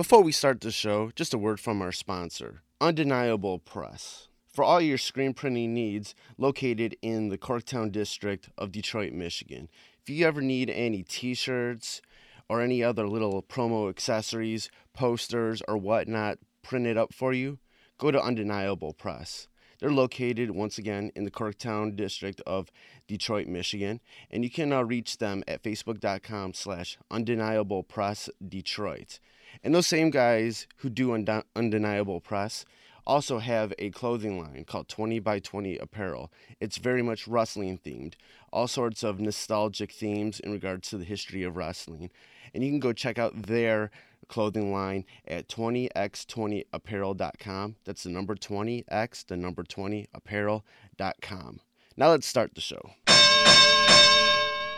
Before 0.00 0.22
we 0.22 0.32
start 0.32 0.62
the 0.62 0.70
show, 0.70 1.10
just 1.14 1.34
a 1.34 1.38
word 1.38 1.60
from 1.60 1.82
our 1.82 1.92
sponsor, 1.92 2.62
Undeniable 2.80 3.58
Press. 3.58 4.28
For 4.50 4.64
all 4.64 4.80
your 4.80 4.96
screen 4.96 5.34
printing 5.34 5.74
needs, 5.74 6.14
located 6.38 6.96
in 7.02 7.28
the 7.28 7.36
Corktown 7.36 7.92
district 7.92 8.48
of 8.56 8.72
Detroit, 8.72 9.12
Michigan. 9.12 9.68
If 10.00 10.08
you 10.08 10.26
ever 10.26 10.40
need 10.40 10.70
any 10.70 11.02
t 11.02 11.34
shirts 11.34 12.00
or 12.48 12.62
any 12.62 12.82
other 12.82 13.06
little 13.06 13.42
promo 13.42 13.90
accessories, 13.90 14.70
posters, 14.94 15.60
or 15.68 15.76
whatnot 15.76 16.38
printed 16.62 16.96
up 16.96 17.12
for 17.12 17.34
you, 17.34 17.58
go 17.98 18.10
to 18.10 18.22
Undeniable 18.22 18.94
Press. 18.94 19.48
They're 19.80 19.90
located 19.90 20.50
once 20.50 20.76
again 20.76 21.10
in 21.16 21.24
the 21.24 21.30
Corktown 21.30 21.96
district 21.96 22.42
of 22.46 22.70
Detroit, 23.08 23.46
Michigan, 23.46 24.00
and 24.30 24.44
you 24.44 24.50
can 24.50 24.72
uh, 24.72 24.82
reach 24.82 25.18
them 25.18 25.42
at 25.48 25.62
facebook.com 25.62 26.52
slash 26.54 26.98
undeniable 27.10 27.82
press 27.82 28.28
Detroit. 28.46 29.18
And 29.64 29.74
those 29.74 29.86
same 29.86 30.10
guys 30.10 30.66
who 30.78 30.90
do 30.90 31.14
undeniable 31.56 32.20
press 32.20 32.64
also 33.06 33.38
have 33.38 33.72
a 33.78 33.90
clothing 33.90 34.38
line 34.38 34.64
called 34.64 34.88
20 34.88 35.18
by 35.20 35.38
20 35.38 35.78
apparel. 35.78 36.30
It's 36.60 36.76
very 36.76 37.02
much 37.02 37.26
wrestling 37.26 37.78
themed, 37.78 38.14
all 38.52 38.68
sorts 38.68 39.02
of 39.02 39.18
nostalgic 39.18 39.92
themes 39.92 40.40
in 40.40 40.52
regards 40.52 40.90
to 40.90 40.98
the 40.98 41.04
history 41.04 41.42
of 41.42 41.56
wrestling. 41.56 42.10
And 42.54 42.62
you 42.62 42.70
can 42.70 42.80
go 42.80 42.92
check 42.92 43.18
out 43.18 43.46
their 43.46 43.90
clothing 44.30 44.72
line 44.72 45.04
at 45.28 45.46
20x20apparel.com. 45.48 47.76
That's 47.84 48.04
the 48.04 48.10
number 48.10 48.34
20x, 48.34 49.26
the 49.26 49.36
number 49.36 49.62
20 49.62 50.06
apparel.com. 50.14 51.60
Now 51.96 52.10
let's 52.10 52.26
start 52.26 52.54
the 52.54 52.62
show. 52.62 52.92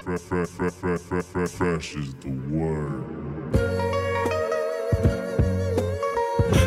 Fresh, 0.02 0.23
fresh, 0.23 0.48
fresh, 0.48 0.73
fresh 1.51 1.95
is 1.95 2.15
the 2.15 2.30
word. 2.51 3.05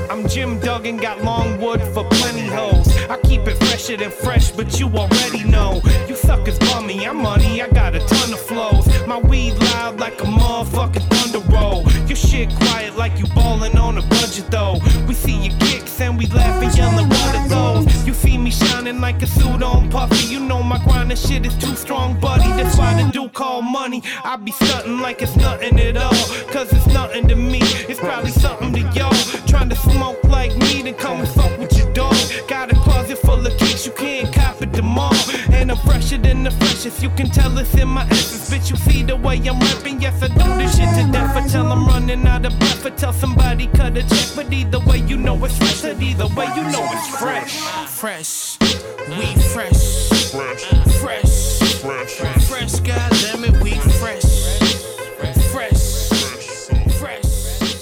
I'm 0.09 0.25
Jim 0.29 0.61
Duggan, 0.61 0.95
got 0.97 1.21
long 1.23 1.59
wood 1.59 1.81
for 1.81 2.05
plenty 2.05 2.47
hoes. 2.47 2.87
I 3.09 3.19
keep 3.23 3.41
it 3.41 3.57
fresher 3.57 3.97
than 3.97 4.11
fresh, 4.11 4.51
but 4.51 4.79
you 4.79 4.87
already 4.87 5.43
know. 5.43 5.81
You 6.07 6.15
suckers 6.15 6.57
bummy, 6.59 7.05
I'm 7.05 7.17
money, 7.17 7.61
I 7.61 7.67
got 7.67 7.95
a 7.95 7.99
ton 7.99 8.31
of 8.31 8.39
flows. 8.39 8.87
My 9.05 9.17
weed 9.17 9.55
loud 9.55 9.99
like 9.99 10.21
a 10.21 10.25
motherfucking 10.25 11.09
thunder 11.09 11.39
roll. 11.53 11.83
Your 12.07 12.15
shit 12.15 12.49
quiet 12.55 12.95
like 12.95 13.17
you 13.17 13.25
ballin' 13.33 13.77
on 13.77 13.97
a 13.97 14.01
budget 14.03 14.45
though. 14.51 14.77
We 15.07 15.15
see 15.15 15.47
your 15.47 15.57
kicks 15.59 15.99
and 15.99 16.17
we 16.17 16.27
laugh 16.27 16.61
and 16.61 16.75
yellin' 16.77 17.09
what 17.09 17.35
are 17.35 17.47
those? 17.47 18.05
You 18.05 18.13
see 18.13 18.37
me 18.37 18.51
shining 18.51 19.01
like 19.01 19.21
a 19.23 19.27
suit 19.27 19.63
on 19.63 19.89
puffy. 19.89 20.27
You 20.27 20.39
know 20.39 20.61
my 20.61 20.77
grindin' 20.77 21.17
shit 21.17 21.45
is 21.45 21.57
too 21.57 21.75
strong, 21.75 22.19
buddy. 22.19 22.47
That's 22.61 22.77
why 22.77 23.01
the 23.01 23.09
dude 23.11 23.33
call 23.33 23.63
money. 23.63 24.03
I 24.23 24.35
be 24.35 24.51
stuntin' 24.51 25.01
like 25.01 25.21
it's 25.23 25.35
nothing 25.35 25.79
at 25.79 25.97
all. 25.97 26.13
Cause 26.51 26.71
it's 26.71 26.87
nothing 26.87 27.27
to 27.27 27.35
me. 27.35 27.59
It's 27.89 27.99
probably 27.99 28.31
something 28.31 28.71
to 28.73 28.81
y'all. 28.93 29.13
Trying 29.47 29.69
to 29.69 29.75
smoke 29.75 30.23
like 30.25 30.55
me, 30.57 30.83
then 30.83 30.93
come 30.93 31.21
and 31.21 31.29
fuck 31.29 31.57
with 31.57 31.75
your 31.77 31.91
dog. 31.93 32.15
Got 32.47 32.71
a 32.71 32.75
closet 32.75 33.17
full 33.17 33.45
of 33.45 33.57
kicks, 33.57 33.85
you 33.85 33.93
can't 33.93 34.31
them 34.95 34.99
all. 34.99 35.13
And 35.53 35.71
I'm 35.71 35.77
fresher 35.77 36.17
than 36.17 36.43
the 36.43 36.51
freshest, 36.51 37.01
you 37.03 37.09
can 37.11 37.29
tell 37.29 37.57
it's 37.57 37.73
in 37.75 37.87
my 37.87 38.03
essence. 38.07 38.49
Bitch, 38.49 38.69
you 38.69 38.77
see 38.77 39.03
the 39.03 39.15
way 39.15 39.37
I'm 39.37 39.59
rapping, 39.59 40.01
yes, 40.01 40.21
I 40.21 40.27
do 40.27 40.55
this 40.57 40.77
shit 40.77 40.89
to 40.95 41.11
death. 41.11 41.35
Until 41.35 41.71
I'm 41.71 41.85
running 41.85 42.25
out 42.27 42.45
of 42.45 42.57
breath, 42.59 42.85
or 42.85 42.91
tell 42.91 43.13
somebody 43.13 43.67
cut 43.67 43.97
a 43.97 44.01
check. 44.01 44.29
But 44.35 44.51
either 44.51 44.79
way, 44.79 44.99
you 44.99 45.17
know 45.17 45.43
it's 45.45 45.57
fresh, 45.57 45.83
and 45.83 46.01
either 46.01 46.27
way, 46.27 46.47
you 46.55 46.63
know 46.63 46.87
it's 46.91 47.17
fresh. 47.17 47.57
Fresh, 47.89 48.57
we 49.09 49.25
fresh. 49.53 50.09
Fresh, 50.31 50.63
Fresh, 51.01 52.15
fresh, 52.15 52.45
fresh, 52.45 52.73
goddammit, 52.81 53.61
we 53.61 53.71
fresh. 53.99 54.23
Fresh, 55.17 55.37
fresh. 55.51 56.05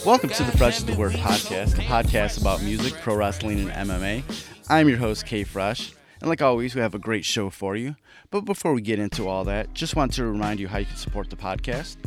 Welcome 0.06 0.30
to 0.32 0.44
the 0.44 0.52
Fresh 0.58 0.80
is 0.80 0.86
the 0.86 0.96
Word 0.96 1.14
podcast, 1.14 1.80
a 1.80 1.82
podcast 1.82 2.42
about 2.42 2.62
music, 2.62 2.94
pro 3.02 3.16
wrestling, 3.16 3.70
and 3.70 3.90
MMA. 3.90 4.24
I'm 4.70 4.90
your 4.90 4.98
host, 4.98 5.26
K 5.26 5.46
Fresh, 5.46 5.94
and 6.24 6.30
like 6.30 6.42
always, 6.42 6.74
we 6.74 6.80
have 6.80 6.96
a 6.96 7.00
great 7.00 7.26
show 7.26 7.50
for 7.50 7.76
you. 7.76 7.98
But 8.32 8.46
before 8.46 8.72
we 8.72 8.80
get 8.80 8.98
into 8.98 9.28
all 9.28 9.44
that, 9.44 9.74
just 9.74 9.98
want 9.98 10.14
to 10.14 10.24
remind 10.24 10.58
you 10.58 10.70
how 10.70 10.78
you 10.78 10.86
can 10.86 10.96
support 10.96 11.30
the 11.30 11.36
podcast. 11.36 11.98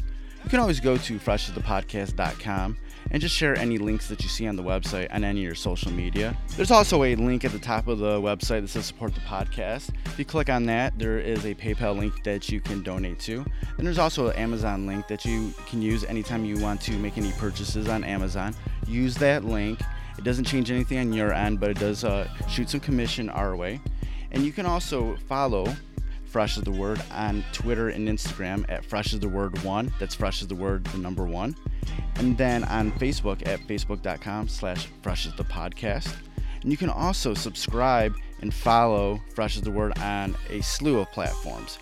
You 0.42 0.48
can 0.48 0.58
always 0.58 0.80
go 0.80 0.96
to 0.96 1.18
freshasthepodcast.com 1.18 2.78
and 3.10 3.20
just 3.20 3.36
share 3.36 3.54
any 3.58 3.76
links 3.76 4.08
that 4.08 4.22
you 4.22 4.30
see 4.30 4.48
on 4.48 4.56
the 4.56 4.62
website 4.62 5.12
on 5.14 5.22
any 5.22 5.40
of 5.40 5.44
your 5.44 5.54
social 5.54 5.92
media. 5.92 6.34
There's 6.56 6.70
also 6.70 7.04
a 7.04 7.14
link 7.14 7.44
at 7.44 7.52
the 7.52 7.58
top 7.58 7.88
of 7.88 7.98
the 7.98 8.18
website 8.18 8.62
that 8.62 8.68
says 8.68 8.86
support 8.86 9.14
the 9.14 9.20
podcast. 9.20 9.90
If 10.06 10.18
you 10.18 10.24
click 10.24 10.48
on 10.48 10.64
that, 10.64 10.98
there 10.98 11.18
is 11.18 11.44
a 11.44 11.54
PayPal 11.54 11.98
link 11.98 12.24
that 12.24 12.48
you 12.48 12.62
can 12.62 12.82
donate 12.82 13.18
to. 13.20 13.44
And 13.76 13.86
there's 13.86 13.98
also 13.98 14.28
an 14.28 14.36
Amazon 14.36 14.86
link 14.86 15.08
that 15.08 15.26
you 15.26 15.52
can 15.66 15.82
use 15.82 16.04
anytime 16.04 16.46
you 16.46 16.56
want 16.62 16.80
to 16.82 16.92
make 16.92 17.18
any 17.18 17.32
purchases 17.32 17.86
on 17.86 18.02
Amazon. 18.02 18.54
Use 18.86 19.14
that 19.16 19.44
link. 19.44 19.78
It 20.16 20.24
doesn't 20.24 20.44
change 20.44 20.70
anything 20.70 20.96
on 21.00 21.12
your 21.12 21.34
end, 21.34 21.60
but 21.60 21.68
it 21.70 21.78
does 21.78 22.02
uh, 22.02 22.26
shoot 22.48 22.70
some 22.70 22.80
commission 22.80 23.28
our 23.28 23.54
way. 23.54 23.78
And 24.30 24.44
you 24.44 24.52
can 24.52 24.66
also 24.66 25.16
follow 25.28 25.66
Fresh 26.24 26.58
is 26.58 26.64
the 26.64 26.70
Word 26.70 27.00
on 27.12 27.44
Twitter 27.52 27.88
and 27.88 28.08
Instagram 28.08 28.64
at 28.68 28.84
Fresh 28.84 29.12
is 29.14 29.20
the 29.20 29.28
Word 29.28 29.62
One. 29.62 29.92
That's 29.98 30.14
Fresh 30.14 30.42
is 30.42 30.48
the 30.48 30.54
Word, 30.54 30.84
the 30.84 30.98
number 30.98 31.24
one. 31.24 31.56
And 32.16 32.36
then 32.36 32.64
on 32.64 32.92
Facebook 32.92 33.46
at 33.46 33.60
facebook.com 33.60 34.48
slash 34.48 34.88
Fresh 35.02 35.26
is 35.26 35.34
the 35.36 35.44
Podcast. 35.44 36.14
And 36.62 36.70
you 36.70 36.76
can 36.76 36.90
also 36.90 37.32
subscribe 37.32 38.14
and 38.42 38.52
follow 38.52 39.20
Fresh 39.34 39.56
is 39.56 39.62
the 39.62 39.70
Word 39.70 39.98
on 39.98 40.36
a 40.50 40.60
slew 40.62 40.98
of 40.98 41.10
platforms 41.12 41.78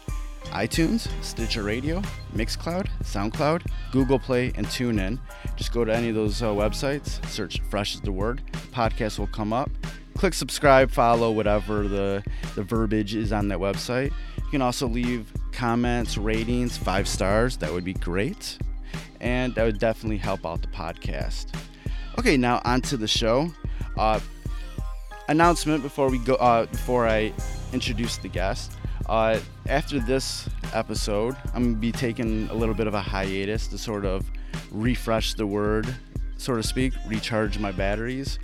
iTunes, 0.52 1.08
Stitcher 1.24 1.62
Radio, 1.62 2.00
Mixcloud, 2.34 2.86
SoundCloud, 3.02 3.66
Google 3.90 4.18
Play, 4.18 4.52
and 4.54 4.66
TuneIn. 4.66 5.18
Just 5.56 5.72
go 5.72 5.84
to 5.84 5.92
any 5.92 6.10
of 6.10 6.14
those 6.14 6.42
uh, 6.42 6.46
websites, 6.46 7.24
search 7.26 7.60
Fresh 7.70 7.94
is 7.94 8.02
the 8.02 8.12
Word. 8.12 8.42
Podcast 8.72 9.18
will 9.18 9.26
come 9.26 9.52
up. 9.52 9.70
Click 10.16 10.34
subscribe, 10.34 10.90
follow, 10.90 11.30
whatever 11.30 11.88
the, 11.88 12.22
the 12.54 12.62
verbiage 12.62 13.14
is 13.14 13.32
on 13.32 13.48
that 13.48 13.58
website. 13.58 14.12
You 14.36 14.50
can 14.50 14.62
also 14.62 14.86
leave 14.86 15.32
comments, 15.52 16.16
ratings, 16.16 16.76
five 16.76 17.08
stars. 17.08 17.56
That 17.58 17.72
would 17.72 17.84
be 17.84 17.94
great. 17.94 18.58
And 19.20 19.54
that 19.54 19.64
would 19.64 19.78
definitely 19.78 20.18
help 20.18 20.46
out 20.46 20.62
the 20.62 20.68
podcast. 20.68 21.54
Okay, 22.18 22.36
now 22.36 22.62
on 22.64 22.80
to 22.82 22.96
the 22.96 23.08
show. 23.08 23.50
Uh, 23.96 24.20
announcement 25.28 25.82
before 25.82 26.10
we 26.10 26.18
go 26.18 26.34
uh, 26.34 26.66
before 26.66 27.08
I 27.08 27.32
introduce 27.72 28.18
the 28.18 28.28
guest. 28.28 28.72
Uh, 29.06 29.38
after 29.66 29.98
this 29.98 30.48
episode, 30.72 31.36
I'm 31.54 31.64
gonna 31.64 31.76
be 31.76 31.92
taking 31.92 32.48
a 32.50 32.54
little 32.54 32.74
bit 32.74 32.86
of 32.86 32.94
a 32.94 33.00
hiatus 33.00 33.66
to 33.68 33.78
sort 33.78 34.04
of 34.04 34.30
refresh 34.70 35.34
the 35.34 35.46
word, 35.46 35.94
so 36.44 36.54
to 36.54 36.62
speak, 36.62 36.92
recharge 37.06 37.58
my 37.58 37.72
batteries. 37.72 38.38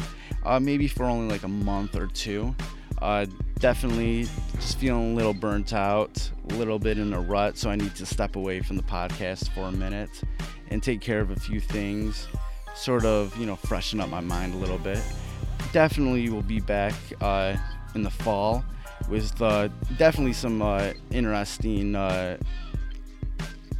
Uh, 0.44 0.58
maybe 0.58 0.88
for 0.88 1.04
only 1.04 1.30
like 1.30 1.42
a 1.42 1.48
month 1.48 1.96
or 1.96 2.06
two. 2.06 2.54
Uh, 3.02 3.26
definitely 3.58 4.26
just 4.54 4.78
feeling 4.78 5.12
a 5.12 5.14
little 5.14 5.34
burnt 5.34 5.74
out, 5.74 6.30
a 6.48 6.54
little 6.54 6.78
bit 6.78 6.98
in 6.98 7.12
a 7.12 7.20
rut, 7.20 7.58
so 7.58 7.68
I 7.68 7.76
need 7.76 7.94
to 7.96 8.06
step 8.06 8.36
away 8.36 8.60
from 8.60 8.76
the 8.76 8.82
podcast 8.82 9.50
for 9.54 9.68
a 9.68 9.72
minute 9.72 10.22
and 10.70 10.82
take 10.82 11.02
care 11.02 11.20
of 11.20 11.30
a 11.30 11.36
few 11.36 11.60
things, 11.60 12.26
sort 12.74 13.04
of, 13.04 13.36
you 13.36 13.44
know, 13.44 13.56
freshen 13.56 14.00
up 14.00 14.08
my 14.08 14.20
mind 14.20 14.54
a 14.54 14.56
little 14.56 14.78
bit. 14.78 15.02
Definitely 15.72 16.30
will 16.30 16.42
be 16.42 16.60
back 16.60 16.94
uh, 17.20 17.54
in 17.94 18.02
the 18.02 18.10
fall 18.10 18.64
with 19.08 19.40
uh, 19.42 19.68
definitely 19.98 20.32
some 20.32 20.62
uh, 20.62 20.92
interesting, 21.10 21.94
uh, 21.94 22.38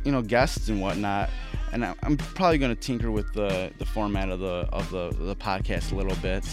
you 0.04 0.12
know, 0.12 0.20
guests 0.20 0.68
and 0.68 0.80
whatnot. 0.80 1.30
And 1.72 1.84
I'm 1.84 2.16
probably 2.16 2.58
going 2.58 2.74
to 2.74 2.80
tinker 2.80 3.10
with 3.10 3.32
the, 3.32 3.70
the 3.78 3.84
format 3.84 4.28
of 4.28 4.40
the 4.40 4.66
of 4.72 4.90
the, 4.90 5.14
the 5.20 5.36
podcast 5.36 5.92
a 5.92 5.94
little 5.94 6.16
bit. 6.16 6.44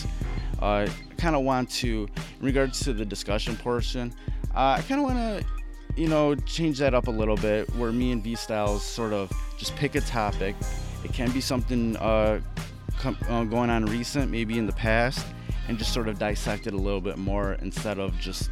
Uh, 0.61 0.85
I 0.85 0.89
kind 1.17 1.35
of 1.35 1.43
want 1.43 1.69
to, 1.71 2.07
in 2.39 2.45
regards 2.45 2.79
to 2.81 2.93
the 2.93 3.05
discussion 3.05 3.55
portion, 3.57 4.13
uh, 4.55 4.77
I 4.77 4.81
kind 4.87 5.01
of 5.01 5.07
want 5.07 5.17
to, 5.17 5.45
you 5.99 6.07
know, 6.07 6.35
change 6.35 6.77
that 6.79 6.93
up 6.93 7.07
a 7.07 7.11
little 7.11 7.35
bit, 7.35 7.67
where 7.75 7.91
me 7.91 8.11
and 8.11 8.23
V 8.23 8.35
Styles 8.35 8.83
sort 8.83 9.13
of 9.13 9.31
just 9.57 9.75
pick 9.75 9.95
a 9.95 10.01
topic. 10.01 10.55
It 11.03 11.13
can 11.13 11.31
be 11.31 11.41
something 11.41 11.97
uh, 11.97 12.39
com- 12.97 13.17
uh, 13.27 13.43
going 13.45 13.69
on 13.69 13.85
recent, 13.85 14.31
maybe 14.31 14.57
in 14.57 14.67
the 14.67 14.73
past, 14.73 15.25
and 15.67 15.77
just 15.77 15.93
sort 15.93 16.07
of 16.07 16.19
dissect 16.19 16.67
it 16.67 16.73
a 16.73 16.77
little 16.77 17.01
bit 17.01 17.17
more 17.17 17.53
instead 17.61 17.99
of 17.99 18.17
just, 18.19 18.49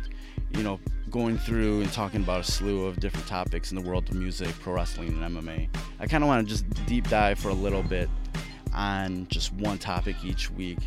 you 0.56 0.64
know, 0.64 0.80
going 1.16 1.38
through 1.38 1.80
and 1.80 1.90
talking 1.94 2.22
about 2.22 2.42
a 2.42 2.44
slew 2.44 2.86
of 2.86 3.00
different 3.00 3.26
topics 3.26 3.72
in 3.72 3.82
the 3.82 3.90
world 3.90 4.10
of 4.10 4.16
music, 4.16 4.50
pro 4.60 4.74
wrestling, 4.74 5.08
and 5.08 5.38
MMA. 5.38 5.70
I 5.98 6.08
kind 6.08 6.22
of 6.22 6.28
want 6.28 6.46
to 6.46 6.54
just 6.54 6.70
deep 6.88 7.08
dive 7.08 7.40
for 7.40 7.48
a 7.48 7.54
little 7.54 7.84
bit 7.84 8.10
on 8.74 9.26
just 9.30 9.54
one 9.54 9.78
topic 9.78 10.18
each 10.26 10.52
week. 10.52 10.78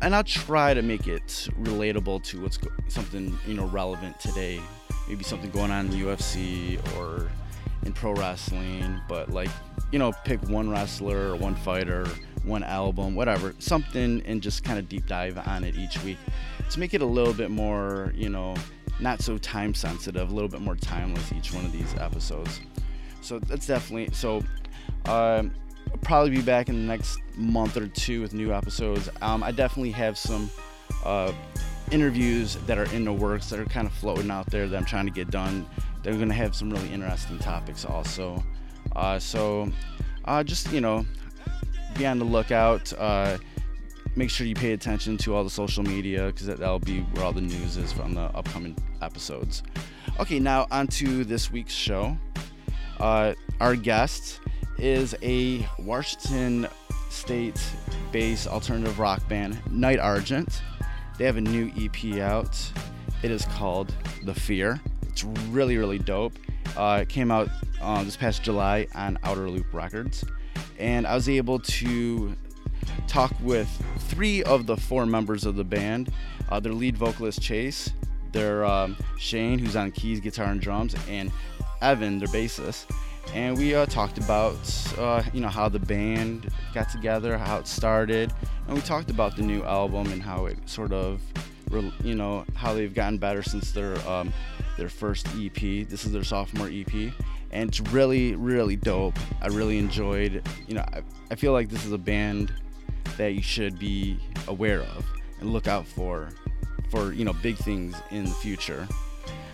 And 0.00 0.14
I'll 0.14 0.22
try 0.22 0.74
to 0.74 0.80
make 0.80 1.08
it 1.08 1.48
relatable 1.60 2.22
to 2.22 2.40
what's 2.40 2.56
go- 2.56 2.70
something 2.86 3.36
you 3.48 3.54
know 3.54 3.66
relevant 3.66 4.20
today. 4.20 4.60
Maybe 5.08 5.24
something 5.24 5.50
going 5.50 5.72
on 5.72 5.86
in 5.86 5.90
the 5.90 6.02
UFC 6.02 6.78
or 6.96 7.28
in 7.82 7.92
pro 7.92 8.12
wrestling, 8.12 9.00
but 9.08 9.30
like 9.30 9.50
you 9.90 9.98
know, 9.98 10.12
pick 10.24 10.40
one 10.48 10.70
wrestler 10.70 11.32
or 11.32 11.34
one 11.34 11.56
fighter, 11.56 12.06
one 12.44 12.62
album, 12.62 13.16
whatever, 13.16 13.56
something, 13.58 14.22
and 14.24 14.40
just 14.40 14.62
kind 14.62 14.78
of 14.78 14.88
deep 14.88 15.08
dive 15.08 15.36
on 15.48 15.64
it 15.64 15.74
each 15.74 16.00
week 16.04 16.18
to 16.70 16.80
make 16.80 16.94
it 16.94 17.02
a 17.02 17.06
little 17.06 17.34
bit 17.34 17.50
more, 17.50 18.12
you 18.14 18.28
know, 18.28 18.54
not 19.00 19.20
so 19.20 19.38
time 19.38 19.74
sensitive, 19.74 20.30
a 20.30 20.34
little 20.34 20.48
bit 20.48 20.60
more 20.60 20.76
timeless 20.76 21.32
each 21.32 21.52
one 21.52 21.64
of 21.64 21.72
these 21.72 21.94
episodes. 21.96 22.60
So 23.20 23.38
that's 23.38 23.66
definitely 23.66 24.14
so. 24.14 24.42
Um, 25.06 25.52
probably 26.02 26.30
be 26.30 26.42
back 26.42 26.68
in 26.68 26.74
the 26.74 26.86
next 26.86 27.18
month 27.36 27.76
or 27.76 27.86
two 27.88 28.20
with 28.20 28.34
new 28.34 28.52
episodes. 28.52 29.08
Um, 29.22 29.42
I 29.42 29.52
definitely 29.52 29.92
have 29.92 30.18
some 30.18 30.50
uh, 31.04 31.32
interviews 31.90 32.56
that 32.66 32.78
are 32.78 32.92
in 32.92 33.04
the 33.04 33.12
works 33.12 33.50
that 33.50 33.58
are 33.58 33.64
kind 33.66 33.86
of 33.86 33.92
floating 33.92 34.30
out 34.30 34.46
there 34.50 34.68
that 34.68 34.76
I'm 34.76 34.84
trying 34.84 35.06
to 35.06 35.12
get 35.12 35.30
done. 35.30 35.66
They're 36.02 36.14
going 36.14 36.28
to 36.28 36.34
have 36.34 36.54
some 36.54 36.70
really 36.70 36.92
interesting 36.92 37.38
topics 37.38 37.84
also. 37.84 38.42
Uh, 38.94 39.18
so 39.18 39.70
uh, 40.24 40.42
just, 40.42 40.72
you 40.72 40.80
know, 40.80 41.06
be 41.96 42.06
on 42.06 42.18
the 42.18 42.24
lookout. 42.24 42.92
Make 44.16 44.30
sure 44.30 44.46
you 44.46 44.54
pay 44.54 44.72
attention 44.72 45.18
to 45.18 45.34
all 45.34 45.44
the 45.44 45.50
social 45.50 45.82
media 45.84 46.26
because 46.26 46.46
that'll 46.46 46.78
be 46.78 47.00
where 47.00 47.22
all 47.22 47.34
the 47.34 47.42
news 47.42 47.76
is 47.76 47.92
from 47.92 48.14
the 48.14 48.22
upcoming 48.22 48.74
episodes. 49.02 49.62
Okay, 50.18 50.38
now 50.38 50.66
on 50.70 50.86
to 50.88 51.22
this 51.22 51.52
week's 51.52 51.74
show. 51.74 52.16
Uh, 52.98 53.34
our 53.60 53.76
guest 53.76 54.40
is 54.78 55.14
a 55.20 55.68
Washington 55.78 56.66
State 57.10 57.60
based 58.10 58.48
alternative 58.48 58.98
rock 58.98 59.28
band, 59.28 59.60
Night 59.70 59.98
Argent. 59.98 60.62
They 61.18 61.26
have 61.26 61.36
a 61.36 61.42
new 61.42 61.70
EP 61.78 62.18
out. 62.20 62.58
It 63.22 63.30
is 63.30 63.44
called 63.44 63.94
The 64.24 64.32
Fear. 64.32 64.80
It's 65.08 65.24
really, 65.24 65.76
really 65.76 65.98
dope. 65.98 66.32
Uh, 66.74 67.00
it 67.02 67.10
came 67.10 67.30
out 67.30 67.50
uh, 67.82 68.02
this 68.02 68.16
past 68.16 68.42
July 68.42 68.86
on 68.94 69.18
Outer 69.24 69.50
Loop 69.50 69.66
Records. 69.74 70.24
And 70.78 71.06
I 71.06 71.14
was 71.14 71.28
able 71.28 71.58
to 71.58 72.34
talk 73.06 73.32
with 73.40 73.68
three 73.98 74.42
of 74.44 74.66
the 74.66 74.76
four 74.76 75.06
members 75.06 75.44
of 75.44 75.56
the 75.56 75.64
band 75.64 76.10
uh, 76.48 76.60
their 76.60 76.72
lead 76.72 76.96
vocalist, 76.96 77.40
Chase, 77.40 77.90
their 78.32 78.64
um, 78.64 78.96
Shane, 79.18 79.58
who's 79.58 79.74
on 79.74 79.90
keys, 79.90 80.20
guitar, 80.20 80.46
and 80.46 80.60
drums, 80.60 80.94
and 81.08 81.32
Evan, 81.82 82.18
their 82.18 82.28
bassist 82.28 82.86
and 83.34 83.56
we 83.56 83.74
uh, 83.74 83.86
talked 83.86 84.18
about 84.18 84.56
uh, 84.98 85.22
you 85.32 85.40
know 85.40 85.48
how 85.48 85.68
the 85.68 85.78
band 85.78 86.50
got 86.72 86.88
together, 86.88 87.36
how 87.36 87.58
it 87.58 87.66
started, 87.66 88.32
and 88.66 88.74
we 88.76 88.80
talked 88.82 89.10
about 89.10 89.36
the 89.36 89.42
new 89.42 89.62
album 89.62 90.10
and 90.12 90.22
how 90.22 90.46
it 90.46 90.56
sort 90.68 90.92
of 90.92 91.20
you 92.02 92.14
know 92.14 92.44
how 92.54 92.72
they've 92.72 92.94
gotten 92.94 93.18
better 93.18 93.42
since 93.42 93.72
their 93.72 93.96
um, 94.08 94.32
their 94.76 94.88
first 94.88 95.26
EP. 95.36 95.54
This 95.54 96.04
is 96.04 96.12
their 96.12 96.24
sophomore 96.24 96.68
EP, 96.68 97.12
and 97.50 97.68
it's 97.68 97.80
really 97.80 98.34
really 98.36 98.76
dope. 98.76 99.18
I 99.42 99.48
really 99.48 99.78
enjoyed. 99.78 100.46
You 100.66 100.74
know, 100.76 100.84
I, 100.92 101.02
I 101.30 101.34
feel 101.34 101.52
like 101.52 101.68
this 101.68 101.84
is 101.84 101.92
a 101.92 101.98
band 101.98 102.52
that 103.16 103.34
you 103.34 103.42
should 103.42 103.78
be 103.78 104.18
aware 104.48 104.80
of 104.80 105.04
and 105.40 105.52
look 105.52 105.68
out 105.68 105.86
for 105.86 106.28
for 106.90 107.12
you 107.12 107.24
know 107.24 107.32
big 107.34 107.56
things 107.56 107.96
in 108.10 108.24
the 108.24 108.30
future. 108.30 108.86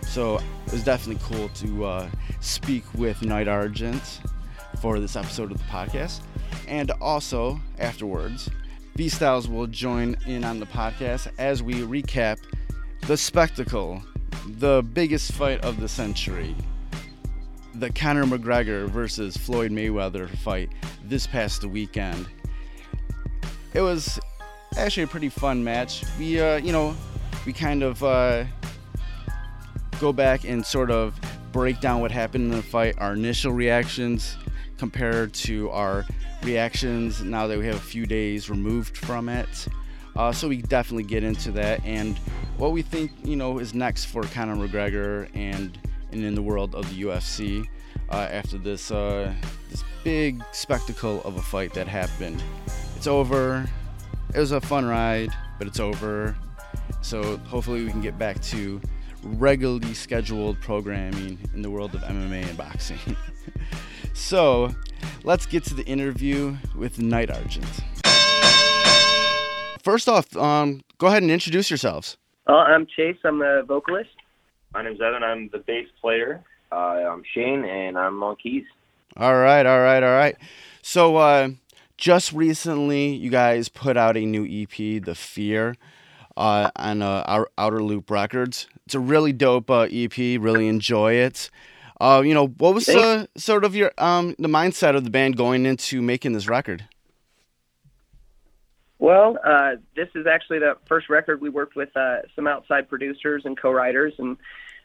So 0.01 0.37
it 0.67 0.71
was 0.71 0.83
definitely 0.83 1.21
cool 1.23 1.49
to 1.49 1.85
uh, 1.85 2.09
speak 2.39 2.83
with 2.93 3.21
Night 3.23 3.47
Argent 3.47 4.21
for 4.79 4.99
this 4.99 5.15
episode 5.15 5.51
of 5.51 5.57
the 5.57 5.63
podcast. 5.63 6.19
And 6.67 6.91
also, 7.01 7.59
afterwards, 7.79 8.49
V 8.95 9.09
Styles 9.09 9.47
will 9.47 9.67
join 9.67 10.15
in 10.27 10.43
on 10.43 10.59
the 10.59 10.65
podcast 10.67 11.31
as 11.37 11.63
we 11.63 11.75
recap 11.75 12.37
the 13.07 13.17
spectacle, 13.17 14.03
the 14.45 14.83
biggest 14.93 15.31
fight 15.31 15.61
of 15.61 15.79
the 15.79 15.87
century, 15.87 16.55
the 17.75 17.89
Conor 17.89 18.25
McGregor 18.25 18.87
versus 18.87 19.35
Floyd 19.35 19.71
Mayweather 19.71 20.29
fight 20.37 20.69
this 21.05 21.25
past 21.25 21.65
weekend. 21.65 22.27
It 23.73 23.81
was 23.81 24.19
actually 24.77 25.03
a 25.03 25.07
pretty 25.07 25.29
fun 25.29 25.63
match. 25.63 26.03
We, 26.19 26.39
uh, 26.39 26.57
you 26.57 26.71
know, 26.71 26.95
we 27.45 27.53
kind 27.53 27.83
of 27.83 28.03
uh, 28.03 28.45
go 29.99 30.13
back 30.13 30.43
and 30.43 30.65
sort 30.65 30.91
of 30.91 31.19
break 31.51 31.79
down 31.79 32.01
what 32.01 32.11
happened 32.11 32.51
in 32.51 32.51
the 32.51 32.63
fight, 32.63 32.95
our 32.97 33.13
initial 33.13 33.51
reactions 33.51 34.37
compared 34.77 35.33
to 35.33 35.69
our 35.69 36.05
reactions 36.43 37.21
now 37.23 37.47
that 37.47 37.57
we 37.57 37.65
have 37.65 37.75
a 37.75 37.79
few 37.79 38.05
days 38.05 38.49
removed 38.49 38.97
from 38.97 39.29
it. 39.29 39.67
Uh, 40.15 40.31
so 40.31 40.47
we 40.47 40.61
definitely 40.61 41.03
get 41.03 41.23
into 41.23 41.51
that 41.51 41.83
and 41.83 42.19
what 42.57 42.71
we 42.71 42.83
think 42.83 43.11
you 43.23 43.35
know 43.35 43.57
is 43.57 43.73
next 43.73 44.05
for 44.05 44.21
Conor 44.23 44.55
McGregor 44.55 45.27
and 45.33 45.79
and 46.11 46.23
in 46.23 46.35
the 46.35 46.41
world 46.41 46.75
of 46.75 46.87
the 46.89 47.01
UFC 47.01 47.67
uh, 48.11 48.27
after 48.29 48.59
this 48.59 48.91
uh, 48.91 49.33
this 49.71 49.83
big 50.03 50.43
spectacle 50.51 51.23
of 51.23 51.37
a 51.37 51.41
fight 51.41 51.73
that 51.73 51.87
happened. 51.87 52.43
It's 53.03 53.07
over. 53.09 53.69
It 54.33 54.39
was 54.39 54.53
a 54.53 54.61
fun 54.61 54.85
ride, 54.85 55.29
but 55.57 55.67
it's 55.67 55.81
over. 55.81 56.37
So 57.01 57.35
hopefully 57.39 57.83
we 57.83 57.91
can 57.91 57.99
get 57.99 58.17
back 58.17 58.41
to 58.43 58.79
regularly 59.21 59.93
scheduled 59.93 60.61
programming 60.61 61.37
in 61.53 61.61
the 61.61 61.69
world 61.69 61.95
of 61.95 62.01
MMA 62.03 62.47
and 62.47 62.57
boxing. 62.57 63.17
so, 64.13 64.73
let's 65.25 65.45
get 65.45 65.65
to 65.65 65.73
the 65.73 65.83
interview 65.83 66.55
with 66.77 66.97
Night 66.97 67.29
Argent. 67.29 67.67
First 69.83 70.07
off, 70.07 70.33
um, 70.37 70.79
go 70.97 71.07
ahead 71.07 71.23
and 71.23 71.29
introduce 71.29 71.69
yourselves. 71.69 72.15
Uh, 72.47 72.53
I'm 72.53 72.85
Chase. 72.85 73.17
I'm 73.25 73.39
the 73.39 73.65
vocalist. 73.67 74.15
My 74.73 74.81
name's 74.81 75.01
Evan. 75.01 75.23
I'm 75.23 75.49
the 75.49 75.57
bass 75.57 75.89
player. 75.99 76.41
Uh, 76.71 76.75
I'm 77.11 77.23
Shane, 77.33 77.65
and 77.65 77.97
I'm 77.97 78.23
on 78.23 78.37
keys. 78.37 78.63
All 79.17 79.35
right, 79.35 79.65
all 79.65 79.81
right, 79.81 80.01
all 80.01 80.15
right. 80.15 80.37
So, 80.81 81.17
uh, 81.17 81.49
just 81.97 82.33
recently, 82.33 83.13
you 83.13 83.29
guys 83.29 83.69
put 83.69 83.97
out 83.97 84.17
a 84.17 84.25
new 84.25 84.45
EP, 84.45 85.03
The 85.03 85.15
Fear, 85.15 85.75
uh, 86.35 86.71
on 86.75 87.01
uh, 87.01 87.45
Outer 87.57 87.83
Loop 87.83 88.09
Records. 88.09 88.67
It's 88.85 88.95
a 88.95 88.99
really 88.99 89.33
dope 89.33 89.69
uh, 89.69 89.87
EP. 89.91 90.17
Really 90.17 90.67
enjoy 90.67 91.13
it. 91.13 91.49
Uh, 92.01 92.21
you 92.25 92.33
know, 92.33 92.47
what 92.47 92.73
was 92.73 92.89
uh, 92.89 93.27
sort 93.37 93.63
of 93.63 93.75
your 93.75 93.91
um, 93.97 94.35
the 94.39 94.47
mindset 94.47 94.95
of 94.95 95.03
the 95.03 95.09
band 95.09 95.37
going 95.37 95.65
into 95.65 96.01
making 96.01 96.33
this 96.33 96.47
record? 96.47 96.85
Well, 98.99 99.37
uh, 99.43 99.75
this 99.95 100.09
is 100.15 100.25
actually 100.27 100.59
the 100.59 100.77
first 100.87 101.09
record 101.09 101.41
we 101.41 101.49
worked 101.49 101.75
with 101.75 101.95
uh, 101.95 102.19
some 102.35 102.47
outside 102.47 102.89
producers 102.89 103.43
and 103.45 103.57
co-writers, 103.57 104.13
and 104.17 104.37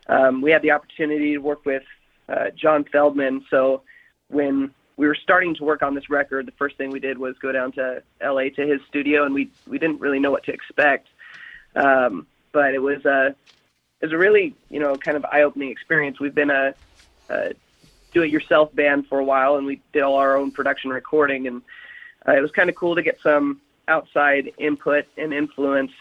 um, 0.09 0.43
we 0.43 0.51
had 0.51 0.63
the 0.63 0.73
opportunity 0.73 1.33
to 1.33 1.39
work 1.39 1.65
with 1.65 1.83
uh, 2.29 2.47
John 2.55 2.85
feldman 2.85 3.45
So 3.51 3.83
when 4.29 4.75
we 4.99 5.07
were 5.07 5.15
starting 5.15 5.55
to 5.55 5.65
work 5.65 5.83
on 5.83 5.95
this 5.95 6.11
record, 6.11 6.45
the 6.45 6.53
first 6.53 6.77
thing 6.77 6.91
we 6.91 6.99
did 6.99 7.17
was 7.17 7.39
go 7.39 7.53
down 7.53 7.71
to 7.73 8.03
LA 8.21 8.49
to 8.57 8.67
his 8.67 8.81
studio, 8.89 9.25
and 9.25 9.33
we 9.33 9.49
we 9.67 9.79
didn't 9.79 10.01
really 10.01 10.19
know 10.19 10.33
what 10.33 10.43
to 10.45 10.53
expect. 10.53 11.09
Um, 11.77 12.27
but 12.53 12.75
it 12.75 12.81
was 12.81 13.05
a 13.07 13.29
it 14.01 14.07
was 14.07 14.13
a 14.13 14.19
really 14.19 14.55
you 14.69 14.81
know 14.81 14.97
kind 14.97 15.17
of 15.17 15.25
eye 15.25 15.43
opening 15.43 15.71
experience. 15.71 16.19
We've 16.19 16.35
been 16.35 16.51
a, 16.51 16.75
a 17.31 17.55
do 18.13 18.23
it 18.23 18.31
yourself 18.31 18.75
band 18.75 19.07
for 19.07 19.21
a 19.21 19.25
while, 19.25 19.55
and 19.55 19.67
we 19.67 19.81
did 19.93 20.03
all 20.03 20.17
our 20.17 20.37
own 20.37 20.51
production 20.51 20.91
recording, 20.91 21.47
and 21.47 21.63
uh, 22.27 22.33
it 22.33 22.41
was 22.41 22.51
kind 22.51 22.69
of 22.69 22.75
cool 22.75 22.97
to 22.97 23.03
get 23.03 23.21
some 23.23 23.61
outside 23.87 24.53
input 24.59 25.07
and 25.17 25.33
influence. 25.33 25.93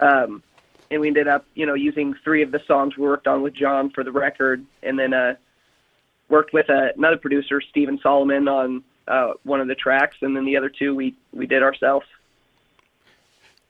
Um, 0.00 0.42
and 0.90 1.00
we 1.00 1.08
ended 1.08 1.28
up, 1.28 1.44
you 1.54 1.66
know, 1.66 1.74
using 1.74 2.14
three 2.24 2.42
of 2.42 2.52
the 2.52 2.60
songs 2.66 2.96
we 2.96 3.04
worked 3.04 3.26
on 3.26 3.42
with 3.42 3.52
John 3.52 3.90
for 3.90 4.02
the 4.02 4.12
record, 4.12 4.64
and 4.82 4.98
then 4.98 5.12
uh, 5.12 5.34
worked 6.28 6.52
with 6.52 6.70
uh, 6.70 6.88
another 6.96 7.16
producer, 7.16 7.60
Stephen 7.60 7.98
Solomon, 8.02 8.48
on 8.48 8.84
uh, 9.06 9.32
one 9.42 9.60
of 9.60 9.68
the 9.68 9.74
tracks, 9.74 10.16
and 10.22 10.36
then 10.36 10.44
the 10.44 10.56
other 10.56 10.68
two 10.68 10.94
we 10.94 11.14
we 11.32 11.46
did 11.46 11.62
ourselves. 11.62 12.06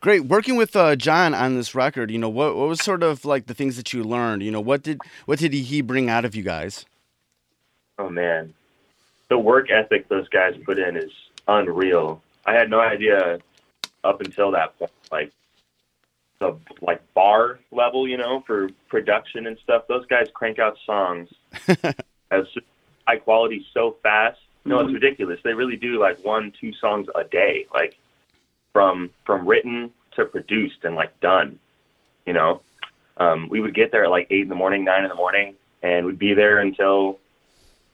Great. 0.01 0.27
Working 0.27 0.57
with 0.57 0.77
uh, 0.77 0.97
John 0.97 1.33
on 1.33 1.55
this 1.55 1.75
record, 1.75 2.11
you 2.11 2.19
know, 2.19 2.29
what, 2.29 2.55
what 2.57 2.69
was 2.69 2.83
sort 2.83 3.03
of 3.03 3.25
like 3.25 3.47
the 3.47 3.55
things 3.55 3.77
that 3.79 3.95
you 3.95 4.05
learned? 4.05 4.43
You 4.43 4.51
know, 4.51 4.61
what 4.61 4.83
did 4.83 5.01
what 5.25 5.39
did 5.39 5.55
he 5.55 5.81
bring 5.81 6.11
out 6.11 6.25
of 6.25 6.35
you 6.35 6.43
guys? 6.43 6.85
Oh 7.99 8.11
man, 8.11 8.53
the 9.29 9.39
work 9.39 9.71
ethic 9.71 10.09
those 10.09 10.29
guys 10.29 10.55
put 10.65 10.79
in 10.79 10.97
is 10.97 11.11
unreal. 11.49 12.23
I 12.45 12.53
had 12.53 12.69
no 12.69 12.81
idea 12.81 13.39
up 14.03 14.21
until 14.21 14.51
that 14.51 14.79
point, 14.79 14.93
like 15.11 15.33
the 16.39 16.57
like 16.83 17.01
bar 17.15 17.59
level, 17.71 18.07
you 18.07 18.19
know, 18.19 18.43
for 18.47 18.69
production 18.89 19.47
and 19.47 19.57
stuff. 19.63 19.85
Those 19.89 20.05
guys 20.07 20.27
crank 20.35 20.59
out 20.59 20.77
songs 20.85 21.31
as 22.41 22.47
high 23.07 23.17
quality 23.17 23.67
so 23.73 23.97
fast. 24.03 24.39
No, 24.65 24.81
it's 24.81 24.87
mm-hmm. 24.87 24.95
ridiculous. 24.95 25.41
They 25.45 25.53
really 25.53 25.77
do 25.77 26.01
like 26.01 26.25
one, 26.25 26.53
two 26.59 26.73
songs 26.75 27.07
a 27.15 27.25
day. 27.25 27.67
Like 27.73 27.97
from 28.73 29.11
from 29.25 29.47
written 29.47 29.91
to 30.17 30.25
produced 30.25 30.85
and 30.85 30.95
like 30.95 31.19
done. 31.21 31.59
You 32.27 32.33
know, 32.33 32.61
um, 33.17 33.49
we 33.49 33.61
would 33.61 33.75
get 33.75 33.93
there 33.93 34.05
at 34.05 34.11
like 34.11 34.27
eight 34.31 34.43
in 34.43 34.49
the 34.49 34.55
morning, 34.55 34.85
nine 34.85 35.05
in 35.05 35.09
the 35.09 35.15
morning, 35.15 35.55
and 35.83 36.07
we'd 36.07 36.19
be 36.19 36.35
there 36.35 36.59
until 36.59 37.19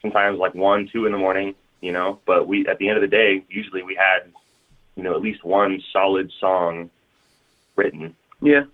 sometimes 0.03 0.39
like 0.39 0.55
one, 0.55 0.89
two 0.93 1.07
in 1.07 1.13
the 1.13 1.19
morning. 1.19 1.55
You 1.81 1.93
know, 1.93 2.19
but 2.27 2.47
we 2.47 2.67
at 2.67 2.79
the 2.79 2.89
end 2.89 2.99
of 2.99 3.03
the 3.03 3.09
day, 3.09 3.45
usually 3.49 3.83
we 3.83 3.95
had 3.95 4.31
you 4.97 5.03
know 5.03 5.15
at 5.15 5.23
least 5.23 5.45
one 5.45 5.83
solid 5.93 6.33
song 6.41 6.91
written. 7.77 8.15
Yeah. 8.41 8.65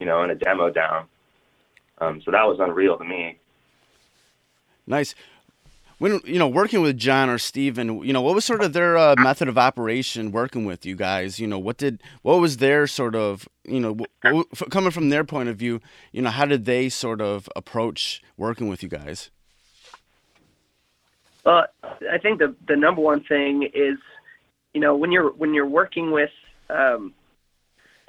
You 0.00 0.06
know, 0.06 0.22
and 0.22 0.30
a 0.30 0.34
demo 0.34 0.70
down. 0.70 1.06
Um, 2.00 2.22
so 2.24 2.30
that 2.30 2.44
was 2.44 2.58
unreal 2.60 2.96
to 2.98 3.04
me. 3.04 3.38
Nice 4.88 5.14
when 5.98 6.20
you 6.24 6.38
know 6.38 6.48
working 6.48 6.80
with 6.80 6.96
John 6.96 7.28
or 7.28 7.38
Steven, 7.38 8.02
you 8.04 8.12
know 8.12 8.22
what 8.22 8.34
was 8.34 8.44
sort 8.44 8.62
of 8.62 8.72
their 8.72 8.96
uh, 8.96 9.16
method 9.18 9.48
of 9.48 9.58
operation 9.58 10.32
working 10.32 10.64
with 10.64 10.86
you 10.86 10.96
guys? 10.96 11.38
You 11.38 11.46
know 11.46 11.58
what 11.58 11.76
did 11.76 12.02
what 12.22 12.40
was 12.40 12.58
their 12.58 12.86
sort 12.86 13.14
of 13.14 13.48
you 13.64 13.80
know 13.80 13.96
what, 14.22 14.46
coming 14.70 14.90
from 14.90 15.10
their 15.10 15.24
point 15.24 15.48
of 15.48 15.56
view? 15.56 15.80
You 16.12 16.22
know 16.22 16.30
how 16.30 16.46
did 16.46 16.64
they 16.64 16.88
sort 16.88 17.20
of 17.20 17.48
approach 17.54 18.22
working 18.36 18.68
with 18.68 18.82
you 18.82 18.88
guys? 18.88 19.30
Well, 21.44 21.66
I 21.82 22.18
think 22.18 22.38
the 22.38 22.54
the 22.66 22.76
number 22.76 23.00
one 23.00 23.24
thing 23.24 23.68
is, 23.74 23.98
you 24.74 24.80
know, 24.80 24.94
when 24.94 25.10
you're 25.10 25.30
when 25.32 25.52
you're 25.52 25.66
working 25.66 26.12
with, 26.12 26.30
um, 26.70 27.12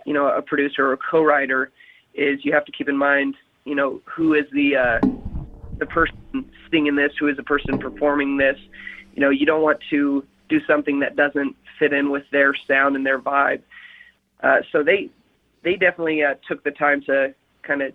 you 0.06 0.14
know, 0.14 0.28
a 0.28 0.42
producer 0.44 0.88
or 0.88 0.94
a 0.94 0.98
co-writer, 0.98 1.72
is 2.14 2.46
you 2.46 2.54
have 2.54 2.66
to 2.66 2.72
keep 2.72 2.88
in 2.88 2.98
mind, 2.98 3.36
you 3.66 3.74
know, 3.74 4.02
who 4.06 4.36
is 4.36 4.46
the 4.52 4.76
uh, 4.76 5.00
the 5.80 5.86
person 5.86 6.18
singing 6.72 6.96
this, 6.96 7.12
who 7.20 7.28
is 7.28 7.38
the 7.38 7.44
person 7.44 7.78
performing 7.80 8.38
this. 8.38 8.58
You 9.16 9.22
know, 9.22 9.30
you 9.30 9.46
don't 9.46 9.62
want 9.62 9.80
to 9.90 10.24
do 10.50 10.60
something 10.66 11.00
that 11.00 11.16
doesn't 11.16 11.56
fit 11.78 11.94
in 11.94 12.12
with 12.12 12.24
their 12.32 12.54
sound 12.68 12.96
and 12.96 13.06
their 13.06 13.20
vibe. 13.20 13.62
Uh, 14.42 14.58
so 14.72 14.84
they 14.84 15.10
they 15.64 15.74
definitely 15.74 16.24
uh, 16.24 16.36
took 16.48 16.64
the 16.64 16.72
time 16.72 17.02
to 17.02 17.34
kind 17.64 17.82
of 17.82 17.94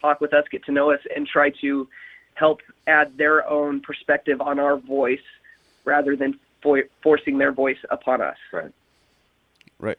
talk 0.00 0.20
with 0.20 0.34
us, 0.34 0.44
get 0.50 0.64
to 0.64 0.72
know 0.72 0.90
us, 0.90 1.00
and 1.14 1.26
try 1.26 1.50
to 1.60 1.88
help 2.34 2.60
add 2.86 3.16
their 3.16 3.48
own 3.48 3.80
perspective 3.80 4.40
on 4.40 4.58
our 4.58 4.76
voice 4.76 5.18
rather 5.84 6.16
than 6.16 6.38
fo- 6.62 6.82
forcing 7.02 7.38
their 7.38 7.52
voice 7.52 7.78
upon 7.90 8.20
us. 8.20 8.36
Right. 8.52 8.72
Right. 9.78 9.98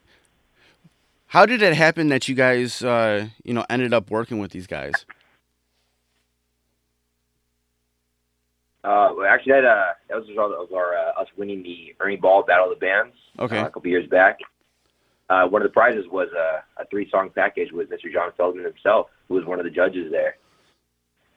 How 1.27 1.45
did 1.45 1.61
it 1.61 1.73
happen 1.73 2.07
that 2.09 2.27
you 2.27 2.35
guys, 2.35 2.83
uh, 2.83 3.27
you 3.43 3.53
know, 3.53 3.65
ended 3.69 3.93
up 3.93 4.09
working 4.09 4.39
with 4.39 4.51
these 4.51 4.67
guys? 4.67 5.05
Uh, 8.87 9.11
well, 9.17 9.27
actually, 9.27 9.51
that 9.51 9.65
uh, 9.65 9.91
that 10.07 10.15
was 10.15 10.25
a 10.27 10.29
result 10.29 10.53
of 10.53 10.71
our 10.71 10.95
uh, 10.95 11.21
us 11.21 11.27
winning 11.35 11.61
the 11.61 11.93
Ernie 11.99 12.15
Ball 12.15 12.41
Battle 12.41 12.71
of 12.71 12.79
the 12.79 12.85
Bands 12.85 13.15
Okay. 13.37 13.59
uh, 13.59 13.65
a 13.65 13.69
couple 13.69 13.89
years 13.89 14.07
back. 14.07 14.39
Uh, 15.29 15.45
one 15.45 15.61
of 15.61 15.67
the 15.67 15.73
prizes 15.73 16.05
was 16.09 16.29
uh, 16.33 16.61
a 16.81 16.85
three-song 16.85 17.29
package 17.35 17.73
with 17.73 17.89
Mr. 17.89 18.11
John 18.11 18.31
Feldman 18.37 18.63
himself, 18.63 19.07
who 19.27 19.33
was 19.33 19.43
one 19.43 19.59
of 19.59 19.65
the 19.65 19.71
judges 19.71 20.09
there. 20.09 20.37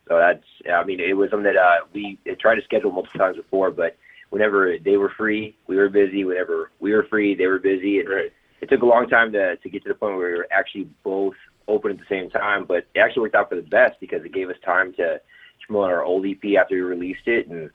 So 0.07 0.17
that's, 0.17 0.45
I 0.73 0.85
mean, 0.85 1.01
it 1.01 1.15
was 1.15 1.31
something 1.31 1.53
that 1.53 1.57
uh, 1.57 1.87
we 1.93 2.21
had 2.25 2.39
tried 2.39 2.55
to 2.55 2.63
schedule 2.63 2.93
multiple 2.93 3.19
times 3.19 3.37
before, 3.37 3.73
but 3.73 3.97
whenever 4.29 4.77
they 4.79 4.97
were 4.97 5.11
free, 5.17 5.57
we 5.67 5.75
were 5.75 5.89
busy. 5.89 6.25
Whenever 6.25 6.71
we 6.79 6.93
were 6.93 7.03
free, 7.11 7.35
they 7.35 7.49
were 7.49 7.59
busy. 7.59 7.99
And 7.99 8.09
Right. 8.09 8.33
it 8.61 8.69
took 8.71 8.83
a 8.83 8.87
long 8.87 9.09
time 9.09 9.33
to 9.33 9.57
to 9.57 9.69
get 9.69 9.83
to 9.83 9.89
the 9.89 9.97
point 9.97 10.17
where 10.17 10.31
we 10.31 10.37
were 10.37 10.49
actually 10.53 10.89
both 11.03 11.35
open 11.67 11.91
at 11.91 11.99
the 11.99 12.05
same 12.09 12.31
time. 12.31 12.65
But 12.65 12.87
it 12.95 13.01
actually 13.01 13.23
worked 13.23 13.35
out 13.35 13.49
for 13.49 13.57
the 13.57 13.63
best 13.63 13.99
because 13.99 14.25
it 14.25 14.33
gave 14.33 14.51
us 14.51 14.57
time 14.65 14.93
to 14.95 15.21
promote 15.71 15.91
our 15.91 16.03
old 16.03 16.27
EP 16.27 16.57
after 16.59 16.75
we 16.75 16.81
released 16.81 17.27
it, 17.29 17.47
and 17.47 17.71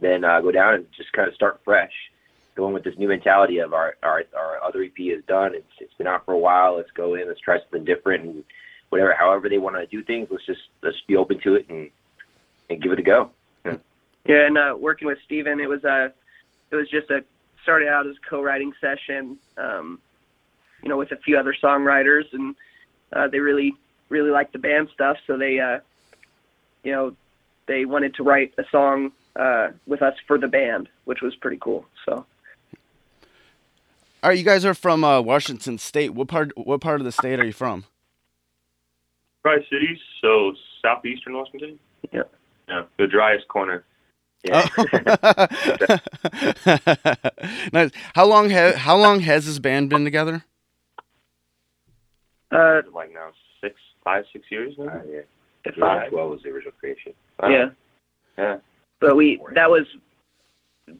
then 0.00 0.24
uh, 0.24 0.40
go 0.40 0.50
down 0.50 0.74
and 0.74 0.86
just 0.96 1.12
kind 1.12 1.28
of 1.28 1.34
start 1.34 1.60
fresh, 1.64 1.92
going 2.56 2.74
with 2.74 2.82
this 2.82 2.98
new 2.98 3.06
mentality 3.06 3.58
of 3.58 3.72
our 3.72 3.94
our 4.02 4.24
our 4.36 4.62
other 4.64 4.82
EP 4.82 4.98
is 4.98 5.24
done. 5.26 5.54
It's 5.54 5.72
it's 5.78 5.94
been 5.94 6.08
out 6.08 6.24
for 6.24 6.34
a 6.34 6.38
while. 6.38 6.76
Let's 6.76 6.90
go 6.90 7.14
in. 7.14 7.28
Let's 7.28 7.40
try 7.40 7.60
something 7.60 7.84
different 7.84 8.24
and 8.24 8.44
whatever. 8.88 9.14
However 9.14 9.48
they 9.48 9.58
want 9.58 9.76
to 9.76 9.86
do 9.86 10.02
things, 10.02 10.28
let's 10.30 10.44
just 10.44 10.62
let's 10.82 11.00
be 11.06 11.16
open 11.16 11.38
to 11.40 11.54
it 11.54 11.68
and 11.68 11.88
and 12.68 12.82
give 12.82 12.90
it 12.90 12.98
a 12.98 13.02
go. 13.02 13.30
Yeah, 13.64 14.46
and 14.46 14.58
uh, 14.58 14.74
working 14.78 15.06
with 15.06 15.18
Steven, 15.26 15.60
it 15.60 15.68
was 15.68 15.84
a, 15.84 16.12
it 16.70 16.76
was 16.76 16.88
just 16.88 17.10
a 17.10 17.22
started 17.62 17.88
out 17.88 18.06
as 18.06 18.16
a 18.16 18.28
co-writing 18.28 18.72
session, 18.80 19.38
um, 19.58 20.00
you 20.82 20.88
know, 20.88 20.96
with 20.96 21.12
a 21.12 21.16
few 21.18 21.36
other 21.36 21.54
songwriters, 21.62 22.24
and 22.32 22.56
uh, 23.12 23.28
they 23.28 23.38
really 23.38 23.74
really 24.08 24.30
liked 24.30 24.52
the 24.52 24.58
band 24.58 24.88
stuff, 24.92 25.16
so 25.26 25.36
they, 25.36 25.58
uh, 25.60 25.78
you 26.84 26.92
know, 26.92 27.16
they 27.68 27.84
wanted 27.86 28.14
to 28.16 28.22
write 28.22 28.54
a 28.58 28.64
song 28.70 29.12
uh, 29.36 29.68
with 29.86 30.02
us 30.02 30.14
for 30.28 30.38
the 30.38 30.48
band, 30.48 30.88
which 31.06 31.22
was 31.22 31.34
pretty 31.36 31.58
cool. 31.60 31.86
So 32.06 32.26
All 34.22 34.30
right, 34.30 34.38
you 34.38 34.44
guys 34.44 34.64
are 34.64 34.74
from 34.74 35.04
uh, 35.04 35.20
Washington 35.20 35.78
State. 35.78 36.14
What 36.14 36.28
part? 36.28 36.52
What 36.56 36.80
part 36.80 37.00
of 37.00 37.04
the 37.04 37.12
state 37.12 37.40
are 37.40 37.44
you 37.46 37.52
from? 37.52 37.84
Tri 39.42 39.58
Cities, 39.70 39.98
so 40.22 40.52
southeastern 40.82 41.34
Washington. 41.34 41.78
Yeah. 42.12 42.22
Yeah, 42.68 42.84
the 42.98 43.06
driest 43.06 43.48
corner. 43.48 43.84
Yeah. 44.44 44.68
Oh. 44.78 44.86
nice. 47.72 47.90
How 48.14 48.26
long 48.26 48.50
ha- 48.50 48.76
How 48.76 48.96
long 48.96 49.20
has 49.20 49.46
this 49.46 49.58
band 49.58 49.90
been 49.90 50.04
together? 50.04 50.44
uh, 52.52 52.82
Like 52.92 53.12
now 53.12 53.30
six, 53.60 53.76
five, 54.04 54.24
six 54.32 54.44
years 54.50 54.74
now. 54.78 54.88
Uh, 54.88 55.02
yeah. 55.10 55.20
If 55.64 55.74
July 55.74 56.04
I, 56.06 56.08
12 56.08 56.30
was 56.30 56.42
the 56.42 56.50
original 56.50 56.72
creation. 56.78 57.12
Wow. 57.42 57.48
yeah, 57.48 57.66
Yeah. 58.38 58.56
but 59.00 59.16
we 59.16 59.40
that 59.54 59.70
was, 59.70 59.86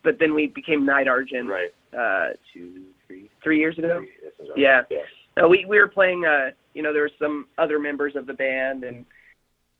but 0.02 0.18
then 0.18 0.34
we 0.34 0.46
became 0.48 0.84
Night 0.86 1.08
Argent 1.08 1.48
Right. 1.48 1.70
uh, 1.96 2.34
Two, 2.52 2.82
three, 3.06 3.30
three 3.42 3.58
years 3.58 3.78
ago. 3.78 3.98
three. 3.98 4.10
That 4.22 4.36
sounds 4.38 4.50
right. 4.50 4.58
Yeah. 4.58 4.82
Yeah. 4.90 4.98
No, 5.36 5.48
we 5.48 5.64
we 5.64 5.78
were 5.78 5.88
playing. 5.88 6.24
Uh, 6.24 6.50
you 6.74 6.82
know, 6.82 6.92
there 6.92 7.02
were 7.02 7.10
some 7.18 7.46
other 7.58 7.78
members 7.80 8.14
of 8.16 8.26
the 8.26 8.34
band, 8.34 8.84
and 8.84 9.04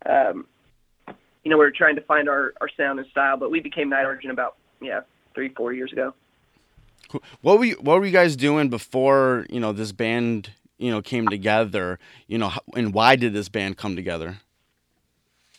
um, 0.07 0.47
you 1.45 1.50
know, 1.50 1.57
we 1.57 1.64
were 1.64 1.71
trying 1.71 1.95
to 1.97 2.03
find 2.03 2.29
our 2.29 2.55
our 2.61 2.69
sound 2.76 2.99
and 2.99 3.09
style. 3.11 3.37
But 3.37 3.50
we 3.53 3.61
became 3.61 3.88
Night 3.88 4.05
Argent 4.05 4.33
about 4.33 4.57
yeah 4.81 5.00
three 5.35 5.50
four 5.50 5.73
years 5.73 5.93
ago. 5.93 6.12
Cool. 7.09 7.23
What 7.43 7.59
were 7.59 7.64
you, 7.67 7.76
What 7.81 8.00
were 8.00 8.07
you 8.07 8.12
guys 8.12 8.35
doing 8.35 8.69
before 8.69 9.47
you 9.49 9.61
know 9.61 9.73
this 9.73 9.93
band 9.93 10.50
you 10.79 10.91
know 10.91 11.00
came 11.00 11.29
together? 11.29 11.99
You 12.26 12.38
know, 12.38 12.50
and 12.75 12.93
why 12.93 13.14
did 13.17 13.33
this 13.33 13.49
band 13.49 13.76
come 13.76 13.95
together? 13.95 14.38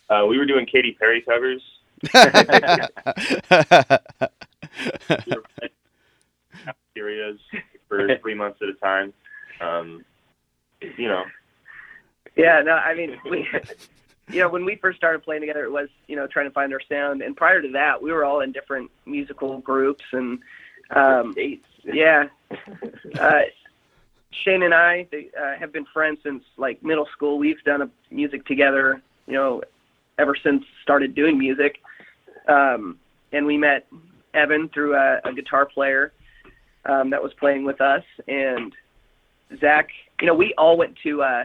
Uh, 0.08 0.26
we 0.28 0.38
were 0.38 0.46
doing 0.46 0.66
Katy 0.66 0.92
Perry 0.92 1.20
covers. 1.22 1.62
Cafeterias 6.64 7.38
for 7.88 8.16
three 8.22 8.34
months 8.34 8.58
at 8.62 8.68
a 8.68 8.74
time. 8.74 9.12
Um, 9.60 10.04
you 10.80 11.08
know, 11.08 11.24
Yeah, 12.36 12.60
no, 12.62 12.72
I 12.72 12.94
mean 12.94 13.18
we. 13.28 13.48
You 14.28 14.40
know, 14.40 14.48
when 14.48 14.64
we 14.64 14.74
first 14.74 14.98
started 14.98 15.22
playing 15.22 15.42
together, 15.42 15.64
it 15.64 15.70
was 15.70 15.88
you 16.08 16.16
know 16.16 16.26
trying 16.26 16.46
to 16.46 16.52
find 16.52 16.72
our 16.72 16.80
sound, 16.88 17.22
and 17.22 17.36
prior 17.36 17.62
to 17.62 17.68
that, 17.72 18.02
we 18.02 18.12
were 18.12 18.24
all 18.24 18.40
in 18.40 18.50
different 18.52 18.90
musical 19.06 19.58
groups, 19.60 20.04
and 20.12 20.40
um. 20.90 21.34
Yeah. 21.84 22.28
Uh, 23.18 23.42
Shane 24.30 24.62
and 24.62 24.74
I 24.74 25.06
they, 25.10 25.30
uh, 25.40 25.54
have 25.56 25.72
been 25.72 25.86
friends 25.86 26.18
since 26.22 26.44
like 26.56 26.82
middle 26.82 27.06
school. 27.12 27.38
We've 27.38 27.62
done 27.64 27.82
a, 27.82 27.90
music 28.10 28.44
together, 28.44 29.00
you 29.26 29.34
know, 29.34 29.62
ever 30.18 30.34
since 30.42 30.64
started 30.82 31.14
doing 31.14 31.38
music. 31.38 31.78
Um, 32.48 32.98
and 33.32 33.44
we 33.46 33.56
met 33.56 33.86
Evan 34.34 34.68
through 34.68 34.94
a, 34.94 35.20
a 35.24 35.32
guitar 35.32 35.66
player 35.66 36.12
um, 36.84 37.10
that 37.10 37.22
was 37.22 37.32
playing 37.34 37.64
with 37.64 37.80
us, 37.80 38.04
and 38.28 38.72
Zach. 39.60 39.88
You 40.20 40.28
know, 40.28 40.34
we 40.34 40.54
all 40.56 40.76
went 40.76 40.96
to 41.02 41.22
uh, 41.22 41.44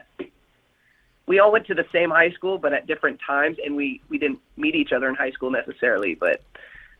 we 1.25 1.39
all 1.39 1.51
went 1.51 1.65
to 1.67 1.73
the 1.73 1.85
same 1.91 2.09
high 2.09 2.31
school, 2.31 2.57
but 2.57 2.73
at 2.73 2.87
different 2.87 3.19
times, 3.25 3.57
and 3.63 3.75
we 3.75 4.01
we 4.09 4.17
didn't 4.17 4.39
meet 4.57 4.75
each 4.75 4.91
other 4.91 5.09
in 5.09 5.15
high 5.15 5.31
school 5.31 5.51
necessarily, 5.51 6.15
but 6.15 6.41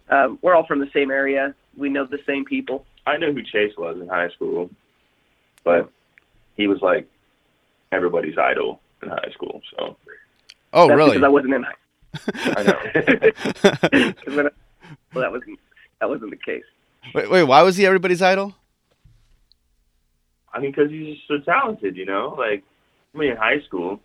um, 0.10 0.40
we're 0.42 0.56
all 0.56 0.66
from 0.66 0.80
the 0.80 0.90
same 0.94 1.12
area. 1.12 1.54
We 1.78 1.90
know 1.90 2.06
the 2.06 2.20
same 2.25 2.46
people. 2.46 2.86
I 3.06 3.18
knew 3.18 3.34
who 3.34 3.44
Chase 3.44 3.74
was 3.78 3.98
in 4.00 4.08
high 4.08 4.30
school, 4.30 4.70
but 5.63 5.90
he 6.56 6.68
was 6.68 6.82
like 6.82 7.08
everybody's 7.92 8.38
idol 8.38 8.82
in 9.01 9.10
high 9.10 9.32
school. 9.34 9.62
So 9.75 9.98
oh, 10.74 10.88
That's 10.88 10.98
really? 10.98 11.18
Because 11.18 11.24
I 11.25 11.30
wasn't 11.30 11.54
in 11.54 11.63
high. 11.63 11.74
I 12.58 12.63
know. 12.63 14.12
'Cause 14.13 14.36
when 14.36 14.48
I- 14.48 14.51
well, 15.13 15.22
that 15.24 15.32
wasn't 15.32 15.60
that 16.00 16.10
wasn't 16.10 16.32
the 16.32 16.38
case. 16.38 16.63
wait, 17.13 17.30
wait, 17.30 17.44
why 17.44 17.62
was 17.62 17.78
he 17.78 17.86
everybody's 17.86 18.22
idol? 18.22 18.56
I 20.54 20.60
mean, 20.60 20.72
because 20.72 20.90
he's 20.92 21.16
just 21.16 21.28
so 21.28 21.38
talented, 21.40 21.96
you 21.96 22.06
know. 22.06 22.36
Like, 22.38 22.63
I 23.16 23.18
mean, 23.18 23.32
in 23.32 23.38
high 23.38 23.62
school, 23.62 24.00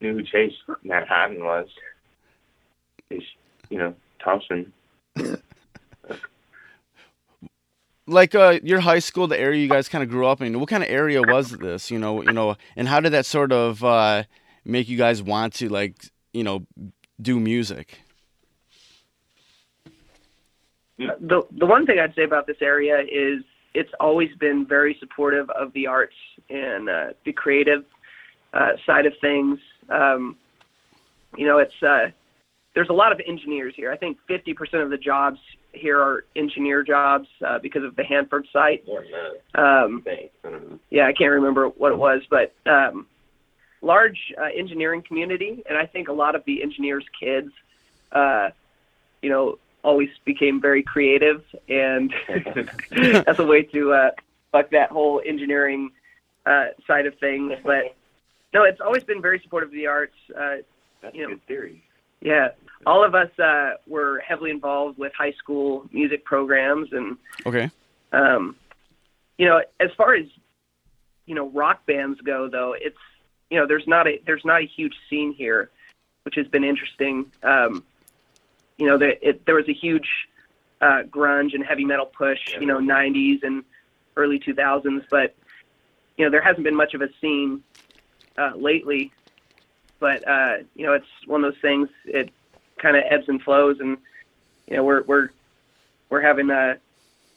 knew 0.00 0.14
who 0.14 0.22
Chase 0.22 0.52
Manhattan 0.82 1.44
was. 1.44 1.68
Chase, 3.10 3.22
you 3.68 3.78
know, 3.78 3.94
Thompson. 4.22 4.72
Like 8.06 8.34
uh, 8.34 8.58
your 8.62 8.80
high 8.80 8.98
school, 8.98 9.26
the 9.28 9.40
area 9.40 9.62
you 9.62 9.68
guys 9.68 9.88
kind 9.88 10.04
of 10.04 10.10
grew 10.10 10.26
up 10.26 10.42
in. 10.42 10.60
What 10.60 10.68
kind 10.68 10.82
of 10.82 10.90
area 10.90 11.22
was 11.22 11.52
this? 11.52 11.90
You 11.90 11.98
know, 11.98 12.20
you 12.22 12.32
know, 12.32 12.56
and 12.76 12.86
how 12.86 13.00
did 13.00 13.12
that 13.14 13.24
sort 13.24 13.50
of 13.50 13.82
uh, 13.82 14.24
make 14.64 14.88
you 14.88 14.96
guys 14.96 15.22
want 15.22 15.54
to 15.54 15.68
like 15.68 15.96
you 16.32 16.44
know 16.44 16.66
do 17.20 17.38
music? 17.40 17.98
The 20.98 21.42
the 21.50 21.66
one 21.66 21.86
thing 21.86 21.98
I'd 21.98 22.14
say 22.14 22.24
about 22.24 22.46
this 22.46 22.58
area 22.60 23.00
is 23.00 23.42
it's 23.74 23.90
always 23.98 24.30
been 24.38 24.64
very 24.66 24.96
supportive 25.00 25.50
of 25.50 25.72
the 25.72 25.86
arts 25.86 26.14
and 26.48 26.88
uh, 26.88 27.06
the 27.24 27.32
creative 27.32 27.84
uh, 28.52 28.72
side 28.86 29.04
of 29.04 29.12
things. 29.20 29.58
Um, 29.88 30.36
you 31.36 31.46
know, 31.46 31.58
it's 31.58 31.82
uh, 31.82 32.10
there's 32.74 32.88
a 32.88 32.92
lot 32.92 33.12
of 33.12 33.20
engineers 33.26 33.74
here. 33.76 33.90
I 33.90 33.96
think 33.96 34.18
50% 34.28 34.82
of 34.82 34.90
the 34.90 34.96
jobs 34.96 35.38
here 35.72 36.00
are 36.00 36.24
engineer 36.36 36.84
jobs 36.84 37.28
uh, 37.44 37.58
because 37.58 37.82
of 37.82 37.96
the 37.96 38.04
Hanford 38.04 38.46
site. 38.52 38.86
More 38.86 39.02
than. 39.02 39.64
Um, 39.64 40.02
Thanks. 40.04 40.32
I 40.44 40.50
don't 40.50 40.70
know. 40.70 40.78
yeah, 40.90 41.06
I 41.06 41.12
can't 41.12 41.32
remember 41.32 41.68
what 41.68 41.92
it 41.92 41.98
was, 41.98 42.22
but 42.30 42.54
um, 42.66 43.06
large 43.84 44.32
uh, 44.40 44.44
engineering 44.54 45.02
community, 45.06 45.62
and 45.68 45.76
I 45.76 45.86
think 45.86 46.08
a 46.08 46.12
lot 46.12 46.34
of 46.34 46.44
the 46.44 46.62
engineers' 46.62 47.04
kids, 47.18 47.52
uh, 48.12 48.50
you 49.22 49.30
know, 49.30 49.58
always 49.82 50.08
became 50.24 50.60
very 50.60 50.82
creative, 50.82 51.44
and 51.68 52.12
that's 52.90 53.38
a 53.38 53.44
way 53.46 53.62
to 53.62 53.92
uh, 53.92 54.10
fuck 54.52 54.70
that 54.70 54.90
whole 54.90 55.20
engineering 55.24 55.90
uh, 56.46 56.66
side 56.86 57.06
of 57.06 57.18
things. 57.18 57.52
But 57.62 57.94
no, 58.52 58.64
it's 58.64 58.80
always 58.80 59.04
been 59.04 59.20
very 59.20 59.40
supportive 59.40 59.68
of 59.68 59.74
the 59.74 59.86
arts. 59.86 60.14
Uh, 60.34 60.56
That's 61.02 61.14
You 61.14 61.24
a 61.24 61.28
know. 61.28 61.34
good 61.34 61.46
theory. 61.46 61.82
Yeah, 62.20 62.48
all 62.86 63.04
of 63.04 63.14
us 63.14 63.38
uh, 63.38 63.72
were 63.86 64.20
heavily 64.26 64.50
involved 64.50 64.96
with 64.98 65.12
high 65.12 65.32
school 65.32 65.86
music 65.92 66.24
programs, 66.24 66.88
and 66.92 67.18
Okay. 67.44 67.70
um, 68.12 68.56
you 69.36 69.46
know, 69.46 69.60
as 69.78 69.90
far 69.98 70.14
as 70.14 70.26
you 71.26 71.34
know, 71.34 71.48
rock 71.50 71.84
bands 71.86 72.20
go, 72.22 72.48
though, 72.48 72.74
it's 72.78 72.96
you 73.54 73.60
know, 73.60 73.68
there's 73.68 73.86
not 73.86 74.08
a 74.08 74.20
there's 74.26 74.44
not 74.44 74.62
a 74.62 74.66
huge 74.66 74.94
scene 75.08 75.32
here, 75.32 75.70
which 76.24 76.34
has 76.34 76.48
been 76.48 76.64
interesting. 76.64 77.30
Um, 77.44 77.84
you 78.78 78.88
know, 78.88 78.98
there, 78.98 79.14
it, 79.22 79.46
there 79.46 79.54
was 79.54 79.68
a 79.68 79.72
huge 79.72 80.08
uh, 80.80 81.04
grunge 81.08 81.54
and 81.54 81.64
heavy 81.64 81.84
metal 81.84 82.06
push, 82.06 82.40
you 82.58 82.66
know, 82.66 82.78
90s 82.78 83.44
and 83.44 83.62
early 84.16 84.40
2000s, 84.40 85.04
but 85.08 85.36
you 86.16 86.24
know, 86.24 86.32
there 86.32 86.42
hasn't 86.42 86.64
been 86.64 86.74
much 86.74 86.94
of 86.94 87.02
a 87.02 87.08
scene 87.20 87.62
uh, 88.36 88.50
lately. 88.56 89.12
But 90.00 90.26
uh, 90.26 90.56
you 90.74 90.84
know, 90.84 90.94
it's 90.94 91.06
one 91.26 91.44
of 91.44 91.52
those 91.52 91.62
things. 91.62 91.88
It 92.06 92.30
kind 92.78 92.96
of 92.96 93.04
ebbs 93.08 93.28
and 93.28 93.40
flows, 93.40 93.78
and 93.78 93.98
you 94.66 94.78
know, 94.78 94.82
we're 94.82 95.04
we're 95.04 95.28
we're 96.10 96.22
having 96.22 96.50
uh, 96.50 96.74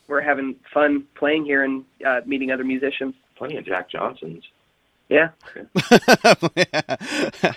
we're 0.07 0.21
having 0.21 0.55
fun 0.73 1.03
playing 1.13 1.45
here 1.45 1.63
and 1.63 1.85
uh, 2.03 2.21
meeting 2.25 2.49
other 2.49 2.63
musicians. 2.63 3.13
Plenty 3.35 3.57
of 3.57 3.65
Jack 3.67 3.91
Johnsons. 3.91 4.43
Yeah. 5.09 5.29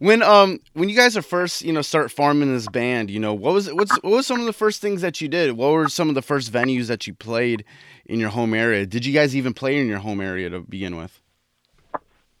when 0.00 0.22
um 0.22 0.58
when 0.72 0.88
you 0.88 0.96
guys 0.96 1.16
are 1.16 1.22
first 1.22 1.62
you 1.62 1.72
know 1.72 1.82
start 1.82 2.10
forming 2.10 2.52
this 2.52 2.68
band, 2.68 3.10
you 3.10 3.20
know 3.20 3.32
what 3.32 3.54
was 3.54 3.72
what's 3.72 3.92
what 4.02 4.10
was 4.10 4.26
some 4.26 4.40
of 4.40 4.46
the 4.46 4.52
first 4.52 4.80
things 4.80 5.00
that 5.02 5.20
you 5.20 5.28
did? 5.28 5.52
What 5.52 5.72
were 5.72 5.88
some 5.88 6.08
of 6.08 6.14
the 6.16 6.22
first 6.22 6.52
venues 6.52 6.88
that 6.88 7.06
you 7.06 7.14
played 7.14 7.64
in 8.06 8.18
your 8.18 8.30
home 8.30 8.54
area? 8.54 8.86
Did 8.86 9.06
you 9.06 9.12
guys 9.12 9.36
even 9.36 9.54
play 9.54 9.78
in 9.78 9.86
your 9.86 9.98
home 9.98 10.20
area 10.20 10.50
to 10.50 10.60
begin 10.60 10.96
with? 10.96 11.20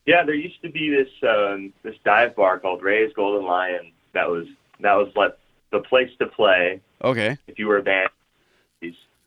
Yeah, 0.06 0.24
there 0.24 0.34
used 0.34 0.60
to 0.62 0.70
be 0.70 0.90
this 0.90 1.08
um, 1.28 1.72
this 1.82 1.94
dive 2.04 2.34
bar 2.34 2.58
called 2.58 2.82
Ray's 2.82 3.12
Golden 3.14 3.46
Lion. 3.46 3.92
That 4.14 4.28
was 4.28 4.46
that 4.80 4.94
was 4.94 5.12
like 5.14 5.36
the 5.70 5.80
place 5.80 6.10
to 6.18 6.26
play 6.26 6.80
Okay. 7.04 7.36
if 7.46 7.58
you 7.58 7.68
were 7.68 7.78
a 7.78 7.82
band. 7.82 8.08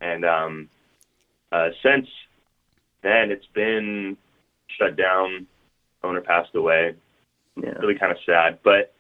And 0.02 0.26
um, 0.26 0.68
uh, 1.54 1.70
since 1.82 2.10
then, 3.04 3.32
it's 3.32 3.46
been 3.54 4.18
shut 4.78 4.96
down. 4.96 5.48
Owner 6.04 6.22
passed 6.22 6.54
away. 6.56 6.96
Yeah. 7.56 7.70
Really 7.80 7.96
kind 7.98 8.12
of 8.12 8.18
sad. 8.26 8.60
But 8.64 8.94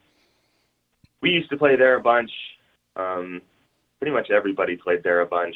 we 1.21 1.31
used 1.31 1.49
to 1.49 1.57
play 1.57 1.75
there 1.75 1.95
a 1.95 2.01
bunch. 2.01 2.31
Um, 2.95 3.41
pretty 3.99 4.13
much 4.13 4.29
everybody 4.31 4.77
played 4.77 5.03
there 5.03 5.21
a 5.21 5.25
bunch. 5.25 5.55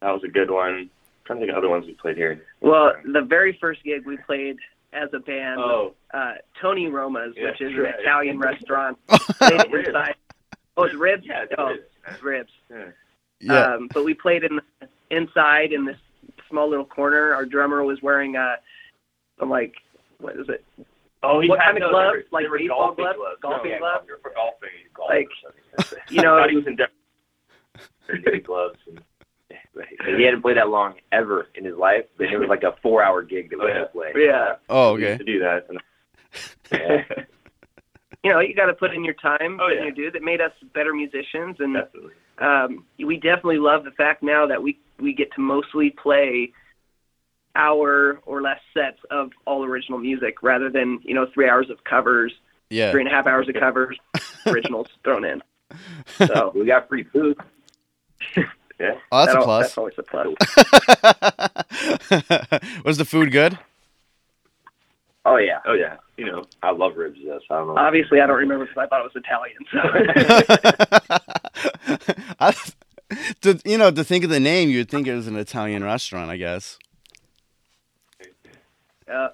That 0.00 0.10
was 0.10 0.22
a 0.24 0.28
good 0.28 0.50
one. 0.50 0.70
I'm 0.74 0.90
trying 1.24 1.38
to 1.38 1.46
think 1.46 1.52
of 1.52 1.58
other 1.58 1.68
ones 1.68 1.86
we 1.86 1.94
played 1.94 2.16
here. 2.16 2.42
Well, 2.60 2.92
the 3.04 3.22
very 3.22 3.56
first 3.60 3.82
gig 3.84 4.04
we 4.06 4.16
played 4.18 4.56
as 4.92 5.08
a 5.14 5.20
band 5.20 5.58
was 5.58 5.94
Oh, 6.12 6.18
uh, 6.18 6.34
Tony 6.60 6.88
Roma's, 6.88 7.34
Yeah, 7.36 7.50
which 7.50 7.60
is 7.60 7.72
sure. 7.72 7.86
an 7.86 7.94
Italian 8.00 8.38
restaurant. 8.40 8.98
Inside. 9.40 10.14
Oh, 10.76 10.84
it's 10.84 10.94
ribs. 10.94 11.24
yeah, 11.26 11.44
oh, 11.58 11.68
it 11.68 11.72
is. 11.74 11.80
it's 12.10 12.22
ribs. 12.22 12.50
Yeah. 12.70 12.84
Yeah. 13.40 13.74
Um, 13.74 13.88
but 13.92 14.04
we 14.04 14.14
played 14.14 14.42
in 14.44 14.56
the, 14.56 14.88
inside 15.10 15.72
in 15.72 15.84
this 15.84 15.96
small 16.48 16.68
little 16.68 16.84
corner. 16.84 17.34
Our 17.34 17.44
drummer 17.44 17.82
was 17.84 18.00
wearing 18.02 18.36
uh, 18.36 18.56
some 19.38 19.50
like 19.50 19.74
what 20.18 20.36
is 20.36 20.48
it? 20.48 20.64
Oh, 21.24 21.40
he 21.40 21.48
What 21.48 21.58
had 21.60 21.72
kind 21.72 21.76
of 21.78 21.82
those- 21.82 21.90
gloves? 21.92 22.16
were- 22.16 22.24
Like 22.32 22.44
they 22.44 22.48
were 22.48 22.58
baseball 22.58 22.86
golfing 22.94 23.04
gloves? 23.16 23.38
Golfing 23.42 23.70
No, 23.72 23.78
gloves? 23.78 24.06
For 24.22 24.32
golfing. 24.34 24.68
Like, 25.08 25.28
You 26.10 26.22
know, 26.22 26.38
thought 26.38 26.50
he 26.50 26.56
was 26.56 26.66
in 26.66 26.76
Denver. 26.76 28.40
gloves. 28.44 28.78
And, 28.88 29.00
He 30.18 30.24
hadn't 30.24 30.42
played 30.42 30.56
that 30.58 30.68
long 30.68 30.94
ever 31.12 31.48
in 31.54 31.64
his 31.64 31.76
life, 31.76 32.04
but 32.18 32.26
it 32.26 32.38
was 32.38 32.48
like 32.48 32.62
a 32.62 32.74
four-hour 32.82 33.22
gig 33.22 33.50
that 33.50 33.58
we 33.58 33.66
had 33.66 33.78
to 33.78 33.86
play. 33.86 34.12
yeah. 34.16 34.56
Oh, 34.68 34.94
okay. 34.94 35.16
to 35.16 35.24
do 35.24 35.38
that. 35.40 35.66
And, 35.68 35.80
Yeah. 36.72 37.24
You 38.24 38.30
know, 38.32 38.40
you 38.40 38.54
got 38.54 38.66
to 38.66 38.74
put 38.74 38.94
in 38.94 39.04
your 39.04 39.14
time. 39.14 39.58
Oh, 39.60 39.66
put 39.68 39.72
in 39.72 39.78
yeah. 39.78 39.84
your 39.84 39.92
due. 39.92 40.10
That 40.12 40.22
made 40.22 40.40
us 40.40 40.52
better 40.74 40.92
musicians, 40.94 41.56
and 41.58 41.74
definitely. 41.74 42.12
um, 42.38 42.84
we 43.04 43.16
definitely 43.16 43.58
love 43.58 43.82
the 43.84 43.90
fact 43.92 44.22
now 44.22 44.46
that 44.46 44.62
we 44.62 44.78
we 45.00 45.12
get 45.12 45.32
to 45.32 45.40
mostly 45.40 45.90
play 45.90 46.52
hour 47.56 48.20
or 48.26 48.40
less 48.42 48.60
sets 48.74 48.98
of 49.10 49.30
all 49.46 49.64
original 49.64 49.98
music 49.98 50.42
rather 50.42 50.70
than 50.70 51.00
you 51.02 51.14
know 51.14 51.26
three 51.34 51.48
hours 51.48 51.68
of 51.70 51.82
covers, 51.84 52.32
Yeah. 52.70 52.90
three 52.90 53.02
and 53.02 53.08
a 53.08 53.12
half 53.12 53.26
hours 53.26 53.48
of 53.48 53.54
covers, 53.54 53.98
originals 54.46 54.88
thrown 55.04 55.24
in. 55.24 55.42
So 56.26 56.52
we 56.56 56.64
got 56.66 56.88
free 56.88 57.04
food. 57.04 57.36
Yeah. 58.80 58.94
Oh, 59.12 59.18
that's 59.20 59.30
a 59.30 59.32
that'll- 59.34 59.44
plus. 59.44 59.66
That's 59.66 59.78
always 59.78 59.94
a 59.98 60.02
plus. 60.02 60.34
was 62.84 62.98
the 62.98 63.04
food 63.04 63.30
good? 63.30 63.56
Oh 65.24 65.36
yeah, 65.36 65.60
Oh 65.66 65.74
yeah. 65.74 65.98
You 66.16 66.26
know. 66.26 66.44
I 66.64 66.72
love 66.72 66.96
ribs. 66.96 67.16
Yes, 67.20 67.42
I 67.48 67.58
don't 67.58 67.68
know. 67.68 67.76
Obviously, 67.76 68.20
I 68.20 68.26
don't 68.26 68.38
remember 68.38 68.66
because 68.66 68.78
I 68.78 68.86
thought 68.88 69.04
it 69.04 69.12
was 69.14 69.22
Italian. 69.24 69.64
So. 69.70 69.78
I, 72.40 72.54
to, 73.42 73.60
you 73.64 73.78
know, 73.78 73.90
to 73.92 74.02
think 74.02 74.24
of 74.24 74.30
the 74.30 74.40
name, 74.40 74.68
you'd 74.70 74.88
think 74.90 75.06
it 75.06 75.14
was 75.14 75.28
an 75.28 75.36
Italian 75.36 75.84
restaurant, 75.84 76.30
I 76.30 76.36
guess. 76.36 76.78
Uh, 79.12 79.28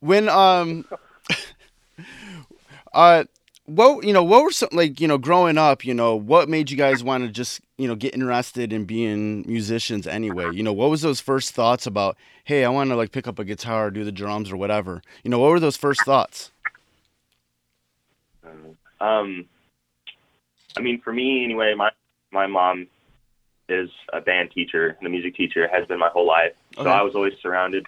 When 0.00 0.28
um, 0.28 0.84
uh, 2.92 3.24
what 3.66 4.04
you 4.04 4.12
know, 4.12 4.24
what 4.24 4.44
were 4.44 4.50
some 4.50 4.70
like 4.72 5.00
you 5.00 5.08
know, 5.08 5.18
growing 5.18 5.58
up, 5.58 5.84
you 5.84 5.94
know, 5.94 6.16
what 6.16 6.48
made 6.48 6.70
you 6.70 6.76
guys 6.76 7.04
want 7.04 7.24
to 7.24 7.30
just 7.30 7.60
you 7.76 7.86
know 7.86 7.94
get 7.94 8.14
interested 8.14 8.72
in 8.72 8.84
being 8.84 9.44
musicians 9.46 10.06
anyway? 10.06 10.50
You 10.52 10.62
know, 10.62 10.72
what 10.72 10.90
was 10.90 11.02
those 11.02 11.20
first 11.20 11.52
thoughts 11.52 11.86
about? 11.86 12.16
Hey, 12.44 12.64
I 12.64 12.70
want 12.70 12.90
to 12.90 12.96
like 12.96 13.12
pick 13.12 13.28
up 13.28 13.38
a 13.38 13.44
guitar, 13.44 13.90
do 13.90 14.04
the 14.04 14.12
drums 14.12 14.50
or 14.50 14.56
whatever. 14.56 15.02
You 15.22 15.30
know, 15.30 15.38
what 15.38 15.50
were 15.50 15.60
those 15.60 15.76
first 15.76 16.02
thoughts? 16.04 16.50
Um, 19.00 19.46
I 20.76 20.80
mean, 20.80 21.00
for 21.00 21.12
me 21.12 21.44
anyway, 21.44 21.74
my 21.76 21.90
my 22.32 22.46
mom 22.46 22.86
is 23.68 23.90
a 24.12 24.20
band 24.20 24.50
teacher 24.50 24.96
and 24.98 25.06
a 25.06 25.10
music 25.10 25.36
teacher 25.36 25.68
has 25.68 25.86
been 25.86 25.98
my 25.98 26.08
whole 26.08 26.26
life. 26.26 26.52
So 26.74 26.88
I 26.88 27.02
was 27.02 27.14
always 27.14 27.34
surrounded 27.42 27.86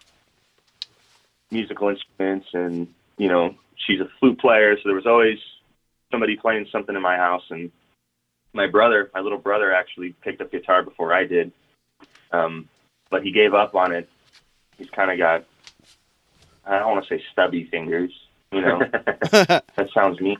musical 1.50 1.88
instruments, 1.88 2.48
and 2.52 2.88
you 3.16 3.28
know, 3.28 3.54
she's 3.86 4.00
a 4.00 4.08
flute 4.18 4.38
player, 4.40 4.76
so 4.76 4.82
there 4.84 4.94
was 4.94 5.06
always 5.06 5.38
somebody 6.10 6.36
playing 6.36 6.66
something 6.72 6.94
in 6.94 7.02
my 7.02 7.16
house. 7.16 7.44
And 7.50 7.70
my 8.52 8.66
brother, 8.66 9.10
my 9.14 9.20
little 9.20 9.38
brother, 9.38 9.72
actually 9.72 10.14
picked 10.22 10.40
up 10.40 10.50
guitar 10.50 10.82
before 10.82 11.12
I 11.12 11.24
did, 11.24 11.52
um, 12.32 12.68
but 13.10 13.22
he 13.22 13.32
gave 13.32 13.54
up 13.54 13.74
on 13.74 13.92
it. 13.92 14.08
He's 14.78 14.90
kind 14.90 15.10
of 15.10 15.18
got 15.18 15.44
I 16.64 16.78
don't 16.78 16.92
want 16.92 17.06
to 17.06 17.16
say 17.16 17.22
stubby 17.32 17.64
fingers, 17.70 18.12
you 18.52 18.60
know. 18.60 18.78
that 19.32 19.88
sounds 19.94 20.20
mean. 20.20 20.38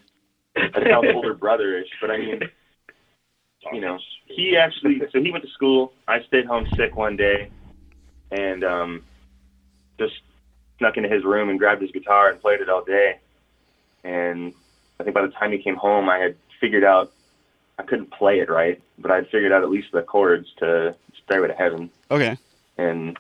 That 0.55 0.87
sounds 0.89 1.09
older 1.15 1.35
brotherish, 1.35 1.89
but 2.01 2.11
I 2.11 2.19
mean, 2.19 2.41
you 3.73 3.81
know, 3.81 3.99
he 4.27 4.57
actually. 4.57 5.01
So 5.13 5.21
he 5.21 5.31
went 5.31 5.45
to 5.45 5.51
school. 5.51 5.93
I 6.07 6.23
stayed 6.25 6.47
home 6.47 6.69
sick 6.77 6.95
one 6.97 7.17
day, 7.17 7.51
and 8.31 8.65
um, 8.65 9.03
just 9.99 10.21
snuck 10.81 10.97
into 10.97 11.09
his 11.09 11.23
room 11.25 11.51
and 11.51 11.59
grabbed 11.59 11.83
his 11.83 11.93
guitar 11.93 12.31
and 12.31 12.41
played 12.41 12.61
it 12.61 12.69
all 12.69 12.83
day. 12.83 13.19
And 14.03 14.53
I 14.99 15.05
think 15.05 15.15
by 15.15 15.23
the 15.23 15.33
time 15.33 15.53
he 15.53 15.59
came 15.59 15.77
home, 15.77 16.09
I 16.09 16.19
had 16.19 16.35
figured 16.59 16.83
out 16.83 17.13
I 17.79 17.83
couldn't 17.83 18.11
play 18.11 18.41
it 18.41 18.51
right, 18.51 18.81
but 18.99 19.11
I'd 19.11 19.29
figured 19.29 19.53
out 19.53 19.63
at 19.63 19.71
least 19.71 19.89
the 19.93 20.03
chords 20.03 20.49
to 20.59 20.97
Stairway 21.25 21.49
to 21.49 21.55
Heaven. 21.55 21.91
okay. 22.11 22.37
And 22.79 23.19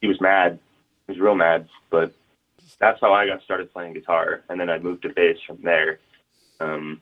he 0.00 0.06
was 0.06 0.20
mad. 0.20 0.58
He 1.06 1.12
was 1.12 1.20
real 1.20 1.34
mad, 1.34 1.66
but 1.90 2.12
that's 2.78 3.00
how 3.00 3.12
I 3.12 3.26
got 3.26 3.42
started 3.42 3.72
playing 3.72 3.94
guitar, 3.94 4.42
and 4.48 4.60
then 4.60 4.68
I 4.68 4.78
moved 4.78 5.02
to 5.02 5.08
bass 5.08 5.38
from 5.46 5.58
there. 5.62 5.98
Um, 6.60 7.00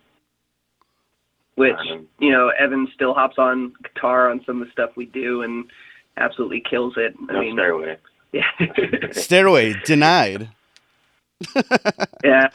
which 1.57 1.75
um, 1.91 2.07
you 2.21 2.31
know, 2.31 2.49
Evan 2.49 2.87
still 2.95 3.13
hops 3.13 3.39
on 3.39 3.73
guitar 3.83 4.31
on 4.31 4.45
some 4.45 4.63
of 4.63 4.69
the 4.69 4.73
stuff 4.73 4.91
we 4.97 5.07
do 5.07 5.43
and 5.43 5.65
absolutely 6.17 6.63
kills 6.69 6.95
it. 6.97 7.15
I 7.29 7.33
no 7.33 7.41
mean, 7.41 7.57
stairway. 7.57 7.97
Yeah, 8.37 9.11
Stairway 9.13 9.75
denied. 9.85 10.49
yeah. 12.25 12.49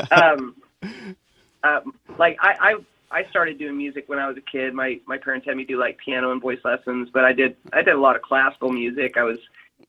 um, 0.10 0.54
um, 1.62 1.94
like 2.18 2.36
I, 2.40 2.54
I, 2.60 2.74
I 3.10 3.24
started 3.30 3.58
doing 3.58 3.76
music 3.76 4.08
when 4.08 4.18
I 4.18 4.28
was 4.28 4.36
a 4.36 4.40
kid. 4.40 4.74
My 4.74 5.00
my 5.06 5.18
parents 5.18 5.46
had 5.46 5.56
me 5.56 5.64
do 5.64 5.78
like 5.78 5.98
piano 5.98 6.32
and 6.32 6.40
voice 6.40 6.60
lessons, 6.64 7.08
but 7.12 7.24
I 7.24 7.32
did 7.32 7.56
I 7.72 7.82
did 7.82 7.94
a 7.94 8.00
lot 8.00 8.16
of 8.16 8.22
classical 8.22 8.70
music. 8.72 9.16
I 9.16 9.22
was 9.22 9.38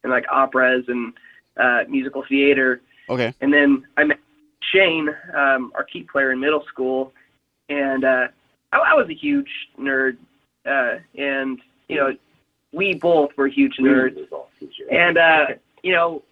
in 0.04 0.10
like 0.10 0.26
operas 0.32 0.86
and 0.88 1.14
uh, 1.58 1.84
musical 1.90 2.24
theater. 2.28 2.82
Okay. 3.10 3.34
And 3.42 3.54
then 3.54 3.86
I 3.98 4.04
met 4.06 4.20
Shane, 4.72 5.10
um, 5.36 5.72
our 5.76 5.84
key 5.84 6.04
player 6.04 6.32
in 6.32 6.40
middle 6.40 6.64
school, 6.68 7.14
and 7.70 8.04
uh, 8.04 8.28
I, 8.72 8.78
I 8.78 8.94
was 8.94 9.08
a 9.10 9.14
huge 9.14 9.50
nerd, 9.80 10.18
uh, 10.66 10.96
and 11.18 11.60
you 11.88 11.98
know, 11.98 12.16
we 12.76 12.94
both 12.94 13.32
were 13.38 13.48
huge 13.48 13.78
nerds, 13.78 14.18
and 14.92 15.18
uh, 15.18 15.48
you 15.82 15.94
know, 15.94 16.24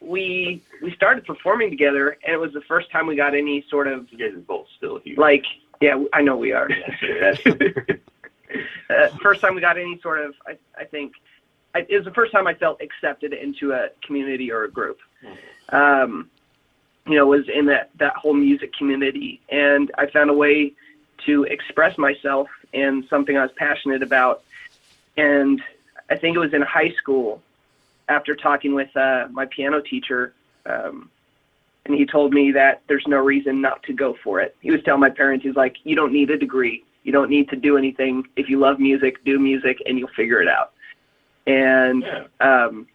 we 0.00 0.62
we 0.82 0.94
started 0.94 1.24
performing 1.26 1.70
together, 1.70 2.16
and 2.24 2.32
it 2.32 2.40
was 2.40 2.52
the 2.52 2.60
first 2.62 2.90
time 2.90 3.06
we 3.06 3.16
got 3.16 3.34
any 3.34 3.64
sort 3.68 3.88
of 3.88 4.06
You 4.10 4.18
guys 4.18 4.36
are 4.36 4.40
both 4.40 4.66
still 4.76 4.98
huge. 4.98 5.18
like, 5.18 5.44
yeah, 5.80 6.02
I 6.12 6.22
know 6.22 6.36
we 6.36 6.52
are. 6.52 6.68
Uh, 8.88 9.08
first 9.20 9.40
time 9.40 9.54
we 9.54 9.60
got 9.60 9.76
any 9.78 9.98
sort 10.00 10.20
of, 10.20 10.34
I, 10.46 10.56
I 10.78 10.84
think, 10.84 11.14
I, 11.74 11.80
it 11.88 11.96
was 11.96 12.04
the 12.04 12.12
first 12.12 12.30
time 12.30 12.46
I 12.46 12.54
felt 12.54 12.80
accepted 12.80 13.32
into 13.32 13.72
a 13.72 13.88
community 14.06 14.52
or 14.52 14.64
a 14.64 14.70
group. 14.70 14.98
Um, 15.70 16.30
you 17.06 17.16
know, 17.16 17.26
was 17.26 17.48
in 17.48 17.66
that 17.66 17.90
that 17.98 18.14
whole 18.14 18.34
music 18.34 18.72
community, 18.74 19.40
and 19.48 19.90
I 19.98 20.06
found 20.06 20.30
a 20.30 20.34
way 20.34 20.74
to 21.26 21.44
express 21.44 21.98
myself 21.98 22.48
in 22.72 23.06
something 23.10 23.36
I 23.36 23.42
was 23.42 23.52
passionate 23.56 24.02
about. 24.02 24.42
And 25.16 25.60
I 26.10 26.16
think 26.16 26.36
it 26.36 26.40
was 26.40 26.52
in 26.54 26.62
high 26.62 26.90
school, 26.98 27.40
after 28.08 28.34
talking 28.34 28.74
with 28.74 28.94
uh, 28.96 29.28
my 29.30 29.46
piano 29.46 29.80
teacher, 29.80 30.34
um, 30.66 31.10
and 31.86 31.94
he 31.94 32.04
told 32.06 32.32
me 32.32 32.50
that 32.52 32.82
there's 32.88 33.04
no 33.06 33.18
reason 33.18 33.60
not 33.60 33.82
to 33.84 33.92
go 33.92 34.16
for 34.22 34.40
it. 34.40 34.56
He 34.60 34.70
was 34.70 34.82
telling 34.84 35.00
my 35.00 35.10
parents, 35.10 35.44
he's 35.44 35.54
like, 35.56 35.76
you 35.84 35.94
don't 35.96 36.12
need 36.12 36.30
a 36.30 36.38
degree, 36.38 36.84
you 37.02 37.12
don't 37.12 37.30
need 37.30 37.48
to 37.50 37.56
do 37.56 37.76
anything. 37.76 38.26
If 38.36 38.48
you 38.48 38.58
love 38.58 38.78
music, 38.78 39.22
do 39.24 39.38
music, 39.38 39.82
and 39.86 39.98
you'll 39.98 40.08
figure 40.16 40.40
it 40.42 40.48
out. 40.48 40.72
And 41.46 42.02
Yeah. 42.02 42.24
um, 42.40 42.86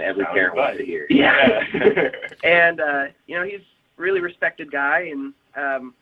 Every 0.00 0.24
parent 0.26 0.56
wants 0.56 0.78
to 0.78 0.84
hear. 0.86 1.06
yeah. 1.10 1.60
and 2.44 2.80
uh, 2.80 3.04
you 3.26 3.36
know 3.36 3.44
he's 3.44 3.60
a 3.98 4.00
really 4.00 4.20
respected 4.20 4.70
guy, 4.70 5.10
and 5.12 5.34
um, 5.56 5.94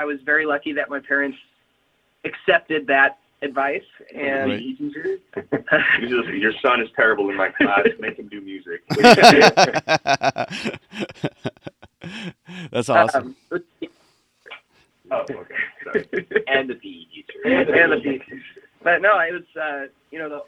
I 0.00 0.04
was 0.04 0.20
very 0.22 0.46
lucky 0.46 0.72
that 0.72 0.88
my 0.90 0.98
parents 0.98 1.38
accepted 2.24 2.86
that 2.88 3.18
advice. 3.42 3.82
And 4.14 4.50
Right. 4.50 4.62
Your 6.00 6.34
your 6.34 6.52
son 6.62 6.80
is 6.80 6.88
terrible 6.96 7.30
in 7.30 7.36
my 7.36 7.50
class. 7.50 7.86
Make 7.98 8.18
him 8.18 8.28
do 8.28 8.40
music. 8.40 8.82
That's 12.70 12.88
awesome. 12.88 13.36
um, 13.50 13.60
oh, 15.10 15.20
okay. 15.20 15.54
Sorry. 15.84 16.08
and 16.48 16.70
the 16.70 16.74
PE 16.74 17.04
teacher. 17.14 17.44
and 17.44 17.92
the 17.92 18.00
beat. 18.02 18.22
But 18.82 19.02
no, 19.02 19.18
it 19.18 19.32
was 19.32 19.42
uh, 19.60 19.86
you 20.10 20.18
know 20.18 20.28
the 20.28 20.40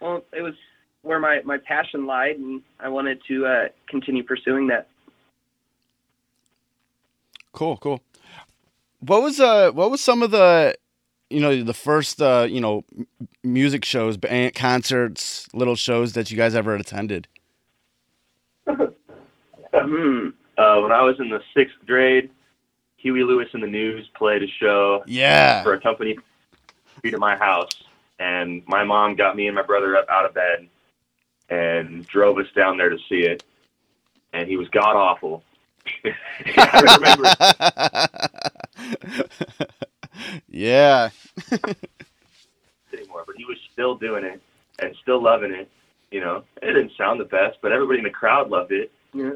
well, 0.00 0.22
it 0.32 0.42
was 0.42 0.54
where 1.02 1.18
my 1.18 1.40
my 1.44 1.58
passion 1.58 2.06
lied, 2.06 2.36
and 2.36 2.62
I 2.80 2.88
wanted 2.88 3.20
to 3.28 3.46
uh, 3.46 3.68
continue 3.88 4.22
pursuing 4.22 4.68
that. 4.68 4.88
Cool, 7.52 7.76
cool. 7.78 8.02
What 9.00 9.22
was 9.22 9.40
uh 9.40 9.70
what 9.72 9.90
was 9.90 10.00
some 10.00 10.22
of 10.22 10.30
the 10.30 10.76
you 11.30 11.40
know 11.40 11.62
the 11.62 11.74
first 11.74 12.20
uh 12.22 12.46
you 12.48 12.60
know 12.60 12.84
music 13.42 13.84
shows, 13.84 14.16
band, 14.16 14.54
concerts, 14.54 15.46
little 15.52 15.74
shows 15.76 16.12
that 16.14 16.30
you 16.30 16.36
guys 16.36 16.54
ever 16.54 16.74
attended? 16.74 17.28
Hmm. 19.78 20.28
Uh, 20.56 20.80
when 20.80 20.90
I 20.90 21.02
was 21.02 21.16
in 21.20 21.28
the 21.28 21.40
sixth 21.54 21.74
grade, 21.86 22.30
Huey 22.96 23.22
Lewis 23.22 23.46
and 23.52 23.62
the 23.62 23.66
News 23.66 24.08
played 24.16 24.42
a 24.42 24.46
show 24.58 25.04
Yeah. 25.06 25.62
for 25.62 25.74
a 25.74 25.80
company 25.80 26.16
at 27.04 27.18
my 27.18 27.36
house, 27.36 27.70
and 28.18 28.62
my 28.66 28.82
mom 28.84 29.16
got 29.16 29.36
me 29.36 29.46
and 29.48 29.54
my 29.54 29.62
brother 29.62 29.96
up 29.96 30.06
out 30.08 30.24
of 30.24 30.32
bed 30.34 30.66
and 31.50 32.06
drove 32.06 32.38
us 32.38 32.46
down 32.56 32.78
there 32.78 32.88
to 32.88 32.96
see 33.08 33.20
it. 33.20 33.44
And 34.32 34.48
he 34.48 34.56
was 34.56 34.66
god 34.70 34.96
awful. 34.96 35.44
I 36.56 36.96
remember 36.98 37.28
yeah. 40.48 41.10
anymore, 42.92 43.24
but 43.26 43.36
he 43.36 43.44
was 43.44 43.58
still 43.72 43.96
doing 43.96 44.24
it 44.24 44.40
and 44.78 44.94
still 45.02 45.22
loving 45.22 45.52
it. 45.52 45.70
You 46.10 46.20
know, 46.20 46.44
it 46.62 46.66
didn't 46.66 46.92
sound 46.96 47.20
the 47.20 47.24
best, 47.24 47.58
but 47.62 47.72
everybody 47.72 47.98
in 47.98 48.04
the 48.04 48.10
crowd 48.10 48.48
loved 48.50 48.72
it. 48.72 48.92
Yeah. 49.12 49.32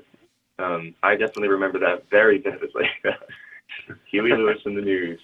Um, 0.59 0.95
I 1.03 1.17
definitely 1.17 1.49
remember 1.49 1.79
that 1.81 2.09
very 2.11 2.39
vividly. 2.39 2.89
Huey 4.11 4.33
Lewis 4.33 4.59
in 4.67 4.75
the 4.75 4.83
News. 4.83 5.21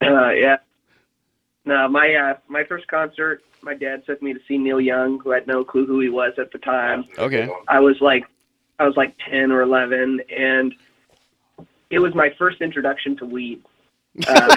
Uh, 0.00 0.30
yeah. 0.30 0.56
No, 1.64 1.88
my 1.88 2.14
uh, 2.14 2.34
my 2.48 2.64
first 2.64 2.86
concert, 2.88 3.42
my 3.62 3.74
dad 3.74 4.06
took 4.06 4.22
me 4.22 4.32
to 4.32 4.40
see 4.48 4.56
Neil 4.56 4.80
Young, 4.80 5.18
who 5.20 5.30
had 5.30 5.46
no 5.46 5.64
clue 5.64 5.86
who 5.86 6.00
he 6.00 6.08
was 6.08 6.32
at 6.38 6.50
the 6.52 6.58
time. 6.58 7.04
Okay. 7.18 7.48
I 7.66 7.80
was 7.80 7.96
like, 8.00 8.24
I 8.78 8.86
was 8.86 8.96
like 8.96 9.14
ten 9.28 9.50
or 9.50 9.62
eleven, 9.62 10.20
and 10.34 10.72
it 11.90 11.98
was 11.98 12.14
my 12.14 12.30
first 12.38 12.60
introduction 12.60 13.16
to 13.18 13.26
weed. 13.26 13.62
Um, 14.26 14.50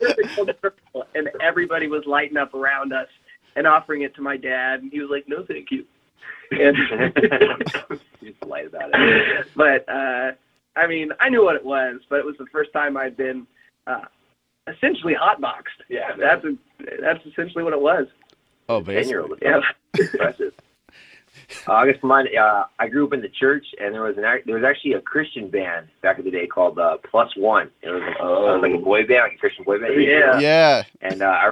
and 1.14 1.28
everybody 1.42 1.88
was 1.88 2.04
lighting 2.06 2.36
up 2.36 2.54
around 2.54 2.92
us 2.92 3.08
and 3.56 3.66
offering 3.66 4.02
it 4.02 4.14
to 4.16 4.22
my 4.22 4.36
dad, 4.36 4.82
and 4.82 4.92
he 4.92 5.00
was 5.00 5.10
like, 5.10 5.24
"No, 5.28 5.44
thank 5.46 5.70
you." 5.70 5.84
And 6.50 6.76
He's 8.20 8.34
polite 8.40 8.66
about 8.66 8.90
it. 8.94 9.46
but 9.54 9.88
uh, 9.88 10.32
I 10.76 10.86
mean, 10.86 11.10
I 11.20 11.28
knew 11.28 11.44
what 11.44 11.56
it 11.56 11.64
was, 11.64 12.00
but 12.08 12.20
it 12.20 12.24
was 12.24 12.36
the 12.38 12.46
first 12.46 12.72
time 12.72 12.96
I'd 12.96 13.16
been 13.16 13.46
uh, 13.86 14.04
essentially 14.66 15.14
hotboxed. 15.14 15.82
Yeah. 15.88 16.12
that's 16.18 16.44
a, 16.44 16.56
that's 17.00 17.24
essentially 17.26 17.64
what 17.64 17.72
it 17.72 17.80
was. 17.80 18.06
Oh, 18.68 18.76
Ten 18.78 18.84
basically. 18.84 19.10
year 19.10 19.20
old. 19.22 19.38
Yeah. 19.42 19.60
Impressive. 19.98 20.54
Uh, 21.66 21.72
I 21.72 21.90
guess 21.90 22.02
mine. 22.02 22.26
Uh, 22.36 22.64
I 22.78 22.88
grew 22.88 23.06
up 23.06 23.12
in 23.12 23.20
the 23.20 23.28
church, 23.28 23.66
and 23.80 23.94
there 23.94 24.02
was 24.02 24.16
an 24.16 24.24
ac- 24.24 24.44
there 24.46 24.56
was 24.56 24.64
actually 24.64 24.94
a 24.94 25.00
Christian 25.00 25.48
band 25.48 25.88
back 26.02 26.18
in 26.18 26.24
the 26.24 26.30
day 26.30 26.46
called 26.46 26.78
uh, 26.78 26.96
Plus 27.10 27.34
One. 27.36 27.70
It 27.82 27.90
was, 27.90 28.02
it 28.02 28.22
was 28.22 28.60
like 28.62 28.74
a 28.74 28.78
boy 28.78 29.06
band, 29.06 29.22
like 29.24 29.34
a 29.34 29.38
Christian 29.38 29.64
boy 29.64 29.78
band. 29.78 30.02
Yeah. 30.02 30.38
Yeah. 30.38 30.82
And 31.00 31.22
uh, 31.22 31.26
I, 31.26 31.50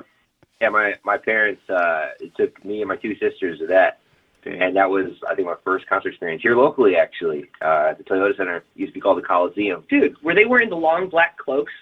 yeah, 0.60 0.68
my 0.70 0.94
my 1.04 1.18
parents 1.18 1.68
uh, 1.68 2.10
it 2.20 2.34
took 2.36 2.64
me 2.64 2.80
and 2.80 2.88
my 2.88 2.96
two 2.96 3.14
sisters 3.16 3.58
to 3.58 3.66
that, 3.66 4.00
and 4.44 4.76
that 4.76 4.88
was 4.88 5.12
I 5.28 5.34
think 5.34 5.46
my 5.46 5.56
first 5.64 5.86
concert 5.86 6.10
experience 6.10 6.42
here 6.42 6.56
locally 6.56 6.96
actually 6.96 7.50
uh, 7.62 7.88
at 7.90 7.98
the 7.98 8.04
Toyota 8.04 8.36
Center. 8.36 8.64
Used 8.74 8.92
to 8.92 8.94
be 8.94 9.00
called 9.00 9.18
the 9.18 9.22
Coliseum. 9.22 9.84
Dude, 9.88 10.16
were 10.22 10.34
they 10.34 10.46
wearing 10.46 10.70
the 10.70 10.76
long 10.76 11.08
black 11.08 11.36
cloaks 11.36 11.72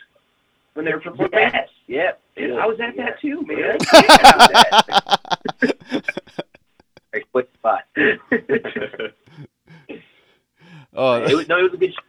when 0.75 0.85
they 0.85 0.93
were 0.93 1.01
performing? 1.01 1.31
Yes. 1.33 1.69
Yeah. 1.87 2.13
Dude, 2.37 2.59
I 2.59 2.67
was 2.67 2.81
at 2.81 2.97
that 2.97 3.21
too, 3.21 3.43
man. 3.47 3.79
I 7.15 7.21
split 7.21 7.51
spot. 7.55 7.85
Oh, 10.97 11.15
it 11.15 11.35
was 11.35 11.49
no, 11.49 11.59
it 11.59 11.65
was 11.65 11.75
a 11.75 11.77
good. 11.77 11.93
Show. 11.93 12.01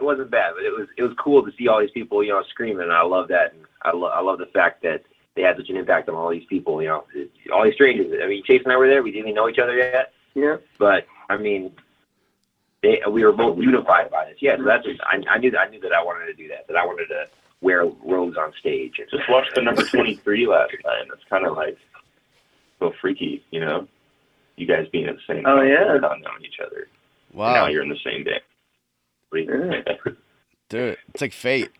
It 0.00 0.04
wasn't 0.04 0.30
bad, 0.30 0.52
but 0.54 0.64
it 0.64 0.70
was 0.70 0.86
it 0.96 1.02
was 1.02 1.12
cool 1.18 1.42
to 1.44 1.50
see 1.56 1.66
all 1.66 1.80
these 1.80 1.90
people, 1.90 2.22
you 2.22 2.30
know, 2.30 2.42
screaming. 2.50 2.82
And 2.82 2.92
I 2.92 3.02
love 3.02 3.28
that, 3.28 3.54
and 3.54 3.64
I 3.82 3.96
love 3.96 4.12
I 4.14 4.20
love 4.20 4.38
the 4.38 4.46
fact 4.46 4.82
that 4.82 5.02
they 5.34 5.42
had 5.42 5.56
such 5.56 5.70
an 5.70 5.76
impact 5.76 6.08
on 6.08 6.14
all 6.14 6.30
these 6.30 6.44
people. 6.46 6.82
You 6.82 6.88
know, 6.88 7.04
all 7.52 7.64
these 7.64 7.74
strangers. 7.74 8.20
I 8.22 8.26
mean, 8.26 8.42
Chase 8.44 8.62
and 8.64 8.72
I 8.72 8.76
were 8.76 8.86
there. 8.86 9.02
We 9.02 9.10
didn't 9.10 9.28
even 9.28 9.34
know 9.34 9.48
each 9.48 9.58
other 9.58 9.76
yet, 9.76 10.12
yeah. 10.34 10.58
but 10.78 11.06
I 11.30 11.36
mean, 11.36 11.72
they 12.82 13.00
we 13.10 13.24
were 13.24 13.32
both 13.32 13.58
unified 13.58 14.10
by 14.10 14.26
this. 14.26 14.36
Yeah, 14.40 14.56
so 14.56 14.64
that's 14.64 14.86
I, 15.04 15.22
I 15.28 15.38
knew 15.38 15.50
that 15.50 15.60
I 15.60 15.68
knew 15.70 15.80
that 15.80 15.92
I 15.92 16.02
wanted 16.04 16.26
to 16.26 16.34
do 16.34 16.48
that. 16.48 16.68
That 16.68 16.76
I 16.76 16.84
wanted 16.84 17.06
to 17.06 17.28
wear 17.60 17.86
robes 18.04 18.36
on 18.36 18.52
stage. 18.60 19.00
Just 19.10 19.28
watched 19.28 19.54
the 19.54 19.62
number 19.62 19.82
23 19.82 20.46
last 20.46 20.74
night. 20.84 21.06
It's 21.12 21.24
kind 21.28 21.46
of 21.46 21.56
like 21.56 21.76
a 22.80 22.84
little 22.84 22.98
freaky, 23.00 23.44
you 23.50 23.60
know? 23.60 23.88
You 24.58 24.66
guys 24.66 24.86
being 24.92 25.06
at 25.06 25.14
the 25.16 25.20
same 25.34 25.44
Oh, 25.46 25.56
time, 25.56 25.68
yeah. 25.68 25.92
without 25.94 26.20
knowing 26.20 26.44
each 26.44 26.58
other. 26.64 26.88
And 27.32 27.38
Now 27.38 27.68
you're 27.68 27.82
in 27.82 27.88
the 27.88 27.96
same 28.04 28.24
day. 28.24 28.40
Yeah. 29.32 30.12
Dude, 30.68 30.98
it's 31.08 31.20
like 31.20 31.32
fate. 31.32 31.70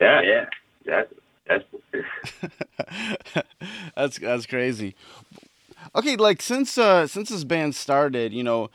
yeah, 0.00 0.20
yeah. 0.22 0.44
That's, 0.84 1.12
that's, 1.46 1.64
that's 3.96 4.18
that's 4.18 4.46
crazy. 4.46 4.94
Okay, 5.94 6.16
like 6.16 6.42
since 6.42 6.76
uh 6.78 7.06
since 7.06 7.28
this 7.30 7.44
band 7.44 7.74
started, 7.74 8.32
you 8.32 8.42
know, 8.42 8.70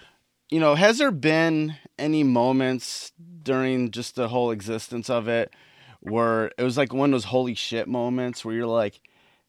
you 0.49 0.59
know, 0.59 0.75
has 0.75 0.97
there 0.97 1.11
been 1.11 1.75
any 1.99 2.23
moments 2.23 3.11
during 3.43 3.91
just 3.91 4.15
the 4.15 4.29
whole 4.29 4.51
existence 4.51 5.09
of 5.09 5.27
it 5.27 5.51
where 5.99 6.51
it 6.57 6.63
was 6.63 6.77
like 6.77 6.93
one 6.93 7.09
of 7.09 7.11
those 7.13 7.25
holy 7.25 7.53
shit 7.55 7.87
moments 7.87 8.43
where 8.43 8.55
you're 8.55 8.65
like, 8.65 9.01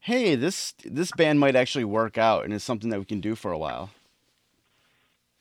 "Hey, 0.03 0.35
this 0.35 0.75
this 0.85 1.11
band 1.13 1.41
might 1.41 1.57
actually 1.57 1.85
work 1.85 2.19
out 2.19 2.45
and 2.45 2.53
it's 2.53 2.65
something 2.65 2.91
that 2.91 2.99
we 2.99 3.05
can 3.07 3.21
do 3.21 3.35
for 3.35 3.51
a 3.51 3.59
while." 3.59 3.91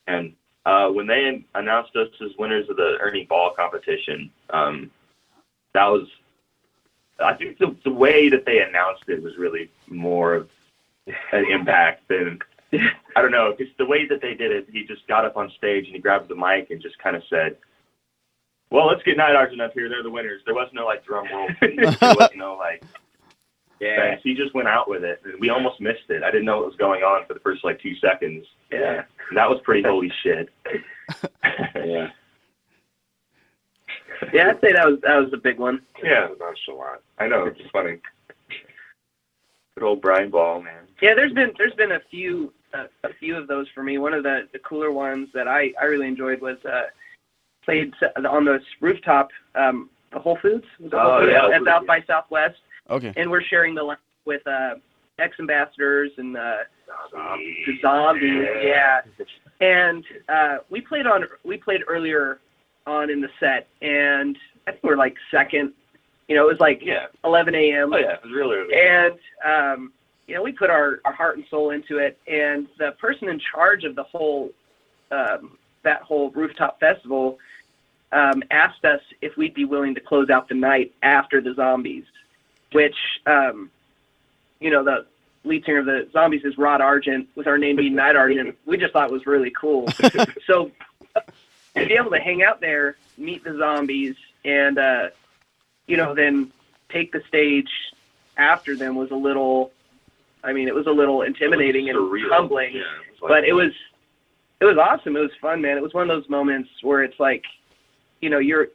And 0.08 0.34
uh, 0.66 0.90
when 0.90 1.08
they 1.08 1.44
announced 1.56 1.96
us 1.96 2.10
as 2.24 2.32
winners 2.38 2.70
of 2.70 2.76
the 2.76 2.98
Ernie 3.00 3.26
Ball 3.26 3.54
competition, 3.56 4.30
um, 4.52 4.92
that 5.74 5.86
was, 5.88 6.08
I 7.20 7.34
think 7.34 7.58
the, 7.58 7.76
the 7.84 7.92
way 7.92 8.30
that 8.30 8.46
they 8.46 8.62
announced 8.62 9.04
it 9.08 9.24
was 9.24 9.38
really 9.38 9.70
more 9.88 10.36
of 10.36 10.50
an 11.32 11.46
impact 11.52 12.08
than, 12.08 12.40
I 13.16 13.22
don't 13.22 13.32
know, 13.32 13.54
because 13.58 13.74
the 13.78 13.86
way 13.86 14.08
that 14.08 14.22
they 14.22 14.34
did 14.34 14.52
it, 14.52 14.68
he 14.72 14.86
just 14.86 15.08
got 15.08 15.26
up 15.26 15.38
on 15.38 15.52
stage 15.58 15.86
and 15.86 15.96
he 15.96 16.02
grabbed 16.02 16.28
the 16.28 16.36
mic 16.36 16.70
and 16.70 16.82
just 16.82 16.98
kind 17.00 17.16
of 17.16 17.24
said, 17.30 17.58
well, 18.70 18.88
let's 18.88 19.04
get 19.04 19.18
Night 19.18 19.36
Argent 19.36 19.62
up 19.62 19.74
here. 19.74 19.90
They're 19.90 20.04
the 20.04 20.10
winners. 20.12 20.42
There 20.46 20.56
was 20.56 20.70
no 20.74 20.86
like 20.86 21.06
drum 21.06 21.28
roll. 21.34 21.50
there 21.62 21.98
was 22.00 22.30
no 22.36 22.56
like 22.56 22.84
Yeah. 23.82 24.16
He 24.24 24.34
just 24.36 24.54
went 24.54 24.68
out 24.68 24.88
with 24.90 25.04
it. 25.04 25.22
And 25.26 25.40
we 25.40 25.50
almost 25.50 25.82
missed 25.82 26.10
it. 26.10 26.24
I 26.24 26.30
didn't 26.32 26.46
know 26.46 26.58
what 26.58 26.68
was 26.68 26.76
going 26.78 27.02
on 27.04 27.26
for 27.28 27.34
the 27.34 27.40
first 27.42 27.64
like 27.64 27.82
two 27.82 27.96
seconds. 27.96 28.46
Yeah. 28.72 29.04
That 29.36 29.50
was 29.50 29.60
pretty 29.64 29.84
holy 29.84 30.12
shit. 30.24 30.50
Yeah. 31.76 32.10
Yeah, 34.34 34.50
I'd 34.50 34.62
say 34.62 34.72
that 34.74 34.86
was 34.86 35.00
that 35.02 35.16
was 35.18 35.34
a 35.34 35.38
big 35.38 35.58
one. 35.58 35.82
Yeah, 36.04 36.28
nonchalant. 36.40 37.02
I 37.18 37.28
know 37.28 37.46
it's 37.46 37.60
funny. 37.74 37.98
Good 39.76 39.84
old 39.84 40.00
Brian 40.02 40.30
Ball, 40.30 40.62
man. 40.62 40.84
Yeah, 41.02 41.16
there's 41.16 41.34
been 41.34 41.52
there's 41.58 41.74
been 41.74 41.94
a 41.94 42.00
few 42.12 42.54
uh, 42.74 42.86
a 43.04 43.14
few 43.16 43.36
of 43.36 43.48
those 43.48 43.68
for 43.74 43.82
me. 43.82 43.98
One 43.98 44.14
of 44.14 44.22
the 44.22 44.48
the 44.54 44.60
cooler 44.60 44.92
ones 44.92 45.30
that 45.34 45.48
I 45.48 45.74
I 45.82 45.86
really 45.86 46.08
enjoyed 46.08 46.40
was 46.40 46.58
uh 46.66 46.84
played 47.66 47.94
on 48.30 48.46
the 48.46 48.60
rooftop 48.80 49.30
um 49.56 49.90
the 50.14 50.20
Whole 50.20 50.38
Foods 50.40 50.66
was 50.80 50.92
it 50.94 50.96
Whole 50.96 51.12
Oh, 51.14 51.20
Foods? 51.22 51.32
yeah, 51.34 51.48
at 51.56 51.64
South 51.66 51.84
yeah. 51.84 51.88
by 51.88 52.02
Southwest, 52.06 52.60
Okay. 52.90 53.14
and 53.16 53.30
we're 53.30 53.44
sharing 53.44 53.76
the 53.76 53.84
line 53.84 53.98
with 54.26 54.46
uh 54.48 54.76
X 55.20 55.36
Ambassadors 55.40 56.12
and 56.18 56.36
uh 56.38 56.58
the 57.66 57.78
zombies. 57.82 58.48
Yeah, 58.62 59.02
and 59.62 60.04
uh, 60.28 60.58
we 60.70 60.82
played 60.82 61.06
on 61.08 61.26
we 61.44 61.58
played 61.58 61.82
earlier 61.88 62.40
on 62.88 63.10
in 63.10 63.22
the 63.22 63.30
set, 63.40 63.68
and 63.82 64.38
I 64.68 64.72
think 64.72 64.84
we 64.84 64.90
are 64.92 64.98
like 64.98 65.16
second. 65.30 65.74
You 66.28 66.36
know, 66.36 66.44
it 66.48 66.52
was 66.52 66.60
like 66.60 66.82
Yeah. 66.84 67.08
11 67.24 67.56
a.m. 67.56 67.94
Oh 67.94 67.98
yeah, 67.98 68.14
it 68.14 68.24
was 68.24 68.34
really 68.34 68.56
early. 68.58 68.74
and 68.76 69.14
um, 69.46 69.94
you 70.28 70.36
know 70.36 70.42
we 70.44 70.52
put 70.52 70.70
our, 70.70 71.00
our 71.06 71.14
heart 71.14 71.38
and 71.38 71.46
soul 71.50 71.72
into 71.72 71.98
it 71.98 72.18
and 72.28 72.68
the 72.78 72.92
person 72.94 73.28
in 73.30 73.40
charge 73.40 73.84
of 73.84 73.96
the 73.96 74.04
whole 74.04 74.52
um, 75.12 75.58
that 75.84 76.02
whole 76.04 76.30
rooftop 76.32 76.80
festival 76.80 77.38
um, 78.14 78.42
asked 78.52 78.86
us 78.86 79.02
if 79.22 79.36
we'd 79.38 79.54
be 79.54 79.66
willing 79.66 79.94
to 79.96 80.02
close 80.02 80.30
out 80.30 80.48
the 80.50 80.56
night 80.56 80.94
after 81.04 81.42
the 81.42 81.54
zombies 81.54 82.04
which 82.72 82.96
um, 83.26 83.70
you 84.60 84.70
know 84.70 84.84
the 84.84 85.06
lead 85.44 85.66
singer 85.66 85.80
of 85.80 85.86
the 85.86 86.08
zombies 86.14 86.44
is 86.44 86.58
rod 86.58 86.82
argent 86.82 87.28
with 87.36 87.48
our 87.48 87.58
name 87.58 87.76
being 87.76 87.96
night 87.96 88.16
argent 88.16 88.56
we 88.66 88.78
just 88.78 88.94
thought 88.94 89.12
was 89.12 89.26
really 89.26 89.52
cool 89.60 89.88
so 90.48 90.72
to 91.76 91.86
be 91.88 91.94
able 91.94 92.12
to 92.12 92.20
hang 92.20 92.44
out 92.44 92.62
there 92.62 92.96
meet 93.18 93.44
the 93.44 93.58
zombies 93.58 94.16
and 94.46 94.78
uh, 94.78 95.10
you 95.88 95.98
know 95.98 96.14
then 96.14 96.52
take 96.90 97.12
the 97.12 97.22
stage 97.28 97.70
after 98.38 98.76
them 98.76 98.96
was 98.96 99.10
a 99.12 99.16
little 99.16 99.72
I 100.44 100.54
mean 100.54 100.68
it 100.68 100.76
was 100.76 100.88
a 100.88 100.92
little 100.92 101.22
intimidating 101.24 101.90
and 101.90 101.98
Surreal. 101.98 102.30
humbling. 102.30 102.74
Yeah, 102.76 102.82
it 102.82 103.22
like- 103.22 103.30
But 103.30 103.44
it 103.46 103.54
was 103.54 103.72
it 104.60 104.66
was 104.66 104.78
awesome. 104.78 105.16
It 105.18 105.22
was 105.22 105.32
fun, 105.42 105.60
man. 105.62 105.76
It 105.78 105.82
was 105.82 105.92
one 105.96 106.08
of 106.08 106.16
those 106.16 106.30
moments 106.30 106.70
where 106.84 107.02
it's 107.04 107.20
like, 107.20 107.44
you 108.22 108.30
know, 108.30 108.38
you're 108.38 108.68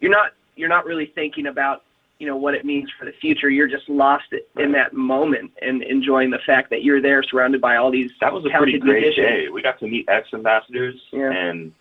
you're 0.00 0.10
not 0.10 0.32
you're 0.56 0.68
not 0.68 0.84
really 0.84 1.06
thinking 1.06 1.46
about, 1.46 1.84
you 2.18 2.26
know, 2.26 2.36
what 2.36 2.54
it 2.54 2.64
means 2.64 2.90
for 2.98 3.04
the 3.04 3.12
future. 3.12 3.48
You're 3.48 3.68
just 3.68 3.88
lost 3.88 4.24
in 4.58 4.72
that 4.72 4.92
moment 4.92 5.52
and 5.62 5.82
enjoying 5.84 6.30
the 6.30 6.38
fact 6.44 6.68
that 6.70 6.82
you're 6.82 7.00
there 7.00 7.22
surrounded 7.22 7.60
by 7.60 7.76
all 7.76 7.90
these 7.90 8.10
that 8.20 8.32
was 8.32 8.44
a 8.44 8.50
pretty 8.50 8.78
great 8.78 9.02
musicians. 9.02 9.26
day. 9.26 9.48
We 9.48 9.62
got 9.62 9.78
to 9.80 9.86
meet 9.86 10.08
X 10.08 10.28
Ambassadors, 10.34 10.96
Yeah. 11.12 11.30
and 11.30 11.72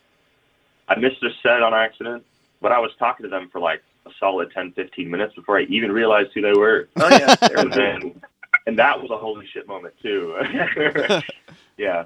I 0.88 0.98
missed 1.00 1.18
their 1.22 1.32
set 1.42 1.64
on 1.64 1.74
accident, 1.74 2.24
but 2.62 2.72
I 2.72 2.80
was 2.80 2.92
talking 3.00 3.24
to 3.24 3.30
them 3.30 3.50
for 3.52 3.60
like 3.60 3.82
a 4.06 4.12
solid 4.20 4.52
10, 4.52 4.74
15 4.74 5.10
minutes 5.10 5.34
before 5.36 5.58
I 5.58 5.64
even 5.64 5.92
realized 5.92 6.30
who 6.34 6.42
they 6.42 6.54
were. 6.54 6.88
Oh 6.98 7.10
yeah. 7.10 7.36
And 7.58 7.74
then, 7.74 8.22
and 8.68 8.78
that 8.80 9.02
was 9.02 9.10
a 9.12 9.18
holy 9.18 9.48
shit 9.48 9.68
moment 9.68 9.96
too. 10.02 10.36
yeah, 11.78 12.06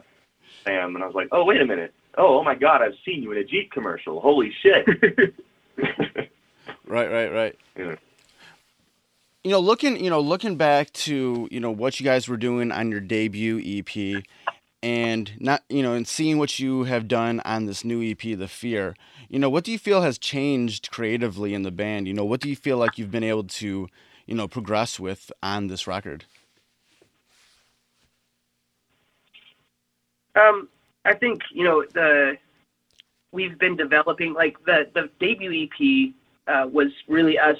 Sam, 0.63 0.95
and 0.95 1.03
I 1.03 1.07
was 1.07 1.15
like, 1.15 1.27
oh 1.31 1.43
wait 1.43 1.59
a 1.61 1.65
minute. 1.65 1.93
Oh, 2.17 2.39
oh 2.39 2.43
my 2.43 2.55
God! 2.55 2.81
I've 2.81 2.95
seen 3.05 3.23
you 3.23 3.31
in 3.31 3.37
a 3.37 3.43
Jeep 3.43 3.71
commercial. 3.71 4.19
Holy 4.19 4.51
shit! 4.61 4.85
Right, 6.85 7.09
right, 7.09 7.31
right. 7.33 7.55
Yeah. 7.77 7.95
You 9.43 9.51
know, 9.51 9.59
looking, 9.59 10.03
you 10.03 10.09
know, 10.09 10.19
looking 10.19 10.55
back 10.55 10.91
to, 10.93 11.47
you 11.49 11.59
know, 11.59 11.71
what 11.71 11.99
you 11.99 12.03
guys 12.03 12.27
were 12.27 12.37
doing 12.37 12.71
on 12.71 12.91
your 12.91 12.99
debut 12.99 13.59
EP 13.63 14.23
and 14.83 15.31
not, 15.39 15.63
you 15.67 15.81
know, 15.81 15.93
and 15.93 16.07
seeing 16.07 16.37
what 16.37 16.59
you 16.59 16.83
have 16.83 17.07
done 17.07 17.41
on 17.43 17.65
this 17.65 17.83
new 17.83 18.03
EP, 18.03 18.19
The 18.19 18.47
Fear. 18.47 18.95
You 19.29 19.39
know, 19.39 19.49
what 19.49 19.63
do 19.63 19.71
you 19.71 19.79
feel 19.79 20.01
has 20.01 20.19
changed 20.19 20.91
creatively 20.91 21.53
in 21.55 21.63
the 21.63 21.71
band? 21.71 22.07
You 22.07 22.13
know, 22.13 22.25
what 22.25 22.39
do 22.39 22.49
you 22.49 22.55
feel 22.55 22.77
like 22.77 22.97
you've 22.97 23.11
been 23.11 23.23
able 23.23 23.45
to, 23.45 23.87
you 24.27 24.35
know, 24.35 24.47
progress 24.47 24.99
with 24.99 25.31
on 25.41 25.67
this 25.67 25.87
record? 25.87 26.25
Um, 30.35 30.69
I 31.05 31.13
think 31.15 31.41
you 31.53 31.63
know 31.63 31.83
the 31.93 32.37
we've 33.31 33.57
been 33.57 33.75
developing 33.75 34.33
like 34.33 34.55
the 34.65 34.87
the 34.93 35.09
debut 35.19 35.67
EP 35.67 36.13
uh, 36.47 36.67
was 36.67 36.87
really 37.07 37.37
us 37.37 37.57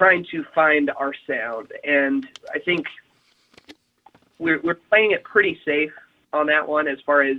trying 0.00 0.24
to 0.24 0.42
find 0.54 0.90
our 0.96 1.12
sound, 1.28 1.70
and 1.84 2.26
I 2.54 2.58
think 2.58 2.86
we're 4.38 4.58
we're 4.62 4.80
playing 4.88 5.10
it 5.10 5.22
pretty 5.24 5.60
safe 5.62 5.92
on 6.32 6.46
that 6.46 6.66
one 6.66 6.88
as 6.88 6.98
far 7.04 7.20
as 7.20 7.36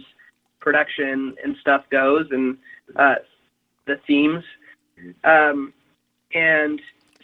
production 0.60 1.36
and 1.44 1.58
stuff 1.58 1.90
goes, 1.90 2.28
and 2.30 2.56
uh, 2.96 3.16
the 3.88 3.96
themes, 4.06 4.44
um, 5.24 5.74
and 6.36 6.80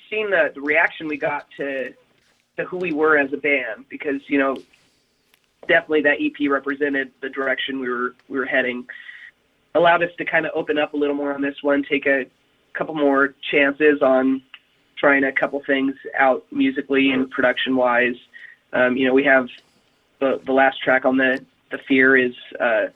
seeing 0.09 0.31
the, 0.31 0.51
the 0.55 0.61
reaction 0.61 1.07
we 1.07 1.17
got 1.17 1.45
to 1.57 1.93
to 2.55 2.65
who 2.65 2.77
we 2.77 2.91
were 2.91 3.15
as 3.15 3.31
a 3.31 3.37
band, 3.37 3.85
because 3.89 4.27
you 4.27 4.39
know 4.39 4.57
definitely 5.67 6.01
that 6.01 6.17
EP 6.19 6.49
represented 6.49 7.11
the 7.21 7.29
direction 7.29 7.79
we 7.79 7.89
were 7.89 8.15
we 8.27 8.39
were 8.39 8.45
heading. 8.45 8.87
Allowed 9.75 10.01
us 10.01 10.09
to 10.17 10.25
kind 10.25 10.47
of 10.47 10.51
open 10.55 10.79
up 10.79 10.95
a 10.95 10.97
little 10.97 11.15
more 11.15 11.31
on 11.31 11.43
this 11.43 11.61
one, 11.61 11.83
take 11.83 12.07
a 12.07 12.25
couple 12.73 12.95
more 12.95 13.35
chances 13.51 14.01
on 14.01 14.41
trying 14.97 15.23
a 15.23 15.31
couple 15.31 15.61
things 15.63 15.95
out 16.17 16.45
musically 16.51 17.11
and 17.11 17.29
production 17.29 17.75
wise. 17.75 18.15
Um, 18.73 18.97
you 18.97 19.07
know, 19.07 19.13
we 19.13 19.23
have 19.23 19.47
the 20.19 20.41
the 20.45 20.53
last 20.53 20.81
track 20.81 21.05
on 21.05 21.17
the 21.17 21.43
the 21.71 21.77
Fear 21.87 22.17
is 22.17 22.33
uh, 22.59 22.87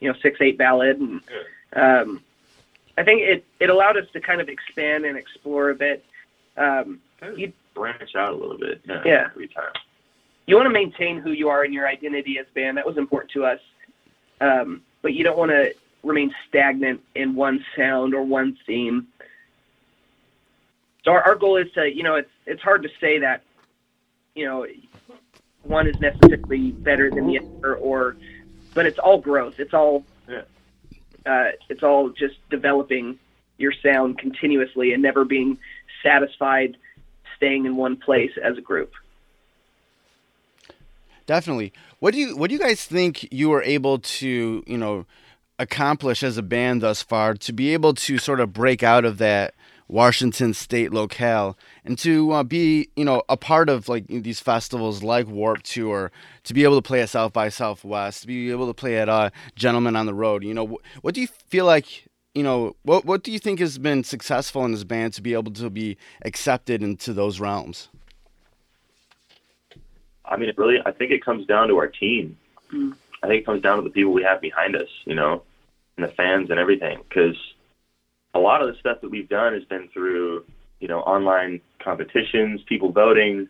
you 0.00 0.10
know 0.10 0.18
six 0.22 0.40
eight 0.40 0.58
ballad, 0.58 0.98
and 1.00 1.20
um, 1.74 2.22
I 2.96 3.02
think 3.02 3.22
it 3.22 3.44
it 3.60 3.70
allowed 3.70 3.96
us 3.96 4.06
to 4.12 4.20
kind 4.20 4.40
of 4.40 4.48
expand 4.48 5.04
and 5.04 5.16
explore 5.16 5.70
a 5.70 5.74
bit. 5.74 6.04
Um, 6.56 7.00
you 7.36 7.52
branch 7.74 8.14
out 8.16 8.32
a 8.32 8.36
little 8.36 8.58
bit. 8.58 8.80
Yeah. 8.86 9.02
Yeah. 9.04 9.28
Every 9.30 9.48
time. 9.48 9.72
you 10.46 10.56
want 10.56 10.66
to 10.66 10.70
maintain 10.72 11.18
who 11.20 11.30
you 11.32 11.48
are 11.48 11.62
and 11.62 11.72
your 11.72 11.86
identity 11.86 12.38
as 12.38 12.46
band. 12.54 12.76
That 12.76 12.86
was 12.86 12.96
important 12.96 13.30
to 13.32 13.44
us. 13.44 13.60
Um, 14.40 14.82
but 15.02 15.14
you 15.14 15.24
don't 15.24 15.38
want 15.38 15.50
to 15.50 15.74
remain 16.02 16.34
stagnant 16.48 17.00
in 17.14 17.34
one 17.34 17.64
sound 17.76 18.14
or 18.14 18.22
one 18.22 18.56
theme. 18.66 19.08
So 21.04 21.12
our, 21.12 21.22
our 21.22 21.34
goal 21.36 21.56
is 21.56 21.70
to, 21.72 21.86
you 21.92 22.02
know, 22.02 22.16
it's 22.16 22.30
it's 22.46 22.62
hard 22.62 22.82
to 22.82 22.88
say 23.00 23.18
that, 23.20 23.42
you 24.34 24.44
know, 24.44 24.66
one 25.62 25.86
is 25.86 25.98
necessarily 26.00 26.70
better 26.72 27.10
than 27.10 27.26
the 27.26 27.38
other, 27.40 27.76
or, 27.76 28.16
but 28.74 28.86
it's 28.86 28.98
all 28.98 29.18
growth. 29.18 29.58
It's 29.58 29.74
all, 29.74 30.04
Yeah. 30.28 30.42
uh, 31.26 31.50
it's 31.68 31.82
all 31.82 32.10
just 32.10 32.36
developing 32.48 33.18
your 33.58 33.72
sound 33.72 34.18
continuously 34.18 34.92
and 34.92 35.02
never 35.02 35.24
being 35.24 35.58
satisfied 36.02 36.76
staying 37.36 37.66
in 37.66 37.76
one 37.76 37.96
place 37.96 38.32
as 38.42 38.56
a 38.56 38.60
group. 38.60 38.92
Definitely. 41.26 41.72
What 41.98 42.14
do 42.14 42.20
you 42.20 42.36
what 42.36 42.48
do 42.48 42.54
you 42.54 42.60
guys 42.60 42.84
think 42.84 43.30
you 43.32 43.50
were 43.50 43.62
able 43.62 43.98
to, 43.98 44.62
you 44.66 44.78
know, 44.78 45.04
accomplish 45.58 46.22
as 46.22 46.38
a 46.38 46.42
band 46.42 46.80
thus 46.82 47.02
far 47.02 47.34
to 47.34 47.52
be 47.52 47.72
able 47.74 47.92
to 47.94 48.16
sort 48.18 48.40
of 48.40 48.52
break 48.52 48.82
out 48.82 49.04
of 49.04 49.18
that 49.18 49.54
Washington 49.88 50.52
state 50.52 50.92
locale 50.92 51.58
and 51.84 51.98
to 51.98 52.30
uh, 52.32 52.42
be, 52.42 52.90
you 52.94 53.04
know, 53.04 53.22
a 53.28 53.36
part 53.36 53.68
of 53.68 53.88
like 53.88 54.06
these 54.06 54.38
festivals 54.38 55.02
like 55.02 55.26
Warped 55.26 55.64
Tour, 55.64 56.12
to 56.44 56.54
be 56.54 56.64
able 56.64 56.76
to 56.76 56.86
play 56.86 57.00
at 57.00 57.08
South 57.08 57.32
by 57.32 57.48
Southwest, 57.48 58.22
to 58.22 58.26
be 58.26 58.50
able 58.50 58.66
to 58.66 58.74
play 58.74 58.98
at 58.98 59.08
uh, 59.08 59.30
Gentlemen 59.56 59.96
on 59.96 60.06
the 60.06 60.14
Road. 60.14 60.44
You 60.44 60.54
know, 60.54 60.66
wh- 60.66 61.04
what 61.04 61.14
do 61.14 61.20
you 61.20 61.26
feel 61.26 61.64
like? 61.64 62.04
You 62.34 62.42
know, 62.42 62.76
what 62.82 63.04
what 63.04 63.24
do 63.24 63.32
you 63.32 63.38
think 63.38 63.58
has 63.58 63.78
been 63.78 64.04
successful 64.04 64.64
in 64.64 64.72
this 64.72 64.84
band 64.84 65.14
to 65.14 65.22
be 65.22 65.32
able 65.32 65.52
to 65.52 65.70
be 65.70 65.96
accepted 66.24 66.82
into 66.82 67.12
those 67.12 67.40
realms? 67.40 67.88
I 70.24 70.36
mean, 70.36 70.50
it 70.50 70.58
really, 70.58 70.76
I 70.84 70.92
think 70.92 71.10
it 71.10 71.24
comes 71.24 71.46
down 71.46 71.68
to 71.68 71.78
our 71.78 71.88
team. 71.88 72.36
Mm. 72.72 72.94
I 73.22 73.26
think 73.26 73.40
it 73.40 73.46
comes 73.46 73.62
down 73.62 73.78
to 73.78 73.82
the 73.82 73.90
people 73.90 74.12
we 74.12 74.22
have 74.22 74.40
behind 74.40 74.76
us, 74.76 74.88
you 75.06 75.14
know, 75.14 75.42
and 75.96 76.04
the 76.04 76.12
fans 76.12 76.50
and 76.50 76.60
everything. 76.60 76.98
Because 77.08 77.36
a 78.38 78.40
lot 78.40 78.62
of 78.62 78.72
the 78.72 78.78
stuff 78.78 79.00
that 79.00 79.10
we've 79.10 79.28
done 79.28 79.52
has 79.52 79.64
been 79.64 79.88
through, 79.88 80.44
you 80.80 80.88
know, 80.88 81.00
online 81.00 81.60
competitions, 81.80 82.62
people 82.62 82.92
voting, 82.92 83.48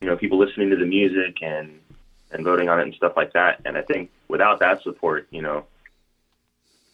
you 0.00 0.08
know, 0.08 0.16
people 0.16 0.38
listening 0.38 0.70
to 0.70 0.76
the 0.76 0.86
music 0.86 1.42
and 1.42 1.78
and 2.32 2.44
voting 2.44 2.68
on 2.68 2.78
it 2.78 2.84
and 2.84 2.94
stuff 2.94 3.12
like 3.16 3.32
that. 3.32 3.60
And 3.64 3.76
I 3.76 3.82
think 3.82 4.08
without 4.28 4.60
that 4.60 4.82
support, 4.82 5.26
you 5.30 5.42
know, 5.42 5.66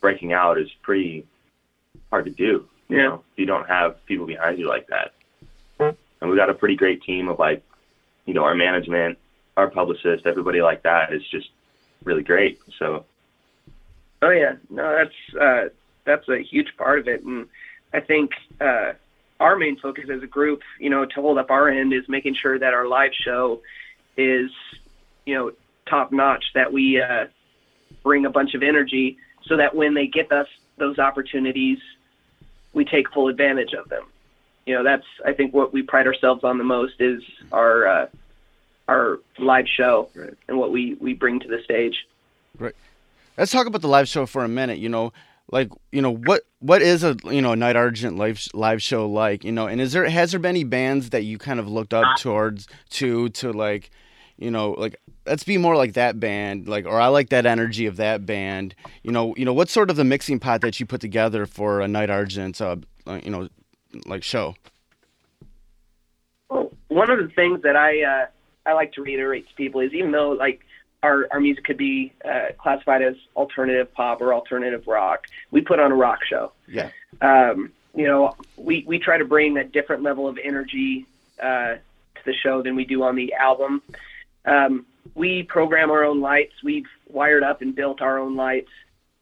breaking 0.01 0.33
out 0.33 0.59
is 0.59 0.69
pretty 0.83 1.27
hard 2.11 2.25
to 2.25 2.31
do. 2.31 2.67
You 2.89 2.97
Yeah. 2.97 3.03
know, 3.09 3.15
if 3.33 3.39
you 3.39 3.47
don't 3.47 3.69
have 3.69 4.05
people 4.07 4.27
behind 4.27 4.59
you 4.59 4.67
like 4.67 4.87
that. 4.89 5.13
And 5.79 6.31
we've 6.31 6.39
got 6.39 6.49
a 6.49 6.55
pretty 6.55 6.77
great 6.77 7.03
team 7.03 7.29
of 7.29 7.39
like, 7.39 7.63
you 8.25 8.33
know, 8.33 8.43
our 8.45 8.55
management, 8.55 9.19
our 9.59 9.69
publicist, 9.69 10.27
everybody 10.27 10.63
like 10.63 10.83
that 10.83 11.13
is 11.13 11.23
just 11.29 11.51
really 12.05 12.23
great. 12.23 12.59
So 12.79 13.05
Oh 14.23 14.31
yeah, 14.31 14.55
no, 14.71 14.97
that's 14.97 15.35
uh, 15.39 15.69
that's 16.07 16.29
a 16.29 16.39
huge 16.43 16.69
part 16.79 16.99
of 17.01 17.09
it, 17.09 17.23
and 17.25 17.47
I 17.93 18.01
think 18.01 18.31
uh, 18.61 18.93
our 19.41 19.57
main 19.57 19.79
focus 19.79 20.05
as 20.11 20.23
a 20.23 20.27
group, 20.27 20.63
you 20.81 20.89
know, 20.89 21.05
to 21.05 21.15
hold 21.21 21.37
up 21.39 21.51
our 21.51 21.69
end 21.69 21.93
is 21.93 22.09
making 22.09 22.35
sure 22.41 22.59
that 22.59 22.73
our 22.73 22.87
live 22.89 23.11
show 23.13 23.61
is, 24.17 24.51
you 25.27 25.35
know, 25.35 25.53
top 25.89 26.13
notch. 26.13 26.45
That 26.55 26.73
we 26.73 27.01
uh, 27.01 27.27
bring 28.03 28.25
a 28.25 28.31
bunch 28.31 28.55
of 28.55 28.63
energy, 28.63 29.19
so 29.47 29.57
that 29.59 29.75
when 29.75 29.95
they 29.95 30.07
get 30.07 30.33
us 30.33 30.49
those 30.79 30.99
opportunities, 30.99 31.79
we 32.73 32.85
take 32.85 33.11
full 33.13 33.29
advantage 33.29 33.73
of 33.75 33.89
them. 33.89 34.05
You 34.65 34.75
know, 34.75 34.83
that's 34.85 35.07
I 35.25 35.33
think 35.33 35.53
what 35.55 35.73
we 35.73 35.83
pride 35.83 36.07
ourselves 36.07 36.43
on 36.45 36.59
the 36.59 36.65
most 36.65 36.95
is 37.01 37.23
our 37.53 37.87
uh, 37.87 38.07
our 38.89 39.19
live 39.39 39.67
show 39.69 40.09
Right. 40.15 40.35
and 40.49 40.59
what 40.59 40.71
we 40.73 40.95
we 40.95 41.13
bring 41.15 41.41
to 41.41 41.49
the 41.49 41.63
stage. 41.65 42.07
Right. 42.59 42.75
Let's 43.37 43.53
talk 43.53 43.67
about 43.67 43.83
the 43.83 43.89
live 43.89 44.09
show 44.09 44.25
for 44.27 44.45
a 44.45 44.49
minute 44.49 44.79
you 44.79 44.89
know 44.89 45.13
like 45.53 45.71
you 45.93 46.03
know 46.03 46.15
what 46.15 46.43
what 46.59 46.83
is 46.83 47.05
a 47.05 47.17
you 47.25 47.41
know 47.41 47.53
a 47.53 47.57
night 47.57 47.77
argent 47.77 48.17
live 48.17 48.47
live 48.53 48.83
show 48.83 49.09
like 49.09 49.45
you 49.45 49.53
know 49.53 49.67
and 49.67 49.81
is 49.81 49.93
there 49.93 50.09
has 50.09 50.33
there 50.33 50.41
been 50.41 50.51
any 50.51 50.65
bands 50.65 51.11
that 51.11 51.23
you 51.23 51.39
kind 51.39 51.61
of 51.61 51.69
looked 51.69 51.95
up 51.95 52.17
towards 52.19 52.67
to 52.91 53.29
to 53.31 53.53
like 53.53 53.91
you 54.39 54.51
know, 54.51 54.73
like 54.73 55.01
let's 55.25 55.45
be 55.45 55.57
more 55.57 55.77
like 55.77 55.95
that 55.95 56.21
band, 56.21 56.69
like 56.69 56.85
or 56.85 57.01
I 57.01 57.09
like 57.09 57.31
that 57.31 57.47
energy 57.47 57.87
of 57.87 57.97
that 57.97 58.27
band. 58.27 58.75
You 59.03 59.13
know, 59.13 59.35
you 59.37 59.45
know, 59.45 59.53
what's 59.53 59.73
sort 59.73 59.91
of 59.91 59.97
the 59.97 60.05
mixing 60.05 60.39
pot 60.39 60.61
that 60.61 60.79
you 60.79 60.87
put 60.87 61.01
together 61.01 61.47
for 61.47 61.81
a 61.81 61.89
Night 61.89 62.11
Argent, 62.11 62.61
uh, 62.61 62.77
uh, 63.07 63.21
you 63.23 63.31
know, 63.31 63.49
like 64.05 64.23
show? 64.23 64.55
Well, 66.51 66.71
one 66.89 67.11
of 67.11 67.19
the 67.19 67.29
things 67.29 67.63
that 67.63 67.77
I 67.77 68.03
uh, 68.03 68.27
I 68.67 68.75
like 68.75 68.93
to 68.93 69.03
reiterate 69.03 69.49
to 69.49 69.55
people 69.55 69.81
is 69.81 69.93
even 69.95 70.13
though 70.13 70.31
like 70.31 70.61
our 71.03 71.27
our 71.31 71.41
music 71.41 71.65
could 71.65 71.77
be 71.77 72.13
uh, 72.25 72.47
classified 72.59 73.03
as 73.03 73.15
alternative 73.35 73.93
pop 73.93 74.21
or 74.21 74.35
alternative 74.35 74.87
rock, 74.87 75.27
we 75.51 75.61
put 75.61 75.79
on 75.79 75.93
a 75.93 75.95
rock 75.95 76.21
show. 76.25 76.53
Yeah. 76.67 76.91
Um, 77.21 77.73
you 77.95 78.07
know, 78.07 78.35
we 78.57 78.85
we 78.87 78.99
try 78.99 79.19
to 79.19 79.25
bring 79.25 79.57
a 79.57 79.65
different 79.65 80.03
level 80.03 80.29
of 80.29 80.39
energy 80.43 81.07
uh, 81.41 81.75
to 81.75 82.25
the 82.25 82.35
show 82.35 82.63
than 82.63 82.77
we 82.77 82.85
do 82.85 83.03
on 83.03 83.17
the 83.17 83.35
album. 83.35 83.83
Um, 84.45 84.87
we 85.15 85.43
program 85.43 85.91
our 85.91 86.05
own 86.05 86.21
lights. 86.21 86.53
We've 86.63 86.89
wired 87.09 87.43
up 87.43 87.63
and 87.63 87.75
built 87.75 88.03
our 88.03 88.19
own 88.19 88.37
lights. 88.37 88.71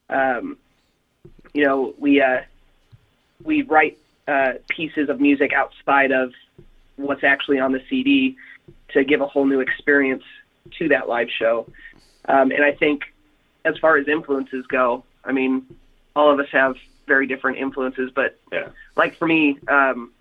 Um, 0.08 0.58
you 1.52 1.64
know, 1.64 1.94
we 1.98 2.20
uh, 2.20 2.40
we 3.42 3.62
write 3.62 3.98
uh, 4.26 4.54
pieces 4.68 5.08
of 5.08 5.20
music 5.20 5.52
outside 5.52 6.10
of 6.12 6.32
what's 6.96 7.24
actually 7.24 7.58
on 7.58 7.72
the 7.72 7.82
CD 7.88 8.36
to 8.88 9.04
give 9.04 9.20
a 9.20 9.26
whole 9.26 9.44
new 9.44 9.60
experience 9.60 10.22
to 10.78 10.88
that 10.88 11.08
live 11.08 11.28
show. 11.30 11.66
Um, 12.26 12.50
and 12.50 12.64
I 12.64 12.72
think, 12.72 13.02
as 13.64 13.76
far 13.78 13.96
as 13.96 14.08
influences 14.08 14.66
go, 14.66 15.04
I 15.24 15.32
mean, 15.32 15.64
all 16.16 16.30
of 16.30 16.38
us 16.40 16.48
have 16.52 16.76
very 17.06 17.26
different 17.26 17.58
influences, 17.58 18.10
but 18.14 18.38
Yeah. 18.52 18.68
like 18.96 19.16
for 19.18 19.26
me, 19.26 19.58
um, 19.68 20.12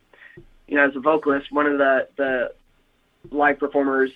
you 0.67 0.75
know, 0.75 0.85
as 0.87 0.95
a 0.95 0.99
vocalist, 0.99 1.51
one 1.51 1.65
of 1.65 1.77
the 1.77 2.07
the 2.17 2.53
live 3.31 3.57
performers 3.59 4.11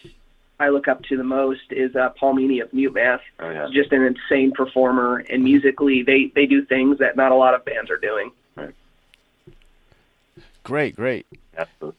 I 0.60 0.70
look 0.70 0.88
up 0.88 1.04
to 1.04 1.16
the 1.18 1.24
most 1.24 1.72
is 1.72 1.96
uh, 1.96 2.10
Paul 2.20 2.34
Meany 2.34 2.60
of 2.60 2.74
Mute 2.74 2.94
Math. 2.94 3.22
Oh 3.40 3.50
yeah. 3.50 3.68
Just 3.72 3.92
an 3.92 4.02
insane 4.04 4.52
performer, 4.52 5.18
and 5.30 5.44
musically, 5.44 6.04
they 6.04 6.32
they 6.36 6.46
do 6.46 6.66
things 6.66 6.98
that 7.00 7.16
not 7.16 7.32
a 7.32 7.36
lot 7.36 7.54
of 7.54 7.64
bands 7.64 7.90
are 7.92 7.98
doing. 7.98 8.32
Right. 8.56 8.74
Great, 10.64 10.96
great. 10.96 11.26
Absolutely. 11.58 11.98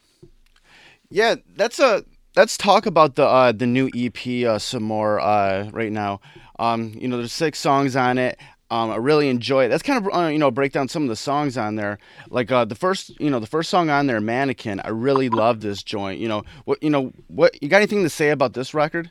Yeah, 1.11 1.37
that's 1.57 1.79
a. 1.79 2.05
Let's 2.39 2.57
talk 2.57 2.87
about 2.87 3.17
the 3.17 3.27
uh, 3.27 3.51
the 3.51 3.67
new 3.67 3.91
EP 3.93 4.47
uh, 4.47 4.61
some 4.61 4.85
more 4.85 5.19
uh, 5.19 5.69
right 5.73 5.91
now. 5.91 6.21
Um, 6.61 6.95
you 6.97 7.09
know, 7.09 7.17
there's 7.17 7.33
six 7.33 7.59
songs 7.59 7.97
on 7.97 8.17
it. 8.17 8.39
Um, 8.71 8.93
I 8.93 8.97
really 8.97 9.29
enjoy 9.29 9.65
it. 9.65 9.71
That's 9.71 9.83
kind 9.83 10.07
of 10.07 10.15
uh, 10.15 10.29
you 10.29 10.39
know 10.39 10.53
break 10.53 10.71
down 10.71 10.87
some 10.87 11.03
of 11.03 11.09
the 11.09 11.17
songs 11.17 11.59
on 11.59 11.75
there. 11.75 11.99
Like 12.31 12.53
uh, 12.53 12.65
the 12.65 12.77
first 12.77 13.19
you 13.19 13.29
know 13.29 13.41
the 13.41 13.49
first 13.49 13.71
song 13.71 13.91
on 13.91 14.07
there, 14.07 14.21
Mannequin. 14.21 14.81
I 14.85 14.91
really 14.91 15.29
love 15.29 15.63
this 15.63 15.83
joint. 15.83 16.21
You 16.21 16.29
know 16.29 16.45
what 16.65 16.81
you 16.81 16.91
know 16.91 17.13
what 17.27 17.61
you 17.61 17.69
got 17.69 17.79
anything 17.79 18.05
to 18.05 18.09
say 18.09 18.31
about 18.31 18.53
this 18.53 18.73
record? 18.73 19.11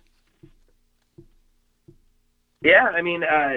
Yeah, 2.62 2.86
I 2.86 3.02
mean, 3.02 3.26
uh, 3.26 3.56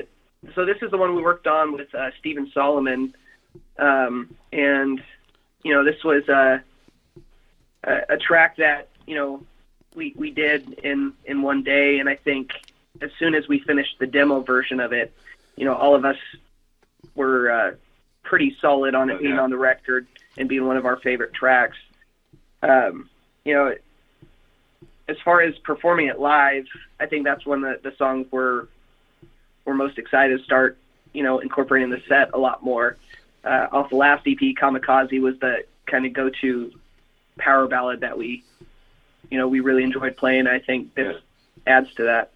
so 0.57 0.67
this 0.67 0.79
is 0.83 0.91
the 0.91 0.97
one 0.97 1.15
we 1.15 1.23
worked 1.23 1.47
on 1.47 1.75
with 1.75 1.95
uh, 1.95 2.11
Stephen 2.19 2.51
Solomon, 2.53 3.15
um, 3.79 4.35
and 4.53 5.01
you 5.63 5.73
know, 5.73 5.85
this 5.85 6.03
was 6.03 6.29
a, 6.29 6.61
a 7.85 8.15
a 8.15 8.17
track 8.17 8.57
that 8.57 8.89
you 9.07 9.15
know 9.15 9.47
we 9.95 10.15
we 10.17 10.31
did 10.31 10.73
in 10.85 11.13
in 11.25 11.43
one 11.43 11.63
day, 11.63 11.99
and 11.99 12.09
I 12.09 12.17
think 12.17 12.53
as 13.01 13.11
soon 13.19 13.35
as 13.35 13.49
we 13.49 13.61
finished 13.61 13.97
the 13.99 14.07
demo 14.07 14.41
version 14.41 14.81
of 14.81 14.93
it, 14.93 15.13
you 15.57 15.65
know, 15.65 15.75
all 15.75 15.95
of 15.95 16.05
us 16.05 16.17
were 17.15 17.51
uh, 17.51 17.71
pretty 18.23 18.57
solid 18.61 18.95
on 18.95 19.11
it 19.11 19.15
Oh, 19.15 19.19
being 19.19 19.35
yeah. 19.35 19.41
on 19.41 19.51
the 19.51 19.57
record 19.59 20.07
and 20.37 20.49
being 20.49 20.67
one 20.67 20.77
of 20.77 20.87
our 20.87 20.97
favorite 20.99 21.33
tracks. 21.33 21.77
Um, 22.63 23.09
you 23.45 23.55
know, 23.55 23.75
as 25.09 25.17
far 25.25 25.41
as 25.41 25.57
performing 25.59 26.07
it 26.09 26.19
live, 26.21 26.67
I 26.99 27.07
think 27.07 27.25
that's 27.25 27.45
when 27.47 27.63
the, 27.63 27.81
the 27.83 27.95
songs 27.97 28.27
were 28.31 28.69
we're 29.65 29.75
most 29.75 29.99
excited 29.99 30.39
to 30.39 30.45
start, 30.45 30.79
you 31.13 31.23
know, 31.23 31.39
incorporating 31.41 31.91
the 31.91 32.03
set 32.09 32.31
a 32.35 32.39
lot 32.39 32.63
more. 32.63 32.97
Uh, 33.45 33.67
off 33.73 33.91
the 33.91 33.97
last 33.97 34.27
EP, 34.27 34.39
Kamikaze 34.39 35.21
was 35.21 35.39
the 35.41 35.65
kind 35.87 36.05
of 36.07 36.13
go-to 36.13 36.71
power 37.39 37.67
ballad 37.67 38.01
that 38.01 38.17
we, 38.19 38.45
you 39.31 39.39
know, 39.39 39.49
we 39.49 39.61
really 39.61 39.83
enjoyed 39.85 40.17
playing. 40.17 40.47
I 40.47 40.59
think 40.59 40.95
this 40.95 41.17
adds 41.67 41.93
to 41.95 42.05
that. 42.05 42.31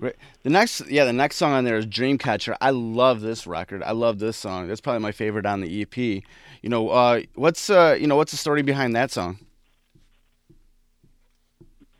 Great. 0.00 0.16
The 0.42 0.50
next, 0.50 0.88
yeah, 0.88 1.04
the 1.04 1.12
next 1.12 1.36
song 1.36 1.52
on 1.52 1.64
there 1.64 1.76
is 1.76 1.86
Dreamcatcher. 1.86 2.56
I 2.60 2.70
love 2.70 3.20
this 3.20 3.46
record. 3.46 3.82
I 3.82 3.92
love 3.92 4.18
this 4.18 4.36
song. 4.36 4.66
That's 4.68 4.80
probably 4.80 5.00
my 5.00 5.12
favorite 5.12 5.46
on 5.46 5.60
the 5.60 5.82
EP. 5.82 5.96
You 5.96 6.22
know, 6.70 6.88
uh, 6.90 7.22
what's 7.34 7.70
uh, 7.70 7.96
you 7.98 8.06
know, 8.06 8.16
what's 8.16 8.32
the 8.32 8.38
story 8.38 8.62
behind 8.62 8.94
that 8.96 9.10
song? 9.10 9.38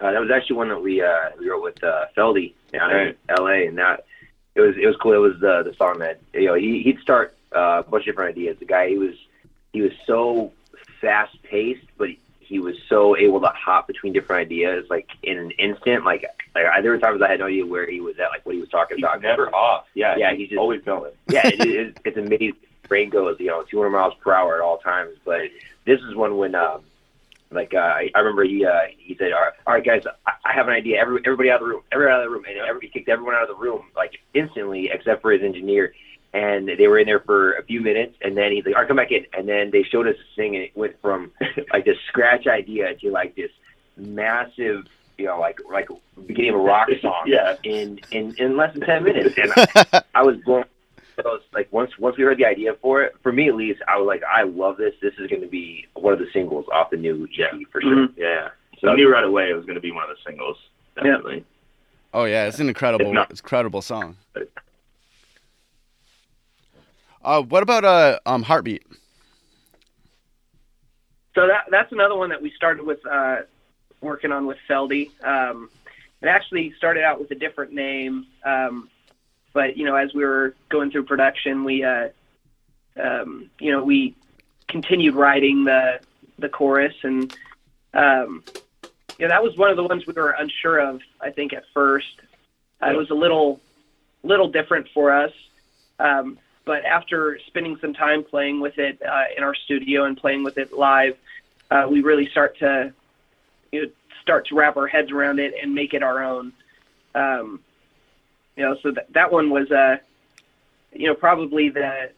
Uh, 0.00 0.12
that 0.12 0.20
was 0.20 0.30
actually 0.30 0.56
one 0.56 0.68
that 0.68 0.80
we 0.82 1.00
uh, 1.00 1.30
we 1.38 1.48
wrote 1.48 1.62
with 1.62 1.82
uh, 1.82 2.06
Feldy 2.16 2.52
down 2.72 2.90
Right. 2.90 3.06
in 3.08 3.16
L.A. 3.38 3.66
and 3.66 3.78
that 3.78 4.04
it 4.54 4.60
was 4.60 4.74
it 4.76 4.86
was 4.86 4.96
cool. 5.00 5.12
It 5.12 5.18
was 5.18 5.38
the 5.40 5.62
the 5.62 5.74
song 5.76 5.98
that 6.00 6.20
you 6.34 6.46
know 6.46 6.54
he 6.54 6.82
he'd 6.82 6.98
start 7.00 7.36
uh, 7.54 7.82
a 7.86 7.88
bunch 7.88 8.02
of 8.02 8.06
different 8.06 8.30
ideas. 8.36 8.56
The 8.58 8.66
guy 8.66 8.88
he 8.88 8.98
was 8.98 9.14
he 9.72 9.80
was 9.80 9.92
so 10.06 10.52
fast 11.00 11.40
paced, 11.44 11.86
but 11.96 12.08
he 12.08 12.18
was 12.58 12.76
so 12.88 13.16
able 13.16 13.40
to 13.40 13.48
hop 13.48 13.86
between 13.86 14.12
different 14.12 14.40
ideas 14.40 14.86
like 14.90 15.08
in 15.22 15.38
an 15.38 15.50
instant. 15.52 16.04
Like, 16.04 16.24
like 16.54 16.66
I, 16.66 16.80
there 16.80 16.90
were 16.92 16.98
times 16.98 17.20
I 17.22 17.28
had 17.30 17.40
no 17.40 17.46
idea 17.46 17.66
where 17.66 17.86
he 17.90 18.00
was 18.00 18.18
at, 18.18 18.28
like 18.30 18.44
what 18.46 18.54
he 18.54 18.60
was 18.60 18.68
talking 18.70 18.96
He's 18.98 19.04
about. 19.04 19.22
never 19.22 19.54
off. 19.54 19.86
Yeah. 19.94 20.16
Yeah, 20.16 20.30
he's 20.30 20.38
he's 20.40 20.48
just- 20.50 20.58
always 20.58 20.82
going. 20.82 21.12
yeah, 21.28 21.46
it, 21.46 21.60
it, 21.66 22.00
it's 22.04 22.16
amazing. 22.16 22.56
Brain 22.88 23.08
goes, 23.10 23.38
you 23.40 23.46
know, 23.46 23.62
200 23.62 23.90
miles 23.90 24.14
per 24.22 24.32
hour 24.34 24.56
at 24.56 24.60
all 24.60 24.78
times. 24.78 25.16
But 25.24 25.42
this 25.86 26.00
is 26.02 26.14
one 26.14 26.36
when, 26.36 26.54
um, 26.54 26.82
like, 27.50 27.72
uh, 27.72 27.78
I 27.78 28.10
remember 28.18 28.44
he 28.44 28.64
uh, 28.66 28.80
he 28.98 29.14
said, 29.16 29.32
all 29.32 29.40
right, 29.40 29.52
all 29.66 29.74
right, 29.74 29.84
guys, 29.84 30.02
I, 30.26 30.32
I 30.44 30.52
have 30.52 30.68
an 30.68 30.74
idea. 30.74 31.00
Every, 31.00 31.20
everybody 31.24 31.50
out 31.50 31.62
of 31.62 31.66
the 31.68 31.72
room, 31.72 31.82
everybody 31.92 32.12
out 32.14 32.20
of 32.22 32.26
the 32.26 32.30
room, 32.30 32.44
and 32.46 32.82
he 32.82 32.88
kicked 32.88 33.08
everyone 33.08 33.34
out 33.34 33.42
of 33.42 33.48
the 33.48 33.54
room 33.62 33.84
like 33.96 34.18
instantly, 34.34 34.90
except 34.92 35.22
for 35.22 35.30
his 35.32 35.42
engineer. 35.42 35.94
And 36.34 36.68
they 36.68 36.88
were 36.88 36.98
in 36.98 37.06
there 37.06 37.20
for 37.20 37.52
a 37.52 37.62
few 37.62 37.80
minutes, 37.80 38.16
and 38.20 38.36
then 38.36 38.50
he's 38.52 38.66
like, 38.66 38.74
"All 38.74 38.80
right, 38.82 38.88
come 38.88 38.96
back 38.96 39.12
in." 39.12 39.24
And 39.32 39.48
then 39.48 39.70
they 39.70 39.84
showed 39.84 40.08
us 40.08 40.16
this 40.16 40.26
thing, 40.34 40.56
and 40.56 40.64
it 40.64 40.76
went 40.76 41.00
from 41.00 41.30
like 41.72 41.84
this 41.84 41.96
scratch 42.08 42.46
idea 42.48 42.92
to 42.96 43.10
like 43.12 43.36
this 43.36 43.52
massive, 43.96 44.84
you 45.18 45.26
know, 45.26 45.38
like 45.38 45.58
like 45.70 45.88
beginning 46.26 46.50
of 46.54 46.60
a 46.60 46.62
rock 46.62 46.88
song. 47.00 47.22
Yeah. 47.26 47.56
In 47.62 48.00
in 48.10 48.34
in 48.38 48.56
less 48.56 48.72
than 48.74 48.82
ten 48.84 49.04
minutes, 49.04 49.36
and 49.38 49.52
I, 49.56 50.02
I 50.16 50.22
was 50.22 50.36
blown. 50.44 50.64
I 51.18 51.22
was 51.22 51.42
like 51.52 51.72
once 51.72 51.96
once 51.98 52.16
we 52.16 52.24
heard 52.24 52.38
the 52.38 52.46
idea 52.46 52.74
for 52.82 53.02
it, 53.02 53.14
for 53.22 53.30
me 53.32 53.48
at 53.48 53.54
least, 53.54 53.80
I 53.86 53.96
was 53.96 54.06
like, 54.08 54.22
I 54.24 54.42
love 54.42 54.76
this. 54.76 54.94
This 55.00 55.14
is 55.20 55.28
going 55.30 55.42
to 55.42 55.46
be 55.48 55.86
one 55.94 56.12
of 56.12 56.18
the 56.18 56.26
singles 56.32 56.66
off 56.72 56.90
the 56.90 56.96
new 56.96 57.24
EP 57.24 57.30
Yeah. 57.38 57.46
for 57.70 57.80
sure. 57.80 58.08
Mm-hmm. 58.08 58.20
Yeah. 58.20 58.48
So 58.80 58.88
I 58.88 58.96
knew 58.96 59.08
right 59.10 59.22
away 59.24 59.50
it 59.50 59.54
was 59.54 59.64
going 59.64 59.76
to 59.76 59.80
be 59.80 59.92
one 59.92 60.02
of 60.02 60.16
the 60.16 60.28
singles. 60.28 60.56
Definitely. 60.96 61.44
Oh 62.12 62.24
yeah, 62.24 62.46
it's 62.46 62.58
an 62.58 62.68
incredible, 62.68 63.06
If 63.06 63.12
not- 63.12 63.30
it's 63.30 63.40
incredible 63.40 63.82
song. 63.82 64.16
Uh, 67.24 67.42
what 67.42 67.62
about 67.62 67.84
uh, 67.84 68.18
um, 68.26 68.42
Heartbeat? 68.42 68.84
So 71.34 71.46
that 71.46 71.64
that's 71.70 71.90
another 71.90 72.14
one 72.14 72.28
that 72.30 72.40
we 72.40 72.52
started 72.52 72.86
with 72.86 73.04
uh, 73.06 73.38
working 74.00 74.30
on 74.30 74.46
with 74.46 74.58
Feldy. 74.68 75.10
Um, 75.24 75.70
it 76.22 76.28
actually 76.28 76.72
started 76.76 77.02
out 77.02 77.18
with 77.18 77.30
a 77.30 77.34
different 77.34 77.72
name, 77.72 78.26
um, 78.44 78.88
but 79.52 79.76
you 79.76 79.84
know, 79.84 79.96
as 79.96 80.14
we 80.14 80.24
were 80.24 80.54
going 80.68 80.90
through 80.90 81.04
production, 81.04 81.64
we 81.64 81.82
uh, 81.82 82.08
um, 83.02 83.50
you 83.58 83.72
know 83.72 83.82
we 83.82 84.14
continued 84.68 85.14
writing 85.14 85.64
the 85.64 86.00
the 86.38 86.48
chorus, 86.48 86.94
and 87.02 87.34
um, 87.94 88.44
you 89.18 89.26
know 89.26 89.28
that 89.28 89.42
was 89.42 89.56
one 89.56 89.70
of 89.70 89.76
the 89.76 89.84
ones 89.84 90.06
we 90.06 90.12
were 90.12 90.30
unsure 90.30 90.78
of. 90.78 91.00
I 91.20 91.30
think 91.30 91.52
at 91.52 91.64
first, 91.72 92.20
uh, 92.82 92.90
it 92.90 92.96
was 92.96 93.10
a 93.10 93.14
little 93.14 93.60
little 94.22 94.48
different 94.48 94.88
for 94.94 95.12
us. 95.12 95.32
Um, 95.98 96.38
but 96.64 96.84
after 96.84 97.38
spending 97.46 97.76
some 97.80 97.94
time 97.94 98.24
playing 98.24 98.60
with 98.60 98.78
it 98.78 99.00
uh, 99.02 99.24
in 99.36 99.42
our 99.42 99.54
studio 99.54 100.04
and 100.04 100.16
playing 100.16 100.42
with 100.42 100.58
it 100.58 100.72
live, 100.72 101.16
uh, 101.70 101.86
we 101.90 102.02
really 102.02 102.28
start 102.30 102.58
to 102.58 102.92
you 103.72 103.82
know, 103.82 103.90
start 104.22 104.46
to 104.46 104.54
wrap 104.54 104.76
our 104.76 104.86
heads 104.86 105.10
around 105.10 105.38
it 105.38 105.54
and 105.60 105.74
make 105.74 105.94
it 105.94 106.02
our 106.02 106.22
own. 106.22 106.52
Um, 107.14 107.60
you 108.56 108.64
know, 108.64 108.76
so 108.82 108.92
that 108.92 109.12
that 109.12 109.32
one 109.32 109.50
was, 109.50 109.70
uh, 109.70 109.96
you 110.92 111.06
know, 111.06 111.14
probably 111.14 111.68
the 111.68 112.10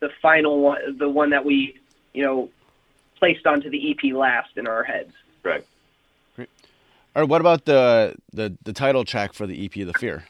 the 0.00 0.10
final 0.20 0.60
one, 0.60 0.98
the 0.98 1.08
one 1.08 1.30
that 1.30 1.44
we, 1.44 1.78
you 2.12 2.22
know, 2.22 2.48
placed 3.16 3.46
onto 3.46 3.70
the 3.70 3.90
EP 3.90 4.12
last 4.14 4.56
in 4.56 4.66
our 4.66 4.82
heads. 4.82 5.12
Right. 5.42 5.64
Or 7.14 7.26
what 7.26 7.40
about 7.40 7.66
the 7.66 8.14
the 8.32 8.56
the 8.62 8.72
title 8.72 9.04
track 9.04 9.34
for 9.34 9.46
the 9.46 9.64
EP, 9.64 9.72
The 9.72 9.92
Fear? 9.92 10.24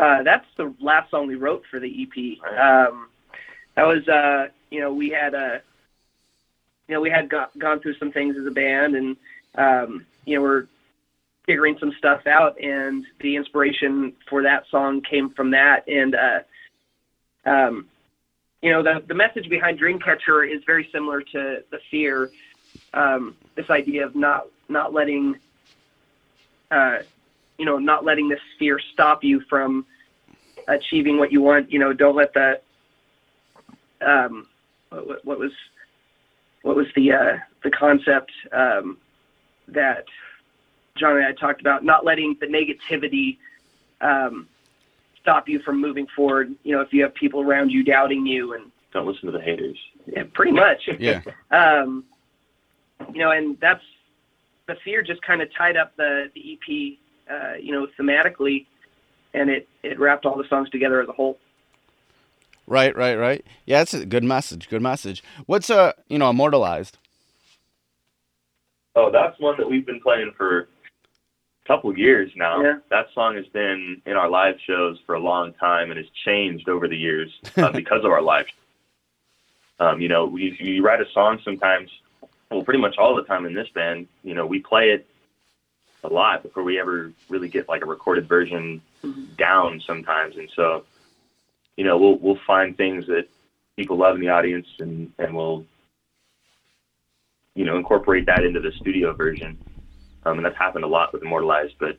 Uh, 0.00 0.22
that's 0.22 0.46
the 0.56 0.72
last 0.80 1.10
song 1.10 1.26
we 1.26 1.34
wrote 1.34 1.62
for 1.70 1.78
the 1.78 2.02
EP. 2.02 2.48
Um, 2.58 3.08
that 3.74 3.86
was, 3.86 4.08
uh, 4.08 4.48
you 4.70 4.80
know, 4.80 4.92
we 4.94 5.10
had 5.10 5.34
uh 5.34 5.58
you 6.88 6.96
know, 6.96 7.00
we 7.00 7.10
had 7.10 7.28
go- 7.28 7.46
gone 7.56 7.78
through 7.78 7.94
some 7.94 8.10
things 8.10 8.36
as 8.36 8.44
a 8.46 8.50
band, 8.50 8.96
and 8.96 9.16
um, 9.54 10.06
you 10.24 10.34
know, 10.34 10.42
we're 10.42 10.66
figuring 11.46 11.76
some 11.78 11.92
stuff 11.98 12.26
out, 12.26 12.60
and 12.60 13.06
the 13.20 13.36
inspiration 13.36 14.12
for 14.28 14.42
that 14.42 14.64
song 14.70 15.00
came 15.00 15.30
from 15.30 15.52
that, 15.52 15.86
and 15.86 16.16
uh, 16.16 16.40
um, 17.46 17.86
you 18.60 18.72
know, 18.72 18.82
the 18.82 19.04
the 19.06 19.14
message 19.14 19.48
behind 19.48 19.78
Dreamcatcher 19.78 20.52
is 20.52 20.64
very 20.64 20.88
similar 20.90 21.22
to 21.22 21.62
the 21.70 21.78
Fear. 21.90 22.30
um, 22.92 23.36
this 23.54 23.70
idea 23.70 24.04
of 24.04 24.16
not 24.16 24.46
not 24.68 24.92
letting 24.92 25.36
uh, 26.72 26.98
you 27.56 27.66
know 27.66 27.78
not 27.78 28.04
letting 28.04 28.28
this 28.28 28.40
fear 28.58 28.80
stop 28.92 29.22
you 29.22 29.40
from 29.48 29.86
achieving 30.68 31.18
what 31.18 31.32
you 31.32 31.42
want. 31.42 31.70
You 31.70 31.78
know, 31.78 31.92
don't 31.92 32.16
let 32.16 32.32
the 32.34 32.60
um, 34.00 34.46
what, 34.90 35.24
what 35.24 35.38
was 35.38 35.52
what 36.62 36.76
was 36.76 36.86
the 36.94 37.12
uh, 37.12 37.38
the 37.62 37.70
concept 37.70 38.32
um, 38.52 38.98
that 39.68 40.04
John 40.96 41.16
and 41.16 41.26
I 41.26 41.32
talked 41.32 41.60
about? 41.60 41.84
Not 41.84 42.04
letting 42.04 42.36
the 42.40 42.46
negativity 42.46 43.38
um, 44.00 44.48
stop 45.20 45.48
you 45.48 45.60
from 45.60 45.80
moving 45.80 46.06
forward. 46.14 46.54
You 46.62 46.76
know, 46.76 46.80
if 46.82 46.92
you 46.92 47.02
have 47.02 47.14
people 47.14 47.40
around 47.40 47.70
you 47.70 47.82
doubting 47.84 48.26
you, 48.26 48.54
and 48.54 48.70
Don't 48.92 49.06
listen 49.06 49.26
to 49.26 49.32
the 49.32 49.40
haters. 49.42 49.78
yeah, 50.06 50.24
pretty 50.32 50.52
much. 50.52 50.88
Yeah. 50.98 51.22
um, 51.50 52.04
you 53.14 53.18
know, 53.20 53.30
and 53.30 53.58
that's 53.60 53.82
the 54.66 54.76
fear 54.84 55.02
just 55.02 55.22
kind 55.22 55.40
of 55.40 55.48
tied 55.54 55.76
up 55.76 55.96
the 55.96 56.30
the 56.34 56.52
EP, 56.52 56.98
uh, 57.30 57.54
you 57.54 57.72
know, 57.72 57.86
thematically, 57.98 58.66
and 59.34 59.50
it 59.50 59.68
it 59.82 59.98
wrapped 59.98 60.26
all 60.26 60.36
the 60.36 60.48
songs 60.48 60.70
together 60.70 61.00
as 61.00 61.08
a 61.08 61.12
whole. 61.12 61.38
Right, 62.66 62.96
right, 62.96 63.16
right. 63.16 63.44
Yeah, 63.66 63.78
that's 63.78 63.94
a 63.94 64.06
good 64.06 64.22
message. 64.22 64.68
Good 64.68 64.82
message. 64.82 65.24
What's 65.46 65.70
uh, 65.70 65.92
you 66.08 66.18
know, 66.18 66.30
immortalized? 66.30 66.98
Oh, 68.94 69.10
that's 69.10 69.38
one 69.40 69.56
that 69.58 69.68
we've 69.68 69.86
been 69.86 70.00
playing 70.00 70.32
for 70.36 70.60
a 70.60 71.66
couple 71.66 71.96
years 71.96 72.30
now. 72.36 72.62
Yeah. 72.62 72.78
That 72.90 73.06
song 73.14 73.36
has 73.36 73.46
been 73.46 74.02
in 74.06 74.12
our 74.12 74.28
live 74.28 74.56
shows 74.66 74.98
for 75.06 75.14
a 75.14 75.20
long 75.20 75.52
time 75.54 75.90
and 75.90 75.98
has 75.98 76.08
changed 76.24 76.68
over 76.68 76.88
the 76.88 76.96
years 76.96 77.30
uh, 77.56 77.72
because 77.72 78.04
of 78.04 78.10
our 78.10 78.22
live. 78.22 78.46
Um, 79.78 80.00
you 80.00 80.08
know, 80.08 80.26
we, 80.26 80.56
you 80.60 80.84
write 80.84 81.00
a 81.00 81.10
song 81.12 81.40
sometimes, 81.44 81.90
well, 82.50 82.62
pretty 82.62 82.80
much 82.80 82.98
all 82.98 83.16
the 83.16 83.22
time 83.22 83.46
in 83.46 83.54
this 83.54 83.68
band. 83.70 84.08
You 84.22 84.34
know, 84.34 84.46
we 84.46 84.60
play 84.60 84.90
it 84.90 85.06
a 86.04 86.08
lot 86.08 86.42
before 86.42 86.62
we 86.62 86.78
ever 86.78 87.12
really 87.28 87.48
get 87.48 87.68
like 87.68 87.82
a 87.82 87.86
recorded 87.86 88.28
version 88.28 88.82
down 89.36 89.80
sometimes, 89.86 90.36
and 90.36 90.50
so, 90.54 90.84
you 91.76 91.84
know, 91.84 91.96
we'll 91.98 92.18
we'll 92.18 92.40
find 92.46 92.76
things 92.76 93.06
that 93.06 93.26
people 93.76 93.96
love 93.96 94.14
in 94.16 94.20
the 94.20 94.28
audience, 94.28 94.66
and 94.78 95.12
and 95.18 95.34
we'll 95.34 95.64
you 97.54 97.64
know, 97.64 97.76
incorporate 97.76 98.26
that 98.26 98.44
into 98.44 98.60
the 98.60 98.72
studio 98.80 99.12
version. 99.12 99.58
Um, 100.24 100.38
and 100.38 100.44
that's 100.44 100.56
happened 100.56 100.84
a 100.84 100.88
lot 100.88 101.12
with 101.12 101.22
Immortalized. 101.22 101.74
But 101.78 101.98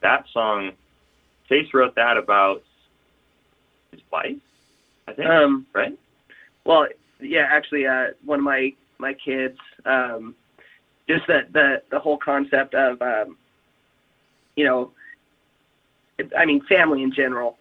that 0.00 0.24
song, 0.32 0.72
Chase 1.48 1.72
wrote 1.74 1.94
that 1.96 2.16
about 2.16 2.62
his 3.90 4.00
wife, 4.10 4.36
I 5.08 5.12
think, 5.12 5.28
Um, 5.28 5.66
right? 5.74 5.98
Well, 6.64 6.86
yeah, 7.20 7.48
actually, 7.50 7.86
uh, 7.86 8.08
one 8.24 8.38
of 8.38 8.44
my 8.44 8.72
my 8.98 9.14
kids, 9.14 9.58
um, 9.84 10.34
just 11.08 11.26
that 11.26 11.52
the 11.52 11.82
the 11.90 11.98
whole 11.98 12.18
concept 12.18 12.74
of, 12.74 13.00
um, 13.02 13.36
you 14.56 14.64
know, 14.64 14.92
I 16.36 16.44
mean, 16.44 16.60
family 16.62 17.02
in 17.02 17.12
general, 17.12 17.58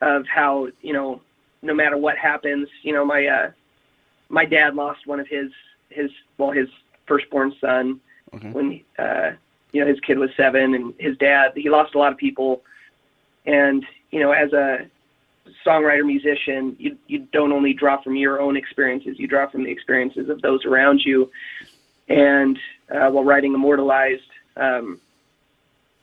of 0.00 0.26
how 0.26 0.68
you 0.80 0.92
know, 0.92 1.20
no 1.62 1.74
matter 1.74 1.96
what 1.96 2.16
happens, 2.18 2.68
you 2.82 2.92
know, 2.92 3.04
my 3.04 3.26
uh, 3.26 3.50
my 4.28 4.44
dad 4.44 4.74
lost 4.74 5.06
one 5.06 5.20
of 5.20 5.28
his 5.28 5.50
his 5.90 6.10
well 6.38 6.50
his 6.50 6.68
firstborn 7.06 7.54
son 7.60 8.00
Okay. 8.34 8.50
when 8.50 8.80
uh, 8.98 9.32
you 9.72 9.80
know 9.80 9.86
his 9.86 10.00
kid 10.00 10.18
was 10.18 10.30
seven, 10.36 10.74
and 10.74 10.94
his 10.98 11.16
dad 11.18 11.52
he 11.54 11.68
lost 11.68 11.94
a 11.94 11.98
lot 11.98 12.12
of 12.12 12.18
people, 12.18 12.62
and 13.44 13.84
you 14.10 14.20
know, 14.20 14.32
as 14.32 14.52
a 14.52 14.86
songwriter 15.66 16.04
musician 16.04 16.76
you 16.78 16.96
you 17.08 17.18
don't 17.32 17.52
only 17.52 17.72
draw 17.72 18.00
from 18.00 18.14
your 18.16 18.40
own 18.40 18.56
experiences 18.56 19.18
you 19.18 19.26
draw 19.26 19.48
from 19.48 19.64
the 19.64 19.70
experiences 19.70 20.28
of 20.28 20.40
those 20.40 20.64
around 20.64 21.00
you 21.04 21.30
and 22.08 22.58
uh, 22.94 23.10
while 23.10 23.24
writing 23.24 23.52
immortalized 23.52 24.22
um, 24.56 25.00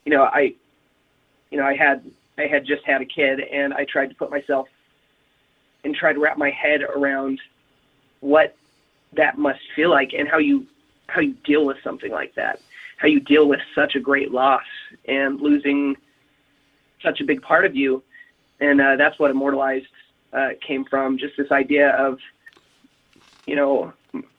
you 0.06 0.12
know 0.12 0.24
i 0.24 0.54
you 1.52 1.58
know 1.58 1.66
i 1.66 1.76
had 1.76 2.04
i 2.38 2.44
had 2.44 2.66
just 2.66 2.84
had 2.86 3.02
a 3.02 3.06
kid 3.06 3.40
and 3.40 3.74
i 3.74 3.86
tried 3.86 4.08
to 4.08 4.16
put 4.16 4.30
myself 4.30 4.68
and 5.84 5.96
try 5.96 6.12
to 6.14 6.20
wrap 6.20 6.38
my 6.38 6.50
head 6.50 6.82
around 6.82 7.40
what 8.20 8.56
that 9.16 9.38
must 9.38 9.60
feel 9.76 9.90
like 9.90 10.12
and 10.18 10.28
how 10.28 10.38
you 10.38 10.66
how 11.08 11.22
you 11.22 11.36
deal 11.46 11.66
with 11.66 11.78
something 11.84 12.12
like 12.12 12.34
that 12.36 12.62
how 13.00 13.08
you 13.08 13.20
deal 13.22 13.48
with 13.48 13.60
such 13.74 13.96
a 13.96 14.00
great 14.00 14.32
loss 14.32 14.62
and 15.08 15.40
losing 15.40 15.96
such 17.04 17.22
a 17.22 17.26
big 17.26 17.42
part 17.42 17.66
of 17.66 17.76
you. 17.76 18.04
And 18.60 18.82
uh, 18.82 18.96
that's 18.98 19.18
what 19.20 19.32
immortalized 19.32 19.86
uh, 20.34 20.50
came 20.66 20.86
from 20.86 21.18
just 21.18 21.34
this 21.38 21.50
idea 21.52 21.92
of 21.92 22.18
you 23.48 23.56
know 23.56 23.92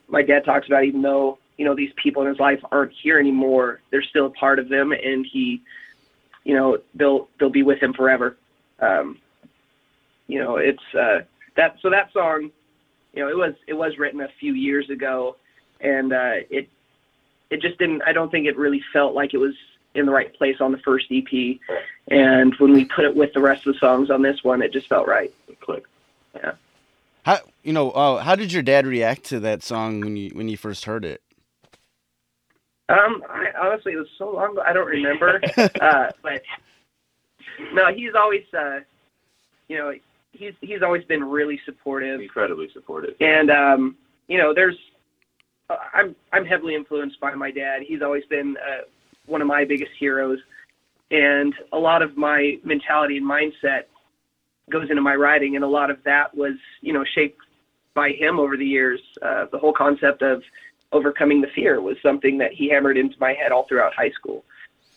my 0.08 0.22
dad 0.22 0.44
talks 0.44 0.68
about 0.68 0.84
even 0.84 1.02
though 1.02 1.38
you 1.56 1.64
know 1.64 1.74
these 1.74 1.90
people 2.00 2.22
in 2.22 2.28
his 2.28 2.38
life 2.38 2.60
aren't 2.70 2.92
here 3.02 3.18
anymore 3.18 3.80
they're 3.90 4.04
still 4.04 4.26
a 4.26 4.30
part 4.30 4.60
of 4.60 4.68
them 4.68 4.92
and 4.92 5.26
he 5.32 5.60
you 6.44 6.54
know 6.54 6.78
they'll 6.94 7.28
they'll 7.38 7.50
be 7.50 7.62
with 7.62 7.82
him 7.82 7.92
forever 7.92 8.36
um, 8.80 9.18
you 10.26 10.38
know 10.38 10.56
it's 10.56 10.82
uh, 10.98 11.20
that 11.56 11.76
so 11.82 11.90
that 11.90 12.12
song 12.12 12.50
you 13.12 13.22
know 13.22 13.28
it 13.28 13.36
was 13.36 13.54
it 13.66 13.74
was 13.74 13.98
written 13.98 14.20
a 14.20 14.28
few 14.38 14.54
years 14.54 14.88
ago 14.90 15.36
and 15.80 16.12
uh, 16.12 16.34
it 16.50 16.68
it 17.50 17.60
just 17.60 17.78
didn't 17.78 18.02
i 18.06 18.12
don't 18.12 18.30
think 18.30 18.46
it 18.46 18.56
really 18.56 18.82
felt 18.92 19.14
like 19.14 19.34
it 19.34 19.38
was 19.38 19.54
in 19.94 20.06
the 20.06 20.12
right 20.12 20.32
place 20.34 20.56
on 20.60 20.70
the 20.70 20.78
first 20.78 21.06
ep 21.10 21.58
and 22.10 22.54
when 22.56 22.72
we 22.72 22.84
put 22.84 23.04
it 23.04 23.14
with 23.14 23.32
the 23.32 23.40
rest 23.40 23.66
of 23.66 23.74
the 23.74 23.78
songs 23.78 24.10
on 24.10 24.22
this 24.22 24.42
one, 24.42 24.62
it 24.62 24.72
just 24.72 24.88
felt 24.88 25.06
right. 25.06 25.32
Click. 25.60 25.84
Yeah. 26.34 26.52
How 27.24 27.38
you 27.62 27.72
know? 27.72 27.90
Uh, 27.92 28.18
how 28.18 28.34
did 28.34 28.52
your 28.52 28.62
dad 28.62 28.86
react 28.86 29.24
to 29.26 29.40
that 29.40 29.62
song 29.62 30.00
when 30.00 30.16
you 30.16 30.30
when 30.30 30.48
you 30.48 30.56
first 30.56 30.84
heard 30.84 31.04
it? 31.04 31.22
Um, 32.90 33.22
I, 33.28 33.46
honestly, 33.60 33.92
it 33.92 33.96
was 33.96 34.08
so 34.18 34.30
long 34.32 34.52
ago, 34.52 34.62
I 34.66 34.72
don't 34.72 34.86
remember. 34.86 35.40
uh, 35.80 36.10
but 36.22 36.42
no, 37.72 37.92
he's 37.94 38.14
always, 38.14 38.44
uh, 38.56 38.80
you 39.68 39.78
know, 39.78 39.92
he's 40.32 40.54
he's 40.60 40.82
always 40.82 41.04
been 41.04 41.24
really 41.24 41.60
supportive, 41.64 42.20
Incredibly 42.20 42.68
supportive. 42.72 43.14
and 43.20 43.50
um, 43.50 43.96
you 44.28 44.38
know, 44.38 44.52
there's, 44.54 44.76
uh, 45.68 45.76
I'm 45.94 46.16
I'm 46.32 46.44
heavily 46.44 46.74
influenced 46.74 47.20
by 47.20 47.34
my 47.34 47.50
dad. 47.50 47.82
He's 47.86 48.02
always 48.02 48.24
been 48.26 48.56
uh, 48.58 48.82
one 49.26 49.40
of 49.40 49.46
my 49.48 49.64
biggest 49.64 49.92
heroes, 49.98 50.38
and 51.10 51.54
a 51.72 51.78
lot 51.78 52.02
of 52.02 52.16
my 52.16 52.58
mentality 52.64 53.16
and 53.18 53.26
mindset 53.28 53.84
goes 54.70 54.88
into 54.90 55.02
my 55.02 55.14
writing, 55.14 55.56
and 55.56 55.64
a 55.64 55.68
lot 55.68 55.90
of 55.90 55.98
that 56.04 56.34
was, 56.36 56.54
you 56.80 56.92
know, 56.92 57.04
shaped 57.14 57.40
by 57.94 58.10
him 58.10 58.38
over 58.38 58.56
the 58.56 58.66
years. 58.66 59.00
Uh, 59.20 59.46
the 59.52 59.58
whole 59.58 59.72
concept 59.72 60.22
of 60.22 60.42
overcoming 60.92 61.40
the 61.40 61.48
fear 61.48 61.80
was 61.80 61.96
something 62.02 62.38
that 62.38 62.52
he 62.52 62.68
hammered 62.68 62.96
into 62.96 63.16
my 63.20 63.32
head 63.32 63.52
all 63.52 63.64
throughout 63.64 63.94
high 63.94 64.10
school, 64.10 64.44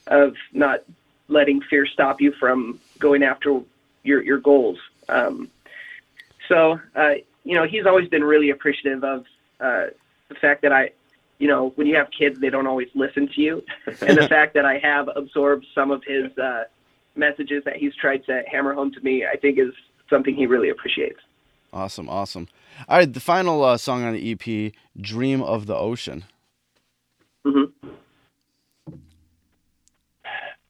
of 0.08 0.36
not 0.52 0.84
letting 1.28 1.62
fear 1.62 1.86
stop 1.86 2.22
you 2.22 2.32
from 2.34 2.80
going 3.00 3.24
after 3.24 3.62
your 4.04 4.22
your 4.24 4.40
goals. 4.40 4.80
Um, 5.10 5.50
so, 6.48 6.80
uh, 6.96 7.14
you 7.44 7.56
know, 7.56 7.66
he's 7.66 7.86
always 7.86 8.08
been 8.10 8.24
really 8.24 8.50
appreciative 8.50 9.04
of 9.04 9.26
uh, 9.60 9.88
the 10.30 10.36
fact 10.36 10.62
that 10.64 10.72
I, 10.72 10.92
you 11.40 11.48
know, 11.48 11.70
when 11.76 11.88
you 11.88 11.96
have 11.96 12.10
kids, 12.12 12.40
they 12.40 12.50
don't 12.50 12.68
always 12.68 12.90
listen 12.94 13.28
to 13.30 13.42
you, 13.42 13.64
and 14.02 14.18
the 14.18 14.28
fact 14.28 14.54
that 14.56 14.66
I 14.66 14.80
have 14.80 15.10
absorbed 15.16 15.66
some 15.74 15.92
of 15.92 16.04
his 16.04 16.36
uh, 16.38 16.66
messages 17.16 17.64
that 17.66 17.78
he's 17.78 17.96
tried 17.96 18.26
to 18.26 18.44
hammer 18.48 18.74
home 18.74 18.92
to 18.92 19.00
me, 19.02 19.26
I 19.26 19.38
think 19.38 19.58
is 19.58 19.74
something 20.10 20.36
he 20.36 20.48
really 20.48 20.70
appreciates. 20.70 21.20
Awesome, 21.72 22.10
awesome. 22.10 22.48
All 22.88 22.98
right, 22.98 23.12
the 23.12 23.20
final 23.20 23.64
uh, 23.64 23.78
song 23.78 24.04
on 24.04 24.14
the 24.14 24.32
EP, 24.32 24.74
"Dream 25.00 25.42
of 25.42 25.66
the 25.66 25.76
Ocean." 25.76 26.26
hmm 27.46 27.64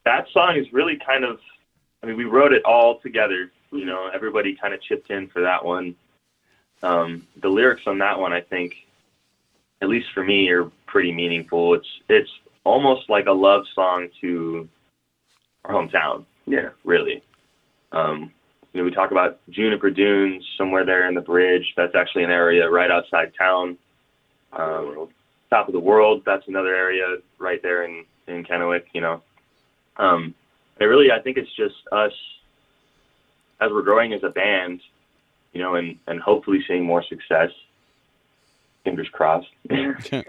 That 0.06 0.28
song 0.34 0.58
is 0.58 0.72
really 0.74 0.98
kind 1.06 1.24
of, 1.24 1.40
I 2.02 2.08
mean, 2.08 2.18
we 2.18 2.26
wrote 2.26 2.52
it 2.52 2.64
all 2.66 3.00
together. 3.00 3.52
You 3.72 3.86
know, 3.86 4.10
everybody 4.14 4.56
kind 4.56 4.74
of 4.74 4.82
chipped 4.82 5.10
in 5.10 5.28
for 5.28 5.42
that 5.42 5.64
one. 5.64 5.96
Um, 6.82 7.26
the 7.42 7.48
lyrics 7.48 7.84
on 7.88 8.00
that 8.00 8.20
one, 8.20 8.34
I 8.34 8.42
think, 8.42 8.76
at 9.82 9.88
least 9.88 10.08
for 10.14 10.24
me, 10.24 10.50
are 10.50 10.70
pretty 10.88 11.12
meaningful. 11.14 11.74
It's 11.76 11.88
it's 12.10 12.30
almost 12.66 13.10
like 13.10 13.26
a 13.28 13.32
love 13.32 13.66
song 13.74 14.10
to 14.22 14.68
our 15.66 15.74
hometown. 15.74 16.26
Yeah. 16.46 16.70
really. 16.84 17.24
Um, 17.92 18.32
you 18.74 18.82
know, 18.82 18.86
we 18.86 18.92
talk 18.92 19.12
about 19.12 19.40
Juniper 19.50 19.92
Dunes, 19.92 20.44
somewhere 20.58 20.84
there 20.84 21.08
in 21.08 21.14
the 21.14 21.22
bridge. 21.22 21.74
That's 21.78 21.94
actually 21.96 22.24
an 22.24 22.32
area 22.32 22.68
right 22.68 22.90
outside 22.90 23.32
town. 23.38 23.78
Um, 24.52 25.10
top 25.50 25.68
of 25.68 25.74
the 25.74 25.80
world. 25.80 26.24
That's 26.26 26.48
another 26.48 26.76
area 26.76 27.18
right 27.38 27.62
there 27.62 27.84
in 27.84 28.06
in 28.28 28.44
Kennewick. 28.44 28.86
You 28.94 29.02
know, 29.02 29.22
um, 29.98 30.34
it 30.80 30.86
really, 30.86 31.12
I 31.12 31.20
think 31.20 31.38
it's 31.38 31.56
just 31.56 31.76
us 31.92 32.14
as 33.62 33.70
we're 33.72 33.84
growing 33.84 34.14
as 34.14 34.24
a 34.24 34.30
band. 34.30 34.82
You 35.54 35.62
know, 35.62 35.76
and 35.76 36.00
and 36.08 36.20
hopefully 36.20 36.64
seeing 36.68 36.84
more 36.84 37.04
success. 37.04 37.52
Fingers 38.84 39.08
crossed. 39.10 39.48
you 39.70 40.26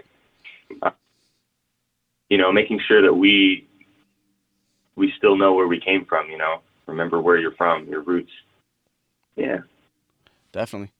know, 2.37 2.51
making 2.51 2.79
sure 2.87 3.01
that 3.01 3.13
we 3.13 3.67
we 4.95 5.11
still 5.17 5.35
know 5.35 5.55
where 5.55 5.67
we 5.67 5.79
came 5.79 6.05
from. 6.05 6.29
You 6.29 6.37
know, 6.37 6.61
remember 6.87 7.21
where 7.21 7.37
you're 7.37 7.53
from, 7.53 7.87
your 7.87 8.01
roots. 8.01 8.31
Yeah. 9.35 9.59
Definitely. 10.51 10.91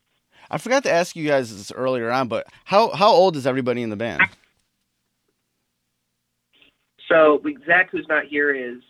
I 0.49 0.57
forgot 0.57 0.83
to 0.83 0.91
ask 0.91 1.15
you 1.15 1.27
guys 1.27 1.55
this 1.55 1.71
earlier 1.71 2.11
on, 2.11 2.27
but 2.27 2.47
how 2.65 2.91
how 2.91 3.11
old 3.11 3.35
is 3.35 3.47
everybody 3.47 3.81
in 3.81 3.89
the 3.89 3.95
band? 3.95 4.21
So 7.07 7.41
Zach, 7.65 7.89
who's 7.91 8.07
not 8.09 8.25
here, 8.25 8.53
is 8.53 8.81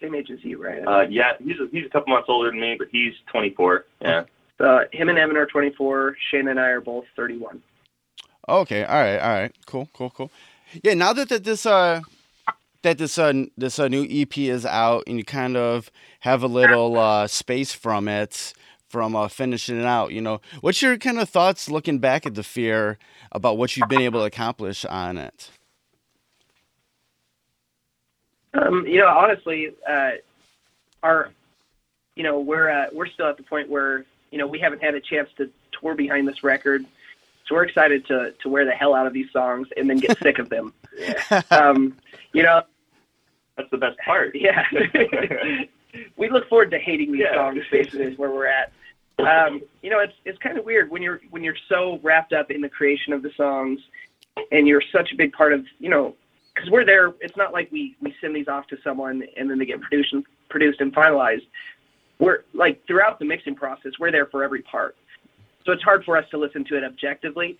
same 0.00 0.14
age 0.14 0.30
as 0.30 0.38
you, 0.42 0.62
right? 0.62 0.86
Uh, 0.86 1.06
yeah, 1.08 1.32
he's 1.38 1.58
a, 1.58 1.68
he's 1.72 1.86
a 1.86 1.88
couple 1.88 2.12
months 2.12 2.28
older 2.28 2.50
than 2.50 2.60
me, 2.60 2.76
but 2.78 2.88
he's 2.90 3.14
24. 3.32 3.86
Yeah. 4.00 4.24
Uh, 4.58 4.80
him 4.92 5.08
and 5.08 5.18
Evan 5.18 5.36
are 5.36 5.46
24. 5.46 6.16
Shane 6.30 6.48
and 6.48 6.60
I 6.60 6.68
are 6.68 6.80
both 6.80 7.04
31. 7.16 7.62
Okay, 8.48 8.84
all 8.84 9.00
right, 9.00 9.18
all 9.18 9.28
right, 9.28 9.52
cool, 9.66 9.88
cool, 9.92 10.10
cool. 10.10 10.30
Yeah, 10.82 10.94
now 10.94 11.12
that, 11.12 11.28
that 11.28 11.44
this 11.44 11.66
uh 11.66 12.00
that 12.82 12.98
this 12.98 13.18
uh 13.18 13.44
this 13.56 13.78
uh, 13.78 13.88
new 13.88 14.06
EP 14.08 14.36
is 14.38 14.64
out 14.66 15.04
and 15.06 15.18
you 15.18 15.24
kind 15.24 15.56
of 15.56 15.90
have 16.20 16.42
a 16.42 16.48
little 16.48 16.98
uh 16.98 17.26
space 17.26 17.72
from 17.72 18.08
it 18.08 18.52
from 18.88 19.16
uh, 19.16 19.28
finishing 19.28 19.78
it 19.78 19.84
out, 19.84 20.12
you 20.12 20.20
know, 20.20 20.40
what's 20.60 20.80
your 20.80 20.96
kind 20.96 21.18
of 21.18 21.28
thoughts 21.28 21.68
looking 21.68 21.98
back 21.98 22.24
at 22.26 22.34
the 22.34 22.42
fear 22.42 22.98
about 23.32 23.58
what 23.58 23.76
you've 23.76 23.88
been 23.88 24.00
able 24.00 24.20
to 24.20 24.26
accomplish 24.26 24.84
on 24.84 25.18
it? 25.18 25.50
Um, 28.54 28.86
you 28.86 28.98
know, 28.98 29.08
honestly, 29.08 29.74
uh, 29.88 30.12
our, 31.02 31.30
you 32.14 32.22
know, 32.22 32.40
we're 32.40 32.70
uh, 32.70 32.86
we're 32.92 33.08
still 33.08 33.26
at 33.26 33.36
the 33.36 33.42
point 33.42 33.68
where 33.68 34.04
you 34.30 34.38
know 34.38 34.46
we 34.46 34.58
haven't 34.58 34.82
had 34.82 34.94
a 34.94 35.00
chance 35.00 35.28
to 35.36 35.50
tour 35.78 35.94
behind 35.94 36.26
this 36.26 36.42
record, 36.42 36.86
so 37.46 37.54
we're 37.54 37.64
excited 37.64 38.06
to 38.06 38.32
to 38.42 38.48
wear 38.48 38.64
the 38.64 38.72
hell 38.72 38.94
out 38.94 39.06
of 39.06 39.12
these 39.12 39.30
songs 39.30 39.68
and 39.76 39.90
then 39.90 39.98
get 39.98 40.18
sick 40.18 40.38
of 40.38 40.48
them. 40.48 40.72
Um, 41.50 41.96
you 42.32 42.42
know, 42.42 42.62
That's 43.56 43.70
the 43.70 43.78
best 43.78 43.98
part. 44.04 44.34
yeah. 44.34 44.64
we 46.16 46.28
look 46.28 46.48
forward 46.48 46.70
to 46.72 46.78
hating 46.78 47.12
these 47.12 47.22
Yeah. 47.22 47.34
songs. 47.34 47.62
Basically, 47.70 48.04
is 48.04 48.18
where 48.18 48.30
we're 48.30 48.46
at. 48.46 48.72
Um, 49.18 49.62
you 49.82 49.90
know, 49.90 50.00
it's 50.00 50.12
it's 50.24 50.38
kind 50.38 50.58
of 50.58 50.64
weird 50.64 50.90
when 50.90 51.02
you're 51.02 51.20
when 51.30 51.42
you're 51.42 51.56
so 51.68 51.98
wrapped 52.02 52.32
up 52.32 52.50
in 52.50 52.60
the 52.60 52.68
creation 52.68 53.12
of 53.12 53.22
the 53.22 53.30
songs, 53.36 53.80
and 54.52 54.68
you're 54.68 54.82
such 54.92 55.12
a 55.12 55.16
big 55.16 55.32
part 55.32 55.52
of 55.54 55.64
you 55.78 55.88
know, 55.88 56.14
because 56.54 56.70
we're 56.70 56.84
there. 56.84 57.14
It's 57.20 57.36
not 57.36 57.52
like 57.52 57.70
we 57.72 57.96
we 58.02 58.14
send 58.20 58.36
these 58.36 58.48
off 58.48 58.66
to 58.68 58.76
someone 58.84 59.22
and 59.36 59.50
then 59.50 59.58
they 59.58 59.64
get 59.66 59.80
produced 59.80 60.12
and 60.12 60.24
produced 60.50 60.80
and 60.80 60.94
finalized. 60.94 61.46
We're 62.18 62.44
like 62.52 62.86
throughout 62.86 63.18
the 63.18 63.24
mixing 63.24 63.54
process, 63.54 63.92
we're 63.98 64.10
there 64.12 64.26
for 64.26 64.44
every 64.44 64.62
part. 64.62 64.96
So 65.64 65.72
it's 65.72 65.82
hard 65.82 66.04
for 66.04 66.16
us 66.16 66.24
to 66.30 66.38
listen 66.38 66.64
to 66.66 66.76
it 66.76 66.84
objectively. 66.84 67.58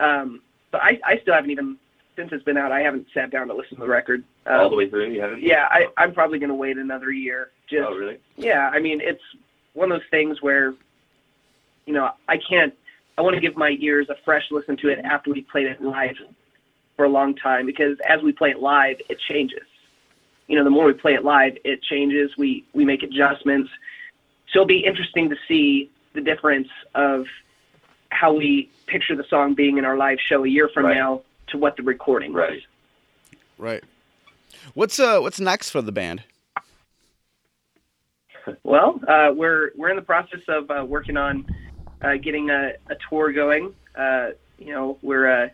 Um, 0.00 0.40
but 0.70 0.82
I, 0.82 0.98
I 1.04 1.18
still 1.18 1.34
haven't 1.34 1.50
even 1.50 1.76
since 2.16 2.32
it's 2.32 2.42
been 2.44 2.56
out. 2.56 2.72
I 2.72 2.80
haven't 2.80 3.06
sat 3.14 3.30
down 3.30 3.48
to 3.48 3.54
listen 3.54 3.76
to 3.76 3.82
the 3.82 3.88
record. 3.88 4.24
Um, 4.46 4.60
All 4.60 4.70
the 4.70 4.76
way 4.76 4.88
through, 4.88 5.10
you 5.12 5.20
haven't? 5.20 5.42
yeah, 5.42 5.68
I, 5.70 5.86
I'm 5.98 6.12
probably 6.14 6.38
going 6.38 6.48
to 6.48 6.54
wait 6.54 6.78
another 6.78 7.10
year. 7.12 7.50
Just 7.68 7.86
Oh, 7.86 7.94
really? 7.94 8.18
yeah, 8.36 8.70
I 8.72 8.80
mean, 8.80 9.00
it's 9.02 9.22
one 9.74 9.92
of 9.92 10.00
those 10.00 10.08
things 10.10 10.40
where, 10.40 10.74
you 11.84 11.92
know, 11.92 12.10
I 12.28 12.38
can't. 12.38 12.74
I 13.18 13.22
want 13.22 13.34
to 13.34 13.40
give 13.40 13.56
my 13.56 13.76
ears 13.80 14.08
a 14.10 14.14
fresh 14.24 14.44
listen 14.50 14.76
to 14.78 14.88
it 14.88 14.98
after 14.98 15.30
we 15.32 15.40
played 15.42 15.66
it 15.66 15.80
live 15.82 16.16
for 16.96 17.04
a 17.06 17.08
long 17.08 17.34
time 17.34 17.64
because 17.64 17.96
as 18.06 18.22
we 18.22 18.32
play 18.32 18.50
it 18.50 18.60
live, 18.60 19.00
it 19.08 19.18
changes. 19.18 19.62
You 20.48 20.56
know, 20.56 20.64
the 20.64 20.70
more 20.70 20.84
we 20.86 20.92
play 20.92 21.14
it 21.14 21.24
live, 21.24 21.56
it 21.64 21.82
changes. 21.82 22.36
We 22.36 22.64
we 22.74 22.84
make 22.84 23.02
adjustments. 23.02 23.70
So 24.52 24.60
it'll 24.60 24.66
be 24.66 24.84
interesting 24.84 25.30
to 25.30 25.36
see 25.48 25.90
the 26.12 26.20
difference 26.20 26.68
of 26.94 27.26
how 28.10 28.32
we 28.34 28.70
picture 28.86 29.16
the 29.16 29.24
song 29.24 29.54
being 29.54 29.78
in 29.78 29.84
our 29.84 29.96
live 29.96 30.18
show 30.20 30.44
a 30.44 30.48
year 30.48 30.68
from 30.68 30.84
Right. 30.86 30.96
now 30.96 31.22
to 31.48 31.58
what 31.58 31.76
the 31.76 31.82
recording 31.82 32.32
was. 32.32 32.40
Right. 32.40 32.62
Right. 33.58 33.84
What's 34.74 34.98
uh 34.98 35.20
what's 35.20 35.40
next 35.40 35.70
for 35.70 35.82
the 35.82 35.92
band? 35.92 36.22
Well, 38.62 39.00
uh, 39.08 39.32
we're 39.34 39.72
we're 39.76 39.90
in 39.90 39.96
the 39.96 40.02
process 40.02 40.40
of 40.48 40.70
uh, 40.70 40.84
working 40.84 41.16
on 41.16 41.46
uh, 42.02 42.16
getting 42.16 42.50
a, 42.50 42.74
a 42.88 42.96
tour 43.08 43.32
going. 43.32 43.74
Uh, 43.96 44.30
you 44.58 44.72
know, 44.72 44.98
we're 45.02 45.44
uh, 45.44 45.48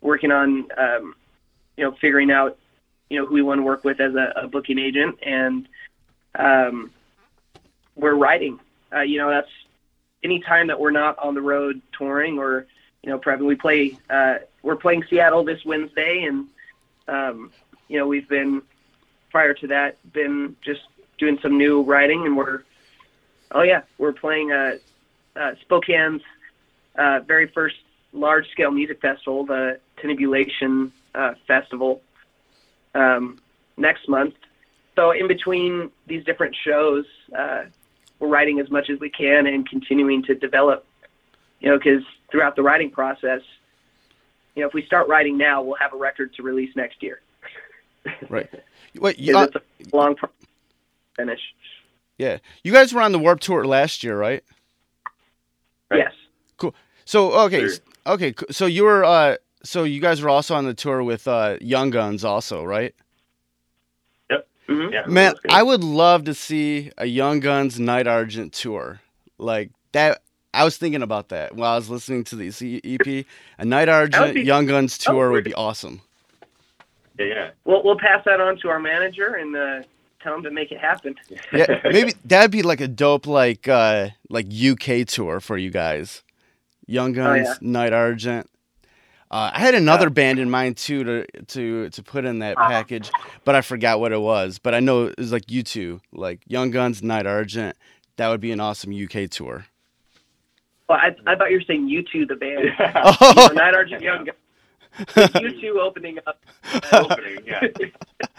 working 0.00 0.30
on 0.30 0.68
um, 0.76 1.14
you 1.76 1.84
know 1.84 1.96
figuring 2.00 2.30
out 2.30 2.58
you 3.10 3.18
know 3.18 3.26
who 3.26 3.34
we 3.34 3.42
want 3.42 3.58
to 3.58 3.62
work 3.62 3.84
with 3.84 4.00
as 4.00 4.14
a, 4.14 4.32
a 4.42 4.48
booking 4.48 4.78
agent, 4.78 5.18
and 5.22 5.68
um, 6.38 6.90
we're 7.96 8.14
writing. 8.14 8.60
Uh, 8.94 9.00
you 9.00 9.18
know, 9.18 9.30
that's 9.30 9.50
any 10.22 10.40
time 10.40 10.68
that 10.68 10.78
we're 10.78 10.90
not 10.90 11.18
on 11.18 11.34
the 11.34 11.42
road 11.42 11.80
touring 11.96 12.38
or 12.38 12.66
you 13.02 13.10
know 13.10 13.18
prepping. 13.18 13.46
We 13.46 13.56
play. 13.56 13.98
Uh, 14.08 14.38
we're 14.62 14.76
playing 14.76 15.04
Seattle 15.08 15.44
this 15.44 15.64
Wednesday, 15.64 16.24
and 16.24 16.48
um, 17.08 17.52
you 17.88 17.98
know 17.98 18.06
we've 18.06 18.28
been 18.28 18.62
prior 19.30 19.54
to 19.54 19.66
that 19.68 19.96
been 20.12 20.56
just 20.62 20.82
doing 21.18 21.38
some 21.42 21.56
new 21.58 21.82
writing, 21.82 22.26
and 22.26 22.36
we're 22.36 22.62
oh 23.52 23.62
yeah, 23.62 23.82
we're 23.98 24.12
playing 24.12 24.52
uh, 24.52 24.76
uh, 25.36 25.52
Spokane's 25.62 26.22
uh, 26.96 27.20
very 27.20 27.48
first 27.48 27.76
large 28.12 28.48
scale 28.50 28.70
music 28.70 29.00
festival, 29.00 29.44
the 29.44 29.80
Tenebulation 29.96 30.92
uh, 31.14 31.34
Festival, 31.46 32.02
um, 32.94 33.38
next 33.76 34.08
month. 34.08 34.34
So 34.96 35.12
in 35.12 35.26
between 35.26 35.90
these 36.06 36.24
different 36.24 36.54
shows, 36.54 37.06
uh, 37.36 37.64
we're 38.18 38.28
writing 38.28 38.60
as 38.60 38.70
much 38.70 38.90
as 38.90 39.00
we 39.00 39.10
can 39.10 39.46
and 39.46 39.68
continuing 39.68 40.22
to 40.24 40.34
develop. 40.34 40.86
You 41.62 41.70
know, 41.70 41.78
because 41.78 42.02
throughout 42.30 42.56
the 42.56 42.62
writing 42.62 42.90
process, 42.90 43.40
you 44.54 44.62
know, 44.62 44.68
if 44.68 44.74
we 44.74 44.84
start 44.84 45.08
writing 45.08 45.38
now, 45.38 45.62
we'll 45.62 45.76
have 45.76 45.92
a 45.94 45.96
record 45.96 46.34
to 46.34 46.42
release 46.42 46.74
next 46.76 47.02
year. 47.02 47.20
Right. 48.28 48.50
Wait, 48.98 49.18
you, 49.18 49.32
'Cause 49.32 49.44
uh, 49.44 49.58
it's 49.80 49.90
a 49.92 49.96
long 49.96 50.14
pro- 50.16 50.28
finish. 51.16 51.40
yeah. 52.18 52.38
You 52.64 52.72
guys 52.72 52.92
were 52.92 53.00
on 53.00 53.12
the 53.12 53.18
Warped 53.18 53.42
Tour 53.44 53.64
last 53.64 54.02
year, 54.04 54.18
right? 54.18 54.42
Right. 55.90 56.00
Yes. 56.00 56.12
Cool. 56.58 56.74
So 57.04 57.32
okay, 57.44 57.68
Sure. 57.68 57.78
okay. 58.06 58.34
So 58.50 58.66
you 58.66 58.82
were 58.84 59.04
uh 59.04 59.36
so 59.62 59.84
you 59.84 60.00
guys 60.00 60.20
were 60.20 60.28
also 60.30 60.54
on 60.56 60.64
the 60.66 60.74
tour 60.74 61.02
with 61.02 61.26
uh 61.28 61.56
Young 61.60 61.90
Guns 61.90 62.24
also, 62.24 62.64
right? 62.64 62.94
hmm 64.68 64.88
Yeah. 64.92 65.06
Man. 65.06 65.34
I 65.48 65.62
would 65.62 65.82
love 65.84 66.24
to 66.24 66.34
see 66.34 66.90
a 66.98 67.06
Young 67.06 67.40
Guns 67.40 67.78
Night 67.80 68.06
Argent 68.06 68.52
tour. 68.52 69.00
Like 69.38 69.70
that 69.92 70.22
I 70.54 70.64
was 70.64 70.76
thinking 70.76 71.02
about 71.02 71.30
that 71.30 71.56
while 71.56 71.72
I 71.72 71.76
was 71.76 71.88
listening 71.88 72.24
to 72.24 72.36
the 72.36 72.80
EP. 72.84 73.26
A 73.58 73.64
Night 73.64 73.88
Argent 73.88 74.34
be- 74.34 74.42
Young 74.42 74.66
Guns 74.66 74.98
tour 74.98 75.30
would 75.30 75.44
be- 75.44 75.54
awesome. 75.54 76.02
Yeah, 77.18 77.26
yeah. 77.26 77.50
We'll 77.64 77.82
we'll 77.82 77.98
pass 77.98 78.24
that 78.24 78.40
on 78.40 78.56
to 78.58 78.68
our 78.68 78.78
manager 78.80 79.34
and 79.34 79.54
uh, 79.56 79.82
tell 80.22 80.34
him 80.34 80.42
to 80.44 80.50
make 80.50 80.72
it 80.72 80.78
happen. 80.78 81.14
Yeah, 81.52 81.80
maybe 81.84 82.14
that'd 82.24 82.50
be 82.50 82.62
like 82.62 82.80
a 82.80 82.88
dope 82.88 83.26
like 83.26 83.68
uh 83.68 84.08
like 84.28 84.46
UK 84.46 85.06
tour 85.06 85.40
for 85.40 85.56
you 85.56 85.70
guys. 85.70 86.22
Young 86.86 87.12
Guns, 87.12 87.46
yeah. 87.46 87.54
Night 87.60 87.92
Argent. 87.92 88.48
Uh, 89.30 89.50
I 89.54 89.60
had 89.60 89.74
another 89.74 90.10
band 90.10 90.38
in 90.38 90.50
mind 90.50 90.76
too 90.76 91.04
to 91.04 91.26
to 91.48 91.88
to 91.90 92.02
put 92.02 92.24
in 92.24 92.40
that 92.40 92.56
package, 92.56 93.10
but 93.44 93.54
I 93.54 93.62
forgot 93.62 94.00
what 94.00 94.12
it 94.12 94.20
was. 94.20 94.58
But 94.58 94.74
I 94.74 94.80
know 94.80 95.06
it 95.06 95.18
was 95.18 95.32
like 95.32 95.50
you 95.50 95.62
two, 95.62 96.00
like 96.12 96.40
Young 96.46 96.70
Guns, 96.70 97.02
Night 97.02 97.26
Argent. 97.26 97.76
That 98.16 98.28
would 98.28 98.40
be 98.40 98.52
an 98.52 98.60
awesome 98.60 98.92
UK 98.92 99.30
tour. 99.30 99.64
Well, 100.88 100.98
I, 100.98 101.14
I 101.26 101.36
thought 101.36 101.50
you 101.50 101.58
were 101.58 101.64
saying 101.66 101.88
you 101.88 102.02
two, 102.02 102.26
the 102.26 102.36
band. 102.36 102.70
Oh, 103.04 103.16
You 103.30 103.34
know, 103.34 103.52
Night 103.52 103.74
Argent 103.74 104.02
Young 104.02 104.24
Guns. 104.24 104.38
you 105.40 105.60
two 105.60 105.80
opening 105.80 106.18
up. 106.26 106.40
Opening, 106.92 107.38
yeah. 107.46 107.62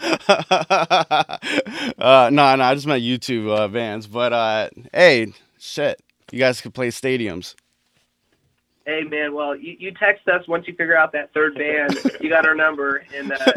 uh, 1.98 2.30
no, 2.32 2.54
no, 2.56 2.62
I 2.62 2.74
just 2.74 2.86
meant 2.86 3.02
you 3.02 3.18
two 3.18 3.50
uh, 3.52 3.68
bands. 3.68 4.06
But 4.06 4.32
uh, 4.32 4.70
hey, 4.92 5.32
shit, 5.58 6.00
you 6.30 6.38
guys 6.38 6.60
could 6.60 6.72
play 6.74 6.88
stadiums. 6.88 7.54
Hey 8.86 9.02
man, 9.02 9.34
well 9.34 9.56
you, 9.56 9.76
you 9.78 9.92
text 9.92 10.28
us 10.28 10.46
once 10.46 10.66
you 10.68 10.74
figure 10.74 10.96
out 10.96 11.12
that 11.12 11.32
third 11.32 11.54
band. 11.56 11.98
you 12.20 12.28
got 12.28 12.46
our 12.46 12.54
number, 12.54 13.04
and 13.14 13.32
uh, 13.32 13.52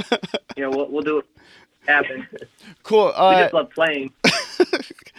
you 0.56 0.64
know 0.64 0.70
we'll 0.72 0.90
we'll 0.90 1.04
do 1.04 1.20
it 1.20 1.26
happen. 1.88 2.28
Cool. 2.84 3.08
We 3.08 3.12
Uh, 3.14 3.42
just 3.44 3.54
love 3.54 3.70
playing. 3.72 4.12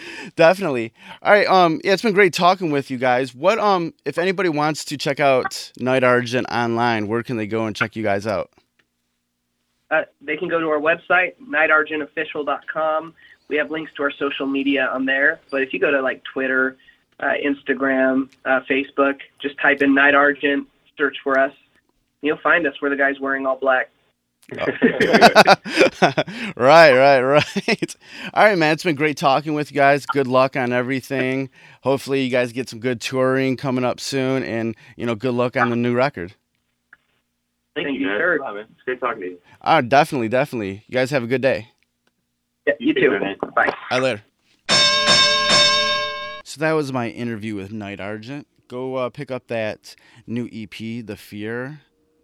Definitely. 0.37 0.93
All 1.23 1.33
right. 1.33 1.47
Um, 1.47 1.81
yeah, 1.85 1.93
it's 1.93 2.03
been 2.03 2.15
great 2.15 2.33
talking 2.33 2.71
with 2.71 2.91
you 2.91 2.99
guys. 2.99 3.35
What 3.35 3.59
um, 3.59 3.95
if 4.05 4.19
anybody 4.19 4.49
wants 4.49 4.85
to 4.87 4.97
check 4.97 5.21
out 5.21 5.73
Night 5.79 6.05
Argent 6.05 6.47
online, 6.51 7.09
where 7.09 7.23
can 7.23 7.37
they 7.37 7.47
go 7.47 7.67
and 7.67 7.75
check 7.75 7.97
you 7.97 8.03
guys 8.03 8.27
out? 8.27 8.51
Uh, 9.91 10.03
they 10.21 10.37
can 10.37 10.49
go 10.49 10.61
to 10.61 10.67
our 10.69 10.81
website, 10.81 11.33
nightargentofficial.com. 11.43 13.15
We 13.49 13.57
have 13.57 13.71
links 13.71 13.93
to 13.97 14.03
our 14.03 14.11
social 14.11 14.47
media 14.47 14.87
on 14.93 15.07
there. 15.07 15.41
But 15.51 15.63
if 15.63 15.73
you 15.73 15.81
go 15.81 15.91
to 15.91 16.03
like 16.03 16.23
Twitter, 16.25 16.77
uh, 17.21 17.33
Instagram, 17.43 18.31
uh, 18.45 18.61
Facebook, 18.69 19.21
just 19.41 19.59
type 19.59 19.81
in 19.81 19.95
Night 19.95 20.15
Argent, 20.15 20.69
search 20.97 21.17
for 21.25 21.39
us. 21.39 21.53
You'll 22.21 22.39
find 22.39 22.67
us. 22.67 22.75
We're 22.83 22.91
the 22.91 22.97
guys 22.97 23.19
wearing 23.21 23.47
all 23.47 23.57
black. 23.57 23.91
right, 26.57 26.93
right, 26.93 27.21
right. 27.21 27.97
All 28.35 28.45
right, 28.45 28.57
man. 28.59 28.73
It's 28.73 28.83
been 28.85 28.97
great 28.97 29.17
talking 29.17 29.55
with 29.55 29.71
you 29.71 29.75
guys. 29.75 30.07
Good 30.07 30.27
luck 30.27 30.57
on 30.57 30.73
everything. 30.73 31.51
Hopefully, 31.83 32.23
you 32.23 32.31
guys 32.31 32.53
get 32.53 32.69
some 32.69 32.81
good 32.81 33.01
touring 33.01 33.57
coming 33.57 33.85
up 33.85 34.01
soon, 34.01 34.43
and 34.43 34.75
you 34.97 35.05
know, 35.07 35.15
good 35.15 35.35
luck 35.35 35.57
on 35.57 35.71
the 35.71 35.77
new 35.77 35.95
record. 35.95 36.35
Thank, 37.75 37.87
Thank 37.89 37.99
you, 38.01 38.07
you, 38.07 38.07
man. 38.07 38.19
sir. 38.19 38.39
Wow. 38.41 38.57
It's 38.57 38.71
great 38.85 39.01
talking 39.01 39.21
to 39.23 39.27
you. 39.29 39.39
Ah, 39.61 39.81
definitely, 39.83 40.29
definitely. 40.29 40.83
You 40.87 40.95
guys 40.95 41.11
have 41.11 41.23
a 41.23 41.27
good 41.29 41.43
day. 41.43 41.69
Yeah, 42.67 42.73
you 42.81 42.89
You 42.89 42.95
too. 42.95 43.01
too, 43.03 43.11
man. 43.21 43.37
Bye. 43.55 43.67
All 43.91 44.01
right, 44.01 44.03
later. 44.03 44.23
So 46.45 46.61
that 46.61 46.73
was 46.73 46.93
my 46.93 47.09
interview 47.11 47.55
with 47.55 47.71
Night 47.73 48.01
Argent. 48.01 48.47
go 48.69 48.95
uh, 48.97 49.11
pick 49.11 49.31
up 49.31 49.49
that 49.49 49.95
new 50.27 50.49
EP, 50.53 51.05
The 51.07 51.17
Fear. 51.17 51.83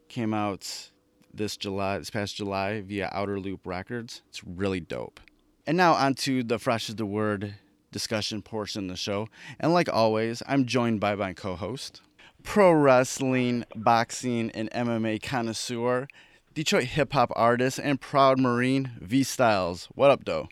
Came 0.08 0.32
out 0.32 0.90
this 1.37 1.57
July, 1.57 1.99
this 1.99 2.11
past 2.11 2.37
July 2.37 2.80
via 2.80 3.09
Outer 3.12 3.41
Loop 3.41 3.66
Records. 3.66 4.22
It's 4.28 4.45
really 4.45 4.80
dope. 4.80 5.20
And 5.66 5.76
now 5.76 5.95
on 5.95 6.14
to 6.14 6.43
the 6.43 6.59
Fresh 6.59 6.89
is 6.89 6.97
the 6.97 7.07
Word 7.07 7.55
discussion 7.91 8.43
portion 8.43 8.85
of 8.85 8.91
the 8.91 8.97
show. 8.97 9.28
And 9.61 9.72
like 9.72 9.89
always, 9.93 10.43
I'm 10.47 10.66
joined 10.66 11.01
by 11.01 11.14
my 11.14 11.32
co-host, 11.32 12.03
pro 12.43 12.72
wrestling, 12.72 13.64
boxing, 13.74 14.51
and 14.51 14.70
MMA 14.72 15.22
connoisseur, 15.22 16.09
Detroit 16.55 16.85
hip 16.85 17.12
hop 17.12 17.32
artist 17.35 17.80
and 17.82 18.01
proud 18.01 18.39
Marine 18.39 18.93
V 19.01 19.22
Styles. 19.22 19.89
What 19.95 20.11
up, 20.11 20.24
though? 20.24 20.49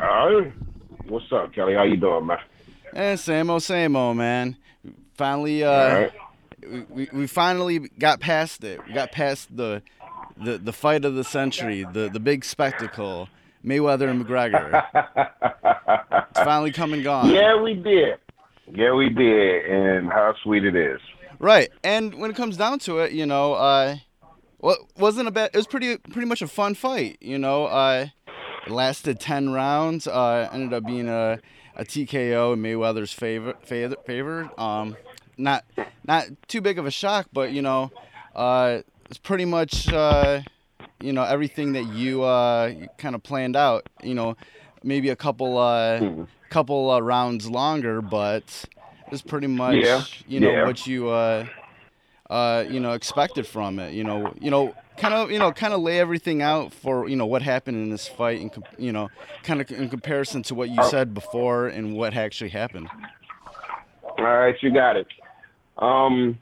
All 0.00 0.40
right. 0.40 0.52
What's 1.06 1.30
up, 1.32 1.52
Kelly? 1.54 1.74
How 1.74 1.82
you 1.82 1.96
doing, 1.96 2.26
man? 2.26 2.38
Eh, 2.94 3.16
same 3.16 3.50
old, 3.50 3.62
same 3.62 3.96
old, 3.96 4.16
man. 4.16 4.56
Finally, 5.14 5.64
uh, 5.64 5.70
All 5.70 5.94
right. 6.00 6.12
We, 6.62 6.80
we, 6.88 7.08
we 7.12 7.26
finally 7.26 7.90
got 7.98 8.20
past 8.20 8.64
it. 8.64 8.80
We 8.86 8.92
got 8.94 9.12
past 9.12 9.56
the 9.56 9.82
the, 10.36 10.58
the 10.58 10.72
fight 10.72 11.04
of 11.04 11.14
the 11.14 11.24
century, 11.24 11.84
the, 11.92 12.08
the 12.08 12.20
big 12.20 12.44
spectacle, 12.44 13.28
Mayweather 13.64 14.08
and 14.08 14.24
McGregor. 14.24 14.84
It's 16.30 16.40
finally 16.40 16.70
come 16.70 16.92
and 16.92 17.02
gone. 17.02 17.30
yeah, 17.30 17.60
we 17.60 17.74
did. 17.74 18.18
Yeah, 18.72 18.92
we 18.92 19.08
did, 19.08 19.64
and 19.64 20.08
how 20.08 20.34
sweet 20.42 20.64
it 20.64 20.76
is. 20.76 21.00
Right. 21.38 21.70
And 21.82 22.14
when 22.14 22.30
it 22.30 22.36
comes 22.36 22.56
down 22.56 22.78
to 22.80 22.98
it, 22.98 23.12
you 23.12 23.24
know, 23.26 23.54
uh, 23.54 23.96
what 24.58 24.78
wasn't 24.96 25.28
a 25.28 25.30
bad. 25.30 25.50
It 25.54 25.56
was 25.56 25.66
pretty 25.66 25.96
pretty 25.96 26.28
much 26.28 26.42
a 26.42 26.46
fun 26.48 26.74
fight. 26.74 27.16
You 27.20 27.38
know, 27.38 27.64
uh, 27.64 28.06
it 28.66 28.70
lasted 28.70 29.20
ten 29.20 29.50
rounds. 29.50 30.06
Uh, 30.06 30.48
ended 30.52 30.74
up 30.74 30.84
being 30.84 31.08
a, 31.08 31.38
a 31.76 31.84
TKO 31.84 32.52
in 32.52 32.62
Mayweather's 32.62 33.12
favor. 33.12 33.54
Favor. 33.62 33.96
favor. 34.06 34.50
Um, 34.58 34.96
not 35.38 35.64
not 36.06 36.26
too 36.48 36.60
big 36.60 36.78
of 36.78 36.86
a 36.86 36.90
shock, 36.90 37.28
but 37.32 37.52
you 37.52 37.62
know, 37.62 37.90
uh, 38.34 38.78
it's 39.08 39.18
pretty 39.18 39.44
much 39.44 39.92
uh, 39.92 40.40
you 41.00 41.12
know 41.12 41.22
everything 41.22 41.72
that 41.72 41.84
you 41.84 42.22
uh, 42.22 42.72
kind 42.98 43.14
of 43.14 43.22
planned 43.22 43.56
out. 43.56 43.84
You 44.02 44.14
know, 44.14 44.36
maybe 44.82 45.08
a 45.08 45.16
couple 45.16 45.56
uh, 45.58 46.00
Mhm. 46.00 46.28
couple 46.50 46.90
uh, 46.90 47.00
rounds 47.00 47.48
longer, 47.48 48.02
but 48.02 48.64
it's 49.10 49.22
pretty 49.22 49.46
much 49.46 49.82
Yeah, 49.82 50.04
you 50.26 50.40
know 50.40 50.52
yeah. 50.52 50.64
what 50.64 50.86
you 50.86 51.08
uh, 51.08 51.46
uh, 52.30 52.64
you 52.66 52.80
know 52.80 52.92
expected 52.92 53.46
from 53.46 53.78
it. 53.78 53.92
You 53.92 54.04
know, 54.04 54.34
you 54.40 54.50
know, 54.50 54.74
kind 54.96 55.14
of 55.14 55.30
you 55.30 55.38
know, 55.38 55.52
kind 55.52 55.72
of 55.72 55.80
lay 55.80 55.98
everything 55.98 56.42
out 56.42 56.72
for 56.72 57.08
you 57.08 57.16
know 57.16 57.26
what 57.26 57.42
happened 57.42 57.76
in 57.76 57.90
this 57.90 58.06
fight, 58.06 58.40
and 58.40 58.64
you 58.78 58.92
know, 58.92 59.10
kind 59.42 59.60
of 59.60 59.70
in 59.70 59.88
comparison 59.88 60.42
to 60.44 60.54
what 60.54 60.68
you 60.70 60.82
Oh. 60.82 60.90
said 60.90 61.14
before 61.14 61.66
and 61.68 61.94
what 61.96 62.14
actually 62.14 62.50
happened. 62.50 62.88
All 64.18 64.24
right, 64.24 64.54
you 64.62 64.72
got 64.72 64.96
it. 64.96 65.06
Um, 65.78 66.38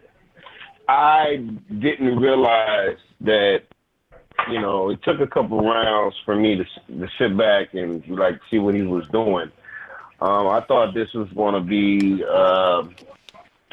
I 0.89 1.45
didn't 1.79 2.19
realize 2.19 2.99
that. 3.23 3.63
You 4.51 4.61
know, 4.61 4.91
it 4.91 5.03
took 5.03 5.19
a 5.21 5.27
couple 5.27 5.59
rounds 5.61 6.15
for 6.25 6.37
me 6.37 6.57
to 6.57 6.65
to 6.99 7.09
sit 7.19 7.37
back 7.37 7.73
and 7.73 8.07
like 8.07 8.39
see 8.51 8.59
what 8.59 8.75
he 8.75 8.83
was 8.83 9.09
doing. 9.09 9.51
Um, 10.21 10.47
I 10.47 10.61
thought 10.69 10.95
this 10.95 11.13
was 11.15 11.29
going 11.31 11.55
to 11.55 11.61
be 11.61 12.23
uh, 12.23 12.85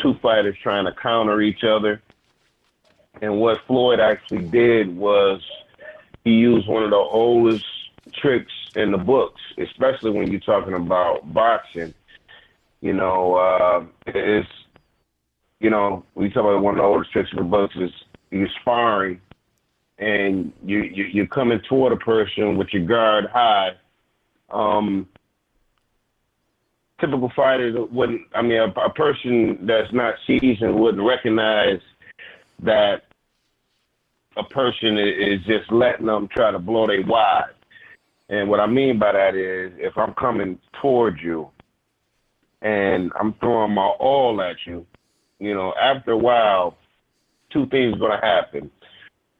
two 0.01 0.15
fighters 0.21 0.55
trying 0.63 0.85
to 0.85 0.93
counter 0.93 1.41
each 1.41 1.63
other, 1.63 2.01
and 3.21 3.39
what 3.39 3.59
Floyd 3.67 3.99
actually 3.99 4.47
did 4.47 4.95
was 4.95 5.41
he 6.23 6.31
used 6.31 6.67
one 6.67 6.83
of 6.83 6.89
the 6.89 6.95
oldest 6.95 7.65
tricks 8.13 8.51
in 8.75 8.91
the 8.91 8.97
books, 8.97 9.41
especially 9.57 10.11
when 10.11 10.31
you're 10.31 10.41
talking 10.41 10.73
about 10.73 11.33
boxing. 11.33 11.93
You 12.81 12.93
know, 12.93 13.35
uh, 13.35 13.85
it's 14.07 14.49
you 15.63 15.69
know, 15.69 16.03
we 16.13 16.27
talk 16.27 16.41
about 16.41 16.61
one 16.61 16.75
of 16.75 16.79
the 16.79 16.83
oldest 16.83 17.13
tricks 17.13 17.29
in 17.31 17.37
the 17.37 17.43
books 17.43 17.73
is 17.79 17.89
you're 18.31 18.49
sparring 18.61 19.19
and 19.97 20.51
you, 20.65 20.81
you 20.83 21.05
you're 21.05 21.27
coming 21.27 21.61
toward 21.69 21.93
a 21.93 21.97
person 21.97 22.57
with 22.57 22.67
your 22.73 22.85
guard 22.85 23.25
high. 23.31 23.69
Um, 24.51 25.07
typical 26.99 27.31
fighters 27.33 27.77
wouldn't. 27.91 28.23
I 28.35 28.41
mean, 28.41 28.59
a, 28.59 28.65
a 28.81 28.89
person 28.93 29.65
that's 29.65 29.91
not 29.93 30.15
seasoned 30.27 30.77
wouldn't 30.77 31.01
recognize 31.07 31.79
that 32.61 33.03
a 34.35 34.43
person 34.43 34.97
is 34.97 35.39
just 35.45 35.71
letting 35.71 36.07
them 36.07 36.27
try 36.27 36.51
to 36.51 36.59
blow 36.59 36.87
their 36.87 37.05
wad. 37.05 37.45
And 38.27 38.49
what 38.49 38.59
I 38.59 38.67
mean 38.67 38.99
by 38.99 39.13
that 39.13 39.35
is, 39.35 39.71
if 39.77 39.97
I'm 39.97 40.13
coming 40.15 40.59
towards 40.81 41.21
you 41.21 41.49
and 42.61 43.13
I'm 43.17 43.33
throwing 43.35 43.73
my 43.73 43.87
all 43.99 44.41
at 44.41 44.57
you, 44.65 44.85
you 45.43 45.53
know, 45.53 45.73
after 45.81 46.11
a 46.11 46.17
while, 46.17 46.77
two 47.51 47.65
things 47.67 47.95
are 47.95 47.99
going 47.99 48.19
to 48.19 48.25
happen. 48.25 48.71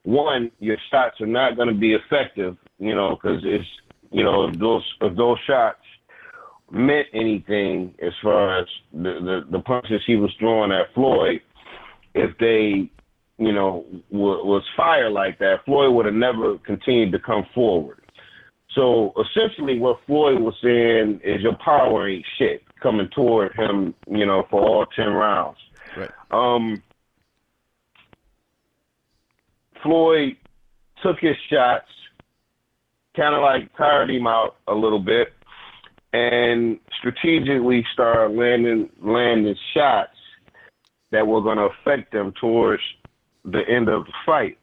One, 0.03 0.51
your 0.59 0.77
shots 0.91 1.21
are 1.21 1.25
not 1.25 1.55
going 1.55 1.69
to 1.69 1.73
be 1.73 1.93
effective, 1.93 2.57
you 2.77 2.93
know, 2.93 3.15
because 3.15 3.41
it's, 3.45 3.65
you 4.11 4.23
know, 4.23 4.49
if 4.49 4.59
those 4.59 4.83
if 5.01 5.15
those 5.15 5.37
shots 5.47 5.79
meant 6.69 7.07
anything 7.13 7.95
as 8.01 8.11
far 8.21 8.59
as 8.59 8.67
the, 8.91 9.13
the 9.27 9.41
the 9.49 9.59
punches 9.59 10.01
he 10.05 10.17
was 10.17 10.31
throwing 10.39 10.73
at 10.73 10.93
Floyd, 10.93 11.39
if 12.13 12.37
they, 12.37 12.91
you 13.37 13.53
know, 13.53 13.85
w- 14.11 14.45
was 14.45 14.63
fire 14.75 15.09
like 15.09 15.39
that, 15.39 15.63
Floyd 15.63 15.93
would 15.95 16.05
have 16.05 16.15
never 16.15 16.57
continued 16.59 17.13
to 17.13 17.19
come 17.19 17.45
forward. 17.55 17.99
So 18.75 19.13
essentially, 19.23 19.79
what 19.79 19.99
Floyd 20.05 20.41
was 20.41 20.55
saying 20.61 21.21
is 21.23 21.41
your 21.41 21.55
power 21.63 22.09
ain't 22.09 22.25
shit 22.37 22.63
coming 22.81 23.07
toward 23.15 23.55
him, 23.55 23.93
you 24.09 24.25
know, 24.25 24.45
for 24.49 24.59
all 24.61 24.85
ten 24.85 25.09
rounds. 25.13 25.57
Right. 25.95 26.11
Um, 26.31 26.81
Floyd 29.81 30.37
took 31.01 31.19
his 31.19 31.35
shots, 31.49 31.89
kind 33.15 33.35
of 33.35 33.41
like 33.41 33.75
tired 33.77 34.09
him 34.09 34.27
out 34.27 34.55
a 34.67 34.73
little 34.73 34.99
bit, 34.99 35.33
and 36.13 36.79
strategically 36.97 37.85
started 37.93 38.35
landing 38.35 38.89
landing 39.01 39.55
shots 39.73 40.17
that 41.11 41.27
were 41.27 41.41
going 41.41 41.57
to 41.57 41.69
affect 41.79 42.11
them 42.11 42.33
towards 42.39 42.81
the 43.45 43.61
end 43.67 43.89
of 43.89 44.05
the 44.05 44.13
fight. 44.25 44.57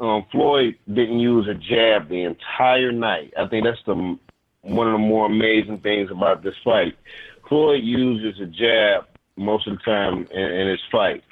Um, 0.00 0.24
Floyd 0.30 0.76
didn't 0.86 1.18
use 1.18 1.48
a 1.48 1.54
jab 1.54 2.08
the 2.08 2.22
entire 2.22 2.92
night. 2.92 3.32
I 3.36 3.46
think 3.46 3.64
that's 3.64 3.82
the 3.84 4.18
one 4.62 4.86
of 4.86 4.92
the 4.92 4.98
more 4.98 5.26
amazing 5.26 5.78
things 5.78 6.10
about 6.10 6.42
this 6.42 6.54
fight. 6.64 6.96
Floyd 7.48 7.82
uses 7.82 8.40
a 8.40 8.46
jab 8.46 9.07
most 9.38 9.66
of 9.66 9.78
the 9.78 9.84
time 9.84 10.26
in, 10.32 10.40
in 10.40 10.68
his 10.68 10.80
fight, 10.90 11.22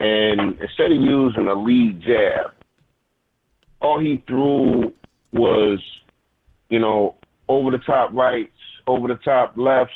and 0.00 0.58
instead 0.60 0.92
of 0.92 1.00
using 1.00 1.48
a 1.48 1.54
lead 1.54 2.00
jab, 2.02 2.52
all 3.80 4.00
he 4.00 4.22
threw 4.26 4.92
was, 5.32 5.80
you 6.68 6.78
know, 6.78 7.16
over 7.48 7.70
the 7.70 7.78
top 7.78 8.12
rights, 8.12 8.52
over 8.86 9.08
the 9.08 9.16
top 9.16 9.54
lefts. 9.56 9.92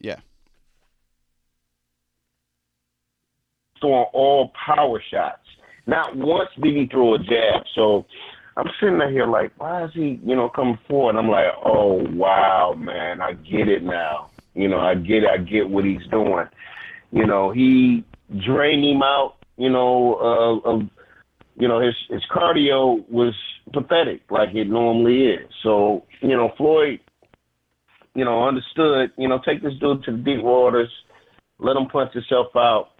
Yeah. 0.00 0.16
throwing 3.80 4.06
all 4.12 4.52
power 4.66 5.02
shots. 5.10 5.38
Not 5.86 6.16
once 6.16 6.50
did 6.62 6.76
he 6.76 6.86
throw 6.86 7.14
a 7.14 7.18
jab. 7.18 7.64
So 7.74 8.06
I'm 8.60 8.70
sitting 8.78 8.98
there 8.98 9.10
here 9.10 9.26
like, 9.26 9.52
why 9.56 9.84
is 9.84 9.90
he, 9.94 10.20
you 10.22 10.36
know, 10.36 10.50
coming 10.50 10.78
forward? 10.86 11.16
I'm 11.16 11.28
like, 11.28 11.46
oh 11.64 12.04
wow, 12.12 12.74
man, 12.76 13.22
I 13.22 13.32
get 13.32 13.68
it 13.68 13.82
now. 13.82 14.30
You 14.54 14.68
know, 14.68 14.78
I 14.78 14.94
get 14.94 15.24
it. 15.24 15.30
I 15.30 15.38
get 15.38 15.70
what 15.70 15.84
he's 15.84 16.06
doing. 16.10 16.46
You 17.10 17.26
know, 17.26 17.50
he 17.50 18.04
drained 18.44 18.84
him 18.84 19.02
out. 19.02 19.36
You 19.56 19.70
know, 19.70 20.14
uh, 20.14 20.68
of 20.68 20.82
you 21.56 21.68
know 21.68 21.80
his 21.80 21.94
his 22.10 22.22
cardio 22.30 23.08
was 23.08 23.34
pathetic, 23.72 24.22
like 24.30 24.54
it 24.54 24.68
normally 24.68 25.24
is. 25.24 25.48
So 25.62 26.04
you 26.20 26.36
know, 26.36 26.52
Floyd, 26.58 27.00
you 28.14 28.24
know, 28.24 28.46
understood. 28.46 29.10
You 29.16 29.28
know, 29.28 29.40
take 29.44 29.62
this 29.62 29.74
dude 29.80 30.04
to 30.04 30.12
the 30.12 30.18
deep 30.18 30.42
waters, 30.42 30.90
let 31.58 31.76
him 31.76 31.86
punch 31.86 32.12
himself 32.12 32.48
out, 32.56 32.90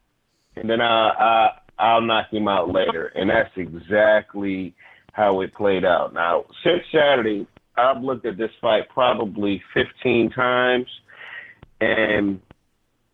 and 0.57 0.71
then 0.71 0.81
I, 0.81 1.11
I 1.11 1.51
I'll 1.79 2.03
knock 2.03 2.33
him 2.33 2.49
out 2.49 2.71
later. 2.71 3.07
And 3.15 3.29
that's 3.29 3.51
exactly 3.57 4.75
how 5.21 5.43
it 5.43 5.53
played 5.55 5.85
out. 5.85 6.15
Now, 6.15 6.47
since 6.65 6.83
Saturday, 6.91 7.47
I've 7.77 8.03
looked 8.03 8.25
at 8.25 8.39
this 8.39 8.51
fight 8.59 8.89
probably 8.89 9.63
15 9.75 10.31
times, 10.31 10.87
and 11.79 12.41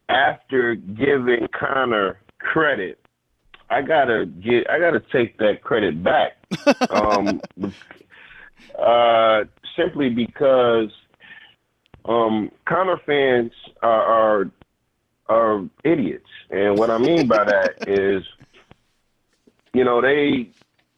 after 0.09 0.77
giving 0.77 1.49
Conor 1.53 2.21
credit, 2.39 3.01
I 3.69 3.83
gotta 3.83 4.27
get 4.27 4.71
I 4.71 4.79
gotta 4.79 5.03
take 5.13 5.37
that 5.39 5.63
credit 5.65 6.01
back. 6.05 6.37
um, 6.91 7.41
uh, 8.79 9.43
simply 9.77 10.09
because 10.09 10.91
um, 12.05 12.53
Conor 12.67 13.01
fans 13.05 13.51
are, 13.83 14.05
are 14.05 14.51
are 15.29 15.69
idiots. 15.83 16.31
And 16.51 16.79
what 16.79 16.89
I 16.89 16.99
mean 16.99 17.27
by 17.27 17.43
that 17.43 17.89
is, 17.89 18.23
you 19.75 19.83
know, 19.83 20.01
they, 20.01 20.51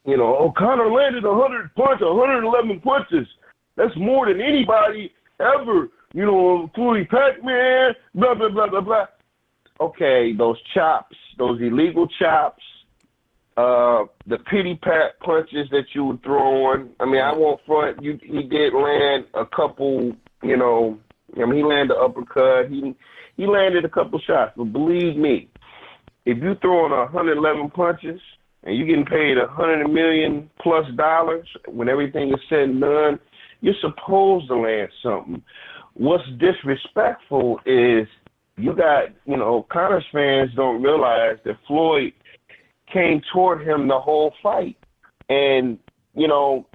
you 0.05 0.17
know, 0.17 0.35
O'Connor 0.37 0.91
landed 0.91 1.23
100 1.23 1.75
punches, 1.75 2.01
111 2.01 2.79
punches. 2.81 3.27
That's 3.75 3.95
more 3.95 4.27
than 4.27 4.41
anybody 4.41 5.13
ever 5.39 5.89
you 6.13 6.25
know, 6.25 6.69
Floyd 6.73 7.07
Pac-Man, 7.09 7.93
blah 8.15 8.33
blah 8.33 8.49
blah 8.49 8.67
blah 8.67 8.81
blah. 8.81 9.05
Okay, 9.79 10.33
those 10.37 10.57
chops, 10.73 11.15
those 11.37 11.61
illegal 11.61 12.07
chops, 12.19 12.63
uh, 13.57 14.05
the 14.27 14.37
pity 14.49 14.75
pat 14.81 15.19
punches 15.19 15.69
that 15.71 15.85
you 15.93 16.05
were 16.05 16.17
throwing. 16.23 16.89
I 16.99 17.05
mean, 17.05 17.21
I 17.21 17.33
won't 17.33 17.61
front. 17.65 18.01
You 18.01 18.19
he 18.23 18.43
did 18.43 18.73
land 18.73 19.25
a 19.33 19.45
couple. 19.45 20.13
You 20.41 20.57
know, 20.57 20.99
I 21.35 21.45
mean, 21.45 21.57
he 21.57 21.63
landed 21.63 21.95
an 21.95 22.03
uppercut. 22.03 22.69
He 22.69 22.95
he 23.37 23.45
landed 23.45 23.85
a 23.85 23.89
couple 23.89 24.19
shots. 24.19 24.53
But 24.57 24.73
believe 24.73 25.15
me, 25.15 25.49
if 26.25 26.39
you 26.39 26.55
throwing 26.55 26.91
111 26.91 27.69
punches 27.69 28.19
and 28.69 28.77
you're 28.77 28.85
getting 28.85 29.05
paid 29.05 29.39
a 29.39 29.47
hundred 29.47 29.87
million 29.87 30.47
plus 30.61 30.85
dollars 30.95 31.47
when 31.67 31.89
everything 31.89 32.29
is 32.29 32.39
said 32.49 32.69
and 32.69 32.79
done, 32.81 33.19
you're 33.61 33.73
supposed 33.81 34.47
to 34.47 34.57
land 34.57 34.89
something. 35.01 35.41
What's 35.95 36.23
disrespectful 36.37 37.59
is 37.65 38.07
you 38.57 38.75
got, 38.75 39.05
you 39.25 39.37
know, 39.37 39.65
Conor's 39.71 40.05
fans 40.13 40.51
don't 40.55 40.83
realize 40.83 41.37
that 41.45 41.57
Floyd 41.67 42.13
came 42.93 43.23
toward 43.33 43.67
him 43.67 43.87
the 43.87 43.99
whole 43.99 44.33
fight. 44.43 44.77
And, 45.29 45.79
you 46.13 46.27
know, 46.27 46.67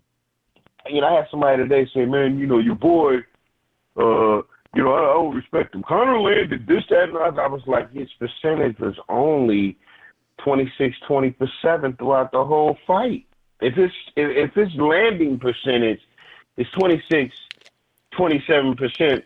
you 0.88 1.00
know, 1.00 1.06
I 1.06 1.14
had 1.14 1.26
somebody 1.30 1.62
today 1.62 1.88
say, 1.94 2.06
Man, 2.06 2.40
you 2.40 2.48
know, 2.48 2.58
your 2.58 2.74
boy, 2.74 3.18
uh, 3.96 4.42
you 4.74 4.82
know, 4.82 4.94
I, 4.94 5.10
I 5.10 5.14
don't 5.14 5.36
respect 5.36 5.76
him. 5.76 5.84
Conor 5.86 6.20
landed 6.20 6.66
this, 6.66 6.82
that, 6.90 7.04
and 7.04 7.14
that. 7.14 7.40
I 7.40 7.46
was 7.46 7.62
like, 7.68 7.92
his 7.92 8.08
percentage 8.18 8.80
was 8.80 8.96
only 9.08 9.78
26, 10.38 10.96
20 11.06 11.36
7 11.62 11.96
throughout 11.96 12.32
the 12.32 12.44
whole 12.44 12.76
fight. 12.86 13.26
If 13.60 13.78
it's 13.78 13.94
if, 14.16 14.50
if 14.50 14.54
his 14.54 14.74
landing 14.76 15.38
percentage 15.38 16.00
is 16.56 16.66
26, 16.78 17.34
27 18.16 18.76
percent, 18.76 19.24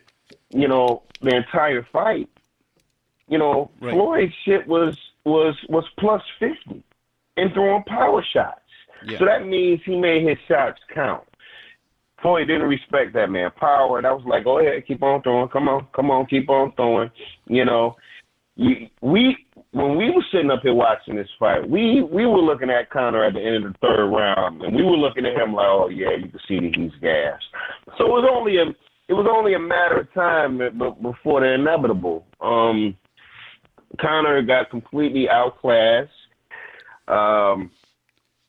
you 0.51 0.67
know, 0.67 1.03
the 1.21 1.35
entire 1.35 1.85
fight, 1.91 2.29
you 3.27 3.37
know, 3.37 3.71
Right. 3.81 3.93
Floyd's 3.93 4.33
shit 4.45 4.67
was 4.67 4.97
was 5.25 5.55
was 5.67 5.85
plus 5.97 6.21
50 6.39 6.83
and 7.37 7.53
throwing 7.53 7.83
power 7.83 8.23
shots. 8.23 8.61
Yeah. 9.05 9.19
So 9.19 9.25
that 9.25 9.45
means 9.45 9.81
he 9.85 9.97
made 9.97 10.27
his 10.27 10.37
shots 10.47 10.79
count. 10.93 11.23
Floyd 12.21 12.47
didn't 12.47 12.67
respect 12.67 13.13
that 13.13 13.29
man. 13.29 13.49
Power, 13.55 13.97
and 13.97 14.05
I 14.05 14.11
was 14.11 14.25
like, 14.25 14.43
go 14.43 14.59
ahead, 14.59 14.85
keep 14.85 15.01
on 15.01 15.21
throwing. 15.21 15.47
Come 15.49 15.69
on, 15.69 15.87
come 15.93 16.11
on, 16.11 16.25
keep 16.25 16.49
on 16.49 16.73
throwing. 16.73 17.11
You 17.47 17.63
know, 17.65 17.95
we 19.01 19.37
when 19.71 19.97
we 19.97 20.09
were 20.09 20.25
sitting 20.31 20.49
up 20.49 20.61
here 20.63 20.73
watching 20.73 21.15
this 21.15 21.29
fight, 21.37 21.67
we 21.67 22.01
we 22.01 22.25
were 22.25 22.41
looking 22.41 22.69
at 22.69 22.89
Conor 22.89 23.23
at 23.23 23.33
the 23.33 23.41
end 23.41 23.65
of 23.65 23.73
the 23.73 23.77
third 23.79 24.07
round, 24.07 24.61
and 24.61 24.75
we 24.75 24.83
were 24.83 24.97
looking 24.97 25.25
at 25.25 25.35
him 25.35 25.53
like, 25.53 25.67
oh 25.67 25.89
yeah, 25.89 26.15
you 26.17 26.29
can 26.29 26.39
see 26.47 26.59
that 26.59 26.75
he's 26.75 26.99
gassed. 27.01 27.45
So 27.97 28.05
it 28.05 28.09
was 28.09 28.29
only 28.31 28.57
a 28.57 28.65
it 29.07 29.13
was 29.13 29.27
only 29.29 29.53
a 29.53 29.59
matter 29.59 30.01
of 30.01 30.13
time 30.13 30.57
be- 30.57 31.01
before 31.01 31.41
the 31.41 31.53
inevitable. 31.53 32.25
Um, 32.41 32.95
Conor 33.99 34.41
got 34.41 34.69
completely 34.69 35.27
outclassed. 35.29 36.11
Um, 37.07 37.71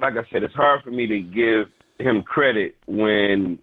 like 0.01 0.15
I 0.15 0.23
said, 0.31 0.43
it's 0.43 0.55
hard 0.55 0.83
for 0.83 0.91
me 0.91 1.07
to 1.07 1.21
give 1.21 1.67
him 1.99 2.23
credit 2.23 2.77
when 2.87 3.59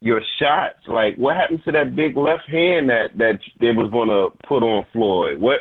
your 0.00 0.20
shots, 0.38 0.78
like 0.88 1.16
what 1.16 1.36
happened 1.36 1.62
to 1.64 1.72
that 1.72 1.94
big 1.94 2.16
left 2.16 2.48
hand 2.48 2.88
that 2.88 3.16
that 3.18 3.38
they 3.60 3.72
was 3.72 3.90
going 3.90 4.08
to 4.08 4.30
put 4.46 4.62
on 4.62 4.84
Floyd? 4.92 5.38
What 5.38 5.60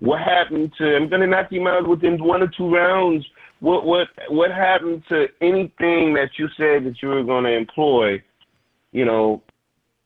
what 0.00 0.20
happened 0.20 0.72
to? 0.78 0.96
I'm 0.96 1.08
to 1.20 1.26
knock 1.26 1.52
him 1.52 1.66
out 1.66 1.88
within 1.88 2.22
one 2.22 2.42
or 2.42 2.50
two 2.56 2.74
rounds. 2.74 3.24
What 3.60 3.84
what 3.84 4.08
what 4.28 4.50
happened 4.50 5.02
to 5.10 5.26
anything 5.40 6.14
that 6.14 6.30
you 6.38 6.48
said 6.56 6.84
that 6.84 6.96
you 7.02 7.08
were 7.08 7.22
to 7.44 7.56
employ? 7.56 8.22
You 8.92 9.04
know, 9.04 9.42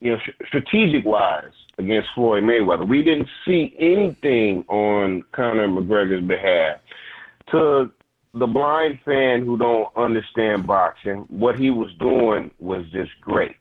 you 0.00 0.12
know, 0.12 0.18
strategic 0.46 1.04
wise 1.04 1.44
against 1.78 2.08
Floyd 2.14 2.42
Mayweather. 2.42 2.86
We 2.86 3.02
didn't 3.02 3.28
see 3.46 3.74
anything 3.78 4.64
on 4.68 5.22
Conor 5.32 5.68
McGregor's 5.68 6.26
behalf. 6.26 6.78
To 7.52 7.90
the 8.34 8.46
blind 8.46 8.98
fan 9.04 9.44
who 9.46 9.56
don't 9.56 9.88
understand 9.96 10.66
boxing, 10.66 11.24
what 11.28 11.58
he 11.58 11.70
was 11.70 11.90
doing 12.00 12.50
was 12.58 12.84
just 12.92 13.12
great. 13.20 13.56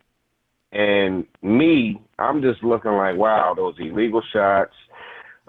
And 0.71 1.25
me, 1.43 2.01
I'm 2.17 2.41
just 2.41 2.63
looking 2.63 2.93
like, 2.93 3.15
wow, 3.15 3.53
those 3.55 3.75
illegal 3.79 4.23
shots. 4.33 4.73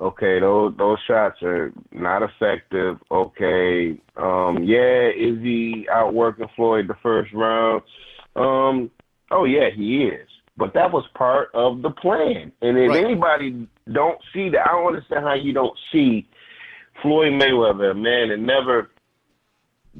Okay, 0.00 0.40
those 0.40 0.74
those 0.76 0.98
shots 1.06 1.40
are 1.42 1.72
not 1.92 2.22
effective. 2.22 2.98
Okay, 3.10 4.00
um, 4.16 4.64
yeah, 4.64 5.08
is 5.08 5.38
he 5.40 5.86
outworking 5.92 6.48
Floyd 6.56 6.88
the 6.88 6.96
first 7.02 7.32
round? 7.32 7.82
Um, 8.34 8.90
oh 9.30 9.44
yeah, 9.44 9.70
he 9.74 10.04
is. 10.04 10.28
But 10.56 10.74
that 10.74 10.92
was 10.92 11.04
part 11.14 11.50
of 11.54 11.82
the 11.82 11.90
plan. 11.90 12.52
And 12.62 12.78
if 12.78 12.90
Right. 12.90 13.04
anybody 13.04 13.68
don't 13.92 14.20
see 14.32 14.48
that, 14.50 14.68
I 14.68 14.72
don't 14.72 14.86
understand 14.86 15.24
how 15.24 15.34
you 15.34 15.52
don't 15.52 15.76
see 15.90 16.28
Floyd 17.02 17.32
Mayweather, 17.32 17.90
a 17.90 17.94
man 17.94 18.28
that 18.28 18.38
never 18.38 18.90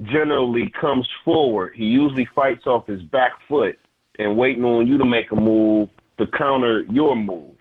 generally 0.03 0.71
comes 0.81 1.09
forward. 1.25 1.75
He 1.75 1.85
usually 1.87 2.27
fights 2.35 2.67
off 2.67 2.87
his 2.87 3.03
back 3.03 3.33
foot 3.49 3.79
and 4.19 4.37
waiting 4.37 4.65
on 4.65 4.87
you 4.87 4.99
to 4.99 5.05
make 5.05 5.31
a 5.33 5.37
move 5.37 5.89
to 6.19 6.27
counter 6.29 6.83
your 6.91 7.17
move. 7.17 7.57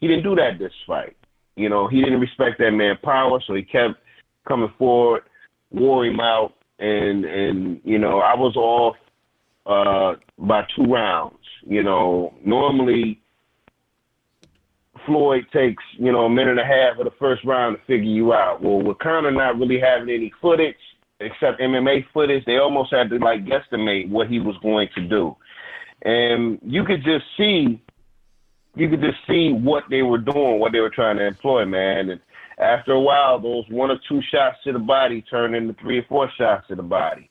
He 0.00 0.08
didn't 0.08 0.24
do 0.24 0.34
that 0.36 0.58
this 0.58 0.72
fight. 0.86 1.16
You 1.56 1.68
know, 1.68 1.88
he 1.88 2.02
didn't 2.02 2.20
respect 2.20 2.58
that 2.58 2.72
man 2.72 2.96
power, 3.02 3.40
so 3.46 3.54
he 3.54 3.62
kept 3.62 3.94
coming 4.46 4.72
forward, 4.78 5.22
wore 5.70 6.04
him 6.04 6.20
out, 6.20 6.54
and 6.78 7.24
and 7.24 7.80
you 7.84 7.98
know, 7.98 8.20
I 8.20 8.34
was 8.34 8.56
off 8.56 8.96
uh 9.66 10.14
by 10.38 10.66
two 10.74 10.84
rounds. 10.84 11.38
You 11.66 11.82
know, 11.82 12.34
normally 12.44 13.20
Floyd 15.06 15.46
takes, 15.52 15.82
you 15.98 16.12
know, 16.12 16.24
a 16.24 16.30
minute 16.30 16.58
and 16.58 16.60
a 16.60 16.64
half 16.64 16.98
of 16.98 17.04
the 17.04 17.16
first 17.18 17.44
round 17.44 17.76
to 17.76 17.82
figure 17.84 18.10
you 18.10 18.32
out. 18.32 18.62
Well, 18.62 18.80
with 18.80 18.98
Conor 18.98 19.30
not 19.30 19.58
really 19.58 19.78
having 19.78 20.08
any 20.08 20.32
footage 20.40 20.76
except 21.20 21.60
MMA 21.60 22.06
footage, 22.12 22.44
they 22.44 22.56
almost 22.56 22.92
had 22.92 23.10
to 23.10 23.18
like 23.18 23.44
guesstimate 23.44 24.08
what 24.08 24.28
he 24.28 24.40
was 24.40 24.56
going 24.62 24.88
to 24.94 25.02
do. 25.02 25.36
And 26.02 26.58
you 26.62 26.84
could 26.84 27.02
just 27.04 27.24
see 27.36 27.80
you 28.74 28.88
could 28.88 29.00
just 29.00 29.18
see 29.26 29.52
what 29.52 29.84
they 29.88 30.02
were 30.02 30.18
doing, 30.18 30.58
what 30.58 30.72
they 30.72 30.80
were 30.80 30.90
trying 30.90 31.16
to 31.18 31.26
employ, 31.26 31.64
man. 31.64 32.10
And 32.10 32.20
after 32.58 32.92
a 32.92 33.00
while, 33.00 33.40
those 33.40 33.64
one 33.68 33.90
or 33.90 33.98
two 34.08 34.20
shots 34.32 34.56
to 34.64 34.72
the 34.72 34.78
body 34.78 35.22
turned 35.22 35.54
into 35.54 35.74
three 35.80 35.98
or 35.98 36.06
four 36.08 36.30
shots 36.36 36.66
to 36.68 36.74
the 36.74 36.82
body. 36.82 37.30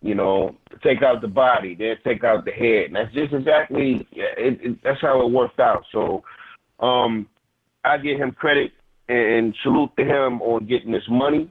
You 0.00 0.16
know, 0.16 0.56
take 0.82 1.02
out 1.02 1.20
the 1.20 1.28
body, 1.28 1.76
then 1.76 1.96
take 2.02 2.24
out 2.24 2.44
the 2.44 2.50
head. 2.50 2.86
And 2.86 2.96
that's 2.96 3.14
just 3.14 3.32
exactly 3.32 4.06
it, 4.12 4.60
it, 4.60 4.82
that's 4.82 5.00
how 5.00 5.24
it 5.24 5.30
worked 5.30 5.60
out. 5.60 5.84
So, 5.92 6.24
um, 6.80 7.28
I 7.84 7.98
give 7.98 8.18
him 8.18 8.32
credit 8.32 8.72
and 9.08 9.54
salute 9.62 9.90
to 9.98 10.04
him 10.04 10.42
on 10.42 10.66
getting 10.66 10.90
this 10.90 11.08
money. 11.08 11.50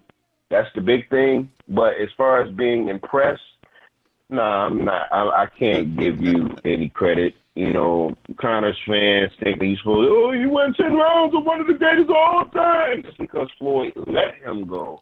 That's 0.49 0.67
the 0.75 0.81
big 0.81 1.09
thing. 1.09 1.49
But 1.69 1.93
as 2.01 2.09
far 2.17 2.41
as 2.41 2.53
being 2.53 2.89
impressed, 2.89 3.41
no, 4.29 4.41
I'm 4.41 4.83
not. 4.85 5.07
I, 5.11 5.43
I 5.43 5.47
can't 5.57 5.97
give 5.97 6.21
you 6.21 6.55
any 6.65 6.89
credit. 6.89 7.35
You 7.55 7.73
know, 7.73 8.15
Conor's 8.39 8.77
fans 8.87 9.31
think 9.43 9.61
he's 9.61 9.77
supposed. 9.79 10.09
Oh, 10.09 10.31
he 10.31 10.45
went 10.45 10.77
ten 10.77 10.93
rounds 10.93 11.35
of 11.35 11.43
one 11.43 11.59
of 11.59 11.67
the 11.67 11.73
greatest 11.73 12.09
of 12.09 12.15
all 12.15 12.45
time. 12.45 13.03
Because 13.19 13.49
Floyd 13.59 13.91
let 14.07 14.35
him 14.35 14.65
go 14.65 14.99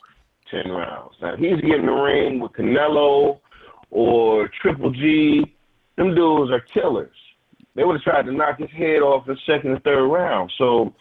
ten 0.50 0.72
rounds. 0.72 1.14
Now 1.22 1.36
he's 1.36 1.62
getting 1.62 1.86
the 1.86 1.91
ring 1.91 2.39
with 2.39 2.54
Canelo 2.54 3.39
or 3.91 4.50
Triple 4.62 4.91
G. 4.91 5.56
Them 5.95 6.16
dudes 6.16 6.52
are 6.52 6.60
killers. 6.60 7.16
They 7.76 7.84
would 7.84 7.97
have 7.97 8.04
tried 8.04 8.26
to 8.26 8.32
knock 8.32 8.58
his 8.60 8.72
head 8.72 9.02
off 9.02 9.28
in 9.28 9.36
the 9.36 9.39
second 9.45 9.72
and 9.72 9.84
third 9.84 10.08
round. 10.08 10.52
So, 10.58 10.93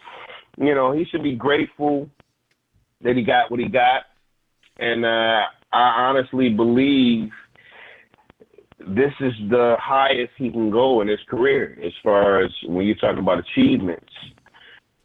you 0.57 0.75
know, 0.75 0.91
he 0.91 1.03
should 1.05 1.23
be 1.23 1.35
grateful 1.35 2.09
that 3.01 3.15
he 3.15 3.23
got 3.23 3.49
what 3.49 3.59
he 3.59 3.67
got. 3.67 4.03
And 4.77 5.03
uh, 5.03 5.45
I 5.73 6.07
honestly 6.07 6.49
believe 6.49 7.31
this 8.87 9.13
is 9.19 9.33
the 9.49 9.75
highest 9.79 10.31
he 10.37 10.49
can 10.49 10.69
go 10.69 11.01
in 11.01 11.07
his 11.07 11.19
career 11.29 11.77
as 11.83 11.91
far 12.01 12.43
as 12.43 12.51
when 12.65 12.85
you 12.85 12.95
talk 12.95 13.17
about 13.17 13.39
achievements. 13.39 14.11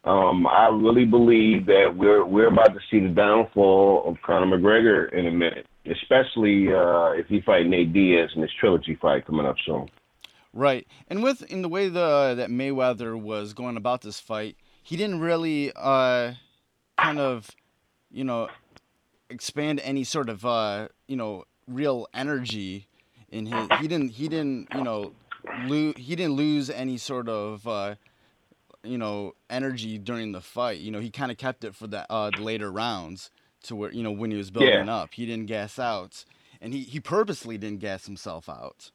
Um, 0.05 0.45
I 0.45 0.67
really 0.67 1.05
believe 1.05 1.65
that 1.65 1.95
we're 1.95 2.23
we're 2.23 2.47
about 2.47 2.73
to 2.73 2.79
see 2.91 2.99
the 2.99 3.09
downfall 3.09 4.03
of 4.05 4.21
Conor 4.21 4.57
McGregor 4.57 5.11
in 5.11 5.25
a 5.25 5.31
minute, 5.31 5.65
especially 5.87 6.71
uh, 6.71 7.11
if 7.11 7.25
he 7.27 7.41
fight 7.41 7.65
Nate 7.65 7.91
Diaz 7.91 8.29
in 8.35 8.41
this 8.41 8.51
trilogy 8.59 8.95
fight 9.01 9.25
coming 9.25 9.47
up 9.47 9.55
soon. 9.65 9.89
Right, 10.53 10.87
and 11.07 11.23
with 11.23 11.41
in 11.51 11.63
the 11.63 11.69
way 11.69 11.89
the 11.89 12.35
that 12.37 12.49
Mayweather 12.49 13.19
was 13.19 13.53
going 13.53 13.77
about 13.77 14.01
this 14.01 14.19
fight, 14.19 14.57
he 14.83 14.95
didn't 14.95 15.21
really 15.21 15.71
uh, 15.75 16.33
kind 16.99 17.19
of, 17.19 17.49
you 18.11 18.23
know, 18.23 18.49
expand 19.29 19.81
any 19.83 20.03
sort 20.03 20.29
of 20.29 20.45
uh, 20.45 20.89
you 21.07 21.17
know 21.17 21.45
real 21.67 22.07
energy 22.13 22.87
in 23.35 23.45
his. 23.45 23.67
He 23.81 23.87
didn't. 23.87 24.09
He 24.11 24.27
didn't. 24.27 24.69
You 24.71 24.81
know, 24.83 25.13
lose. 25.53 25.95
He 25.97 26.15
didn't 26.15 26.33
lose 26.35 26.69
any 26.69 26.97
sort 26.97 27.29
of. 27.29 27.67
Uh, 27.67 27.95
you 28.83 28.97
know, 28.97 29.33
energy 29.49 29.97
during 29.97 30.31
the 30.31 30.41
fight. 30.41 30.79
You 30.79 30.91
know, 30.91 30.99
he 30.99 31.09
kind 31.09 31.31
of 31.31 31.37
kept 31.37 31.63
it 31.63 31.73
for 31.73 31.87
the, 31.87 32.05
uh, 32.11 32.29
the 32.29 32.43
later 32.43 32.71
rounds 32.71 33.31
to 33.63 33.75
where 33.75 33.91
you 33.91 34.03
know 34.03 34.11
when 34.11 34.31
he 34.31 34.37
was 34.37 34.51
building 34.51 34.87
Yeah. 34.87 34.95
up. 34.95 35.13
He 35.15 35.25
didn't 35.25 35.47
gas 35.47 35.79
out, 35.79 36.23
and 36.61 36.73
he 36.73 36.81
he 36.81 36.99
purposely 36.99 37.57
didn't 37.57 37.79
gas 37.79 38.05
himself 38.05 38.47
out. 38.47 38.91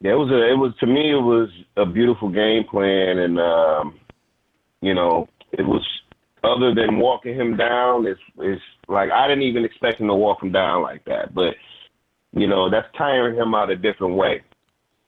Yeah, 0.00 0.12
it 0.12 0.16
was 0.16 0.30
a. 0.30 0.50
It 0.50 0.56
was 0.56 0.72
to 0.80 0.86
me. 0.86 1.12
It 1.12 1.22
was 1.22 1.48
a 1.76 1.86
beautiful 1.86 2.30
game 2.30 2.64
plan, 2.64 3.18
and 3.18 3.38
um, 3.38 4.00
you 4.80 4.94
know, 4.94 5.28
it 5.52 5.62
was 5.66 5.86
other 6.42 6.74
than 6.74 6.98
walking 6.98 7.34
him 7.34 7.56
down. 7.56 8.06
It's 8.06 8.20
it's 8.38 8.62
like 8.88 9.10
I 9.10 9.28
didn't 9.28 9.44
even 9.44 9.64
expect 9.64 10.00
him 10.00 10.08
to 10.08 10.14
walk 10.14 10.42
him 10.42 10.52
down 10.52 10.82
like 10.82 11.04
that, 11.04 11.34
but 11.34 11.54
you 12.32 12.46
know, 12.46 12.70
that's 12.70 12.88
tiring 12.96 13.36
him 13.36 13.54
out 13.54 13.70
a 13.70 13.76
different 13.76 14.14
way. 14.14 14.42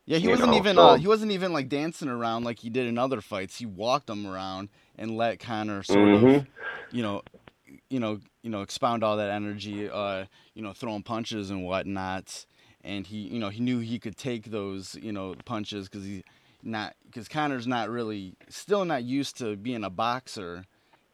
Yeah, 0.07 0.19
he 0.19 0.27
wasn't 0.29 0.51
know, 0.51 0.57
even 0.59 0.77
so- 0.77 0.83
uh, 0.83 0.97
he 0.97 1.07
wasn't 1.07 1.33
even 1.33 1.53
like 1.53 1.69
dancing 1.69 2.09
around 2.09 2.45
like 2.45 2.59
he 2.59 2.71
did 2.71 2.87
in 2.87 2.99
other 2.99 3.21
fights. 3.21 3.59
He 3.59 3.67
walked 3.67 4.11
him 4.11 4.27
around 4.27 4.69
and 4.99 5.17
let 5.17 5.39
Conor 5.39 5.83
sort 5.85 6.13
of, 6.13 6.21
Mhm. 6.23 6.47
you 6.91 7.03
know, 7.03 7.23
you 7.89 8.01
know, 8.01 8.19
you 8.43 8.51
know, 8.51 8.63
expound 8.63 9.05
all 9.05 9.17
that 9.17 9.31
energy, 9.31 9.89
uh, 9.89 10.25
you 10.55 10.63
know, 10.63 10.73
throwing 10.73 11.03
punches 11.03 11.51
and 11.51 11.65
whatnot. 11.65 12.47
And 12.85 13.07
he, 13.07 13.19
you 13.19 13.39
know, 13.39 13.49
he 13.49 13.61
knew 13.61 13.79
he 13.79 14.01
could 14.01 14.17
take 14.17 14.47
those, 14.47 14.97
you 14.97 15.13
know, 15.13 15.37
punches 15.45 15.89
because 15.89 16.05
he 16.05 16.25
not 16.65 16.95
because 17.07 17.29
Conor's 17.29 17.67
not 17.67 17.89
really 17.89 18.35
still 18.49 18.85
not 18.85 19.05
used 19.05 19.37
to 19.39 19.57
being 19.57 19.85
a 19.85 19.91
boxer 19.91 20.65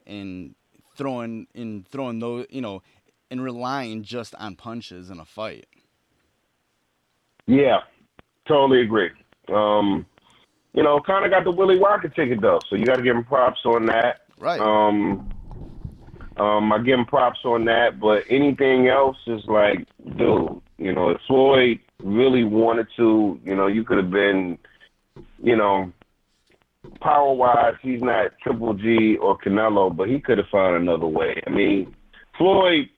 and 0.07 0.55
throwing 0.97 1.47
in 1.53 1.85
throwing 1.89 2.19
those, 2.19 2.47
you 2.49 2.61
know, 2.61 2.81
and 3.29 3.43
relying 3.43 4.01
just 4.03 4.33
on 4.35 4.55
punches 4.55 5.11
in 5.11 5.19
a 5.19 5.25
fight. 5.25 5.67
Yeah, 7.49 7.79
totally 8.47 8.81
agree. 8.81 9.09
Um, 9.51 10.05
you 10.73 10.83
know, 10.83 10.99
kind 11.01 11.25
of 11.25 11.31
got 11.31 11.43
the 11.45 11.51
Willie 11.51 11.79
Walker 11.79 12.07
ticket 12.07 12.41
though, 12.41 12.59
so 12.69 12.75
you 12.75 12.85
got 12.85 12.97
to 12.97 13.01
give 13.01 13.15
him 13.15 13.23
props 13.23 13.61
on 13.65 13.87
that. 13.87 14.21
Right. 14.39 14.59
Um, 14.59 15.27
um, 16.37 16.71
I 16.71 16.77
give 16.77 16.99
him 16.99 17.05
props 17.05 17.39
on 17.45 17.65
that, 17.65 17.99
but 17.99 18.23
anything 18.29 18.87
else 18.87 19.17
is 19.25 19.41
like, 19.47 19.79
dude, 20.15 20.61
you 20.77 20.93
know, 20.93 21.09
if 21.09 21.21
Floyd 21.25 21.79
really 22.03 22.43
wanted 22.43 22.85
to, 22.97 23.39
you 23.43 23.55
know, 23.55 23.65
you 23.65 23.83
could 23.83 23.97
have 23.97 24.11
been, 24.11 24.59
you 25.41 25.55
know, 25.55 25.91
power 27.01 27.33
wise, 27.33 27.73
he's 27.81 28.01
not 28.03 28.37
Triple 28.43 28.75
G 28.75 29.17
or 29.17 29.39
Canelo, 29.39 29.93
but 29.93 30.07
he 30.07 30.19
could 30.19 30.37
have 30.37 30.47
found 30.51 30.75
another 30.75 31.07
way. 31.07 31.41
I 31.47 31.49
mean, 31.49 31.95
Floyd 32.37 32.89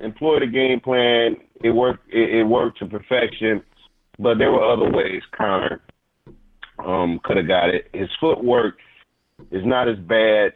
employed 0.00 0.42
a 0.42 0.46
game 0.46 0.80
plan. 0.80 1.36
It 1.64 1.70
worked. 1.70 2.12
It, 2.12 2.40
it 2.40 2.44
worked 2.44 2.78
to 2.80 2.86
perfection, 2.86 3.62
but 4.18 4.38
there 4.38 4.52
were 4.52 4.64
other 4.64 4.90
ways 4.90 5.22
Conor 5.32 5.80
um, 6.84 7.20
could 7.24 7.36
have 7.36 7.48
got 7.48 7.70
it. 7.70 7.88
His 7.92 8.08
footwork 8.20 8.78
is 9.50 9.64
not 9.64 9.88
as 9.88 9.98
bad. 9.98 10.54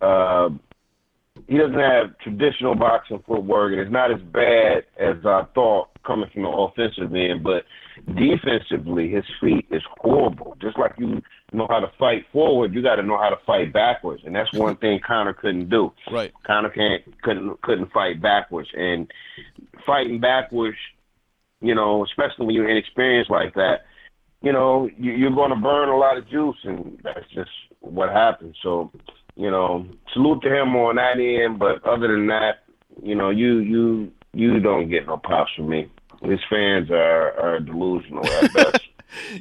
Uh, 0.00 0.50
he 1.46 1.56
doesn't 1.56 1.78
have 1.78 2.18
traditional 2.18 2.74
boxing 2.74 3.22
footwork, 3.26 3.72
and 3.72 3.80
it's 3.80 3.90
not 3.90 4.10
as 4.10 4.20
bad 4.20 4.84
as 4.98 5.16
I 5.24 5.44
thought 5.54 5.88
coming 6.04 6.28
from 6.32 6.42
the 6.42 6.48
offensive 6.48 7.14
end. 7.14 7.42
But 7.42 7.64
defensively, 8.14 9.10
his 9.10 9.24
feet 9.40 9.66
is 9.70 9.82
horrible. 9.98 10.56
Just 10.60 10.78
like 10.78 10.92
you 10.98 11.22
know 11.52 11.66
how 11.70 11.80
to 11.80 11.90
fight 11.98 12.26
forward, 12.32 12.74
you 12.74 12.82
got 12.82 12.96
to 12.96 13.02
know 13.02 13.18
how 13.18 13.30
to 13.30 13.38
fight 13.46 13.72
backwards, 13.72 14.22
and 14.26 14.34
that's 14.34 14.52
one 14.52 14.76
thing 14.76 15.00
Conor 15.06 15.32
couldn't 15.32 15.70
do. 15.70 15.92
Right. 16.10 16.32
Conor 16.46 16.70
can't 16.70 17.02
couldn't 17.22 17.60
couldn't 17.62 17.92
fight 17.92 18.20
backwards, 18.20 18.68
and 18.76 19.10
fighting 19.86 20.20
backwards, 20.20 20.76
you 21.60 21.74
know, 21.74 22.04
especially 22.04 22.46
when 22.46 22.54
you're 22.54 22.68
inexperienced 22.68 23.30
like 23.30 23.54
that, 23.54 23.86
you 24.42 24.52
know, 24.52 24.88
you, 24.96 25.12
you're 25.12 25.34
going 25.34 25.50
to 25.50 25.56
burn 25.56 25.88
a 25.88 25.96
lot 25.96 26.16
of 26.16 26.28
juice, 26.28 26.56
and 26.64 26.98
that's 27.02 27.28
just 27.34 27.50
what 27.80 28.10
happens. 28.10 28.56
So, 28.62 28.92
you 29.36 29.50
know, 29.50 29.86
salute 30.12 30.42
to 30.42 30.54
him 30.54 30.76
on 30.76 30.96
that 30.96 31.18
end, 31.18 31.58
but 31.58 31.84
other 31.84 32.08
than 32.08 32.26
that, 32.28 32.64
you 33.02 33.14
know, 33.14 33.30
you 33.30 33.58
you 33.58 34.12
you 34.32 34.60
don't 34.60 34.88
get 34.88 35.06
no 35.06 35.16
props 35.16 35.52
from 35.56 35.68
me. 35.68 35.90
His 36.22 36.40
fans 36.50 36.90
are 36.90 37.38
are 37.38 37.60
delusional 37.60 38.26
at 38.26 38.52
best. 38.52 38.80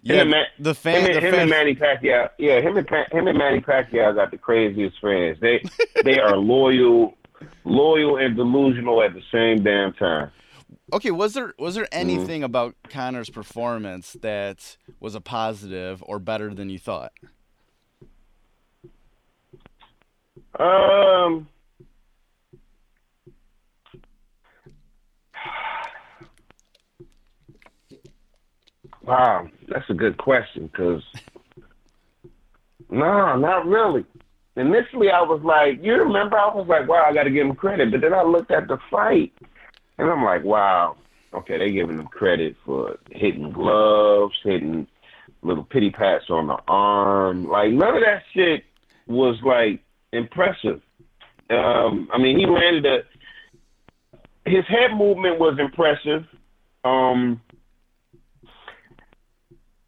Yeah, 0.01 0.22
and 0.22 0.34
the 0.59 0.74
fan, 0.74 1.01
him, 1.01 1.03
the 1.03 1.18
and, 1.18 1.26
him 1.26 1.32
fan, 1.34 1.41
and 1.41 1.49
Manny 1.49 1.76
Pacquiao, 1.76 2.30
yeah, 2.38 2.61
him 2.61 2.78
and 2.78 2.89
him 3.11 3.28
and 3.28 3.38
Manny 3.38 3.59
Pacquiao 3.59 4.15
got 4.15 4.32
the 4.32 4.38
craziest 4.38 4.95
fans. 5.01 5.38
They 5.41 5.61
they 6.05 6.20
are 6.20 6.38
loyal, 6.38 7.15
loyal 7.65 8.15
and 8.15 8.38
delusional 8.38 9.03
at 9.03 9.13
the 9.13 9.22
same 9.30 9.65
damn 9.65 9.91
time. 9.91 10.32
Okay, 10.93 11.11
was 11.11 11.33
there 11.33 11.53
was 11.59 11.75
there 11.75 11.88
Mm-hmm. 11.99 11.99
anything 11.99 12.43
about 12.43 12.75
Conor's 12.89 13.29
performance 13.29 14.15
that 14.21 14.77
was 14.99 15.15
a 15.15 15.21
positive 15.21 16.01
or 16.05 16.19
better 16.19 16.53
than 16.53 16.69
you 16.69 16.79
thought? 16.79 17.11
Um. 20.59 21.47
Wow, 29.03 29.47
that's 29.69 29.89
a 29.89 29.93
good 29.93 30.17
question. 30.17 30.69
Cause 30.75 31.01
no, 32.89 33.38
not 33.38 33.65
really. 33.65 34.05
Initially, 34.57 35.09
I 35.11 35.21
was 35.21 35.41
like, 35.43 35.81
you 35.81 35.93
remember, 35.93 36.38
I 36.38 36.53
was 36.53 36.67
like, 36.67 36.88
wow, 36.89 37.05
I 37.07 37.13
got 37.13 37.23
to 37.23 37.29
give 37.31 37.45
him 37.47 37.55
credit. 37.55 37.91
But 37.91 38.01
then 38.01 38.13
I 38.13 38.23
looked 38.23 38.51
at 38.51 38.67
the 38.67 38.77
fight, 38.91 39.31
and 39.98 40.10
I'm 40.10 40.24
like, 40.24 40.43
wow, 40.43 40.98
okay, 41.34 41.58
they 41.58 41.72
giving 41.72 42.00
him 42.00 42.08
credit 42.08 42.56
for 42.66 42.98
hitting 43.12 43.52
gloves, 43.52 44.36
hitting 44.43 44.88
little 45.41 45.64
pity 45.64 45.89
pats 45.89 46.26
on 46.30 46.48
the 46.48 46.58
arm. 46.68 47.48
Like 47.48 47.72
none 47.72 47.95
of 47.95 48.04
that 48.04 48.24
shit 48.34 48.64
was 49.08 49.38
like 49.43 49.82
impressive. 50.12 50.82
Um, 51.50 52.10
I 52.14 52.18
mean, 52.18 52.38
he 52.38 52.45
landed 52.45 52.86
a. 52.86 53.00
His 54.50 54.66
head 54.68 54.95
movement 54.95 55.39
was 55.39 55.58
impressive. 55.60 56.26
Um, 56.86 57.41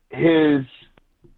his, 0.10 0.66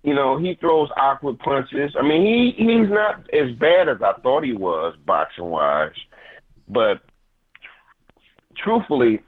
you 0.04 0.16
know, 0.16 0.40
he 0.40 0.56
throws 0.56 0.90
awkward 0.98 1.38
punches. 1.40 1.96
I 2.00 2.02
mean, 2.02 2.26
he 2.26 2.54
he's 2.58 2.90
not 2.90 3.30
as 3.32 3.52
bad 3.58 3.90
as 3.90 3.98
I 4.02 4.20
thought 4.22 4.44
he 4.44 4.54
was 4.54 4.96
boxing 5.06 5.46
wise, 5.46 5.92
but 6.68 7.02
truthfully, 8.58 9.22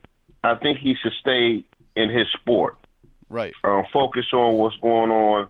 I 0.44 0.56
think 0.56 0.80
he 0.80 0.96
should 1.02 1.14
stay 1.22 1.64
in 1.96 2.10
his 2.10 2.28
sport 2.40 2.78
Right. 3.30 3.54
uh, 3.64 3.82
focus 3.92 4.26
on 4.32 4.56
what's 4.56 4.76
going 4.78 5.10
on 5.10 5.48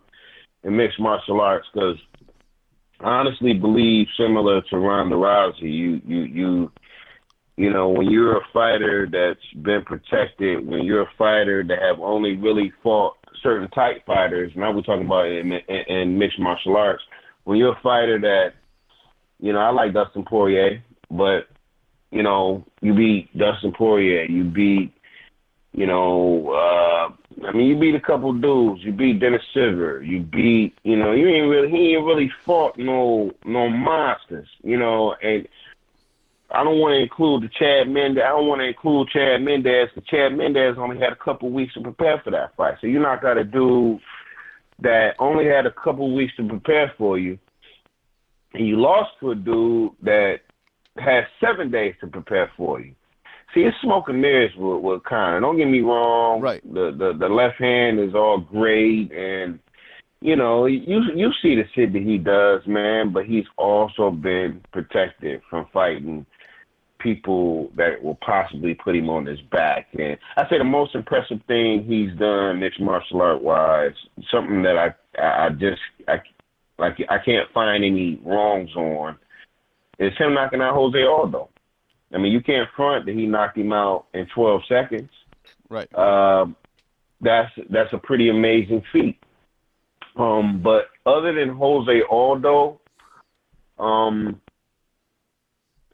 in 0.64 0.78
mixed 0.78 1.00
martial 1.00 1.42
arts 1.42 1.68
because 1.74 1.98
I 3.02 3.10
honestly 3.10 3.54
believe 3.54 4.08
similar 4.18 4.62
to 4.62 4.78
Ronda 4.78 5.16
Rousey, 5.16 5.64
you 5.64 6.02
you 6.06 6.22
you 6.22 6.72
you 7.58 7.70
know 7.70 7.90
when 7.90 8.10
you're 8.10 8.38
a 8.38 8.48
fighter 8.54 9.08
that's 9.12 9.62
been 9.62 9.84
protected, 9.84 10.66
when 10.66 10.84
you're 10.84 11.02
a 11.02 11.12
fighter 11.18 11.64
that 11.68 11.82
have 11.82 12.00
only 12.00 12.38
really 12.38 12.72
fought 12.82 13.18
certain 13.42 13.70
type 13.72 14.06
fighters, 14.06 14.54
now 14.56 14.72
we're 14.72 14.82
talking 14.82 15.06
about 15.06 15.28
in, 15.28 15.52
in, 15.52 15.82
in 15.90 16.18
mixed 16.18 16.40
martial 16.40 16.78
arts, 16.78 17.04
when 17.44 17.58
you're 17.58 17.74
a 17.74 17.82
fighter 17.82 18.20
that 18.22 18.54
you 19.42 19.52
know 19.52 19.60
I 19.60 19.72
like 19.72 19.94
Dustin 19.94 20.24
Poirier, 20.24 20.82
but 21.12 21.48
you 22.14 22.24
know 22.24 22.64
you 22.82 22.94
beat 22.94 23.36
Dustin 23.38 23.74
Poirier, 23.74 24.24
you 24.24 24.44
beat 24.44 24.94
you 25.74 25.88
know, 25.88 26.52
uh, 26.52 27.48
I 27.48 27.52
mean, 27.52 27.68
you 27.68 27.76
beat 27.80 27.96
a 27.96 28.00
couple 28.00 28.32
dudes. 28.34 28.84
You 28.84 28.92
beat 28.92 29.20
Dennis 29.20 29.42
Siver. 29.56 30.08
You 30.08 30.20
beat, 30.20 30.78
you 30.84 30.96
know, 30.96 31.14
you 31.14 31.28
ain't 31.28 31.50
really, 31.50 31.70
he 31.70 31.96
ain't 31.96 32.06
really 32.06 32.32
fought 32.46 32.78
no, 32.78 33.32
no 33.44 33.70
monsters, 33.70 34.48
you 34.64 34.78
know. 34.78 35.16
And 35.24 35.48
I 36.52 36.64
don't 36.64 36.78
want 36.78 36.94
to 36.94 37.00
include 37.00 37.44
the 37.44 37.50
Chad 37.50 37.90
Mendes. 37.90 38.24
I 38.24 38.30
don't 38.30 38.48
want 38.48 38.62
to 38.62 38.68
include 38.68 39.10
Chad 39.10 39.42
Mendes 39.42 39.90
because 39.94 40.08
Chad 40.08 40.38
Mendes 40.38 40.78
only 40.78 41.00
had 41.00 41.12
a 41.12 41.16
couple 41.16 41.50
weeks 41.50 41.74
to 41.74 41.82
prepare 41.82 42.22
for 42.24 42.30
that 42.30 42.56
fight. 42.56 42.76
So 42.80 42.86
you're 42.86 43.02
not 43.02 43.24
got 43.24 43.40
a 43.40 43.44
dude 43.44 44.00
that 44.80 45.16
only 45.18 45.48
had 45.48 45.66
a 45.66 45.72
couple 45.72 46.14
weeks 46.14 46.36
to 46.36 46.48
prepare 46.48 46.94
for 47.00 47.18
you, 47.18 47.40
and 48.54 48.68
you 48.68 48.80
lost 48.80 49.10
to 49.22 49.32
a 49.32 49.36
dude 49.36 49.94
that 50.04 50.42
had 50.98 51.24
seven 51.44 51.72
days 51.72 51.96
to 52.02 52.08
prepare 52.08 52.52
for 52.56 52.80
you. 52.80 52.94
See, 53.54 53.62
it's 53.62 53.78
smoke 53.84 54.10
and 54.10 54.22
mirrors 54.22 54.52
with, 54.58 54.82
with 54.82 55.04
Conor. 55.04 55.40
Don't 55.40 55.58
get 55.58 55.68
me 55.68 55.82
wrong. 55.82 56.42
Right. 56.42 56.64
The, 56.64 56.92
the 56.98 57.18
the 57.20 57.30
left 57.30 57.60
hand 57.60 58.00
is 58.00 58.16
all 58.16 58.40
great, 58.40 59.12
and 59.12 59.60
you 60.22 60.36
know 60.36 60.66
you 60.66 61.02
you 61.16 61.32
see 61.42 61.56
the 61.56 61.64
shit 61.76 61.94
that 61.94 62.02
he 62.02 62.18
does, 62.18 62.62
man. 62.66 63.14
But 63.14 63.26
he's 63.26 63.46
also 63.58 64.10
been 64.10 64.62
protected 64.72 65.42
from 65.50 65.68
fighting 65.72 66.26
people 67.04 67.70
that 67.76 68.02
will 68.02 68.18
possibly 68.26 68.74
put 68.74 68.96
him 68.96 69.10
on 69.10 69.26
his 69.26 69.42
back. 69.52 69.88
And 70.00 70.18
I 70.38 70.50
say 70.50 70.58
the 70.58 70.64
most 70.64 70.96
impressive 70.96 71.42
thing 71.48 71.84
he's 71.86 72.18
done 72.18 72.62
mixed 72.62 72.80
martial 72.80 73.22
art 73.22 73.44
wise, 73.44 73.92
something 74.32 74.64
that 74.64 74.78
I 74.78 74.94
I 75.22 75.50
just 75.50 75.82
I 76.08 76.22
like 76.80 76.98
I 77.10 77.18
can't 77.24 77.52
find 77.54 77.84
any 77.84 78.20
wrongs 78.26 78.76
on, 78.76 79.18
is 80.00 80.18
him 80.18 80.34
knocking 80.34 80.62
out 80.62 80.76
Jose 80.76 81.04
Aldo. 81.04 81.50
I 82.14 82.18
mean, 82.18 82.32
you 82.32 82.42
can't 82.42 82.70
front 82.76 83.06
that 83.06 83.16
he 83.16 83.26
knocked 83.26 83.58
him 83.58 83.74
out 83.74 84.06
in 84.14 84.28
12 84.34 84.62
seconds. 84.68 85.10
Right. 85.70 85.94
Um, 85.96 86.56
that's 87.22 87.52
that's 87.70 87.94
a 87.94 87.98
pretty 87.98 88.30
amazing 88.30 88.84
feat. 88.92 89.18
Um, 90.16 90.62
but 90.62 90.90
other 91.06 91.34
than 91.34 91.56
Jose 91.56 92.02
Aldo, 92.10 92.80
um, 93.80 94.40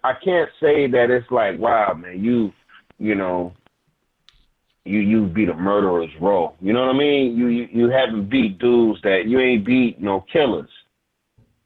I 0.03 0.13
can't 0.13 0.49
say 0.59 0.87
that 0.87 1.09
it's 1.09 1.29
like, 1.31 1.57
wow, 1.57 1.93
man, 1.93 2.23
you, 2.23 2.51
you 2.97 3.15
know, 3.15 3.53
you 4.85 4.99
you 4.99 5.27
beat 5.27 5.49
a 5.49 5.53
murderer's 5.53 6.09
row. 6.19 6.55
You 6.59 6.73
know 6.73 6.87
what 6.87 6.95
I 6.95 6.97
mean? 6.97 7.37
You 7.37 7.47
you, 7.47 7.67
you 7.71 7.89
haven't 7.89 8.29
beat 8.29 8.59
dudes 8.59 9.01
that 9.03 9.25
you 9.25 9.39
ain't 9.39 9.65
beat 9.65 10.01
no 10.01 10.25
killers. 10.31 10.69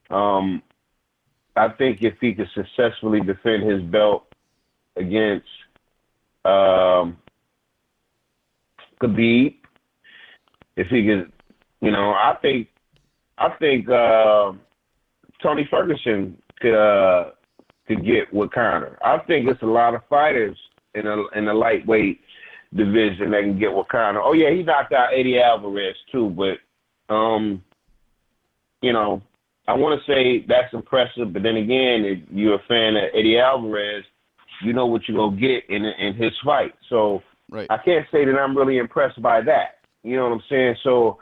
Um, 0.10 0.62
I 1.56 1.70
think 1.70 2.02
if 2.02 2.16
he 2.20 2.34
could 2.34 2.50
successfully 2.54 3.22
defend 3.22 3.70
his 3.70 3.82
belt 3.84 4.26
against 4.96 5.48
um, 6.46 7.18
Khabib, 9.02 9.56
if 10.76 10.88
he 10.88 11.06
could, 11.06 11.32
you 11.82 11.92
know, 11.92 12.12
I 12.12 12.36
think 12.42 12.70
I 13.38 13.50
think 13.60 13.90
uh, 13.90 14.54
Tony 15.42 15.68
Ferguson 15.70 16.38
could 16.60 16.76
uh, 16.76 17.32
could 17.88 18.06
get 18.06 18.34
with 18.34 18.52
Conor. 18.52 18.98
I 19.04 19.20
think 19.20 19.48
it's 19.48 19.62
a 19.62 19.68
lot 19.68 19.94
of 19.94 20.02
fighters 20.10 20.58
in 20.96 21.08
a 21.08 21.24
in 21.36 21.46
the 21.46 21.54
lightweight 21.54 22.22
division 22.74 23.32
that 23.32 23.42
can 23.42 23.60
get 23.60 23.74
with 23.74 23.88
Conor. 23.90 24.22
Oh 24.22 24.34
yeah, 24.34 24.50
he 24.50 24.64
knocked 24.64 24.94
out 24.94 25.14
Eddie 25.14 25.40
Alvarez 25.40 25.96
too, 26.12 26.30
but 26.30 27.14
um, 27.14 27.64
you 28.82 28.94
know, 28.94 29.22
I 29.68 29.74
want 29.74 30.00
to 30.00 30.12
say 30.12 30.46
that's 30.48 30.74
impressive. 30.74 31.34
But 31.34 31.44
then 31.44 31.58
again, 31.58 32.04
if 32.06 32.20
you're 32.32 32.56
a 32.56 32.64
fan 32.68 32.96
of 32.98 33.04
Eddie 33.14 33.40
Alvarez, 33.40 34.04
you 34.64 34.74
know 34.74 34.86
what 34.86 35.08
you're 35.08 35.18
gonna 35.18 35.40
get 35.40 35.70
in 35.70 35.86
in 35.86 36.16
his 36.16 36.32
fight. 36.44 36.74
So 36.90 37.24
Right. 37.50 37.68
I 37.70 37.78
can't 37.78 38.08
say 38.12 38.26
that 38.26 38.36
I'm 38.36 38.58
really 38.58 38.78
impressed 38.78 39.22
by 39.22 39.42
that. 39.42 39.80
You 40.04 40.16
know 40.16 40.24
what 40.24 40.34
I'm 40.34 40.44
saying? 40.50 40.76
So, 40.84 41.20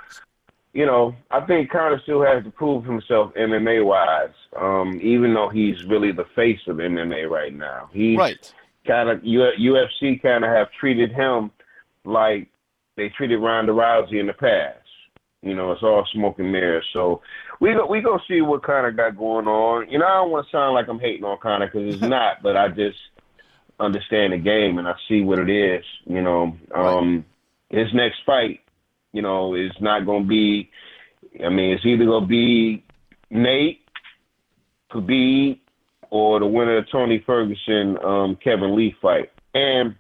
you 0.74 0.86
know, 0.86 1.14
I 1.30 1.42
think 1.42 1.70
Conor 1.70 2.00
still 2.04 2.24
has 2.24 2.44
to 2.46 2.52
prove 2.52 2.86
himself 2.86 3.34
MMA 3.36 3.86
wise. 3.86 4.30
Um, 4.58 5.00
even 5.04 5.34
though 5.34 5.50
he's 5.50 5.84
really 5.86 6.12
the 6.12 6.26
face 6.36 6.60
of 6.68 6.78
MMA 6.78 7.30
right 7.30 7.54
now, 7.54 7.90
he's 7.92 8.18
Right. 8.18 8.54
kind 8.88 9.10
of 9.10 9.22
UFC 9.24 10.22
kind 10.22 10.46
of 10.46 10.52
have 10.52 10.72
treated 10.72 11.12
him 11.12 11.52
like 12.06 12.48
they 12.96 13.10
treated 13.10 13.38
Ronda 13.38 13.74
Rousey 13.74 14.20
in 14.20 14.28
the 14.28 14.34
past. 14.34 14.78
You 15.42 15.56
know, 15.56 15.72
it's 15.72 15.82
all 15.82 16.06
smoke 16.14 16.38
and 16.38 16.52
mirrors. 16.52 16.86
So 16.94 17.22
we 17.60 17.74
go 17.74 17.88
we 17.88 18.02
go 18.02 18.20
see 18.28 18.42
what 18.42 18.64
Conor 18.64 18.92
got 18.92 19.18
going 19.18 19.48
on. 19.48 19.90
You 19.90 19.98
know, 19.98 20.06
I 20.06 20.22
don't 20.22 20.32
want 20.32 20.46
to 20.46 20.52
sound 20.52 20.76
like 20.76 20.88
I'm 20.88 21.00
hating 21.00 21.24
on 21.24 21.40
Conor 21.42 21.68
because 21.68 21.96
it's 21.96 22.04
not, 22.08 22.44
but 22.44 22.56
I 22.56 22.68
just 22.68 22.98
understand 23.80 24.34
the 24.34 24.38
game 24.38 24.78
and 24.78 24.88
I 24.88 24.94
see 25.08 25.22
what 25.22 25.40
it 25.40 25.50
is. 25.50 25.84
You 26.06 26.22
know, 26.22 26.56
um, 26.76 27.26
his 27.70 27.88
next 27.94 28.18
fight, 28.26 28.60
you 29.14 29.22
know, 29.22 29.56
is 29.56 29.72
not 29.80 30.06
going 30.06 30.24
to 30.24 30.30
be. 30.30 30.70
I 31.44 31.50
mean, 31.50 31.72
it's 31.72 31.86
either 31.86 32.06
going 32.06 32.24
to 32.24 32.28
be 32.28 32.84
Nate, 33.32 33.82
Khabib, 34.92 35.60
or 36.12 36.40
the 36.40 36.46
winner 36.46 36.78
of 36.78 36.92
Tony 36.92 37.24
Ferguson 37.26 37.98
um, 38.04 38.38
Kevin 38.44 38.76
Lee 38.76 38.96
fight. 39.02 39.32
And 39.56 39.96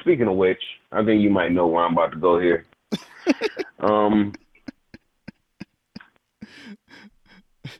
speaking 0.00 0.26
of 0.26 0.36
which, 0.36 0.62
I 0.90 1.04
think 1.04 1.22
you 1.22 1.30
might 1.30 1.52
know 1.52 1.66
where 1.66 1.84
I'm 1.84 1.92
about 1.92 2.12
to 2.12 2.18
go 2.18 2.38
here. 2.38 2.66
um, 3.82 4.36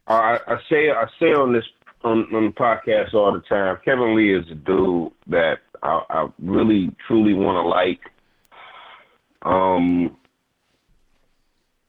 I, 0.06 0.38
I 0.46 0.56
say 0.68 0.90
I 0.90 1.06
say 1.20 1.32
on 1.32 1.52
this 1.52 1.64
on, 2.04 2.26
on 2.34 2.46
the 2.46 2.52
podcast 2.52 3.14
all 3.14 3.32
the 3.32 3.40
time. 3.40 3.78
Kevin 3.84 4.16
Lee 4.16 4.34
is 4.34 4.44
a 4.50 4.54
dude 4.54 5.12
that 5.28 5.58
I, 5.82 6.02
I 6.10 6.28
really 6.40 6.94
truly 7.06 7.34
want 7.34 7.56
to 7.64 7.68
like. 7.68 8.00
Um, 9.42 10.16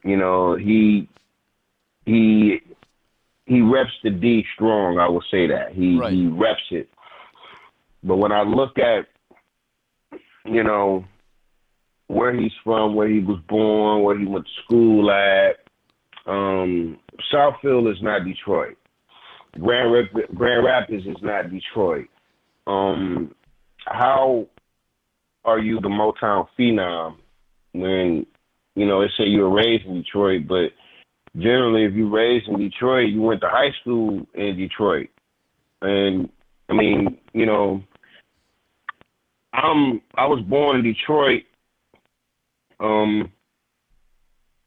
you 0.04 0.18
know 0.18 0.56
he 0.56 1.08
he 2.06 2.60
he 3.46 3.62
reps 3.62 3.92
the 4.04 4.10
D 4.10 4.46
strong. 4.54 5.00
I 5.00 5.08
will 5.08 5.24
say 5.32 5.48
that 5.48 5.74
he 5.74 5.98
Right. 5.98 6.14
he 6.14 6.28
reps 6.28 6.62
it. 6.72 6.90
But 8.04 8.18
when 8.18 8.32
I 8.32 8.44
look 8.44 8.78
at 8.78 9.08
you 10.46 10.64
know 10.64 11.06
where 12.08 12.34
he's 12.34 12.52
from, 12.64 12.96
where 12.96 13.08
he 13.08 13.20
was 13.20 13.40
born, 13.48 14.04
where 14.04 14.18
he 14.18 14.26
went 14.26 14.46
to 14.46 14.64
school 14.64 15.12
at, 15.12 15.58
um, 16.26 17.00
Southfield 17.34 17.92
is 17.92 18.02
not 18.02 18.26
Detroit. 18.26 18.78
Grand 19.60 19.94
Rap- 19.94 20.30
Grand 20.34 20.66
Rapids 20.66 21.06
is 21.06 21.22
not 21.22 21.52
Detroit. 21.52 22.08
Um, 22.66 23.36
how 23.86 24.48
are 25.46 25.60
you 25.60 25.80
the 25.80 25.90
Motown 25.90 26.48
phenom 26.58 27.18
when 27.74 28.26
you 28.76 28.86
know 28.86 29.02
they 29.02 29.08
say 29.18 29.26
you 29.26 29.42
were 29.42 29.54
raised 29.54 29.86
in 29.86 30.02
Detroit, 30.02 30.48
but 30.48 30.70
generally, 31.36 31.84
if 31.86 31.94
you 31.94 32.10
raised 32.10 32.48
in 32.48 32.58
Detroit, 32.58 33.10
you 33.10 33.22
went 33.22 33.42
to 33.42 33.50
high 33.50 33.72
school 33.82 34.26
in 34.34 34.58
Detroit, 34.58 35.10
and 35.82 36.30
I 36.70 36.74
mean, 36.74 37.18
you 37.34 37.46
know, 37.46 37.84
I'm 39.54 40.02
I 40.16 40.26
was 40.26 40.44
born 40.48 40.78
in 40.78 40.84
Detroit. 40.84 41.44
Um, 42.84 43.32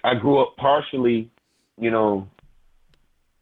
I 0.02 0.14
grew 0.14 0.38
up 0.38 0.56
partially, 0.56 1.30
you 1.78 1.90
know, 1.90 2.28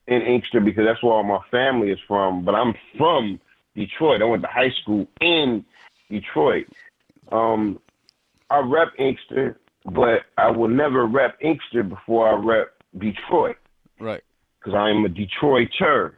in 0.07 0.21
Inkster 0.21 0.61
because 0.61 0.85
that's 0.85 1.03
where 1.03 1.13
all 1.13 1.23
my 1.23 1.41
family 1.51 1.91
is 1.91 1.99
from. 2.07 2.45
But 2.45 2.55
I'm 2.55 2.75
from 2.99 3.41
Detroit. 3.77 4.21
I 4.21 4.25
went 4.25 4.43
to 4.43 4.49
high 4.49 4.73
school 4.83 5.07
in 5.21 5.65
Detroit. 6.11 6.67
Um, 7.33 7.79
I 8.51 8.59
rep 8.61 8.89
Inkster, 8.99 9.59
but 9.85 10.23
I 10.37 10.51
will 10.51 10.69
never 10.69 11.07
rep 11.07 11.39
Inkster 11.41 11.83
before 11.83 12.29
I 12.29 12.35
rep 12.35 12.69
Detroit 12.99 13.57
Right. 13.99 14.23
because 14.59 14.75
I 14.75 14.91
am 14.91 15.05
a 15.05 15.09
Detroiter. 15.09 16.13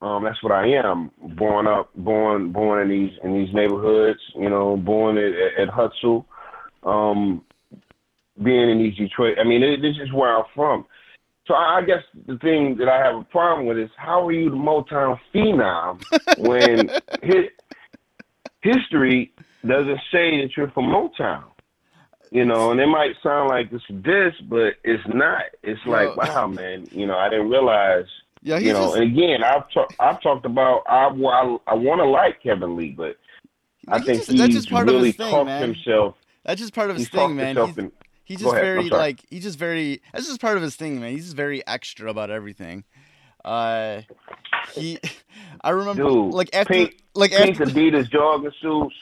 Um, 0.00 0.24
that's 0.24 0.42
what 0.42 0.52
I 0.52 0.66
am. 0.66 1.10
Born 1.36 1.66
up, 1.66 1.90
born, 1.94 2.50
born 2.52 2.82
in 2.82 2.88
these 2.88 3.18
in 3.22 3.34
these 3.34 3.54
neighborhoods. 3.54 4.18
You 4.34 4.50
know, 4.50 4.76
born 4.76 5.16
at, 5.16 5.32
at 5.58 5.68
Hutzel. 5.68 6.24
Um, 6.82 7.42
being 8.42 8.70
in 8.70 8.78
these 8.78 8.96
Detroit, 8.96 9.38
I 9.40 9.44
mean, 9.44 9.62
it, 9.62 9.80
this 9.82 9.96
is 10.02 10.12
where 10.12 10.36
I'm 10.36 10.44
from. 10.54 10.86
So 11.46 11.54
I 11.54 11.82
guess 11.84 12.02
the 12.26 12.38
thing 12.38 12.76
that 12.78 12.88
I 12.88 12.98
have 13.04 13.16
a 13.16 13.24
problem 13.24 13.66
with 13.66 13.76
is 13.78 13.90
how 13.96 14.26
are 14.26 14.32
you 14.32 14.48
the 14.50 14.56
Motown 14.56 15.18
phenom 15.34 16.02
when 16.38 16.88
his, 17.22 17.46
history 18.62 19.32
doesn't 19.66 19.98
say 20.12 20.40
that 20.42 20.50
you're 20.56 20.70
from 20.70 20.84
Motown? 20.86 21.44
You 22.30 22.46
know, 22.46 22.70
and 22.70 22.80
it 22.80 22.86
might 22.86 23.14
sound 23.22 23.50
like 23.50 23.70
it's 23.72 23.84
this, 23.90 24.32
but 24.48 24.74
it's 24.84 25.02
not. 25.08 25.42
It's 25.62 25.80
like, 25.84 26.16
wow, 26.16 26.46
man. 26.46 26.86
You 26.90 27.06
know, 27.06 27.18
I 27.18 27.28
didn't 27.28 27.50
realize. 27.50 28.06
Yeah, 28.42 28.58
he's 28.58 28.68
You 28.68 28.72
know, 28.72 28.84
just, 28.86 28.96
and 28.96 29.12
again, 29.12 29.44
I've 29.44 29.70
talked. 29.70 29.94
I've 30.00 30.22
talked 30.22 30.46
about. 30.46 30.82
I 30.88 31.08
I, 31.08 31.58
I 31.66 31.74
want 31.74 32.00
to 32.00 32.06
like 32.06 32.42
Kevin 32.42 32.74
Lee, 32.74 32.94
but 32.96 33.16
I 33.88 33.98
think 33.98 34.20
just- 34.20 34.30
he's 34.30 34.40
that's 34.40 34.54
just 34.54 34.70
part 34.70 34.88
of 34.88 34.94
really 34.94 35.08
his 35.08 35.16
thing, 35.16 35.30
talked 35.30 35.46
man. 35.46 35.74
himself. 35.74 36.14
that's 36.44 36.60
just 36.60 36.74
part 36.74 36.88
of 36.90 36.96
his 36.96 37.10
thing, 37.10 37.36
man. 37.36 37.56
He's, 37.56 37.76
in, 37.78 37.92
he's 38.24 38.40
just 38.40 38.52
ahead, 38.52 38.64
very 38.64 38.88
like 38.88 39.24
he's 39.30 39.42
just 39.42 39.58
very 39.58 40.02
that's 40.12 40.26
just 40.26 40.40
part 40.40 40.56
of 40.56 40.62
his 40.62 40.76
thing, 40.76 41.00
man. 41.00 41.12
He's 41.12 41.24
just 41.24 41.36
very 41.36 41.66
extra 41.66 42.10
about 42.10 42.30
everything. 42.30 42.84
Uh 43.44 44.02
he 44.74 44.98
I 45.62 45.70
remember 45.70 46.04
dude. 46.04 46.34
like 46.34 46.50
after 46.54 46.72
pink, 46.72 47.02
like 47.14 47.32
pink 47.32 47.60
after 47.60 47.66
Adidas 47.72 48.10
jogging 48.10 48.52
suits. 48.60 48.94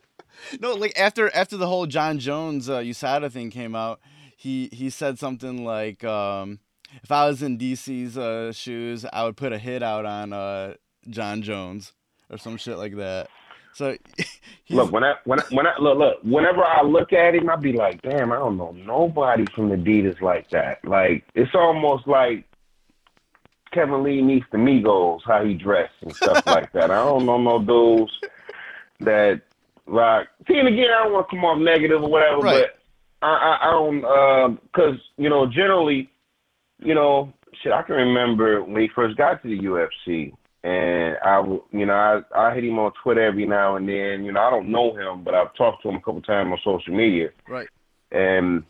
no 0.60 0.74
like 0.74 0.98
after 0.98 1.34
after 1.34 1.56
the 1.56 1.66
whole 1.66 1.86
Jon 1.86 2.18
Jones 2.18 2.68
uh, 2.68 2.78
USADA 2.78 3.30
thing 3.30 3.50
came 3.50 3.74
out, 3.74 4.00
he 4.36 4.68
he 4.72 4.90
said 4.90 5.18
something 5.18 5.64
like 5.64 6.04
um 6.04 6.60
if 7.02 7.10
I 7.10 7.26
was 7.26 7.42
in 7.42 7.58
DC's 7.58 8.16
uh, 8.16 8.52
shoes, 8.52 9.04
I 9.12 9.24
would 9.24 9.36
put 9.36 9.52
a 9.52 9.58
hit 9.58 9.82
out 9.82 10.04
on 10.06 10.32
uh 10.32 10.74
Jon 11.08 11.42
Jones 11.42 11.92
or 12.30 12.38
some 12.38 12.56
shit 12.56 12.78
like 12.78 12.96
that. 12.96 13.28
So 13.76 13.94
Look, 14.70 14.90
when 14.90 15.04
I 15.04 15.16
when 15.24 15.38
I, 15.38 15.42
when 15.50 15.66
I 15.66 15.74
look 15.78 15.98
look, 15.98 16.18
whenever 16.22 16.64
I 16.64 16.82
look 16.82 17.12
at 17.12 17.34
him, 17.34 17.50
I 17.50 17.56
be 17.56 17.74
like, 17.74 18.00
damn, 18.00 18.32
I 18.32 18.36
don't 18.36 18.56
know 18.56 18.72
nobody 18.72 19.44
from 19.54 19.68
Adidas 19.70 20.20
like 20.22 20.48
that. 20.50 20.82
Like 20.84 21.24
it's 21.34 21.54
almost 21.54 22.06
like 22.08 22.44
Kevin 23.72 24.02
Lee 24.02 24.22
meets 24.22 24.46
the 24.50 24.56
Migos, 24.58 25.20
how 25.26 25.44
he 25.44 25.52
dressed 25.54 25.92
and 26.00 26.14
stuff 26.16 26.42
like 26.46 26.72
that. 26.72 26.90
I 26.90 27.04
don't 27.04 27.26
know 27.26 27.36
no 27.38 27.58
dudes 27.62 28.12
that 29.00 29.42
like. 29.86 30.28
See, 30.48 30.58
and 30.58 30.68
again, 30.68 30.86
I 30.90 31.04
don't 31.04 31.12
want 31.12 31.28
to 31.28 31.36
come 31.36 31.44
off 31.44 31.58
negative 31.58 32.02
or 32.02 32.08
whatever, 32.10 32.38
Right. 32.40 32.64
but 33.20 33.26
I 33.26 33.58
I, 33.62 33.68
I 33.68 33.70
don't 33.72 34.04
um, 34.06 34.60
because 34.72 34.98
you 35.18 35.28
know 35.28 35.46
generally, 35.46 36.10
you 36.78 36.94
know, 36.94 37.30
shit. 37.62 37.72
I 37.72 37.82
can 37.82 37.96
remember 37.96 38.64
when 38.64 38.80
he 38.80 38.88
first 38.94 39.16
got 39.18 39.42
to 39.42 39.48
the 39.48 39.58
UFC. 39.58 40.32
And 40.66 41.16
I, 41.22 41.40
you 41.70 41.86
know, 41.86 41.94
I, 41.94 42.22
I 42.36 42.52
hit 42.52 42.64
him 42.64 42.80
on 42.80 42.90
Twitter 43.00 43.24
every 43.24 43.46
now 43.46 43.76
and 43.76 43.88
then. 43.88 44.24
You 44.24 44.32
know, 44.32 44.40
I 44.40 44.50
don't 44.50 44.68
know 44.68 44.96
him, 44.96 45.22
but 45.22 45.32
I've 45.32 45.54
talked 45.54 45.82
to 45.84 45.88
him 45.88 45.94
a 45.94 46.00
couple 46.00 46.22
times 46.22 46.50
on 46.50 46.58
social 46.64 46.92
media. 46.92 47.28
right. 47.48 47.68
And 48.10 48.64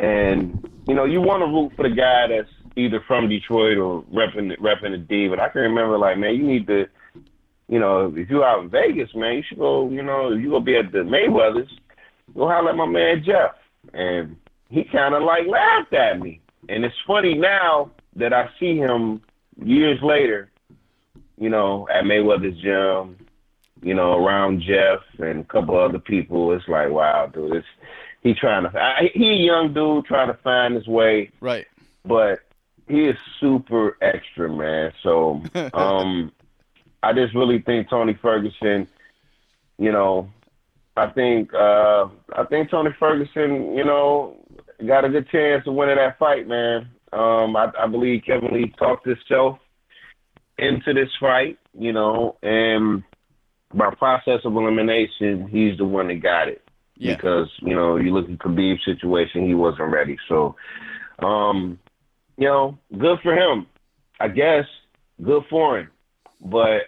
and 0.00 0.70
you 0.88 0.94
know, 0.94 1.04
you 1.04 1.20
want 1.20 1.42
to 1.42 1.46
root 1.46 1.72
for 1.76 1.86
the 1.86 1.94
guy 1.94 2.28
that's 2.28 2.48
either 2.76 3.04
from 3.06 3.28
Detroit 3.28 3.76
or 3.76 4.04
repping 4.04 4.56
repping 4.58 4.92
the 4.92 4.98
D. 4.98 5.28
But 5.28 5.38
I 5.38 5.50
can 5.50 5.60
remember, 5.60 5.98
like, 5.98 6.16
man, 6.16 6.34
you 6.34 6.44
need 6.44 6.66
to, 6.68 6.86
you 7.68 7.78
know, 7.78 8.10
if 8.16 8.30
you're 8.30 8.46
out 8.46 8.62
in 8.62 8.70
Vegas, 8.70 9.14
man, 9.14 9.36
you 9.36 9.42
should 9.46 9.58
go. 9.58 9.90
You 9.90 10.02
know, 10.02 10.32
if 10.32 10.40
you 10.40 10.48
gonna 10.48 10.64
be 10.64 10.78
at 10.78 10.92
the 10.92 11.00
Mayweather's, 11.00 11.70
go 12.34 12.48
holler 12.48 12.70
at 12.70 12.76
my 12.76 12.86
man 12.86 13.22
Jeff. 13.22 13.50
And 13.92 14.36
he 14.70 14.84
kind 14.84 15.14
of 15.14 15.22
like 15.24 15.46
laughed 15.46 15.92
at 15.92 16.18
me. 16.18 16.40
And 16.70 16.86
it's 16.86 16.96
funny 17.06 17.34
now 17.34 17.90
that 18.16 18.32
I 18.32 18.48
see 18.58 18.78
him 18.78 19.20
years 19.62 19.98
later, 20.02 20.48
you 21.42 21.48
know, 21.50 21.88
at 21.92 22.04
Mayweather's 22.04 22.56
gym, 22.60 23.16
you 23.82 23.94
know, 23.94 24.24
around 24.24 24.62
Jeff 24.62 25.00
and 25.18 25.40
a 25.40 25.44
couple 25.44 25.76
other 25.76 25.98
people, 25.98 26.52
it's 26.52 26.68
like, 26.68 26.90
wow, 26.90 27.26
dude, 27.26 27.56
it's 27.56 27.66
he 28.22 28.32
trying 28.32 28.62
to. 28.70 28.78
I, 28.80 29.10
he 29.12 29.30
a 29.30 29.34
young 29.34 29.74
dude 29.74 30.04
trying 30.04 30.28
to 30.28 30.38
find 30.42 30.76
his 30.76 30.86
way, 30.86 31.30
Right. 31.40 31.66
but 32.04 32.40
he 32.86 33.06
is 33.06 33.16
super 33.40 33.96
extra, 34.00 34.48
man. 34.48 34.92
So, 35.02 35.42
um, 35.74 36.30
I 37.02 37.12
just 37.12 37.34
really 37.34 37.60
think 37.60 37.90
Tony 37.90 38.14
Ferguson, 38.22 38.86
you 39.78 39.90
know, 39.90 40.30
I 40.96 41.08
think 41.08 41.52
uh, 41.52 42.06
I 42.36 42.44
think 42.48 42.70
Tony 42.70 42.90
Ferguson, 43.00 43.74
you 43.76 43.84
know, 43.84 44.36
got 44.86 45.04
a 45.04 45.08
good 45.08 45.28
chance 45.28 45.66
of 45.66 45.74
winning 45.74 45.96
that 45.96 46.18
fight, 46.20 46.46
man. 46.46 46.88
Um, 47.12 47.56
I, 47.56 47.72
I 47.78 47.88
believe 47.88 48.22
Kevin 48.24 48.54
Lee 48.54 48.72
talked 48.78 49.06
himself 49.06 49.58
into 50.58 50.92
this 50.92 51.10
fight, 51.20 51.58
you 51.78 51.92
know, 51.92 52.36
and 52.42 53.02
by 53.74 53.94
process 53.94 54.40
of 54.44 54.54
elimination, 54.54 55.48
he's 55.48 55.78
the 55.78 55.84
one 55.84 56.08
that 56.08 56.22
got 56.22 56.48
it. 56.48 56.62
Yeah. 56.96 57.16
Because, 57.16 57.48
you 57.60 57.74
know, 57.74 57.96
you 57.96 58.12
look 58.12 58.28
at 58.28 58.38
Khabib's 58.38 58.84
situation, 58.84 59.46
he 59.46 59.54
wasn't 59.54 59.90
ready. 59.90 60.16
So, 60.28 60.54
um, 61.20 61.78
you 62.36 62.46
know, 62.46 62.78
good 62.96 63.18
for 63.22 63.34
him. 63.34 63.66
I 64.20 64.28
guess 64.28 64.66
good 65.22 65.42
for 65.50 65.80
him. 65.80 65.90
But 66.40 66.82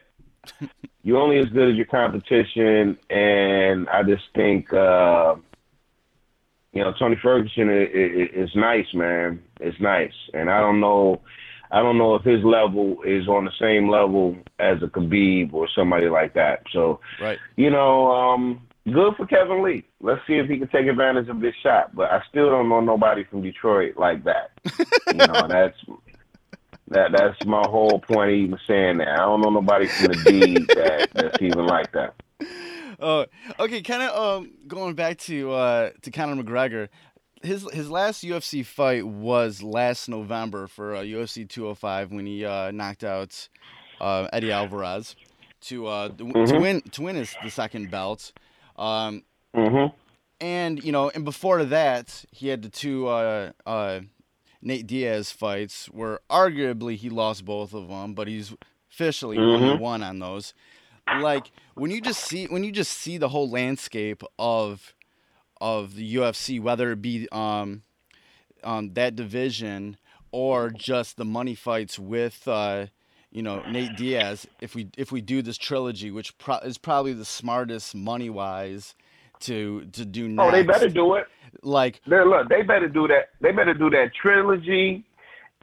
you're 1.03 1.21
only 1.21 1.39
as 1.39 1.47
good 1.47 1.71
as 1.71 1.77
your 1.77 1.87
competition, 1.87 2.99
and 3.11 3.89
I 3.89 4.03
just 4.03 4.25
think, 4.35 4.73
uh, 4.73 5.37
you 6.73 6.83
know, 6.83 6.93
Tony 6.99 7.17
Ferguson 7.23 7.71
is, 7.71 8.29
is 8.35 8.51
nice, 8.55 8.87
man. 8.95 9.43
It's 9.61 9.81
nice, 9.81 10.13
and 10.33 10.51
I 10.51 10.61
don't 10.61 10.81
know, 10.81 11.23
I 11.75 11.83
don't 11.83 11.99
know 11.99 12.15
if 12.15 12.23
his 12.23 12.45
level 12.45 12.99
is 13.05 13.27
on 13.27 13.45
the 13.45 13.51
same 13.61 13.91
level 13.91 14.37
as 14.61 14.77
a 14.83 14.87
Khabib 14.87 15.53
or 15.53 15.67
somebody 15.75 16.09
like 16.09 16.35
that. 16.35 16.63
So, 16.73 17.01
Right. 17.21 17.39
you 17.57 17.69
know, 17.69 18.13
um, 18.13 18.61
good 18.87 19.15
for 19.17 19.27
Kevin 19.27 19.63
Lee. 19.65 19.83
Let's 20.01 20.21
see 20.27 20.35
if 20.35 20.49
he 20.49 20.59
can 20.59 20.69
take 20.69 20.87
advantage 20.87 21.29
of 21.29 21.41
this 21.41 21.55
shot. 21.63 21.95
But 21.95 22.11
I 22.13 22.23
still 22.29 22.49
don't 22.49 22.69
know 22.69 22.81
nobody 22.81 23.25
from 23.25 23.43
Detroit 23.43 23.97
like 23.97 24.23
that. 24.25 24.53
you 25.09 25.15
know, 25.19 25.47
that's 25.49 25.77
that 26.89 27.13
that's 27.13 27.45
my 27.45 27.63
whole 27.67 27.99
point 27.99 28.31
of 28.31 28.37
even 28.37 28.59
saying 28.69 28.99
that. 28.99 29.09
I 29.09 29.17
don't 29.17 29.41
know 29.41 29.51
nobody 29.51 29.89
from 29.89 30.13
the 30.13 30.23
D 30.31 30.59
that 30.75 31.09
that's 31.13 31.43
even 31.43 31.67
like 31.67 31.91
that. 31.93 32.15
Oh, 33.01 33.27
okay. 33.59 33.83
Kind 33.83 34.05
of 34.05 34.17
um, 34.17 34.53
going 34.69 34.95
back 34.95 35.19
to 35.19 35.51
uh, 35.51 35.91
to 36.03 36.11
Conor 36.13 36.41
McGregor. 36.43 36.89
His 37.45 37.71
his 37.73 37.91
last 37.91 38.25
UFC 38.25 38.65
fight 38.65 39.07
was 39.07 39.63
last 39.63 40.09
November 40.09 40.67
for 40.67 40.97
uh, 40.97 41.01
UFC 41.03 41.47
205 41.49 42.11
when 42.11 42.25
he 42.27 42.45
uh, 42.45 42.71
knocked 42.71 43.05
out 43.05 43.49
uh, 44.01 44.29
Eddie 44.33 44.51
Alvarez 44.51 45.15
to 45.63 45.87
uh, 45.87 46.09
to 46.09 46.25
Mhm. 46.25 46.61
win 46.61 46.81
to 46.93 47.03
win 47.03 47.17
his 47.17 47.37
the 47.45 47.51
second 47.51 47.91
belt. 47.91 48.33
Um, 48.77 49.25
Mhm. 49.55 49.93
and 50.41 50.83
you 50.83 50.91
know, 50.91 51.11
and 51.11 51.25
before 51.25 51.65
that, 51.65 52.25
he 52.33 52.49
had 52.49 52.63
the 52.63 52.71
two 52.71 53.09
uh, 53.09 53.53
uh, 53.67 54.01
Nate 54.63 54.87
Diaz 54.87 55.31
fights 55.31 55.87
where 55.91 56.21
arguably 56.31 56.97
he 56.97 57.11
lost 57.11 57.45
both 57.45 57.75
of 57.75 57.89
them, 57.89 58.15
but 58.15 58.27
he's 58.27 58.55
officially 58.91 59.37
Mhm. 59.37 59.73
and 59.73 59.81
one 59.81 60.03
on 60.03 60.19
those. 60.19 60.55
Like 61.21 61.53
when 61.75 61.91
you 61.91 62.01
just 62.01 62.21
see 62.25 62.47
when 62.47 62.65
you 62.65 62.73
just 62.73 62.93
see 62.93 63.19
the 63.19 63.29
whole 63.29 63.51
landscape 63.51 64.23
of 64.39 64.94
of 65.65 65.95
the 65.95 66.17
UFC, 66.17 66.61
whether 66.61 66.93
it 66.93 67.01
be 67.01 67.27
um, 67.33 67.85
um 68.63 68.93
that 68.93 69.17
division 69.17 69.97
or 70.31 70.69
just 70.69 71.17
the 71.17 71.25
money 71.25 71.55
fights 71.55 71.99
with 71.99 72.47
uh, 72.47 72.87
you 73.31 73.43
know 73.43 73.63
Nate 73.71 73.97
Diaz. 73.97 74.47
If 74.61 74.75
we 74.75 74.91
if 74.99 75.11
we 75.11 75.23
do 75.23 75.41
this 75.41 75.57
trilogy, 75.57 76.11
which 76.11 76.37
pro- 76.37 76.59
is 76.59 76.77
probably 76.77 77.15
the 77.15 77.25
smartest 77.25 77.95
money 77.95 78.29
wise 78.29 78.95
to 79.41 79.87
to 79.93 80.05
do 80.05 80.29
next. 80.29 80.47
Oh, 80.47 80.51
they 80.51 80.65
better 80.65 80.91
do 80.91 81.15
it. 81.15 81.25
like 81.63 82.03
They, 82.07 82.23
look, 82.23 82.51
they 82.51 82.61
better 82.61 82.89
do 82.89 83.09
that. 83.09 83.31
They 83.41 83.53
better 83.53 83.73
do 83.73 83.89
that 83.89 84.11
trilogy, 84.21 85.03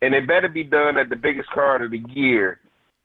and 0.01 0.15
it 0.15 0.27
better 0.27 0.49
be 0.49 0.63
done 0.63 0.97
at 0.97 1.09
the 1.09 1.15
biggest 1.15 1.49
card 1.51 1.83
of 1.83 1.91
the 1.91 2.03
year, 2.09 2.59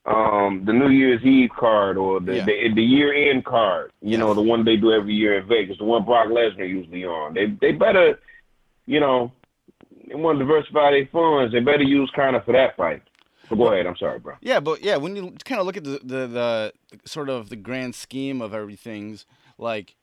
um, 0.06 0.64
the 0.64 0.72
New 0.72 0.88
Year's 0.90 1.24
Eve 1.24 1.50
card 1.58 1.96
or 1.96 2.20
the 2.20 2.36
Yeah. 2.36 2.44
the, 2.44 2.72
the 2.74 2.82
year 2.82 3.12
end 3.30 3.44
card. 3.44 3.90
You 4.00 4.16
know, 4.18 4.34
the 4.34 4.42
one 4.42 4.64
they 4.64 4.76
do 4.76 4.92
every 4.92 5.14
year 5.14 5.38
in 5.38 5.48
Vegas, 5.48 5.78
the 5.78 5.84
one 5.84 6.04
Brock 6.04 6.28
Lesnar 6.28 6.68
usually 6.68 7.04
on. 7.04 7.34
They 7.34 7.46
they 7.60 7.72
better, 7.72 8.18
you 8.86 9.00
know, 9.00 9.32
they 10.06 10.14
want 10.14 10.38
to 10.38 10.44
diversify 10.44 10.92
their 10.92 11.06
funds. 11.12 11.52
They 11.52 11.60
better 11.60 11.82
use 11.82 12.10
kind 12.14 12.36
of 12.36 12.44
for 12.44 12.52
that 12.52 12.76
fight. 12.76 13.02
But 13.48 13.56
go 13.56 13.72
ahead. 13.72 13.86
I'm 13.86 13.96
sorry, 13.96 14.18
bro. 14.18 14.34
Yeah, 14.40 14.58
but 14.60 14.82
yeah, 14.82 14.96
when 14.96 15.14
you 15.16 15.32
kind 15.44 15.60
of 15.60 15.66
look 15.66 15.76
at 15.76 15.84
the, 15.84 16.00
the 16.02 16.26
the 16.26 16.72
sort 17.04 17.28
of 17.28 17.48
the 17.48 17.56
grand 17.56 17.94
scheme 17.94 18.40
of 18.42 18.52
everything's 18.54 19.24
like, 19.58 19.94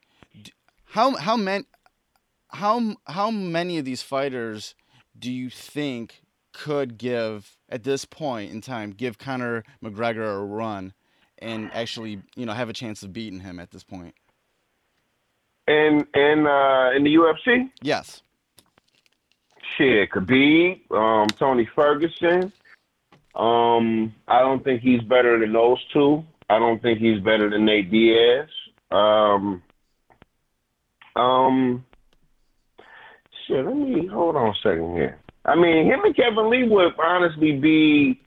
how 0.85 1.15
how 1.15 1.37
many 1.37 1.65
how 2.49 2.95
how 3.07 3.31
many 3.31 3.77
of 3.77 3.85
these 3.85 4.01
fighters 4.01 4.75
do 5.17 5.31
you 5.31 5.49
think 5.49 6.22
could 6.53 6.97
give 6.97 7.57
at 7.69 7.83
this 7.83 8.05
point 8.05 8.51
in 8.51 8.61
time 8.61 8.91
give 8.91 9.17
Conor 9.17 9.63
McGregor 9.83 10.39
a 10.39 10.45
run 10.45 10.93
and 11.39 11.69
actually 11.73 12.21
you 12.35 12.45
know 12.45 12.53
have 12.53 12.69
a 12.69 12.73
chance 12.73 13.03
of 13.03 13.11
beating 13.11 13.39
him 13.41 13.59
at 13.59 13.71
this 13.71 13.83
point? 13.83 14.15
And 15.67 16.05
and 16.13 16.47
uh, 16.47 16.91
in 16.95 17.03
the 17.03 17.15
UFC, 17.15 17.69
Yes. 17.81 18.21
Shit, 19.77 20.11
Khabib, 20.11 20.91
um, 20.91 21.27
Tony 21.29 21.67
Ferguson. 21.75 22.53
Um, 23.33 24.13
I 24.27 24.39
don't 24.41 24.63
think 24.63 24.81
he's 24.81 25.01
better 25.01 25.39
than 25.39 25.51
those 25.53 25.79
two. 25.91 26.23
I 26.49 26.59
don't 26.59 26.79
think 26.81 26.99
he's 26.99 27.19
better 27.21 27.49
than 27.49 27.65
Nate 27.65 27.89
Diaz. 27.89 28.47
Um, 28.91 29.63
um, 31.15 31.83
shit, 33.47 33.65
let 33.65 33.75
me 33.75 34.05
hold 34.05 34.35
on 34.35 34.49
a 34.49 34.55
second 34.61 34.95
here. 34.95 35.19
I 35.45 35.55
mean, 35.55 35.85
him 35.85 35.99
and 36.03 36.15
Kevin 36.15 36.49
Lee 36.49 36.67
would 36.67 36.93
honestly 37.03 37.53
be 37.53 38.21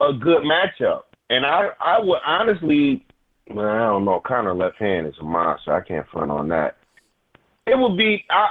a 0.00 0.12
good 0.12 0.42
matchup, 0.42 1.02
and 1.30 1.44
I, 1.44 1.68
I 1.80 2.00
would 2.00 2.20
honestly, 2.26 3.04
well, 3.50 3.68
I 3.68 3.78
don't 3.78 4.04
know, 4.04 4.22
of 4.24 4.56
left 4.56 4.78
hand 4.78 5.06
is 5.06 5.14
a 5.20 5.24
monster. 5.24 5.74
I 5.74 5.86
can't 5.86 6.06
front 6.08 6.30
on 6.30 6.48
that. 6.48 6.76
It 7.66 7.78
would 7.78 7.96
be, 7.96 8.24
I, 8.30 8.48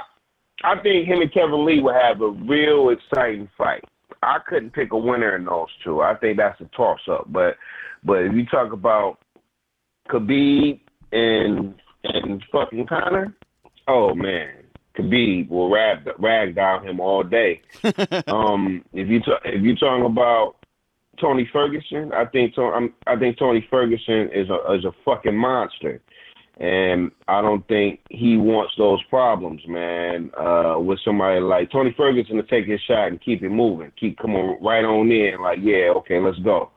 I 0.64 0.80
think 0.80 1.06
him 1.06 1.20
and 1.20 1.32
Kevin 1.32 1.66
Lee 1.66 1.82
would 1.82 1.94
have 1.94 2.20
a 2.20 2.30
real 2.30 2.90
exciting 2.90 3.48
fight. 3.58 3.84
I 4.22 4.38
couldn't 4.46 4.72
pick 4.72 4.92
a 4.92 4.96
winner 4.96 5.36
in 5.36 5.44
those 5.44 5.68
two. 5.82 6.00
I 6.00 6.14
think 6.14 6.36
that's 6.36 6.60
a 6.60 6.68
toss 6.76 7.00
up. 7.10 7.26
But 7.32 7.56
but 8.04 8.22
if 8.22 8.32
you 8.34 8.46
talk 8.46 8.72
about 8.72 9.18
Khabib 10.08 10.80
and 11.12 11.74
and 12.04 12.42
fucking 12.52 12.86
Conor, 12.86 13.34
oh 13.88 14.14
man, 14.14 14.61
Khabib 14.96 15.48
will 15.48 15.70
rag 15.70 16.08
rag 16.18 16.54
down 16.54 16.86
him 16.86 17.00
all 17.00 17.22
day. 17.22 17.62
um, 18.26 18.84
if 18.92 19.08
you 19.08 19.20
ta- 19.20 19.40
if 19.44 19.62
you 19.62 19.76
talking 19.76 20.06
about 20.06 20.56
Tony 21.20 21.48
Ferguson, 21.52 22.12
I 22.12 22.24
think 22.26 22.54
to- 22.54 22.62
I'm, 22.62 22.92
I 23.06 23.16
think 23.16 23.38
Tony 23.38 23.66
Ferguson 23.70 24.30
is 24.32 24.48
a 24.50 24.72
is 24.74 24.84
a 24.84 24.92
fucking 25.04 25.36
monster 25.36 26.00
and 26.58 27.10
I 27.28 27.40
don't 27.40 27.66
think 27.66 28.00
he 28.10 28.36
wants 28.36 28.74
those 28.76 29.02
problems, 29.04 29.62
man. 29.66 30.30
Uh, 30.38 30.76
with 30.78 30.98
somebody 31.04 31.40
like 31.40 31.70
Tony 31.70 31.94
Ferguson 31.96 32.36
to 32.36 32.42
take 32.42 32.66
his 32.66 32.80
shot 32.82 33.08
and 33.08 33.20
keep 33.20 33.42
it 33.42 33.48
moving, 33.48 33.90
keep 33.98 34.18
coming 34.18 34.58
right 34.60 34.84
on 34.84 35.10
in, 35.10 35.40
like, 35.40 35.58
yeah, 35.62 35.90
okay, 35.96 36.20
let's 36.20 36.38
go. 36.40 36.70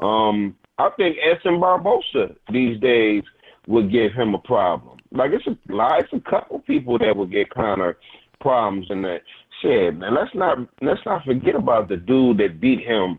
Um, 0.00 0.54
I 0.78 0.90
think 0.96 1.16
Edson 1.24 1.58
Barboza 1.58 2.36
these 2.52 2.78
days 2.80 3.22
would 3.66 3.90
give 3.90 4.12
him 4.12 4.34
a 4.34 4.38
problem. 4.38 4.98
Like 5.12 5.30
it's 5.32 5.46
a 5.46 5.56
it's 5.98 6.12
a 6.12 6.30
couple 6.30 6.60
people 6.60 6.98
that 6.98 7.16
would 7.16 7.30
get 7.30 7.50
Conor 7.50 7.96
problems 8.40 8.86
in 8.90 9.02
that 9.02 9.22
shit, 9.62 9.96
man. 9.96 10.14
Let's 10.14 10.34
not 10.34 10.58
let's 10.82 11.00
not 11.06 11.24
forget 11.24 11.54
about 11.54 11.88
the 11.88 11.96
dude 11.96 12.38
that 12.38 12.60
beat 12.60 12.80
him 12.80 13.18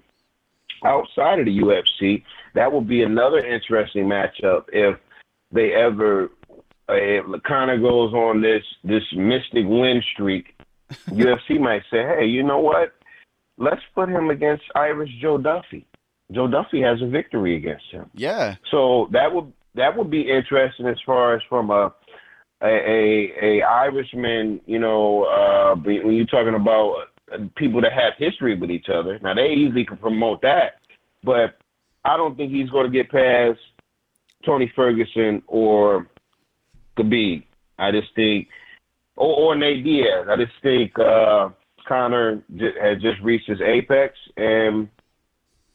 outside 0.85 1.39
of 1.39 1.45
the 1.45 1.57
UFC. 1.59 2.23
That 2.55 2.71
would 2.71 2.87
be 2.87 3.03
another 3.03 3.39
interesting 3.39 4.05
matchup 4.05 4.65
if 4.71 4.97
they 5.51 5.73
ever 5.73 6.25
uh, 6.89 6.93
if 6.93 7.43
Conor 7.43 7.77
goes 7.79 8.13
on 8.13 8.41
this 8.41 8.63
this 8.83 9.03
mystic 9.15 9.65
win 9.67 10.01
streak, 10.13 10.55
UFC 11.09 11.59
might 11.59 11.83
say, 11.91 12.03
"Hey, 12.03 12.25
you 12.25 12.43
know 12.43 12.59
what? 12.59 12.93
Let's 13.57 13.81
put 13.95 14.09
him 14.09 14.29
against 14.29 14.63
Irish 14.75 15.09
Joe 15.19 15.37
Duffy. 15.39 15.85
Joe 16.31 16.47
Duffy 16.47 16.81
has 16.81 17.01
a 17.01 17.07
victory 17.07 17.55
against 17.55 17.85
him, 17.89 18.09
Yeah. 18.13 18.55
so 18.69 19.07
that 19.11 19.33
would 19.33 19.51
that 19.75 19.95
would 19.95 20.09
be 20.09 20.29
interesting 20.29 20.87
as 20.87 20.97
far 21.05 21.35
as 21.35 21.41
from 21.49 21.69
a 21.69 21.93
a 22.61 22.67
a, 22.67 23.33
a 23.41 23.61
Irishman. 23.63 24.61
You 24.65 24.79
know, 24.79 25.23
uh, 25.23 25.75
when 25.75 26.13
you're 26.13 26.25
talking 26.25 26.55
about 26.55 27.05
uh, 27.31 27.37
people 27.55 27.81
that 27.81 27.93
have 27.93 28.13
history 28.17 28.57
with 28.57 28.71
each 28.71 28.87
other. 28.93 29.19
Now 29.19 29.33
they 29.33 29.49
easily 29.49 29.85
can 29.85 29.97
promote 29.97 30.41
that, 30.43 30.75
but 31.23 31.57
I 32.05 32.15
don't 32.15 32.37
think 32.37 32.51
he's 32.51 32.69
going 32.69 32.85
to 32.85 32.91
get 32.91 33.11
past 33.11 33.59
Tony 34.45 34.71
Ferguson 34.75 35.43
or 35.47 36.07
Khabib. 36.97 37.43
I 37.77 37.91
just 37.91 38.07
think, 38.15 38.47
or, 39.17 39.35
or 39.35 39.55
Nate 39.55 39.83
Diaz. 39.83 40.27
I 40.29 40.37
just 40.37 40.53
think 40.63 40.97
uh, 40.97 41.49
Conor 41.87 42.41
j- 42.55 42.73
has 42.81 43.01
just 43.01 43.21
reached 43.21 43.49
his 43.49 43.61
apex, 43.61 44.13
and 44.37 44.87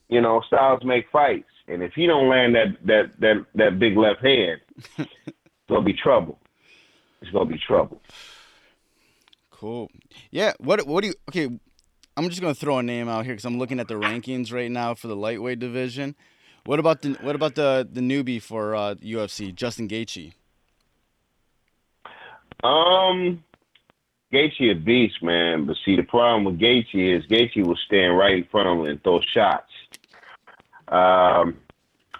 you 0.09 0.21
know, 0.21 0.43
styles 0.47 0.81
make 0.85 1.05
fights. 1.13 1.45
And 1.69 1.83
if 1.83 1.93
he 1.95 2.07
don't 2.07 2.29
land 2.29 2.55
that 2.55 2.77
that 2.85 3.21
that 3.21 3.47
that 3.55 3.79
big 3.79 3.97
left 3.97 4.25
hand, 4.25 4.61
it's 4.99 5.09
gonna 5.69 5.83
be 5.83 5.95
trouble. 5.95 6.39
It's 7.21 7.31
gonna 7.31 7.51
be 7.51 7.59
trouble. 7.59 8.03
Cool. 9.51 9.91
Yeah. 10.31 10.53
What 10.59 10.87
What 10.87 11.03
do 11.03 11.09
you? 11.09 11.15
Okay. 11.31 11.49
I'm 12.17 12.29
just 12.29 12.43
gonna 12.43 12.55
throw 12.55 12.79
a 12.79 12.83
name 12.83 13.09
out 13.09 13.25
here 13.25 13.35
because 13.35 13.45
I'm 13.45 13.59
looking 13.59 13.81
at 13.81 13.89
the 13.89 13.95
rankings 13.95 14.53
right 14.53 14.71
now 14.71 14.95
for 14.95 15.09
the 15.09 15.17
lightweight 15.17 15.61
division. 15.61 16.15
What 16.65 16.79
about 16.79 17.03
the 17.03 17.17
What 17.21 17.35
about 17.35 17.55
the 17.55 17.89
the 17.91 18.01
newbie 18.01 18.43
for 18.43 18.75
uh, 18.75 18.95
UFC, 18.97 19.55
Justin 19.55 19.89
Gaethje? 19.89 20.33
Um, 22.63 23.43
Gaethje 24.33 24.71
a 24.71 24.75
beast, 24.75 25.23
man. 25.23 25.67
But 25.67 25.77
see, 25.85 25.97
the 25.97 26.03
problem 26.03 26.45
with 26.45 26.59
Gaethje 26.59 27.19
is 27.19 27.27
Gaethje 27.27 27.67
will 27.67 27.79
stand 27.87 28.17
right 28.17 28.37
in 28.37 28.45
front 28.45 28.69
of 28.69 28.79
him 28.79 28.91
and 28.91 29.03
throw 29.03 29.21
shots. 29.33 29.71
Um, 30.93 31.57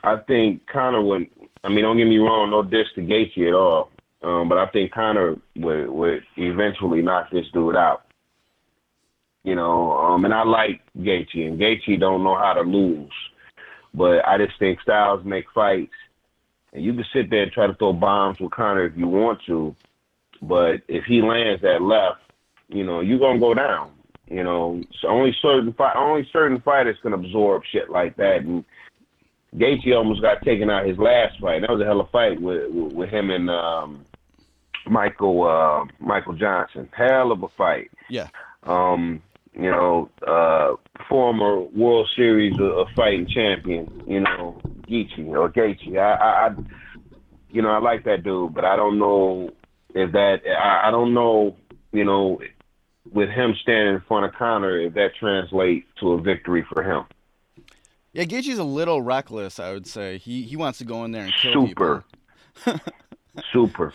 I 0.03 0.17
think 0.27 0.67
Conor 0.67 1.03
would. 1.03 1.27
I 1.63 1.69
mean, 1.69 1.83
don't 1.85 1.99
get 1.99 2.07
me 2.07 2.19
wrong, 2.19 2.51
no 2.51 2.63
diss 2.63 2.89
to 2.95 3.03
Gaethje 3.03 3.47
at 3.47 3.55
all. 3.55 3.91
Um, 4.23 4.49
but 4.49 4.59
I 4.59 4.67
think 4.67 4.93
Conor 4.93 5.37
would 5.57 5.91
would 5.91 6.23
eventually 6.37 7.03
knock 7.03 7.31
this 7.31 7.47
dude 7.53 7.77
out. 7.77 8.05
You 9.45 9.57
know, 9.57 9.93
um, 9.99 10.25
and 10.25 10.33
I 10.33 10.45
like 10.45 10.81
Gaethje, 10.99 11.47
and 11.47 11.61
Gaethje 11.61 12.01
don't 12.01 12.25
know 12.25 12.37
how 12.37 12.55
to 12.55 12.63
lose. 12.63 13.13
But 13.93 14.27
I 14.27 14.39
just 14.39 14.59
think 14.59 14.81
styles 14.81 15.25
make 15.25 15.45
fights, 15.55 15.93
and 16.73 16.83
you 16.83 16.95
can 16.95 17.05
sit 17.13 17.29
there 17.29 17.43
and 17.43 17.53
try 17.53 17.67
to 17.67 17.75
throw 17.75 17.93
bombs 17.93 18.41
with 18.41 18.53
Conor 18.53 18.87
if 18.87 18.97
you 18.97 19.07
want 19.07 19.41
to, 19.47 19.77
but 20.41 20.81
if 20.89 21.05
he 21.05 21.21
lands 21.21 21.61
that 21.63 21.83
left, 21.83 22.21
you 22.69 22.85
know, 22.85 23.01
you're 23.01 23.19
gonna 23.19 23.39
go 23.39 23.53
down. 23.53 23.91
You 24.29 24.45
know, 24.45 24.83
so 25.01 25.09
only 25.09 25.35
certain 25.43 25.73
fight, 25.73 25.97
only 25.97 26.27
certain 26.33 26.61
fighters 26.61 26.97
can 27.03 27.13
absorb 27.13 27.63
shit 27.71 27.91
like 27.91 28.17
that. 28.17 28.39
And 28.39 28.65
Gaethje 29.57 29.95
almost 29.95 30.23
got 30.23 30.43
taken 30.43 30.71
out 30.71 30.87
his 30.87 30.97
last 30.97 31.39
fight. 31.41 31.61
That 31.61 31.71
was 31.71 31.81
a 31.83 31.85
hell 31.85 32.01
of 32.01 32.09
a 32.09 32.11
fight 32.11 32.41
with 32.41 32.71
with, 32.71 33.11
him 33.11 33.31
and 33.31 33.51
um, 33.51 34.07
Michael 34.87 35.45
uh, 35.45 35.85
Michael 35.99 36.35
Johnson. 36.35 36.89
Hell 36.97 37.33
of 37.33 37.43
a 37.43 37.49
fight. 37.49 37.91
Yeah. 38.09 38.29
Um, 38.63 39.23
you 39.55 39.71
know, 39.71 40.09
uh, 40.27 40.77
former 41.09 41.61
World 41.61 42.09
Series 42.17 42.55
of, 42.55 42.79
of 42.79 42.87
fighting 42.97 43.27
champion. 43.27 44.03
You 44.07 44.21
know, 44.21 44.59
Gaethje 44.89 45.29
or 45.29 45.51
Gaethje. 45.51 45.99
I, 45.99 46.15
I, 46.15 46.47
I, 46.47 46.55
you 47.51 47.61
know, 47.61 47.71
I 47.71 47.79
like 47.79 48.05
that 48.05 48.23
dude, 48.23 48.55
but 48.55 48.65
I 48.65 48.77
don't 48.77 48.99
know 48.99 49.51
if 49.95 50.13
that. 50.13 50.41
I, 50.47 50.89
I 50.89 50.91
don't 50.91 51.13
know. 51.13 51.57
You 51.93 52.07
know, 52.07 52.41
with 53.13 53.29
him 53.29 53.55
standing 53.61 53.95
in 53.95 54.01
front 54.03 54.25
of 54.25 54.33
Conor, 54.35 54.79
if 54.81 54.95
that 54.95 55.15
translates 55.19 55.87
to 56.01 56.13
a 56.13 56.21
victory 56.21 56.65
for 56.73 56.83
him. 56.83 57.05
Yeah, 58.13 58.25
Gaethje's 58.25 58.59
a 58.59 58.65
little 58.65 59.01
reckless. 59.01 59.59
I 59.59 59.73
would 59.73 59.87
say 59.87 60.19
he 60.19 60.43
he 60.43 60.57
wants 60.57 60.79
to 60.79 60.85
go 60.85 61.05
in 61.05 61.13
there 61.13 61.25
and 61.25 61.33
kill 61.41 61.67
Super. 61.69 62.05
people. 62.65 62.81
Super, 63.51 63.95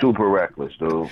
super 0.00 0.28
reckless, 0.28 0.72
dude. 0.78 1.10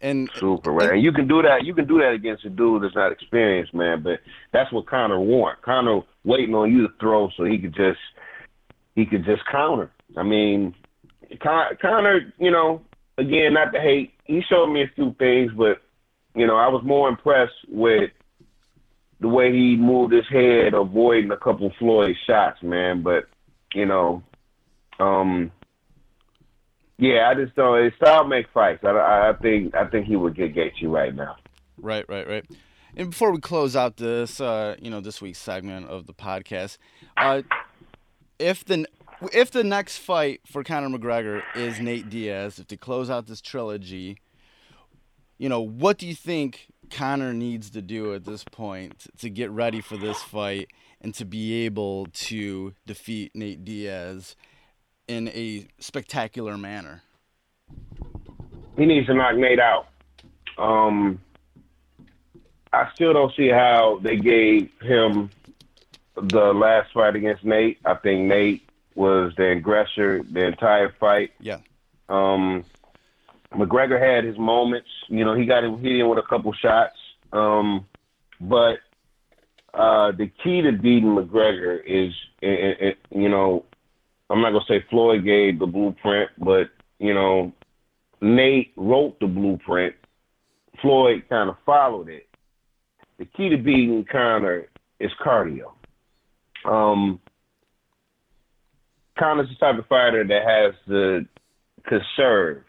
And 0.00 0.30
Super 0.36 0.70
reckless. 0.70 0.92
And 0.92 1.02
you 1.02 1.10
can 1.10 1.26
do 1.26 1.42
that. 1.42 1.64
You 1.64 1.74
can 1.74 1.88
do 1.88 1.98
that 1.98 2.12
against 2.12 2.44
a 2.44 2.50
dude 2.50 2.84
that's 2.84 2.94
not 2.94 3.10
experienced, 3.10 3.74
man. 3.74 4.00
But 4.00 4.20
that's 4.52 4.72
what 4.72 4.86
Conor 4.86 5.18
want. 5.18 5.60
Conor 5.62 6.02
waiting 6.22 6.54
on 6.54 6.70
you 6.70 6.86
to 6.86 6.94
throw 7.00 7.30
so 7.36 7.42
he 7.44 7.58
could 7.58 7.74
just 7.74 7.98
he 8.94 9.04
could 9.04 9.24
just 9.24 9.42
counter. 9.50 9.90
I 10.16 10.22
mean, 10.22 10.76
Con- 11.40 11.76
Conor, 11.80 12.32
you 12.38 12.52
know, 12.52 12.80
again, 13.18 13.54
not 13.54 13.72
to 13.72 13.80
hate, 13.80 14.12
he 14.24 14.40
showed 14.48 14.68
me 14.72 14.82
a 14.82 14.90
few 14.94 15.16
things, 15.18 15.50
but 15.56 15.82
you 16.34 16.46
know, 16.46 16.56
I 16.56 16.68
was 16.68 16.82
more 16.84 17.08
impressed 17.08 17.54
with 17.68 18.10
the 19.20 19.28
way 19.28 19.52
he 19.52 19.76
moved 19.76 20.12
his 20.12 20.28
head, 20.28 20.74
avoiding 20.74 21.30
a 21.30 21.36
couple 21.36 21.72
Floyd 21.78 22.16
shots, 22.26 22.62
man. 22.62 23.02
But 23.02 23.28
you 23.74 23.86
know, 23.86 24.22
um, 24.98 25.50
yeah, 26.98 27.28
I 27.28 27.34
just 27.34 27.54
don't. 27.54 27.84
His 27.84 27.94
style 27.94 28.24
make 28.24 28.46
fights. 28.52 28.84
I, 28.84 28.90
I 28.90 29.32
think 29.40 29.74
I 29.74 29.86
think 29.86 30.06
he 30.06 30.16
would 30.16 30.36
get 30.36 30.54
Gaethje 30.54 30.90
right 30.90 31.14
now. 31.14 31.36
Right, 31.78 32.04
right, 32.08 32.28
right. 32.28 32.44
And 32.96 33.10
before 33.10 33.32
we 33.32 33.40
close 33.40 33.74
out 33.74 33.96
this, 33.96 34.40
uh, 34.40 34.76
you 34.80 34.90
know, 34.90 35.00
this 35.00 35.22
week's 35.22 35.38
segment 35.38 35.88
of 35.88 36.06
the 36.06 36.12
podcast, 36.12 36.76
uh, 37.16 37.42
if 38.38 38.64
the 38.64 38.86
if 39.32 39.50
the 39.50 39.64
next 39.64 39.98
fight 39.98 40.40
for 40.46 40.62
Conor 40.64 40.96
McGregor 40.96 41.42
is 41.54 41.80
Nate 41.80 42.10
Diaz, 42.10 42.58
if 42.58 42.66
to 42.68 42.76
close 42.76 43.08
out 43.08 43.26
this 43.26 43.40
trilogy, 43.40 44.18
you 45.42 45.48
know, 45.48 45.60
what 45.60 45.98
do 45.98 46.06
you 46.06 46.14
think 46.14 46.68
Conor 46.88 47.32
needs 47.32 47.70
to 47.70 47.82
do 47.82 48.14
at 48.14 48.24
this 48.24 48.44
point 48.44 49.08
to 49.18 49.28
get 49.28 49.50
ready 49.50 49.80
for 49.80 49.96
this 49.96 50.22
fight 50.22 50.68
and 51.00 51.12
to 51.16 51.24
be 51.24 51.64
able 51.64 52.06
to 52.12 52.74
defeat 52.86 53.34
Nate 53.34 53.64
Diaz 53.64 54.36
in 55.08 55.26
a 55.30 55.66
spectacular 55.80 56.56
manner? 56.56 57.02
He 58.76 58.86
needs 58.86 59.08
to 59.08 59.14
knock 59.14 59.34
Nate 59.34 59.58
out. 59.58 59.88
Um, 60.58 61.20
I 62.72 62.88
still 62.94 63.12
don't 63.12 63.34
see 63.34 63.48
how 63.48 63.98
they 64.00 64.18
gave 64.18 64.70
him 64.80 65.28
the 66.14 66.54
last 66.54 66.92
fight 66.92 67.16
against 67.16 67.42
Nate. 67.42 67.78
I 67.84 67.94
think 67.94 68.28
Nate 68.28 68.62
was 68.94 69.32
the 69.36 69.48
aggressor 69.50 70.22
the 70.22 70.46
entire 70.46 70.94
fight. 71.00 71.32
Yeah. 71.40 71.58
Um, 72.08 72.64
McGregor 73.54 74.00
had 74.00 74.24
his 74.24 74.38
moments. 74.38 74.88
You 75.08 75.24
know, 75.24 75.34
he 75.34 75.46
got 75.46 75.62
hit 75.62 76.00
in 76.00 76.08
with 76.08 76.18
a 76.18 76.28
couple 76.28 76.52
shots. 76.52 76.96
Um, 77.32 77.86
but 78.40 78.76
uh, 79.74 80.12
the 80.12 80.30
key 80.42 80.62
to 80.62 80.72
beating 80.72 81.16
McGregor 81.16 81.78
is, 81.86 82.12
it, 82.40 82.78
it, 82.80 82.98
you 83.10 83.28
know, 83.28 83.64
I'm 84.30 84.40
not 84.40 84.52
gonna 84.52 84.64
say 84.66 84.84
Floyd 84.90 85.24
gave 85.24 85.58
the 85.58 85.66
blueprint, 85.66 86.30
but 86.38 86.70
you 86.98 87.12
know, 87.12 87.52
Nate 88.20 88.72
wrote 88.76 89.18
the 89.20 89.26
blueprint. 89.26 89.94
Floyd 90.80 91.24
kind 91.28 91.50
of 91.50 91.56
followed 91.66 92.08
it. 92.08 92.26
The 93.18 93.26
key 93.26 93.50
to 93.50 93.56
beating 93.56 94.06
Conor 94.10 94.68
is 94.98 95.10
cardio. 95.24 95.72
Um, 96.64 97.20
Conor's 99.18 99.48
the 99.48 99.54
type 99.56 99.78
of 99.78 99.86
fighter 99.86 100.24
that 100.26 100.42
has 100.46 100.74
to 100.88 101.26
conserve. 101.86 102.62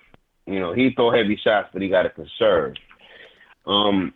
You 0.45 0.59
know, 0.59 0.73
he 0.73 0.91
throw 0.91 1.11
heavy 1.11 1.37
shots, 1.41 1.69
but 1.71 1.81
he 1.81 1.89
got 1.89 2.03
to 2.03 2.09
conserve. 2.09 2.75
Um, 3.65 4.13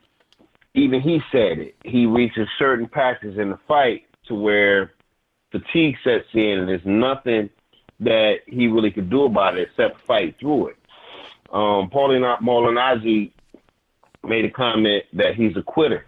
even 0.74 1.02
he 1.02 1.22
said 1.32 1.60
it. 1.60 1.76
He 1.84 2.06
reaches 2.06 2.48
certain 2.60 2.88
patches 2.88 3.38
in 3.38 3.50
the 3.50 3.60
fight 3.68 4.04
to 4.28 4.36
where 4.36 4.94
fatigue 5.52 5.96
sets 6.04 6.28
in, 6.34 6.60
and 6.60 6.68
there's 6.68 6.86
nothing 6.86 7.50
that 8.00 8.40
he 8.46 8.68
really 8.68 8.92
could 8.92 9.10
do 9.10 9.24
about 9.24 9.58
it 9.58 9.70
except 9.70 10.02
fight 10.02 10.36
through 10.40 10.68
it. 10.68 10.78
Um, 11.52 11.90
Paulie 11.90 12.20
Malignaggi 12.42 13.32
made 14.24 14.46
a 14.46 14.52
comment 14.52 15.04
that 15.14 15.36
he's 15.36 15.56
a 15.56 15.64
quitter. 15.64 16.06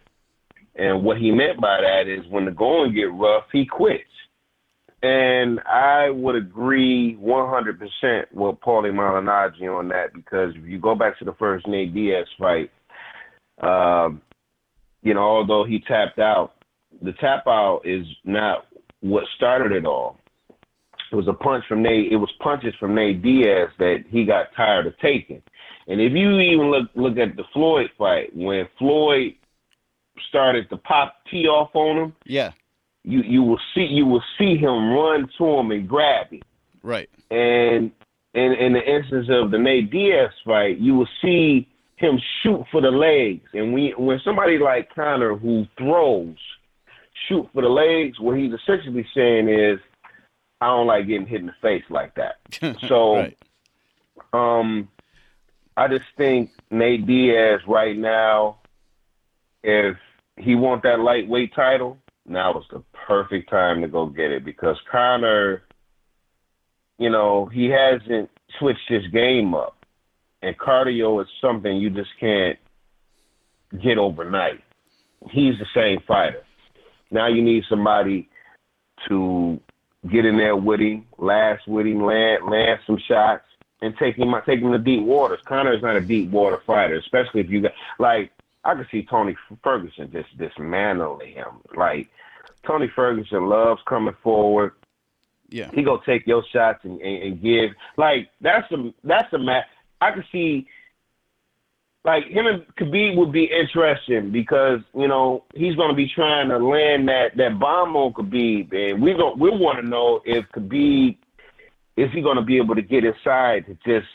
And 0.75 1.03
what 1.03 1.17
he 1.17 1.31
meant 1.31 1.59
by 1.59 1.81
that 1.81 2.07
is 2.07 2.25
when 2.27 2.45
the 2.45 2.51
going 2.51 2.93
get 2.93 3.11
rough, 3.11 3.45
he 3.51 3.65
quits. 3.65 4.03
And 5.01 5.61
I 5.61 6.09
would 6.09 6.35
agree 6.35 7.17
100% 7.21 7.79
with 8.33 8.55
Paulie 8.59 8.91
Malignaggi 8.91 9.73
on 9.73 9.87
that 9.89 10.13
because 10.13 10.53
if 10.55 10.65
you 10.65 10.77
go 10.77 10.93
back 10.93 11.17
to 11.19 11.25
the 11.25 11.33
first 11.39 11.67
Nate 11.67 11.93
Diaz 11.93 12.27
fight, 12.37 12.69
um, 13.61 14.21
you 15.01 15.13
know, 15.13 15.21
although 15.21 15.63
he 15.63 15.79
tapped 15.79 16.19
out, 16.19 16.55
the 17.01 17.13
tap 17.13 17.47
out 17.47 17.81
is 17.85 18.05
not 18.25 18.65
what 18.99 19.23
started 19.37 19.71
it 19.71 19.85
all. 19.85 20.17
It 21.11 21.15
was 21.15 21.27
a 21.27 21.33
punch 21.33 21.63
from 21.67 21.81
Nate. 21.81 22.11
It 22.11 22.17
was 22.17 22.31
punches 22.39 22.73
from 22.79 22.93
Nate 22.93 23.21
Diaz 23.21 23.69
that 23.79 24.03
he 24.09 24.25
got 24.25 24.47
tired 24.55 24.85
of 24.85 24.97
taking. 24.99 25.41
And 25.87 25.99
if 25.99 26.13
you 26.13 26.39
even 26.39 26.69
look 26.69 26.89
look 26.95 27.17
at 27.17 27.35
the 27.35 27.43
Floyd 27.51 27.89
fight, 27.97 28.35
when 28.35 28.67
Floyd 28.77 29.33
started 30.29 30.69
to 30.69 30.77
pop 30.77 31.15
tee 31.31 31.47
off 31.47 31.69
on 31.73 31.97
him, 31.97 32.15
Yeah. 32.25 32.51
You 33.03 33.21
you 33.21 33.43
will 33.43 33.59
see 33.73 33.83
you 33.83 34.05
will 34.05 34.23
see 34.37 34.57
him 34.57 34.91
run 34.91 35.29
to 35.37 35.45
him 35.45 35.71
and 35.71 35.87
grab 35.87 36.31
him. 36.31 36.41
Right. 36.83 37.09
And 37.31 37.91
in 38.33 38.53
in 38.53 38.73
the 38.73 38.83
instance 38.83 39.27
of 39.29 39.51
the 39.51 39.57
Nate 39.57 39.89
Diaz 39.89 40.31
fight, 40.45 40.77
you 40.79 40.95
will 40.95 41.09
see 41.21 41.67
him 41.95 42.19
shoot 42.41 42.65
for 42.71 42.81
the 42.81 42.91
legs. 42.91 43.49
And 43.53 43.73
when 43.73 43.91
when 43.97 44.19
somebody 44.23 44.57
like 44.57 44.93
Conor 44.93 45.35
who 45.35 45.65
throws 45.77 46.37
shoot 47.27 47.47
for 47.53 47.61
the 47.61 47.69
legs, 47.69 48.19
what 48.19 48.37
he's 48.37 48.53
essentially 48.53 49.05
saying 49.13 49.49
is, 49.49 49.79
I 50.61 50.67
don't 50.67 50.87
like 50.87 51.07
getting 51.07 51.27
hit 51.27 51.41
in 51.41 51.47
the 51.47 51.55
face 51.61 51.83
like 51.89 52.15
that. 52.15 52.37
So 52.87 53.15
right. 53.15 53.37
um, 54.33 54.89
I 55.77 55.87
just 55.87 56.05
think 56.17 56.51
Nate 56.71 57.05
Diaz 57.05 57.61
right 57.67 57.97
now, 57.97 58.57
if 59.63 59.97
he 60.37 60.55
want 60.55 60.83
that 60.83 60.99
lightweight 60.99 61.53
title, 61.53 61.97
now 62.29 62.57
is 62.57 62.65
the 62.71 62.83
perfect 63.07 63.49
time 63.49 63.81
to 63.81 63.87
go 63.87 64.05
get 64.05 64.31
it 64.31 64.45
because 64.45 64.77
Conor, 64.91 65.63
you 66.97 67.09
know, 67.09 67.45
he 67.45 67.65
hasn't 67.65 68.29
switched 68.57 68.87
his 68.87 69.05
game 69.07 69.53
up, 69.53 69.85
and 70.41 70.57
cardio 70.57 71.21
is 71.21 71.27
something 71.41 71.77
you 71.77 71.89
just 71.89 72.11
can't 72.19 72.57
get 73.81 73.97
overnight. 73.97 74.61
He's 75.31 75.55
the 75.59 75.65
same 75.73 75.99
fighter. 76.07 76.43
Now 77.11 77.27
you 77.27 77.41
need 77.41 77.63
somebody 77.69 78.29
to 79.07 79.59
get 80.11 80.25
in 80.25 80.37
there 80.37 80.55
with 80.55 80.79
him, 80.79 81.05
last 81.17 81.67
with 81.67 81.85
him, 81.85 82.03
land 82.03 82.45
land 82.49 82.79
some 82.85 82.97
shots, 83.07 83.43
and 83.81 83.95
take 83.97 84.15
him 84.15 84.33
take 84.45 84.59
him 84.59 84.71
to 84.71 84.79
deep 84.79 85.03
waters. 85.03 85.39
Conor 85.45 85.73
is 85.73 85.81
not 85.81 85.95
a 85.95 86.01
deep 86.01 86.29
water 86.29 86.61
fighter, 86.65 86.95
especially 86.95 87.41
if 87.41 87.49
you 87.49 87.61
got 87.61 87.71
like 87.97 88.31
I 88.63 88.75
could 88.75 88.87
see 88.91 89.05
Tony 89.09 89.35
Ferguson 89.63 90.11
just 90.11 90.37
dismantling 90.37 91.33
him. 91.33 91.61
Like 91.75 92.09
Tony 92.65 92.89
Ferguson 92.95 93.47
loves 93.47 93.81
coming 93.87 94.15
forward. 94.21 94.73
Yeah. 95.49 95.71
He 95.73 95.83
go 95.83 95.97
take 96.05 96.27
your 96.27 96.43
shots 96.51 96.79
and, 96.83 97.01
and, 97.01 97.23
and 97.23 97.41
give 97.41 97.71
like 97.97 98.29
that's 98.41 98.71
a 98.71 98.93
that's 99.03 99.31
a 99.33 99.39
match. 99.39 99.65
I 100.01 100.11
could 100.11 100.25
see 100.31 100.67
like 102.05 102.25
him 102.25 102.47
and 102.47 102.65
Khabib 102.75 103.17
would 103.17 103.31
be 103.31 103.45
interesting 103.45 104.31
because 104.31 104.79
you 104.95 105.07
know 105.07 105.43
he's 105.55 105.75
going 105.75 105.89
to 105.89 105.95
be 105.95 106.09
trying 106.13 106.49
to 106.49 106.57
land 106.57 107.07
that 107.09 107.35
that 107.37 107.59
bomb 107.59 107.95
on 107.95 108.13
Khabib, 108.13 108.73
and 108.73 109.01
we 109.01 109.13
don't 109.13 109.39
we 109.39 109.49
want 109.49 109.79
to 109.79 109.87
know 109.87 110.21
if 110.25 110.45
Khabib 110.49 111.17
is 111.97 112.09
he 112.13 112.21
going 112.21 112.37
to 112.37 112.43
be 112.43 112.57
able 112.57 112.75
to 112.75 112.81
get 112.81 113.03
inside 113.03 113.65
to 113.65 113.77
just 113.85 114.07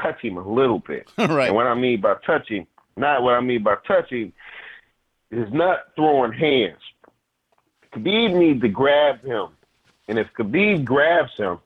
touch 0.00 0.20
him 0.20 0.36
a 0.36 0.48
little 0.48 0.78
bit. 0.78 1.10
right. 1.18 1.48
And 1.48 1.56
what 1.56 1.66
I 1.66 1.74
mean 1.74 2.00
by 2.00 2.14
touching, 2.24 2.66
not 2.96 3.22
what 3.22 3.34
I 3.34 3.40
mean 3.40 3.62
by 3.62 3.76
touching, 3.86 4.32
is 5.30 5.52
not 5.52 5.78
throwing 5.96 6.32
hands. 6.32 6.80
Khabib 7.92 8.34
needs 8.34 8.60
to 8.62 8.68
grab 8.68 9.24
him, 9.24 9.48
and 10.08 10.18
if 10.18 10.26
Khabib 10.38 10.84
grabs 10.84 11.36
him, 11.36 11.58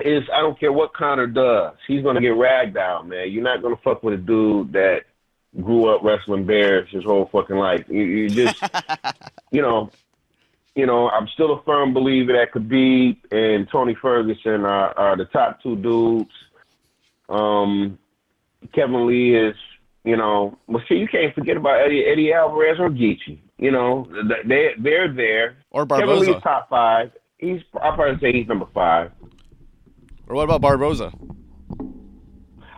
is 0.00 0.24
I 0.32 0.40
don't 0.40 0.58
care 0.58 0.72
what 0.72 0.92
Conor 0.92 1.26
does, 1.26 1.74
he's 1.86 2.02
gonna 2.02 2.20
get 2.20 2.36
ragged 2.36 2.76
out, 2.76 3.08
man. 3.08 3.30
You're 3.30 3.42
not 3.42 3.62
gonna 3.62 3.78
fuck 3.82 4.02
with 4.02 4.14
a 4.14 4.18
dude 4.18 4.72
that 4.72 5.04
grew 5.62 5.88
up 5.88 6.02
wrestling 6.02 6.44
bears 6.44 6.88
his 6.90 7.04
whole 7.04 7.28
fucking 7.32 7.56
life. 7.56 7.84
You, 7.88 8.02
you 8.02 8.28
just, 8.28 8.62
you 9.50 9.62
know, 9.62 9.90
you 10.74 10.84
know, 10.84 11.08
I'm 11.08 11.26
still 11.28 11.54
a 11.54 11.62
firm 11.62 11.94
believer 11.94 12.34
that 12.34 12.52
Khabib 12.52 13.16
and 13.32 13.68
Tony 13.70 13.94
Ferguson 13.94 14.64
are, 14.64 14.96
are 14.98 15.16
the 15.16 15.24
top 15.24 15.62
two 15.62 15.76
dudes. 15.76 16.30
Um, 17.28 17.98
Kevin 18.72 19.06
Lee 19.06 19.34
is, 19.34 19.56
you 20.06 20.16
know, 20.16 20.56
well, 20.68 20.82
see, 20.88 20.94
you 20.94 21.08
can't 21.08 21.34
forget 21.34 21.56
about 21.56 21.80
Eddie, 21.84 22.04
Eddie 22.04 22.32
Alvarez 22.32 22.78
or 22.78 22.88
Gaethje. 22.88 23.38
You 23.58 23.72
know, 23.72 24.06
they 24.46 24.70
they're 24.78 25.12
there. 25.12 25.56
Or 25.72 25.84
Kevin 25.84 26.20
Lee's 26.20 26.42
top 26.42 26.68
five. 26.70 27.10
He's 27.38 27.60
I'll 27.82 27.94
probably 27.94 28.18
say 28.20 28.38
he's 28.38 28.46
number 28.46 28.66
five. 28.72 29.10
Or 30.28 30.36
what 30.36 30.44
about 30.44 30.60
Barboza? 30.60 31.12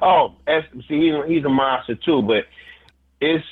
Oh, 0.01 0.37
see, 0.89 1.11
he's, 1.11 1.15
he's 1.27 1.45
a 1.45 1.49
monster 1.49 1.97
too, 1.97 2.23
but 2.23 2.45
it's 3.21 3.45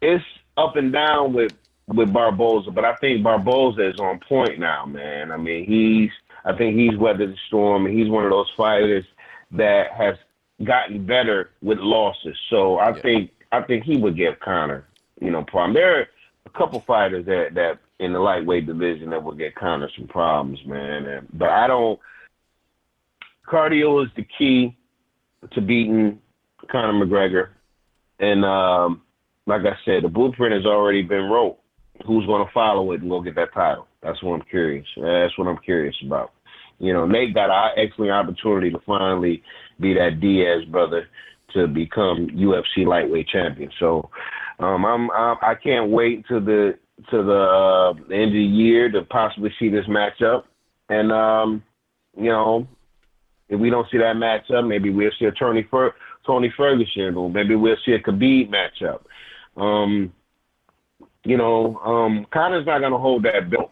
it's 0.00 0.24
up 0.56 0.76
and 0.76 0.92
down 0.92 1.32
with 1.32 1.52
with 1.88 2.12
Barboza. 2.12 2.70
But 2.70 2.84
I 2.84 2.94
think 2.96 3.24
Barboza 3.24 3.88
is 3.88 3.98
on 3.98 4.20
point 4.20 4.60
now, 4.60 4.86
man. 4.86 5.32
I 5.32 5.36
mean, 5.36 5.64
he's 5.64 6.10
I 6.44 6.56
think 6.56 6.76
he's 6.76 6.96
weathered 6.96 7.32
the 7.32 7.38
storm, 7.48 7.86
and 7.86 7.98
he's 7.98 8.08
one 8.08 8.24
of 8.24 8.30
those 8.30 8.50
fighters 8.56 9.04
that 9.52 9.90
has 9.92 10.16
gotten 10.64 11.04
better 11.06 11.50
with 11.62 11.78
losses. 11.78 12.36
So 12.50 12.78
I 12.78 12.90
Yeah. 12.90 13.02
think 13.02 13.30
I 13.50 13.62
think 13.62 13.84
he 13.84 13.96
would 13.96 14.14
give 14.14 14.38
Conor, 14.40 14.84
you 15.20 15.30
know, 15.30 15.42
problem. 15.42 15.72
There 15.72 16.00
are 16.00 16.08
a 16.44 16.50
couple 16.50 16.80
fighters 16.80 17.24
that 17.26 17.54
that 17.54 17.78
in 17.98 18.12
the 18.12 18.20
lightweight 18.20 18.66
division 18.66 19.10
that 19.10 19.22
would 19.22 19.38
get 19.38 19.54
Conor 19.54 19.88
some 19.96 20.06
problems, 20.06 20.64
man. 20.66 21.06
And, 21.06 21.28
but 21.32 21.48
I 21.48 21.66
don't. 21.66 21.98
Cardio 23.46 24.04
is 24.04 24.10
the 24.16 24.24
key 24.36 24.76
to 25.52 25.60
beating 25.60 26.20
Conor 26.70 27.04
McGregor. 27.04 27.48
And 28.20 28.44
um, 28.44 29.02
like 29.46 29.62
I 29.62 29.76
said, 29.84 30.02
the 30.02 30.08
blueprint 30.08 30.54
has 30.54 30.66
already 30.66 31.02
been 31.02 31.30
wrote. 31.30 31.58
Who's 32.06 32.26
going 32.26 32.46
to 32.46 32.52
follow 32.52 32.92
it 32.92 33.00
and 33.00 33.10
go 33.10 33.20
get 33.20 33.34
that 33.36 33.52
title? 33.52 33.88
That's 34.02 34.22
what 34.22 34.34
I'm 34.34 34.46
curious. 34.48 34.86
That's 34.96 35.36
what 35.36 35.48
I'm 35.48 35.58
curious 35.58 35.96
about. 36.04 36.32
You 36.78 36.92
know, 36.92 37.06
Nate 37.06 37.34
got 37.34 37.50
an 37.50 37.72
excellent 37.76 38.12
opportunity 38.12 38.70
to 38.70 38.78
finally 38.86 39.42
be 39.80 39.94
that 39.94 40.20
Diaz 40.20 40.64
brother 40.70 41.08
to 41.54 41.66
become 41.66 42.28
UFC 42.28 42.86
lightweight 42.86 43.28
champion. 43.28 43.70
So 43.78 44.10
um, 44.58 44.84
I'm, 44.84 45.10
I'm 45.10 45.36
I 45.42 45.54
can't 45.54 45.90
wait 45.90 46.26
to 46.28 46.40
the 46.40 46.78
to 47.10 47.22
the, 47.22 47.32
uh, 47.32 47.90
end 48.12 48.28
of 48.28 48.32
the 48.32 48.42
year 48.42 48.90
to 48.90 49.02
possibly 49.02 49.50
see 49.58 49.68
this 49.68 49.86
matchup. 49.86 50.44
And 50.88 51.12
um, 51.12 51.62
you 52.16 52.30
know, 52.30 52.66
if 53.48 53.58
we 53.58 53.70
don't 53.70 53.86
see 53.90 53.98
that 53.98 54.16
matchup, 54.16 54.66
maybe 54.66 54.90
we'll 54.90 55.10
see 55.18 55.26
a 55.26 55.32
Tony 55.32 55.66
Fer- 55.70 55.94
Tony 56.26 56.52
Ferguson, 56.56 57.14
or 57.14 57.30
maybe 57.30 57.54
we'll 57.54 57.76
see 57.84 57.92
a 57.92 58.00
Khabib 58.00 58.50
matchup. 58.50 59.00
Um, 59.60 60.12
you 61.24 61.36
know, 61.36 61.76
um, 61.78 62.26
Conor's 62.32 62.66
not 62.66 62.80
going 62.80 62.92
to 62.92 62.98
hold 62.98 63.24
that 63.24 63.50
belt. 63.50 63.70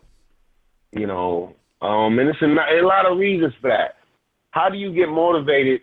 You 0.92 1.06
know, 1.06 1.54
um, 1.82 2.18
and 2.18 2.28
it's 2.28 2.40
a, 2.40 2.46
a 2.46 2.86
lot 2.86 3.10
of 3.10 3.18
reasons 3.18 3.52
for 3.60 3.70
that. 3.70 3.96
How 4.50 4.70
do 4.70 4.78
you 4.78 4.92
get 4.94 5.08
motivated 5.08 5.82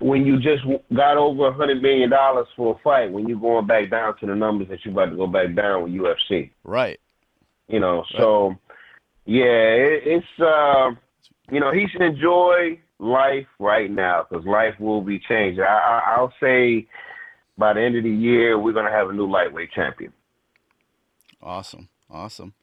when 0.00 0.26
you 0.26 0.38
just 0.38 0.62
got 0.94 1.16
over 1.16 1.48
a 1.48 1.52
hundred 1.52 1.82
million 1.82 2.10
dollars 2.10 2.46
for 2.56 2.74
a 2.74 2.82
fight? 2.82 3.12
When 3.12 3.28
you're 3.28 3.38
going 3.38 3.66
back 3.66 3.90
down 3.90 4.18
to 4.18 4.26
the 4.26 4.34
numbers 4.34 4.68
that 4.68 4.84
you're 4.84 4.92
about 4.92 5.10
to 5.10 5.16
go 5.16 5.26
back 5.26 5.54
down 5.54 5.84
with 5.84 5.92
UFC? 5.92 6.50
Right. 6.64 6.98
You 7.68 7.80
know, 7.80 8.04
so 8.16 8.56
yeah, 9.26 9.44
it, 9.44 10.02
it's 10.04 10.40
uh, 10.40 10.90
you 11.52 11.60
know 11.60 11.72
he 11.72 11.86
should 11.88 12.02
enjoy 12.02 12.80
life 12.98 13.46
right 13.58 13.90
now 13.90 14.26
because 14.28 14.44
life 14.44 14.74
will 14.80 15.02
be 15.02 15.20
changed. 15.20 15.60
I, 15.60 15.64
I, 15.64 16.14
I'll 16.16 16.32
say 16.40 16.88
by 17.56 17.74
the 17.74 17.80
end 17.80 17.96
of 17.96 18.02
the 18.02 18.10
year 18.10 18.58
we're 18.58 18.72
gonna 18.72 18.90
have 18.90 19.08
a 19.08 19.12
new 19.12 19.30
lightweight 19.30 19.72
champion. 19.72 20.12
Awesome. 21.42 21.88
Awesome. 22.10 22.54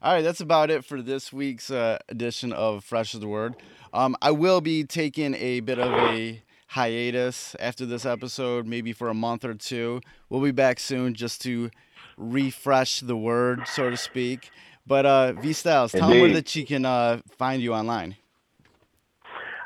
All 0.00 0.14
right, 0.14 0.22
that's 0.22 0.40
about 0.40 0.70
it 0.70 0.84
for 0.84 1.00
this 1.00 1.32
week's 1.32 1.70
uh, 1.70 1.98
edition 2.08 2.52
of 2.52 2.84
Fresh 2.84 3.14
as 3.14 3.20
the 3.20 3.28
Word. 3.28 3.54
Um, 3.92 4.16
I 4.20 4.32
will 4.32 4.60
be 4.60 4.84
taking 4.84 5.34
a 5.34 5.60
bit 5.60 5.78
of 5.78 5.92
a 5.92 6.41
hiatus 6.72 7.54
after 7.60 7.84
this 7.84 8.06
episode, 8.06 8.66
maybe 8.66 8.92
for 8.92 9.08
a 9.08 9.14
month 9.14 9.44
or 9.44 9.54
two. 9.54 10.00
We'll 10.30 10.40
be 10.40 10.52
back 10.52 10.80
soon 10.80 11.12
just 11.14 11.42
to 11.42 11.70
refresh 12.16 13.00
the 13.00 13.16
word, 13.16 13.66
so 13.66 13.90
to 13.90 13.96
speak. 13.96 14.50
But 14.86 15.04
uh, 15.06 15.32
V 15.34 15.52
Styles, 15.52 15.92
tell 15.92 16.08
them 16.08 16.20
where 16.20 16.32
that 16.32 16.48
she 16.48 16.64
can 16.64 16.86
uh, 16.86 17.20
find 17.36 17.62
you 17.62 17.74
online. 17.74 18.16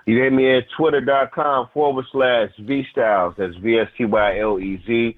You 0.07 0.21
hit 0.23 0.33
me 0.33 0.57
at 0.57 0.65
twitter.com 0.77 1.71
forward 1.73 2.05
slash 2.13 2.51
V 2.59 2.85
Styles. 2.91 3.35
That's 3.39 3.57
V 3.57 3.79
S 3.79 3.89
T 3.97 4.05
Y 4.05 4.39
L 4.41 4.59
E 4.59 4.83
Z. 4.87 5.17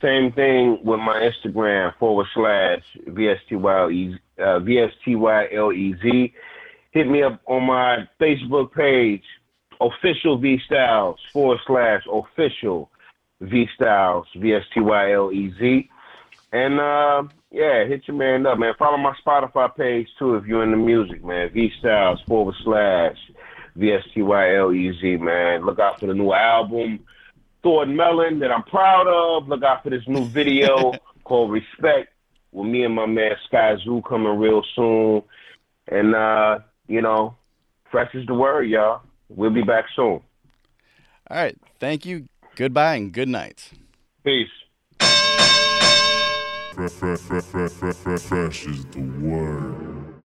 Same 0.00 0.32
thing 0.32 0.78
with 0.82 0.98
my 0.98 1.30
Instagram 1.30 1.96
forward 1.98 2.26
slash 2.34 2.82
V 3.06 3.28
S 3.28 3.38
T 3.48 3.54
Y 3.54 3.80
L 3.80 3.90
E 3.90 4.18
uh, 4.38 4.58
V 4.58 4.78
S 4.78 4.90
T 5.04 5.14
Y 5.14 5.48
L 5.54 5.72
E 5.72 5.94
Z. 6.02 6.32
Hit 6.90 7.06
me 7.06 7.22
up 7.22 7.40
on 7.46 7.64
my 7.64 8.08
Facebook 8.20 8.72
page, 8.72 9.22
official 9.86 10.38
V 10.38 10.58
Styles 10.66 11.18
forward 11.32 11.58
slash 11.66 12.02
official 12.10 12.90
V 13.40 13.66
Styles 13.74 14.26
V 14.36 14.54
S 14.54 14.62
T 14.72 14.80
Y 14.80 15.12
L 15.12 15.32
E 15.32 15.52
Z. 15.58 15.88
And 16.52 16.78
uh, 16.78 17.24
yeah, 17.50 17.84
hit 17.84 18.06
your 18.06 18.16
man 18.16 18.46
up, 18.46 18.58
man. 18.58 18.74
Follow 18.78 18.98
my 18.98 19.14
Spotify 19.24 19.74
page 19.74 20.08
too 20.18 20.36
if 20.36 20.46
you're 20.46 20.62
into 20.62 20.76
music, 20.76 21.24
man. 21.24 21.50
V 21.52 21.70
Styles 21.78 22.20
forward 22.26 22.54
slash 22.62 23.16
V 23.76 23.92
S 23.92 24.04
T 24.14 24.22
Y 24.22 24.56
L 24.56 24.72
E 24.72 24.92
Z, 25.00 25.16
man. 25.16 25.64
Look 25.64 25.78
out 25.78 25.98
for 25.98 26.06
the 26.06 26.14
new 26.14 26.32
album, 26.32 27.00
Thor 27.62 27.84
and 27.84 27.96
Melon, 27.96 28.38
that 28.40 28.50
I'm 28.50 28.64
proud 28.64 29.06
of. 29.06 29.48
Look 29.48 29.62
out 29.62 29.82
for 29.82 29.90
this 29.90 30.06
new 30.06 30.24
video 30.26 30.92
called 31.24 31.52
Respect 31.52 32.12
with 32.52 32.66
me 32.66 32.84
and 32.84 32.94
my 32.94 33.06
man 33.06 33.32
Skyzoo 33.50 34.04
coming 34.04 34.38
real 34.38 34.62
soon. 34.76 35.22
And, 35.88 36.14
uh, 36.14 36.58
you 36.86 37.00
know, 37.00 37.36
fresh 37.90 38.14
is 38.14 38.26
the 38.26 38.34
word, 38.34 38.64
y'all. 38.68 39.02
We'll 39.34 39.50
be 39.50 39.62
back 39.62 39.86
soon. 39.94 40.20
All 41.30 41.36
right. 41.36 41.56
Thank 41.80 42.04
you. 42.04 42.28
Goodbye 42.54 42.96
and 42.96 43.12
good 43.12 43.28
night. 43.28 43.70
Peace. 44.24 44.48
Fresh, 46.74 46.92
fresh, 46.92 47.18
fresh, 47.18 47.44
fresh, 47.44 47.94
fresh, 47.94 48.20
fresh 48.20 48.66
is 48.66 48.84
the 48.86 49.00
word. 49.20 49.81